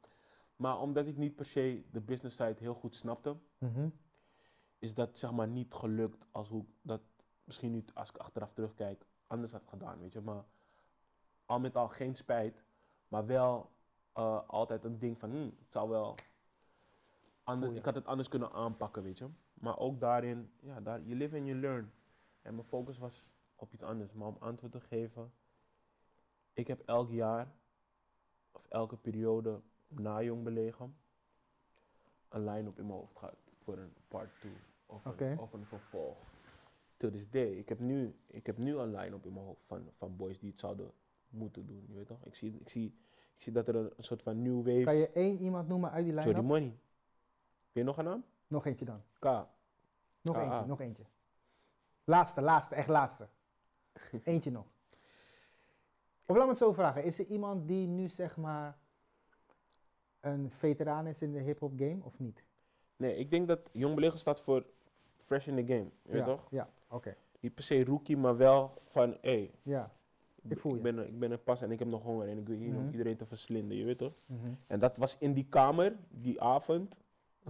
Maar 0.55 0.79
omdat 0.79 1.07
ik 1.07 1.17
niet 1.17 1.35
per 1.35 1.45
se 1.45 1.83
de 1.91 2.01
business 2.01 2.35
side 2.35 2.55
heel 2.59 2.73
goed 2.73 2.95
snapte, 2.95 3.35
Mhm. 3.57 3.89
Is 4.79 4.93
dat 4.93 5.17
zeg 5.17 5.31
maar 5.31 5.47
niet 5.47 5.73
gelukt 5.73 6.25
als 6.31 6.49
hoe 6.49 6.61
ik 6.61 6.67
dat 6.81 7.01
misschien 7.43 7.71
niet 7.71 7.93
als 7.93 8.09
ik 8.09 8.17
achteraf 8.17 8.53
terugkijk 8.53 9.05
anders 9.29 9.51
had 9.51 9.67
gedaan, 9.67 9.99
weet 9.99 10.13
je. 10.13 10.21
Maar 10.21 10.43
al 11.45 11.59
met 11.59 11.75
al 11.75 11.87
geen 11.87 12.15
spijt, 12.15 12.63
maar 13.07 13.25
wel 13.25 13.71
eh, 14.13 14.47
altijd 14.47 14.83
een 14.83 14.99
ding 14.99 15.19
van, 15.19 15.29
hmm, 15.29 15.55
het 15.59 15.71
zou 15.71 15.89
wel 15.89 16.15
anders, 17.43 17.75
ik 17.75 17.85
had 17.85 17.95
het 17.95 18.05
anders 18.05 18.27
kunnen 18.27 18.51
aanpakken, 18.51 19.03
weet 19.03 19.17
je. 19.17 19.29
Maar 19.53 19.77
ook 19.77 19.99
daarin, 19.99 20.51
ja, 20.59 20.81
daar, 20.81 21.01
you 21.01 21.17
live 21.17 21.37
and 21.37 21.45
you 21.45 21.59
learn. 21.59 21.93
En 22.41 22.55
mijn 22.55 22.67
focus 22.67 22.97
was 22.97 23.31
op 23.55 23.73
iets 23.73 23.83
anders. 23.83 24.13
Maar 24.13 24.27
om 24.27 24.37
antwoord 24.39 24.71
te 24.71 24.79
geven, 24.79 25.33
ik 26.53 26.67
heb 26.67 26.81
elk 26.85 27.09
jaar 27.09 27.51
of 28.51 28.65
elke 28.67 28.97
periode 28.97 29.61
na 29.87 30.21
Jong 30.21 30.43
Belegen 30.43 30.97
een 32.29 32.45
line-up 32.45 32.79
in 32.79 32.85
mijn 32.85 32.99
hoofd 32.99 33.17
gehad 33.17 33.37
voor 33.63 33.77
een 33.77 33.93
part 34.07 34.39
2 34.39 34.68
of, 34.89 35.05
een, 35.19 35.39
of 35.39 35.53
een 35.53 35.65
vervolg. 35.65 36.17
To 36.97 37.09
this 37.09 37.29
day. 37.29 37.51
Ik 37.51 37.69
heb 37.69 37.79
nu, 37.79 38.15
ik 38.27 38.45
heb 38.45 38.57
nu 38.57 38.77
een 38.77 38.95
line-up 38.95 39.25
in 39.25 39.33
mijn 39.33 39.45
hoofd 39.45 39.65
van, 39.65 39.89
van 39.97 40.15
boys 40.15 40.39
die 40.39 40.49
het 40.49 40.59
zouden 40.59 40.91
moeten 41.29 41.67
doen. 41.67 41.85
Je 41.87 41.93
weet 41.93 42.07
toch? 42.07 42.25
Ik 42.25 42.35
zie, 42.35 42.57
ik 42.59 42.69
zie, 42.69 42.85
ik 43.35 43.41
zie 43.41 43.53
dat 43.53 43.67
er 43.67 43.75
een, 43.75 43.91
een 43.97 44.03
soort 44.03 44.21
van 44.21 44.41
new 44.41 44.65
wave. 44.65 44.83
Kan 44.83 44.95
je 44.95 45.09
één 45.09 45.39
iemand 45.39 45.67
noemen 45.67 45.91
uit 45.91 46.05
die 46.05 46.13
Jody 46.13 46.27
line-up? 46.27 46.43
Money. 46.43 46.67
Weet 46.69 46.77
je 47.71 47.83
nog 47.83 47.97
een 47.97 48.05
naam? 48.05 48.23
Nog 48.47 48.65
eentje 48.65 48.85
dan. 48.85 49.01
K. 49.19 49.25
Nog 50.21 50.37
eentje, 50.37 50.65
nog 50.65 50.81
eentje. 50.81 51.03
Laatste, 52.03 52.41
laatste, 52.41 52.75
echt 52.75 52.87
laatste. 52.87 53.27
Eentje 54.23 54.51
nog. 54.51 54.65
Of 56.25 56.35
laat 56.35 56.43
me 56.43 56.49
het 56.49 56.57
zo 56.57 56.73
vragen. 56.73 57.03
Is 57.03 57.19
er 57.19 57.25
iemand 57.25 57.67
die 57.67 57.87
nu 57.87 58.09
zeg 58.09 58.37
maar 58.37 58.77
een 60.19 60.51
veteraan 60.51 61.07
is 61.07 61.21
in 61.21 61.31
de 61.31 61.39
hip-hop 61.39 61.73
game 61.75 61.99
of 62.03 62.19
niet? 62.19 62.43
Nee, 62.95 63.15
ik 63.15 63.31
denk 63.31 63.47
dat 63.47 63.69
Jong 63.73 64.11
staat 64.19 64.41
voor 64.41 64.65
fresh 65.29 65.47
in 65.47 65.55
the 65.65 65.73
game. 65.73 65.85
Je 66.03 66.11
weet 66.11 66.19
ja, 66.19 66.25
toch? 66.25 66.47
ja, 66.49 66.69
oké. 66.89 67.15
Niet 67.39 67.53
per 67.53 67.63
se 67.63 67.83
rookie, 67.83 68.17
maar 68.17 68.37
wel 68.37 68.73
van, 68.85 69.09
hé, 69.09 69.17
hey, 69.21 69.51
Ja. 69.61 69.91
Ik 70.47 70.59
voel 70.59 70.75
je. 70.75 70.81
ben, 70.81 70.97
er- 70.97 71.07
ik 71.07 71.19
ben 71.19 71.31
er 71.31 71.37
pas 71.37 71.61
en 71.61 71.71
ik 71.71 71.79
heb 71.79 71.87
nog 71.87 72.03
honger 72.03 72.27
en 72.27 72.37
ik 72.37 72.47
wil 72.47 72.57
hier 72.57 72.69
Mhm. 72.73 72.79
om 72.79 72.89
iedereen 72.91 73.17
te 73.17 73.25
verslinden, 73.25 73.77
je 73.77 73.83
weet 73.85 73.97
toch? 73.97 74.13
Mhm. 74.25 74.47
En 74.67 74.79
dat 74.79 74.97
was 74.97 75.17
in 75.19 75.33
die 75.33 75.45
kamer, 75.49 75.95
die 76.09 76.41
avond, 76.41 76.95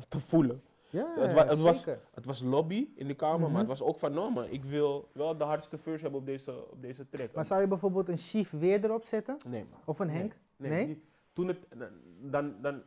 te 0.07 0.19
voelen. 0.19 0.61
Ja, 0.89 1.14
Het 1.19 1.34
wa- 1.34 1.47
het 1.47 1.60
was- 1.61 1.84
zeker. 1.84 2.01
Het 2.14 2.26
was 2.26 2.41
lobby 2.41 2.88
in 2.95 3.07
de 3.07 3.14
kamer, 3.14 3.39
Mhm. 3.39 3.49
maar 3.51 3.60
het 3.60 3.68
was 3.69 3.81
ook 3.81 3.99
van, 3.99 4.14
no 4.14 4.30
man, 4.30 4.45
ik 4.45 4.64
wil 4.64 5.10
wel 5.11 5.38
de 5.38 5.43
hardste 5.43 5.77
verse 5.77 6.01
hebben 6.01 6.19
op 6.19 6.26
deze, 6.26 6.69
op 6.72 6.81
deze 6.81 7.10
track. 7.10 7.34
Maar 7.34 7.45
zou 7.45 7.61
je 7.61 7.68
bijvoorbeeld 7.68 8.07
een 8.10 8.18
Chief 8.18 8.49
weer 8.51 8.84
erop 8.84 9.03
zetten? 9.06 9.38
Nee 9.47 9.65
man. 9.69 9.80
Of 9.85 9.99
een. 9.99 10.10
Henk? 10.10 10.35
Nee, 10.57 10.85
Nee? 10.85 11.03
toen 11.34 11.47
het, 11.47 11.68
dan, 12.22 12.56
dan, 12.61 12.81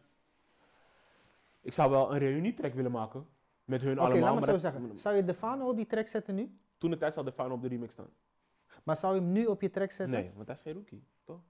ik 1.61 1.73
zou 1.73 1.91
wel 1.91 2.13
een 2.13 2.19
reunietrack 2.19 2.75
willen 2.75 2.91
maken. 2.91 3.27
Met 3.73 3.81
hun 3.83 3.93
Oké, 3.93 4.01
allemaal. 4.01 4.21
laat 4.23 4.35
me 4.35 4.41
maar 4.41 4.49
zo 4.49 4.59
zeggen. 4.59 4.99
Zou 4.99 5.17
je 5.17 5.25
Defano 5.25 5.69
op 5.69 5.77
die 5.77 5.87
track 5.87 6.07
zetten 6.09 6.35
nu? 6.35 6.59
Toen 6.79 6.91
de 6.91 6.97
tijd 6.97 7.15
zal 7.15 7.25
de 7.25 7.33
Fano 7.33 7.55
op 7.55 7.63
de 7.63 7.69
remix 7.69 7.93
staan. 7.93 8.11
Maar 8.83 8.97
zou 8.97 9.15
je 9.15 9.21
hem 9.21 9.33
nu 9.33 9.47
op 9.47 9.61
je 9.61 9.71
track 9.71 9.91
zetten? 9.91 10.21
Nee, 10.21 10.33
want 10.35 10.47
hij 10.47 10.57
is 10.57 10.63
geen 10.63 10.73
rookie, 10.75 11.05
toch? 11.25 11.41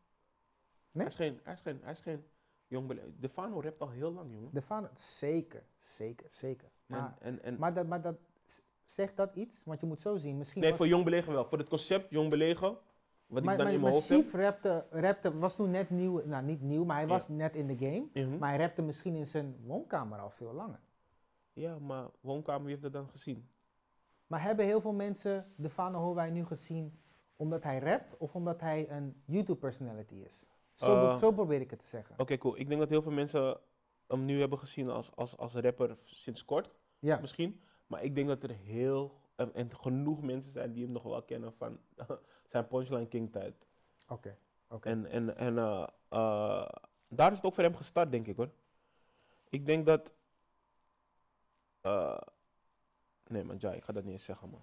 Nee? 0.91 1.03
Hij 1.07 1.13
is 1.13 1.15
geen, 1.15 1.41
hij 1.43 1.53
is 1.55 1.61
geen, 1.61 1.81
hij 1.83 1.93
is 1.93 2.01
geen 2.01 2.25
jong 2.67 2.87
bele- 2.87 3.13
De 3.21 3.29
Fano 3.29 3.61
rapt 3.61 3.81
al 3.81 3.91
heel 3.91 4.13
lang, 4.13 4.33
jongen. 4.33 4.49
Defano, 4.53 4.89
zeker, 4.97 5.63
zeker, 5.81 6.27
zeker. 6.31 6.69
Maar, 6.87 6.99
en, 7.21 7.33
en, 7.33 7.43
en, 7.43 7.59
maar, 7.59 7.75
dat, 7.75 7.87
maar 7.87 8.01
dat, 8.03 8.17
zegt 8.85 9.17
dat 9.17 9.35
iets? 9.35 9.65
Want 9.65 9.81
je 9.81 9.87
moet 9.87 10.01
zo 10.01 10.17
zien, 10.17 10.39
misschien 10.39 10.61
nee, 10.61 10.71
was 10.71 10.79
voor 10.79 10.89
jong 10.89 11.05
belegen 11.05 11.33
wel. 11.33 11.45
Voor 11.45 11.59
het 11.59 11.69
concept 11.69 12.11
jong 12.11 12.31
belegen, 12.31 12.77
wat 13.27 13.43
maar, 13.43 13.53
ik 13.53 13.59
dan 13.59 13.67
maar, 13.67 13.75
in 13.75 13.81
mijn 13.81 13.93
hoofd 13.95 14.09
heb. 14.09 14.21
Chief 14.21 14.33
rapte, 14.35 14.85
rapte, 14.91 15.39
was 15.39 15.57
toen 15.57 15.71
net 15.71 15.91
nieuw, 15.91 16.23
nou 16.27 16.45
niet 16.45 16.61
nieuw, 16.63 16.85
maar 16.85 16.97
hij 16.97 17.05
Ja. 17.07 17.11
was 17.13 17.29
net 17.29 17.55
in 17.55 17.67
de 17.67 17.77
game. 17.77 18.07
Mhm. 18.27 18.39
Maar 18.39 18.49
hij 18.49 18.59
rapte 18.59 18.83
misschien 18.83 19.15
in 19.15 19.27
zijn 19.27 19.57
woonkamer 19.65 20.19
al 20.19 20.31
veel 20.31 20.53
langer. 20.53 20.81
Ja, 21.53 21.79
maar 21.79 22.11
woonkamer, 22.21 22.61
wie 22.63 22.71
heeft 22.71 22.83
dat 22.83 22.93
dan 22.93 23.09
gezien? 23.09 23.49
Maar 24.27 24.43
hebben 24.43 24.65
heel 24.65 24.81
veel 24.81 24.93
mensen 24.93 25.53
de 25.57 25.71
Fano 25.71 26.31
nu 26.31 26.45
gezien 26.45 27.01
omdat 27.37 27.63
hij 27.63 27.79
rapt 27.79 28.17
of 28.17 28.35
omdat 28.35 28.61
hij 28.61 28.91
een 28.91 29.23
YouTube-personality 29.25 30.15
is? 30.15 30.47
Zo, 30.75 30.95
Eh, 30.95 31.19
zo 31.19 31.33
probeer 31.33 31.61
ik 31.61 31.71
het 31.71 31.79
te 31.79 31.87
zeggen. 31.87 32.15
Oké, 32.19 32.39
cool. 32.39 32.59
Ik 32.59 32.69
denk 32.69 32.81
dat 32.81 32.89
heel 32.89 33.03
veel 33.03 33.13
mensen 33.13 33.59
hem 34.07 34.25
nu 34.25 34.41
hebben 34.41 34.59
gezien 34.59 34.89
als, 34.91 35.17
als, 35.17 35.37
als 35.37 35.55
rapper 35.55 35.99
sinds 36.05 36.45
kort. 36.45 36.75
Ja, 36.99 37.19
misschien. 37.21 37.61
Maar 37.87 38.03
ik 38.05 38.15
denk 38.15 38.29
dat 38.29 38.43
er 38.43 38.51
heel 38.51 39.21
en, 39.35 39.55
en 39.55 39.77
genoeg 39.77 40.23
mensen 40.23 40.53
zijn 40.53 40.73
die 40.73 40.83
hem 40.85 40.93
nog 40.93 41.03
wel 41.03 41.23
kennen 41.23 41.53
van 41.53 41.79
zijn 42.51 42.67
Punchline 42.67 43.09
King 43.09 43.33
tijd. 43.33 43.67
oké. 44.09 44.37
oké. 44.69 44.89
En, 44.89 45.07
en, 45.07 45.37
en 45.37 45.59
eh, 45.59 45.87
eh, 46.09 46.69
daar 47.09 47.31
is 47.31 47.37
het 47.37 47.47
ook 47.47 47.55
voor 47.55 47.65
hem 47.65 47.77
gestart, 47.77 48.11
denk 48.11 48.27
ik 48.27 48.37
hoor. 48.37 48.51
Ik 49.49 49.67
denk 49.67 49.87
dat. 49.87 50.15
Eh, 51.83 52.19
nee, 53.27 53.45
man, 53.45 53.57
Jai, 53.57 53.77
ik 53.77 53.85
ga 53.85 53.93
dat 53.93 54.05
niet 54.05 54.13
eens 54.13 54.25
zeggen, 54.25 54.51
man. 54.51 54.63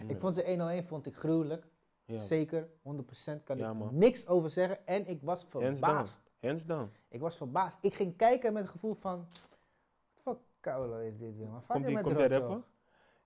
Nee, 0.00 0.08
ik 0.14 0.20
vond 0.20 0.34
zijn 0.34 0.46
101 0.46 0.84
vond 0.86 1.06
ik 1.06 1.16
gruwelijk. 1.16 1.66
ja, 2.04 2.18
Zeker, 2.18 2.68
100% 2.68 3.42
kan 3.44 3.56
Ja, 3.56 3.70
ik 3.70 3.76
man. 3.76 3.98
niks 3.98 4.26
over 4.26 4.50
zeggen. 4.50 4.86
En 4.86 5.06
ik 5.06 5.22
was 5.22 5.44
verbaasd. 5.48 6.30
Hands 6.40 6.64
down. 6.64 6.92
Ik 7.08 7.20
was 7.20 7.36
verbaasd. 7.36 7.78
Ik 7.80 7.94
ging 7.94 8.16
kijken 8.16 8.52
met 8.52 8.62
het 8.62 8.72
gevoel 8.72 8.94
van, 8.94 9.18
wat 9.28 10.22
voor 10.22 10.38
koulo 10.60 10.98
is 10.98 11.18
dit 11.18 11.36
weer? 11.36 11.46
man? 11.48 11.62
Komt 11.66 11.84
hij 11.84 11.92
met 11.94 12.02
komt 12.02 12.16
hij 12.16 12.26
rappen? 12.28 12.64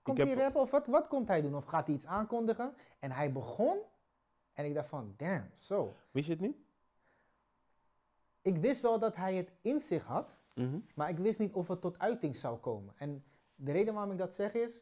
Komt 0.01 0.17
hij 0.17 0.33
rappen 0.33 0.61
of 0.61 0.71
wat, 0.71 0.87
wat 0.87 1.07
komt 1.07 1.27
hij 1.27 1.41
doen? 1.41 1.55
Of 1.55 1.65
gaat 1.65 1.85
hij 1.85 1.95
iets 1.95 2.05
aankondigen? 2.05 2.73
En 2.99 3.11
hij 3.11 3.31
begon 3.31 3.77
en 4.53 4.65
ik 4.65 4.73
dacht 4.73 4.89
van, 4.89 5.13
damn, 5.17 5.49
zo. 5.55 5.93
Wist 6.11 6.25
je 6.27 6.31
het 6.31 6.41
niet? 6.41 6.57
Ik 8.41 8.57
wist 8.57 8.81
wel 8.81 8.99
dat 8.99 9.15
hij 9.15 9.35
het 9.35 9.51
in 9.61 9.79
zich 9.79 10.03
had, 10.03 10.36
Mhm. 10.57 10.77
maar 10.95 11.09
ik 11.09 11.17
wist 11.17 11.39
niet 11.39 11.53
of 11.53 11.67
het 11.67 11.81
tot 11.81 11.99
uiting 11.99 12.35
zou 12.35 12.57
komen. 12.57 12.93
En 12.97 13.23
de 13.55 13.71
reden 13.71 13.93
waarom 13.93 14.11
ik 14.11 14.17
dat 14.17 14.33
zeg 14.33 14.53
is, 14.53 14.81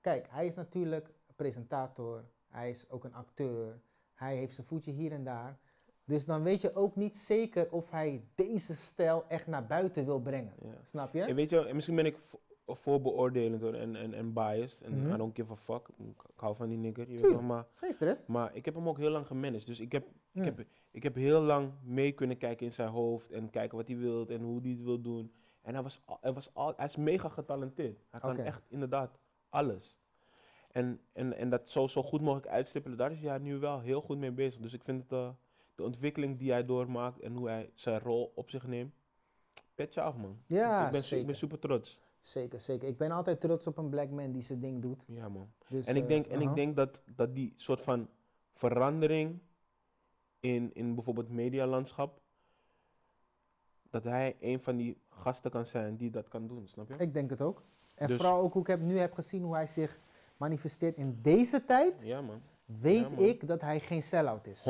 kijk, 0.00 0.26
hij 0.30 0.46
is 0.46 0.54
natuurlijk 0.54 1.10
presentator, 1.36 2.24
hij 2.48 2.70
is 2.70 2.90
ook 2.90 3.04
een 3.04 3.14
acteur, 3.14 3.80
hij 4.14 4.36
heeft 4.36 4.54
zijn 4.54 4.66
voetje 4.66 4.92
hier 4.92 5.12
en 5.12 5.24
daar. 5.24 5.58
Dus 6.04 6.24
dan 6.24 6.42
weet 6.42 6.60
je 6.60 6.74
ook 6.74 6.96
niet 6.96 7.16
zeker 7.16 7.70
of 7.70 7.90
hij 7.90 8.24
deze 8.34 8.74
stijl 8.74 9.24
echt 9.28 9.46
naar 9.46 9.66
buiten 9.66 10.04
wil 10.04 10.20
brengen. 10.20 10.52
Ja. 10.62 10.74
Snap 10.84 11.14
je? 11.14 11.22
En 11.22 11.34
weet 11.34 11.50
je, 11.50 11.66
en 11.66 11.74
misschien 11.74 11.96
ben 11.96 12.06
ik 12.06 12.16
voorbeoordelend 12.66 13.60
hoor, 13.62 13.74
en, 13.74 13.96
en, 13.96 14.14
en 14.14 14.32
biased. 14.32 14.80
En 14.80 14.98
Mhm. 15.02 15.14
I 15.14 15.16
don't 15.16 15.34
give 15.36 15.52
a 15.52 15.56
fuck. 15.56 15.88
Ik, 15.96 16.22
hou 16.36 16.56
van 16.56 16.68
die 16.68 16.78
nigger, 16.78 17.10
je 17.10 17.18
weet 17.18 17.30
toch, 17.30 17.42
maar, 17.42 17.66
maar 18.26 18.54
ik 18.56 18.64
heb 18.64 18.74
hem 18.74 18.88
ook 18.88 18.98
heel 18.98 19.10
lang 19.10 19.26
gemanaged. 19.26 19.66
Dus 19.66 19.80
ik 19.80 19.92
heb, 19.92 20.06
Mm. 20.32 20.42
ik, 20.42 20.56
heb, 20.56 20.66
ik 20.92 21.02
heb 21.02 21.14
heel 21.14 21.40
lang 21.40 21.72
mee 21.82 22.12
kunnen 22.12 22.36
kijken 22.38 22.66
in 22.66 22.72
zijn 22.72 22.88
hoofd 22.88 23.30
en 23.30 23.50
kijken 23.50 23.76
wat 23.76 23.86
hij 23.88 23.96
wil 23.96 24.26
en 24.28 24.40
hoe 24.42 24.60
hij 24.60 24.70
het 24.70 24.82
wil 24.82 25.00
doen. 25.00 25.32
En 25.62 25.74
hij, 25.74 25.82
was, 25.82 26.00
hij, 26.20 26.32
was 26.32 26.54
al, 26.54 26.72
hij 26.76 26.86
is 26.86 26.96
mega 26.96 27.28
getalenteerd. 27.28 28.04
Hij 28.10 28.20
kan 28.20 28.38
echt 28.38 28.62
inderdaad 28.68 29.18
alles. 29.48 29.96
En, 30.70 31.00
en, 31.12 31.36
en 31.36 31.50
dat 31.50 31.68
zo, 31.68 31.86
zo 31.86 32.02
goed 32.02 32.20
mogelijk 32.20 32.46
uitstippelen, 32.52 32.98
daar 32.98 33.12
is 33.12 33.20
hij 33.20 33.38
nu 33.38 33.58
wel 33.58 33.80
heel 33.80 34.00
goed 34.00 34.18
mee 34.18 34.30
bezig. 34.32 34.60
Dus 34.60 34.72
ik 34.72 34.82
vind 34.84 35.02
het, 35.02 35.12
eh, 35.12 35.28
de 35.74 35.82
ontwikkeling 35.82 36.38
die 36.38 36.50
hij 36.50 36.64
doormaakt 36.64 37.20
en 37.20 37.34
hoe 37.34 37.48
hij 37.48 37.70
zijn 37.74 38.00
rol 38.00 38.32
op 38.34 38.50
zich 38.50 38.66
neemt, 38.66 38.94
petje 39.74 40.00
af 40.00 40.16
man. 40.16 40.38
Ja, 40.46 40.84
ik, 40.86 40.90
ben, 40.92 41.00
su- 41.00 41.04
ik 41.04 41.10
zeker. 41.10 41.26
ben 41.26 41.36
super 41.36 41.58
trots. 41.58 42.00
Zeker, 42.20 42.60
zeker. 42.60 42.88
Ik 42.88 42.96
ben 42.96 43.10
altijd 43.10 43.40
trots 43.40 43.66
op 43.66 43.78
een 43.78 43.88
black 43.88 44.10
man 44.10 44.32
die 44.32 44.42
zijn 44.42 44.60
ding 44.60 44.82
doet. 44.82 45.04
Ja 45.06 45.28
man. 45.28 45.52
Dus, 45.68 45.86
En 45.86 45.96
ik 45.96 46.02
eh, 46.02 46.08
denk, 46.08 46.26
en 46.26 46.40
ik 46.40 46.46
aha. 46.46 46.54
denk 46.54 46.76
dat, 46.76 47.02
dat 47.16 47.34
die 47.34 47.52
soort 47.54 47.80
van 47.80 48.08
verandering 48.52 49.38
in, 50.42 50.70
in 50.74 50.94
bijvoorbeeld 50.94 51.28
medialandschap, 51.28 52.20
dat 53.90 54.04
hij 54.04 54.36
een 54.40 54.60
van 54.60 54.76
die 54.76 54.98
gasten 55.08 55.50
kan 55.50 55.66
zijn 55.66 55.96
die 55.96 56.10
dat 56.10 56.28
kan 56.28 56.46
doen, 56.46 56.66
snap 56.68 56.88
je? 56.88 56.96
Ik 56.96 57.12
denk 57.14 57.30
het 57.30 57.40
ook. 57.40 57.62
En 57.94 58.06
Dus- 58.06 58.16
vooral 58.16 58.40
ook 58.40 58.52
hoe 58.52 58.62
ik 58.62 58.68
heb, 58.68 58.80
nu 58.80 58.98
heb 58.98 59.12
gezien 59.14 59.42
hoe 59.42 59.54
hij 59.54 59.66
zich 59.66 59.98
manifesteert 60.36 60.96
in 60.96 61.18
deze 61.22 61.64
tijd, 61.64 61.94
Ja 62.00 62.20
man, 62.20 62.42
weet 62.64 63.00
Ja, 63.00 63.08
man. 63.08 63.18
ik 63.24 63.46
dat 63.46 63.60
hij 63.60 63.80
geen 63.80 64.02
sell-out 64.02 64.46
is. 64.46 64.62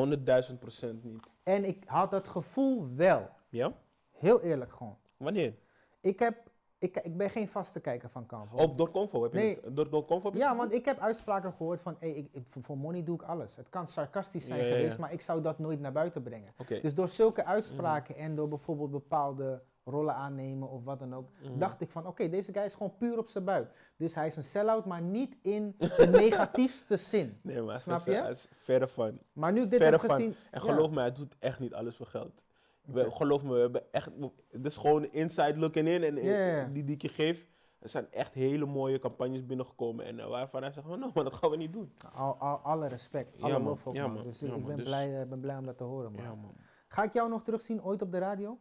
100.000 0.49 0.59
procent 0.59 1.05
niet. 1.05 1.27
En 1.43 1.65
ik 1.65 1.83
had 1.87 2.11
dat 2.11 2.29
gevoel 2.29 2.95
wel. 2.95 3.29
Ja? 3.49 3.73
Heel 4.11 4.41
eerlijk 4.43 4.73
gewoon. 4.73 4.97
Wanneer? 5.17 5.55
Ik, 6.01 6.19
heb, 6.19 6.51
ik, 6.83 6.97
ik 7.03 7.17
ben 7.17 7.31
geen 7.31 7.49
vaste 7.49 7.81
kijker 7.81 8.09
van 8.11 8.27
Canvo. 8.27 8.57
Op 8.57 8.79
door 8.79 8.91
Convo 8.91 9.23
heb 9.23 9.33
je 9.33 9.39
Nee. 9.39 9.59
het? 9.65 9.77
Door, 9.77 9.91
door 9.91 10.05
Convo 10.05 10.25
heb 10.25 10.33
je 10.35 10.39
Ja, 10.39 10.57
want 10.57 10.73
ik 10.73 10.85
heb 10.85 10.99
uitspraken 10.99 11.53
gehoord 11.53 11.81
van, 11.81 11.97
hey, 11.99 12.11
ik, 12.11 12.29
ik- 12.33 12.47
voor 12.63 12.79
money 12.79 13.03
doe 13.05 13.15
ik 13.15 13.23
alles. 13.23 13.57
Het 13.57 13.69
kan 13.69 13.87
sarcastisch 13.87 14.47
zijn 14.47 14.59
Ja, 14.61 14.67
ja, 14.67 14.75
geweest, 14.77 14.99
maar 14.99 15.13
ik 15.13 15.21
zou 15.21 15.41
dat 15.43 15.59
nooit 15.59 15.81
naar 15.81 15.93
buiten 15.93 16.23
brengen. 16.23 16.53
Dus 16.83 16.95
door 16.95 17.09
zulke 17.09 17.45
uitspraken 17.45 18.17
en 18.17 18.35
door 18.37 18.49
bijvoorbeeld 18.49 18.91
bepaalde 18.91 19.63
rollen 19.85 20.15
aannemen 20.15 20.69
of 20.71 20.85
wat 20.85 20.99
dan 20.99 21.15
ook, 21.15 21.29
Mhm. 21.43 21.59
dacht 21.59 21.81
ik 21.81 21.91
van, 21.91 22.07
oké, 22.07 22.29
deze 22.29 22.53
guy 22.53 22.63
is 22.63 22.75
gewoon 22.75 22.97
puur 22.97 23.19
op 23.19 23.29
zijn 23.29 23.45
buik. 23.45 23.71
Dus 23.97 24.15
hij 24.15 24.27
is 24.27 24.37
een 24.37 24.43
sell-out, 24.43 24.85
maar 24.85 25.03
niet 25.03 25.37
in 25.43 25.75
de 25.79 26.07
negatiefste 26.23 26.97
zin. 26.97 27.39
Nee, 27.43 27.63
maar 27.63 27.81
Snap 27.81 27.99
is- 27.99 28.05
je? 28.05 28.29
is 28.31 28.49
verre 28.63 28.89
van. 28.89 29.19
Maar 29.33 29.53
nu 29.53 29.63
ik 29.63 29.71
dit 29.71 29.81
Verre 29.81 29.97
heb 29.97 30.07
van. 30.07 30.15
gezien... 30.17 30.35
En 30.51 30.61
geloof 30.61 30.91
me, 30.91 31.01
hij 31.01 31.13
doet 31.13 31.37
echt 31.39 31.59
niet 31.61 31.75
alles 31.75 31.97
voor 31.97 32.07
geld. 32.07 32.43
We, 32.83 33.11
geloof 33.11 33.43
me, 33.43 33.53
we 33.55 33.61
hebben 33.61 33.93
echt, 33.93 34.11
het 34.51 34.65
is 34.67 34.77
gewoon 34.77 35.05
inside 35.13 35.59
looking 35.59 35.89
in 35.89 36.03
en 36.03 36.15
Ja, 36.17 36.23
ja, 36.39 36.57
ja. 36.57 36.67
die 36.67 36.85
die 36.85 36.95
ik 36.95 37.03
je 37.03 37.09
geef. 37.09 37.47
Er 37.79 37.89
zijn 37.89 38.13
echt 38.13 38.35
hele 38.35 38.67
mooie 38.67 38.99
campagnes 38.99 39.47
binnengekomen 39.47 40.05
en 40.05 40.19
eh, 40.21 40.29
waarvan 40.29 40.63
hij 40.63 40.73
zegt, 40.73 40.87
oh, 40.87 40.97
no, 40.99 41.11
maar 41.15 41.25
dat 41.25 41.35
gaan 41.35 41.51
we 41.51 41.57
niet 41.57 41.73
doen. 41.73 41.93
Al, 42.15 42.35
al, 42.37 42.57
alle 42.57 42.87
respect, 42.89 43.37
Ja, 43.37 43.43
alle 43.45 43.53
man. 43.53 43.63
lof 43.63 43.87
ook, 43.87 43.95
Ja, 43.95 44.07
man. 44.07 44.23
Dus 44.25 44.41
Ja, 44.41 44.47
ik, 44.47 44.53
man. 44.53 44.65
ben, 44.65 44.77
Dus- 44.77 44.85
blij, 44.85 45.21
eh, 45.21 45.29
ben 45.29 45.41
blij 45.41 45.57
om 45.57 45.67
dat 45.67 45.77
te 45.77 45.85
horen, 45.85 46.13
man. 46.13 46.23
Ja, 46.23 46.35
man. 46.35 46.55
Ga 46.89 47.03
ik 47.03 47.13
jou 47.13 47.29
nog 47.29 47.43
terugzien 47.43 47.83
ooit 47.83 48.03
op 48.03 48.11
de 48.13 48.19
radio? 48.19 48.59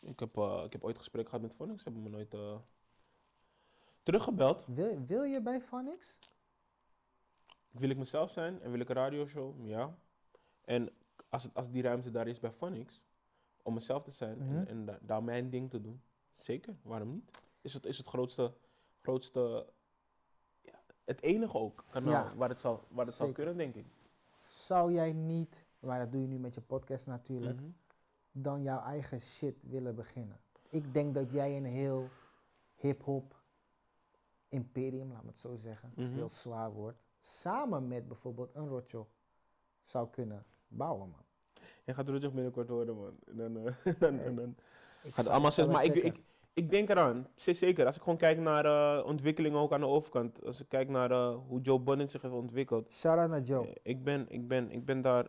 Ik 0.00 0.20
heb, 0.20 0.36
eh, 0.36 0.62
ik 0.64 0.72
heb 0.72 0.84
ooit 0.84 0.98
gesprek 0.98 1.24
gehad 1.26 1.40
met 1.42 1.54
Phonics, 1.54 1.82
ze 1.82 1.88
hebben 1.90 2.10
me 2.10 2.16
nooit 2.16 2.60
teruggebeld. 4.02 4.64
Wil, 4.66 5.04
wil 5.06 5.22
je 5.22 5.40
bij 5.42 5.60
Phonics? 5.60 6.18
Wil 7.70 7.90
ik 7.90 7.96
mezelf 7.96 8.30
zijn 8.30 8.60
en 8.62 8.70
wil 8.70 8.80
ik 8.80 8.88
een 8.88 8.94
radioshow? 8.94 9.66
Ja. 9.66 9.94
En 10.64 10.90
als, 11.30 11.42
het, 11.42 11.54
als 11.54 11.70
die 11.70 11.82
ruimte 11.82 12.10
daar 12.10 12.26
is 12.28 12.40
bij 12.40 12.52
Phonics, 12.52 13.02
om 13.62 13.74
mezelf 13.74 14.02
te 14.02 14.10
zijn 14.10 14.38
Mhm. 14.38 14.56
en, 14.56 14.66
en 14.68 14.84
da- 14.84 14.98
daar 15.02 15.22
mijn 15.22 15.50
ding 15.50 15.70
te 15.70 15.80
doen, 15.80 16.02
zeker, 16.38 16.74
waarom 16.82 17.10
niet? 17.10 17.42
Is 17.60 17.74
het, 17.74 17.86
is 17.86 17.98
het 17.98 18.06
grootste, 18.06 18.52
grootste 19.02 19.66
ja, 20.60 20.80
het 21.04 21.20
enige 21.22 21.58
ook 21.58 21.84
kanaal 21.90 22.10
Ja. 22.24 22.34
waar 22.34 22.48
het, 22.48 22.60
zal, 22.60 22.84
waar 22.88 23.06
het 23.06 23.14
zal 23.14 23.32
kunnen, 23.32 23.56
denk 23.56 23.74
ik. 23.74 23.86
Zou 24.46 24.92
jij 24.92 25.12
niet, 25.12 25.56
maar 25.80 25.98
dat 25.98 26.12
doe 26.12 26.20
je 26.20 26.26
nu 26.26 26.38
met 26.38 26.54
je 26.54 26.60
podcast 26.60 27.06
natuurlijk, 27.06 27.60
Mhm. 27.60 27.70
dan 28.32 28.62
jouw 28.62 28.82
eigen 28.82 29.20
shit 29.20 29.56
willen 29.62 29.94
beginnen? 29.94 30.40
Ik 30.68 30.94
denk 30.94 31.14
dat 31.14 31.30
jij 31.30 31.56
een 31.56 31.64
heel 31.64 32.08
hip-hop 32.76 33.38
imperium, 34.48 35.12
laat 35.12 35.22
me 35.22 35.28
het 35.28 35.38
zo 35.38 35.56
zeggen, 35.56 35.88
dat 35.88 35.98
is 35.98 36.04
een 36.04 36.10
Mhm. 36.10 36.18
heel 36.18 36.28
zwaar 36.28 36.72
woord, 36.72 36.96
samen 37.20 37.88
met 37.88 38.08
bijvoorbeeld 38.08 38.54
een 38.54 38.68
Rotjoch 38.68 39.08
zou 39.82 40.08
kunnen 40.10 40.44
bouwen, 40.70 41.08
man. 41.08 41.24
Je 41.84 41.94
gaat 41.94 42.08
rustig 42.08 42.32
binnenkort 42.32 42.68
horen, 42.68 42.96
man. 42.96 43.14
En 43.26 43.36
dan, 43.36 43.66
eh, 43.66 43.94
dan, 44.00 44.14
Hey, 44.18 44.34
dan, 44.34 44.56
gaat 45.10 45.26
allemaal 45.26 45.50
zes. 45.50 45.66
Maar 45.66 45.84
ik, 45.84 45.94
ik, 45.94 46.20
ik 46.52 46.70
denk 46.70 46.88
eraan, 46.88 47.28
zeker. 47.34 47.86
Als 47.86 47.96
ik 47.96 48.02
gewoon 48.02 48.18
kijk 48.18 48.38
naar 48.38 48.64
eh, 48.64 49.06
ontwikkelingen 49.06 49.58
ook 49.58 49.72
aan 49.72 49.80
de 49.80 49.86
overkant. 49.86 50.44
Als 50.44 50.60
ik 50.60 50.68
kijk 50.68 50.88
naar 50.88 51.10
eh, 51.10 51.36
hoe 51.48 51.60
Joe 51.60 51.80
Budden 51.80 52.08
zich 52.08 52.22
heeft 52.22 52.34
ontwikkeld. 52.34 52.92
Shout-out 52.92 53.28
naar 53.30 53.40
Joe. 53.42 53.76
Ik 53.82 54.04
ben, 54.04 54.26
ik 54.28 54.48
ben, 54.48 54.70
ik 54.70 54.84
ben 54.84 55.00
daar, 55.02 55.26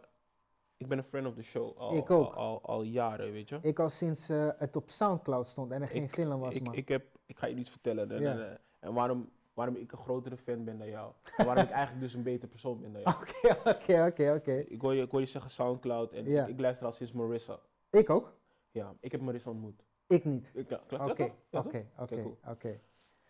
ik 0.78 0.88
ben 0.88 0.98
een 0.98 1.04
friend 1.04 1.28
of 1.28 1.34
the 1.36 1.44
show 1.44 1.78
al, 1.78 1.96
Ik 1.96 2.10
ook. 2.12 2.34
Al, 2.34 2.34
al, 2.34 2.62
al 2.62 2.82
jaren, 2.84 3.32
weet 3.32 3.50
je. 3.50 3.60
Ik 3.62 3.80
al 3.80 3.90
sinds 3.90 4.28
het 4.58 4.76
op 4.76 4.90
Soundcloud 4.90 5.48
stond 5.48 5.72
en 5.72 5.82
er 5.82 5.88
geen 5.88 6.04
Ik- 6.04 6.10
film 6.10 6.40
was, 6.40 6.56
ik, 6.56 6.64
man. 6.64 6.74
ik, 6.74 6.88
heb, 6.88 7.06
ik 7.26 7.38
ga 7.38 7.48
je 7.48 7.56
iets 7.56 7.70
vertellen. 7.70 8.12
En, 8.12 8.22
Ja. 8.22 8.32
en, 8.40 8.60
en 8.80 8.94
waarom, 8.94 9.30
waarom 9.62 9.76
ik 9.82 9.92
een 9.92 9.98
grotere 9.98 10.38
fan 10.38 10.64
ben 10.64 10.78
dan 10.78 10.88
jou. 10.90 11.12
En 11.38 11.46
waarom 11.46 11.64
ik 11.64 11.70
eigenlijk 11.70 12.02
dus 12.04 12.14
een 12.14 12.24
betere 12.24 12.48
persoon 12.48 12.82
ben 12.82 12.94
dan 12.94 13.02
jou. 13.02 13.16
Oké, 13.22 13.70
oké, 13.70 14.06
oké, 14.08 14.34
oké. 14.38 14.54
Ik 14.68 14.82
hoor 14.82 14.94
je, 14.96 15.02
ik 15.02 15.12
hoor 15.12 15.20
je 15.20 15.26
zeggen 15.26 15.52
Soundcloud 15.52 16.12
en 16.14 16.26
Ja. 16.26 16.44
ik, 16.44 16.50
ik 16.50 16.60
luister 16.60 16.86
al 16.86 16.92
sinds 16.94 17.12
Marissa. 17.14 17.60
Ik 17.92 18.10
ook? 18.10 18.34
Ja, 18.72 18.94
ik 19.00 19.12
heb 19.12 19.22
Marissa 19.22 19.50
ontmoet. 19.50 19.84
Ik 20.08 20.26
niet. 20.26 20.52
Ik, 20.54 20.70
ja, 20.70 20.80
klopt, 20.88 21.04
Oké, 21.12 21.32
oké, 21.52 21.86
oké, 22.00 22.22
cool. 22.22 22.38
oké. 22.50 22.80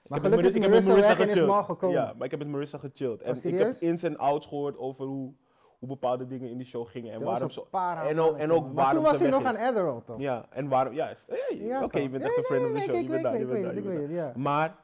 Maar 0.07 0.21
heb 0.21 0.29
met 0.31 0.39
gelukkig 0.39 0.45
is 0.45 0.53
Marissa- 0.53 0.57
ik 0.57 0.63
heb 0.63 0.71
met 0.71 0.85
Marissa 0.85 1.07
weg 1.09 1.17
en 1.19 1.27
is 1.27 1.33
gechilled. 1.33 1.47
mal 1.49 1.63
gekomen. 1.63 1.95
Ja, 1.95 2.13
maar 2.13 2.25
ik 2.25 2.31
heb 2.31 2.39
met 2.39 2.49
Marissa 2.49 2.77
gechilled. 2.77 3.21
En 3.21 3.31
Oh, 3.31 3.37
ik 3.37 3.43
heb 3.43 3.51
serieus? 3.57 3.81
ins 3.81 4.03
en 4.03 4.17
outs 4.17 4.47
gehoord 4.47 4.77
over 4.77 5.05
hoe, 5.05 5.33
hoe 5.79 5.87
bepaalde 5.89 6.25
dingen 6.27 6.49
in 6.49 6.57
die 6.57 6.65
show 6.67 6.87
gingen. 6.87 7.13
En 7.13 7.23
waarom 7.23 7.43
een 7.43 7.51
zo... 7.51 7.67
para 7.69 8.03
en 8.03 8.09
ook- 8.09 8.15
mannetje, 8.15 8.43
en 8.43 8.51
ook 8.51 8.63
man. 8.65 8.73
waarom 8.73 8.93
toen 8.93 9.03
ze 9.05 9.09
was 9.11 9.19
hij 9.21 9.29
weg 9.31 9.39
nog 9.41 9.51
is. 9.51 9.57
aan 9.59 9.67
Adderall, 9.67 10.01
toch? 10.05 10.19
Ja, 10.19 10.45
en 10.49 10.67
waarom... 10.67 10.93
Ja, 10.93 11.09
is- 11.09 11.25
hey, 11.27 11.57
Ja, 11.57 11.83
oké, 11.83 11.99
je 11.99 12.09
bent 12.09 12.23
echt 12.23 12.37
een 12.37 12.43
friend 12.43 12.65
of 12.65 12.71
the 12.71 12.79
show. 12.81 12.95
ik 12.95 13.01
Je 13.01 13.07
bent 13.09 13.23
daar, 13.23 13.39
je 13.39 13.45
bent 13.45 13.63
daar, 13.63 13.75
je 13.75 13.81
bent 13.81 14.15
daar. 14.15 14.39
Maar 14.39 14.75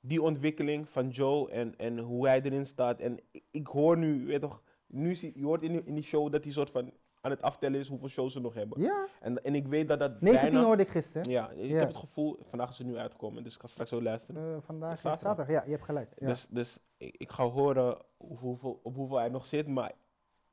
die 0.00 0.22
ontwikkeling 0.22 0.88
van 0.88 1.08
Joe 1.08 1.50
en, 1.50 1.74
en 1.78 1.98
hoe 1.98 2.26
hij 2.28 2.42
erin 2.42 2.66
staat. 2.66 3.00
En 3.00 3.18
ik, 3.30 3.44
ik 3.50 3.66
hoor 3.66 3.96
nu, 3.98 4.26
weet 4.26 4.40
toch, 4.40 4.62
nu 4.86 5.14
zie, 5.14 5.32
je 5.38 5.44
hoort 5.44 5.62
in 5.62 5.72
die, 5.72 5.82
in 5.84 5.94
die 5.94 6.02
show 6.02 6.32
dat 6.32 6.44
hij 6.44 6.52
soort 6.52 6.70
van 6.70 6.92
aan 7.22 7.30
het 7.30 7.42
aftellen 7.42 7.80
is 7.80 7.88
hoeveel 7.88 8.08
shows 8.08 8.32
ze 8.32 8.40
nog 8.40 8.54
hebben. 8.54 8.80
Ja, 8.82 9.06
En, 9.20 9.44
en 9.44 9.54
ik 9.54 9.66
weet 9.66 9.88
dat 9.88 9.98
dat 9.98 10.20
19 10.20 10.50
bijna... 10.50 10.66
hoorde 10.66 10.82
ik 10.82 10.88
gisteren. 10.88 11.30
Ja, 11.30 11.50
ik 11.50 11.70
Ja. 11.70 11.76
heb 11.78 11.88
het 11.88 11.96
gevoel, 11.96 12.38
vandaag 12.42 12.70
is 12.70 12.78
het 12.78 12.86
nu 12.86 12.96
uitgekomen, 12.96 13.42
dus 13.42 13.54
ik 13.54 13.60
ga 13.60 13.66
straks 13.66 13.90
zo 13.90 14.02
luisteren. 14.02 14.54
Eh, 14.54 14.60
vandaag 14.62 14.92
is 14.92 15.00
Zaterdag. 15.00 15.28
zaterdag. 15.36 15.54
Ja, 15.54 15.64
je 15.64 15.70
hebt 15.70 15.84
gelijk. 15.84 16.12
Ja. 16.18 16.26
Dus, 16.26 16.46
dus 16.50 16.78
ik, 16.96 17.14
ik 17.18 17.30
ga 17.30 17.44
horen 17.48 17.96
hoe- 18.16 18.38
hoeveel, 18.38 18.80
op 18.82 18.94
hoeveel 18.94 19.16
hij 19.18 19.28
nog 19.28 19.46
zit, 19.46 19.66
maar 19.66 19.92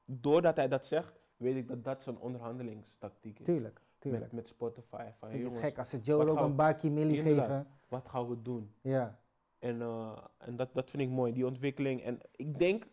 doordat 0.06 0.56
hij 0.56 0.68
dat 0.68 0.86
zegt, 0.86 1.20
weet 1.38 1.56
ik 1.56 1.68
dat 1.68 1.84
dat 1.84 2.02
zijn 2.02 2.18
onderhandelingstactiek 2.18 3.40
is. 3.40 3.46
tuurlijk, 3.46 3.82
tuurlijk. 4.00 4.24
Met, 4.24 4.32
met 4.32 4.48
Spotify. 4.48 4.98
Van, 5.20 5.30
Vind 5.30 5.32
je 5.32 5.38
het 5.38 5.42
jongens, 5.42 5.62
gek 5.62 5.78
als 5.78 5.90
ze 5.90 6.00
Joe 6.00 6.30
ook 6.30 6.40
een 6.84 6.94
millie 6.94 7.18
Inderdaad. 7.18 7.46
geven? 7.48 7.68
wat 7.88 8.08
gaan 8.08 8.28
we 8.30 8.42
doen? 8.42 8.72
Ja, 8.82 9.20
En, 9.60 9.82
eh, 9.82 10.18
en 10.38 10.56
dat, 10.56 10.74
dat 10.74 10.90
vind 10.90 11.04
ik 11.04 11.10
mooi, 11.10 11.34
die 11.34 11.46
ontwikkeling. 11.46 12.02
En 12.04 12.20
ik 12.32 12.58
denk 12.60 12.88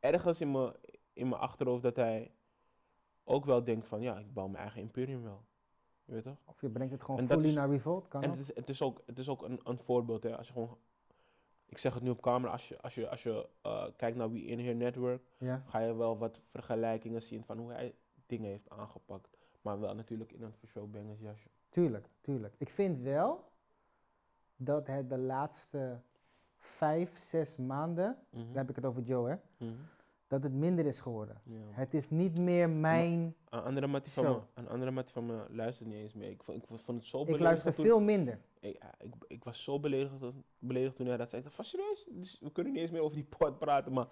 ergens 0.00 0.40
in 0.40 0.50
mijn 0.50 0.72
in 1.12 1.28
mijn 1.28 1.40
achterhoofd 1.40 1.82
dat 1.82 1.96
hij 1.96 2.30
ook 3.24 3.44
wel 3.44 3.64
denkt 3.64 3.86
van, 3.86 4.00
ja, 4.00 4.18
ik 4.18 4.32
bouw 4.32 4.46
mijn 4.46 4.62
eigen 4.62 4.80
imperium 4.80 5.22
wel. 5.22 5.44
Je 6.04 6.12
weet 6.12 6.22
toch? 6.22 6.36
of 6.44 6.60
je 6.60 6.68
brengt 6.70 6.92
het 6.92 7.02
gewoon 7.02 7.26
fully 7.26 7.48
is- 7.48 7.54
naar 7.54 7.68
Revolt, 7.70 8.08
kan 8.08 8.22
En 8.22 8.30
het 8.30 8.38
is, 8.40 8.54
het 8.54 8.68
is 8.68 8.82
ook, 8.82 9.02
het 9.06 9.18
is 9.18 9.28
ook 9.28 9.42
een, 9.42 9.60
een 9.64 9.78
voorbeeld, 9.78 10.22
hè. 10.22 10.36
Als 10.36 10.46
je 10.46 10.52
gewoon, 10.52 10.78
ik 11.66 11.78
zeg 11.78 11.94
het 11.94 12.02
nu 12.02 12.10
op 12.10 12.20
camera, 12.20 12.52
als 12.52 12.68
je, 12.68 12.80
als 12.80 12.94
je, 12.94 13.08
als 13.08 13.22
je 13.22 13.48
eh, 13.62 13.86
kijkt 13.96 14.16
naar 14.16 14.30
wie 14.30 14.44
in 14.44 14.58
Here 14.58 14.74
Network, 14.74 15.22
Ja, 15.38 15.62
ga 15.66 15.78
je 15.78 15.94
wel 15.94 16.18
wat 16.18 16.40
vergelijkingen 16.50 17.22
zien 17.22 17.44
van 17.44 17.58
hoe 17.58 17.72
hij 17.72 17.94
dingen 18.26 18.50
heeft 18.50 18.70
aangepakt. 18.70 19.36
Maar 19.62 19.80
wel 19.80 19.94
natuurlijk 19.94 20.32
in 20.32 20.42
een 20.42 20.52
for 20.52 20.68
show 20.68 20.90
bangers 20.90 21.20
jasje. 21.20 21.48
tuurlijk, 21.68 22.08
tuurlijk. 22.20 22.54
Ik 22.58 22.68
vind 22.70 23.00
wel 23.00 23.44
dat 24.56 24.86
het 24.86 25.08
de 25.08 25.18
laatste 25.18 26.00
vijf, 26.60 27.18
zes 27.18 27.56
maanden, 27.56 28.16
dan 28.30 28.46
heb 28.52 28.68
ik 28.70 28.76
het 28.76 28.84
over 28.84 29.02
Joe 29.02 29.28
hè, 29.28 29.36
Mhm. 29.66 29.72
dat 30.26 30.42
het 30.42 30.52
minder 30.52 30.86
is 30.86 31.00
geworden. 31.00 31.40
Ja. 31.44 31.56
Het 31.70 31.94
is 31.94 32.10
niet 32.10 32.38
meer 32.38 32.70
mijn, 32.70 33.34
Een 33.48 33.60
andere 33.62 33.86
mattie 33.86 34.12
van 34.12 34.24
me, 34.24 34.38
een 34.54 34.68
andere 34.68 34.90
mattie 34.90 35.12
van 35.12 35.26
me 35.26 35.44
luistert 35.50 35.88
niet 35.88 35.98
eens 35.98 36.14
mee. 36.14 36.30
Ik 36.30 36.42
vond, 36.42 36.62
ik 36.62 36.64
vond 36.68 36.98
het 36.98 37.06
zo 37.06 37.20
ik 37.20 37.24
beledigend 37.26 37.40
luister 37.42 37.74
toen- 37.74 37.84
veel 37.84 38.00
minder. 38.00 38.38
Ik, 38.60 38.82
ik, 38.98 39.14
ik 39.26 39.44
was 39.44 39.62
zo 39.64 39.80
beledigd, 39.80 40.12
beledigd 40.58 40.96
toen 40.96 41.06
hij 41.06 41.16
dat 41.16 41.30
zei. 41.30 41.42
Ik 41.42 41.46
dacht 41.46 41.56
van 41.56 41.64
serieus? 41.64 42.06
Dus 42.10 42.38
we 42.40 42.52
kunnen 42.52 42.72
niet 42.72 42.82
eens 42.82 42.90
meer 42.90 43.00
over 43.02 43.16
die 43.16 43.26
pot 43.38 43.58
praten. 43.58 43.92
Maar 43.92 44.06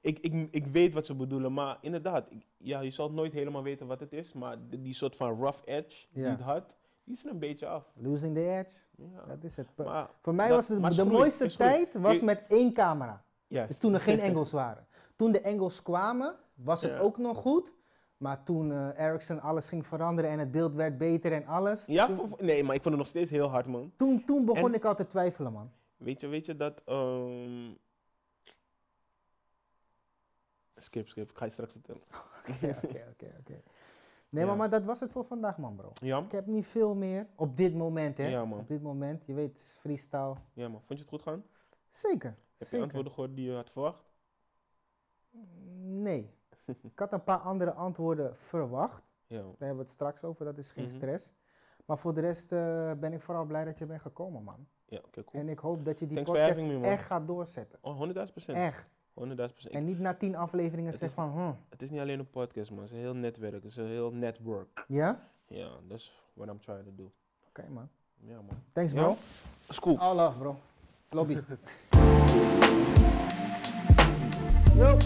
ik, 0.00 0.18
ik, 0.18 0.48
ik 0.50 0.66
weet 0.66 0.92
wat 0.92 1.06
ze 1.06 1.14
bedoelen. 1.14 1.52
Maar 1.52 1.78
inderdaad, 1.80 2.30
ik- 2.30 2.46
ja, 2.56 2.80
je 2.80 2.90
zal 2.90 3.10
nooit 3.12 3.32
helemaal 3.32 3.62
weten 3.62 3.86
wat 3.86 4.00
het 4.00 4.12
is. 4.12 4.32
Maar 4.32 4.56
die, 4.68 4.82
die 4.82 4.94
soort 4.94 5.16
van 5.16 5.40
rough 5.40 5.60
edge 5.64 6.06
die 6.12 6.24
het 6.24 6.40
had, 6.40 6.74
is 7.10 7.24
er 7.24 7.30
een 7.30 7.38
beetje 7.38 7.66
af. 7.66 7.84
Losing 7.94 8.34
the 8.34 8.48
edge, 8.58 8.76
Ja. 8.96 9.24
dat 9.28 9.44
is 9.44 9.56
het. 9.56 9.66
Maar, 9.76 10.08
Voor 10.22 10.34
mij 10.34 10.48
dat- 10.48 10.56
was 10.56 10.68
het 10.68 10.96
de 10.96 11.04
mooiste 11.04 11.44
is 11.44 11.56
tijd 11.56 11.92
was 11.94 12.20
met 12.20 12.42
één 12.48 12.72
camera. 12.72 13.22
Dus 13.48 13.78
toen 13.78 13.94
er 13.94 14.00
geen 14.00 14.20
Engels 14.30 14.50
waren. 14.52 14.86
Toen 15.16 15.32
de 15.32 15.40
Engels 15.40 15.82
kwamen, 15.82 16.34
was 16.54 16.82
het 16.82 16.90
Ja. 16.90 16.98
ook 16.98 17.18
nog 17.18 17.36
goed. 17.36 17.72
Maar 18.16 18.42
toen 18.42 18.72
eh 18.72 19.06
Ericsson 19.06 19.40
alles 19.40 19.68
ging 19.68 19.86
veranderen 19.86 20.30
en 20.30 20.38
het 20.38 20.50
beeld 20.50 20.74
werd 20.74 20.98
beter 20.98 21.32
en 21.32 21.46
alles. 21.46 21.86
Ja, 21.86 22.06
toen, 22.06 22.34
nee, 22.38 22.64
maar 22.64 22.74
ik 22.74 22.82
vond 22.82 22.94
het 22.94 23.02
nog 23.04 23.06
steeds 23.12 23.30
heel 23.30 23.48
hard, 23.48 23.66
man. 23.66 23.92
toen, 23.96 24.24
toen 24.24 24.44
begon 24.44 24.68
En- 24.68 24.74
ik 24.74 24.84
al 24.84 24.94
te 24.94 25.06
twijfelen, 25.06 25.52
man. 25.52 25.70
Weet 25.96 26.20
je, 26.20 26.26
weet 26.26 26.46
je 26.46 26.56
dat. 26.56 26.82
ehm 26.84 27.70
Skip, 30.76 31.08
skip. 31.08 31.30
Ik 31.30 31.36
ga 31.36 31.44
je 31.44 31.50
straks 31.50 31.72
vertellen. 31.72 32.02
Oké, 32.48 32.76
oké, 33.12 33.34
oké. 33.40 33.62
Nee, 34.28 34.42
Ja. 34.42 34.48
maar, 34.48 34.58
maar 34.58 34.70
dat 34.70 34.84
was 34.84 35.00
het 35.00 35.12
voor 35.12 35.24
vandaag, 35.24 35.58
man, 35.58 35.76
bro. 35.76 35.90
Ja, 35.94 36.18
Ik 36.18 36.32
heb 36.32 36.46
niet 36.46 36.66
veel 36.66 36.94
meer 36.94 37.26
op 37.34 37.56
dit 37.56 37.74
moment, 37.74 38.16
hè? 38.18 38.26
Ja, 38.26 38.44
man. 38.44 38.58
Op 38.58 38.68
dit 38.68 38.82
moment, 38.82 39.24
je 39.26 39.32
weet, 39.34 39.60
freestyle. 39.80 40.34
ja, 40.52 40.68
man. 40.68 40.80
Vond 40.82 40.98
je 40.98 41.04
het 41.04 41.08
goed 41.08 41.22
gaan? 41.22 41.44
Zeker. 41.90 42.28
Heb 42.28 42.36
je 42.58 42.64
zeker. 42.64 42.84
antwoorden 42.84 43.12
gehoord 43.12 43.36
die 43.36 43.50
je 43.50 43.54
had 43.54 43.70
verwacht? 43.70 44.04
Nee. 45.80 46.30
ik 46.82 46.98
had 46.98 47.12
een 47.12 47.24
paar 47.24 47.38
andere 47.38 47.72
antwoorden 47.72 48.36
verwacht. 48.36 49.02
Ja. 49.26 49.36
Daar 49.36 49.44
hebben 49.58 49.76
we 49.76 49.82
het 49.82 49.90
straks 49.90 50.24
over, 50.24 50.44
dat 50.44 50.58
is 50.58 50.70
geen 50.70 50.84
Mhm. 50.84 50.94
stress. 50.94 51.34
Maar 51.84 51.98
voor 51.98 52.14
de 52.14 52.20
rest 52.20 52.52
eh, 52.52 52.92
ben 52.92 53.12
ik 53.12 53.22
vooral 53.22 53.44
blij 53.44 53.64
dat 53.64 53.78
je 53.78 53.86
bent 53.86 54.00
gekomen, 54.00 54.42
man. 54.42 54.66
Ja, 54.84 54.98
oké, 54.98 55.24
cool. 55.24 55.42
En 55.42 55.48
ik 55.48 55.58
hoop 55.58 55.84
dat 55.84 55.98
je 55.98 56.06
die 56.06 56.14
Thanks 56.24 56.30
podcast 56.30 56.62
me, 56.66 56.80
echt 56.86 57.04
gaat 57.04 57.26
doorzetten. 57.26 57.78
Oh, 57.82 57.96
100.000 57.98 58.32
procent. 58.32 58.56
Echt. 58.58 58.88
100.000 59.18 59.34
procent. 59.34 59.74
En 59.74 59.84
niet 59.84 59.98
na 59.98 60.14
tien 60.14 60.36
afleveringen 60.36 60.90
Het 60.90 60.98
zeg 60.98 61.08
is- 61.08 61.14
van, 61.14 61.30
hm, 61.30 61.52
Het 61.68 61.82
is 61.82 61.90
niet 61.90 62.00
alleen 62.00 62.18
een 62.18 62.30
podcast, 62.30 62.70
man. 62.70 62.78
Het 62.80 62.88
is 62.90 62.96
een 62.96 63.02
heel 63.02 63.14
netwerk. 63.14 63.52
Het 63.54 63.64
is 63.64 63.76
een 63.76 63.86
heel 63.86 64.10
network. 64.10 64.84
ja? 64.88 65.20
Ja, 65.46 65.68
that's 65.88 66.12
what 66.34 66.48
I'm 66.48 66.60
trying 66.60 66.84
to 66.84 66.92
do. 66.96 67.10
Oké, 67.48 67.68
man. 67.68 67.88
Ja, 68.20 68.34
man. 68.34 68.62
Thanks, 68.72 68.92
Ja? 68.92 69.02
bro. 69.02 69.16
Cool. 69.80 69.98
All 69.98 70.16
love, 70.16 70.38
bro. 70.38 70.56
Lobby. 71.10 71.38
Yo. 74.76 74.96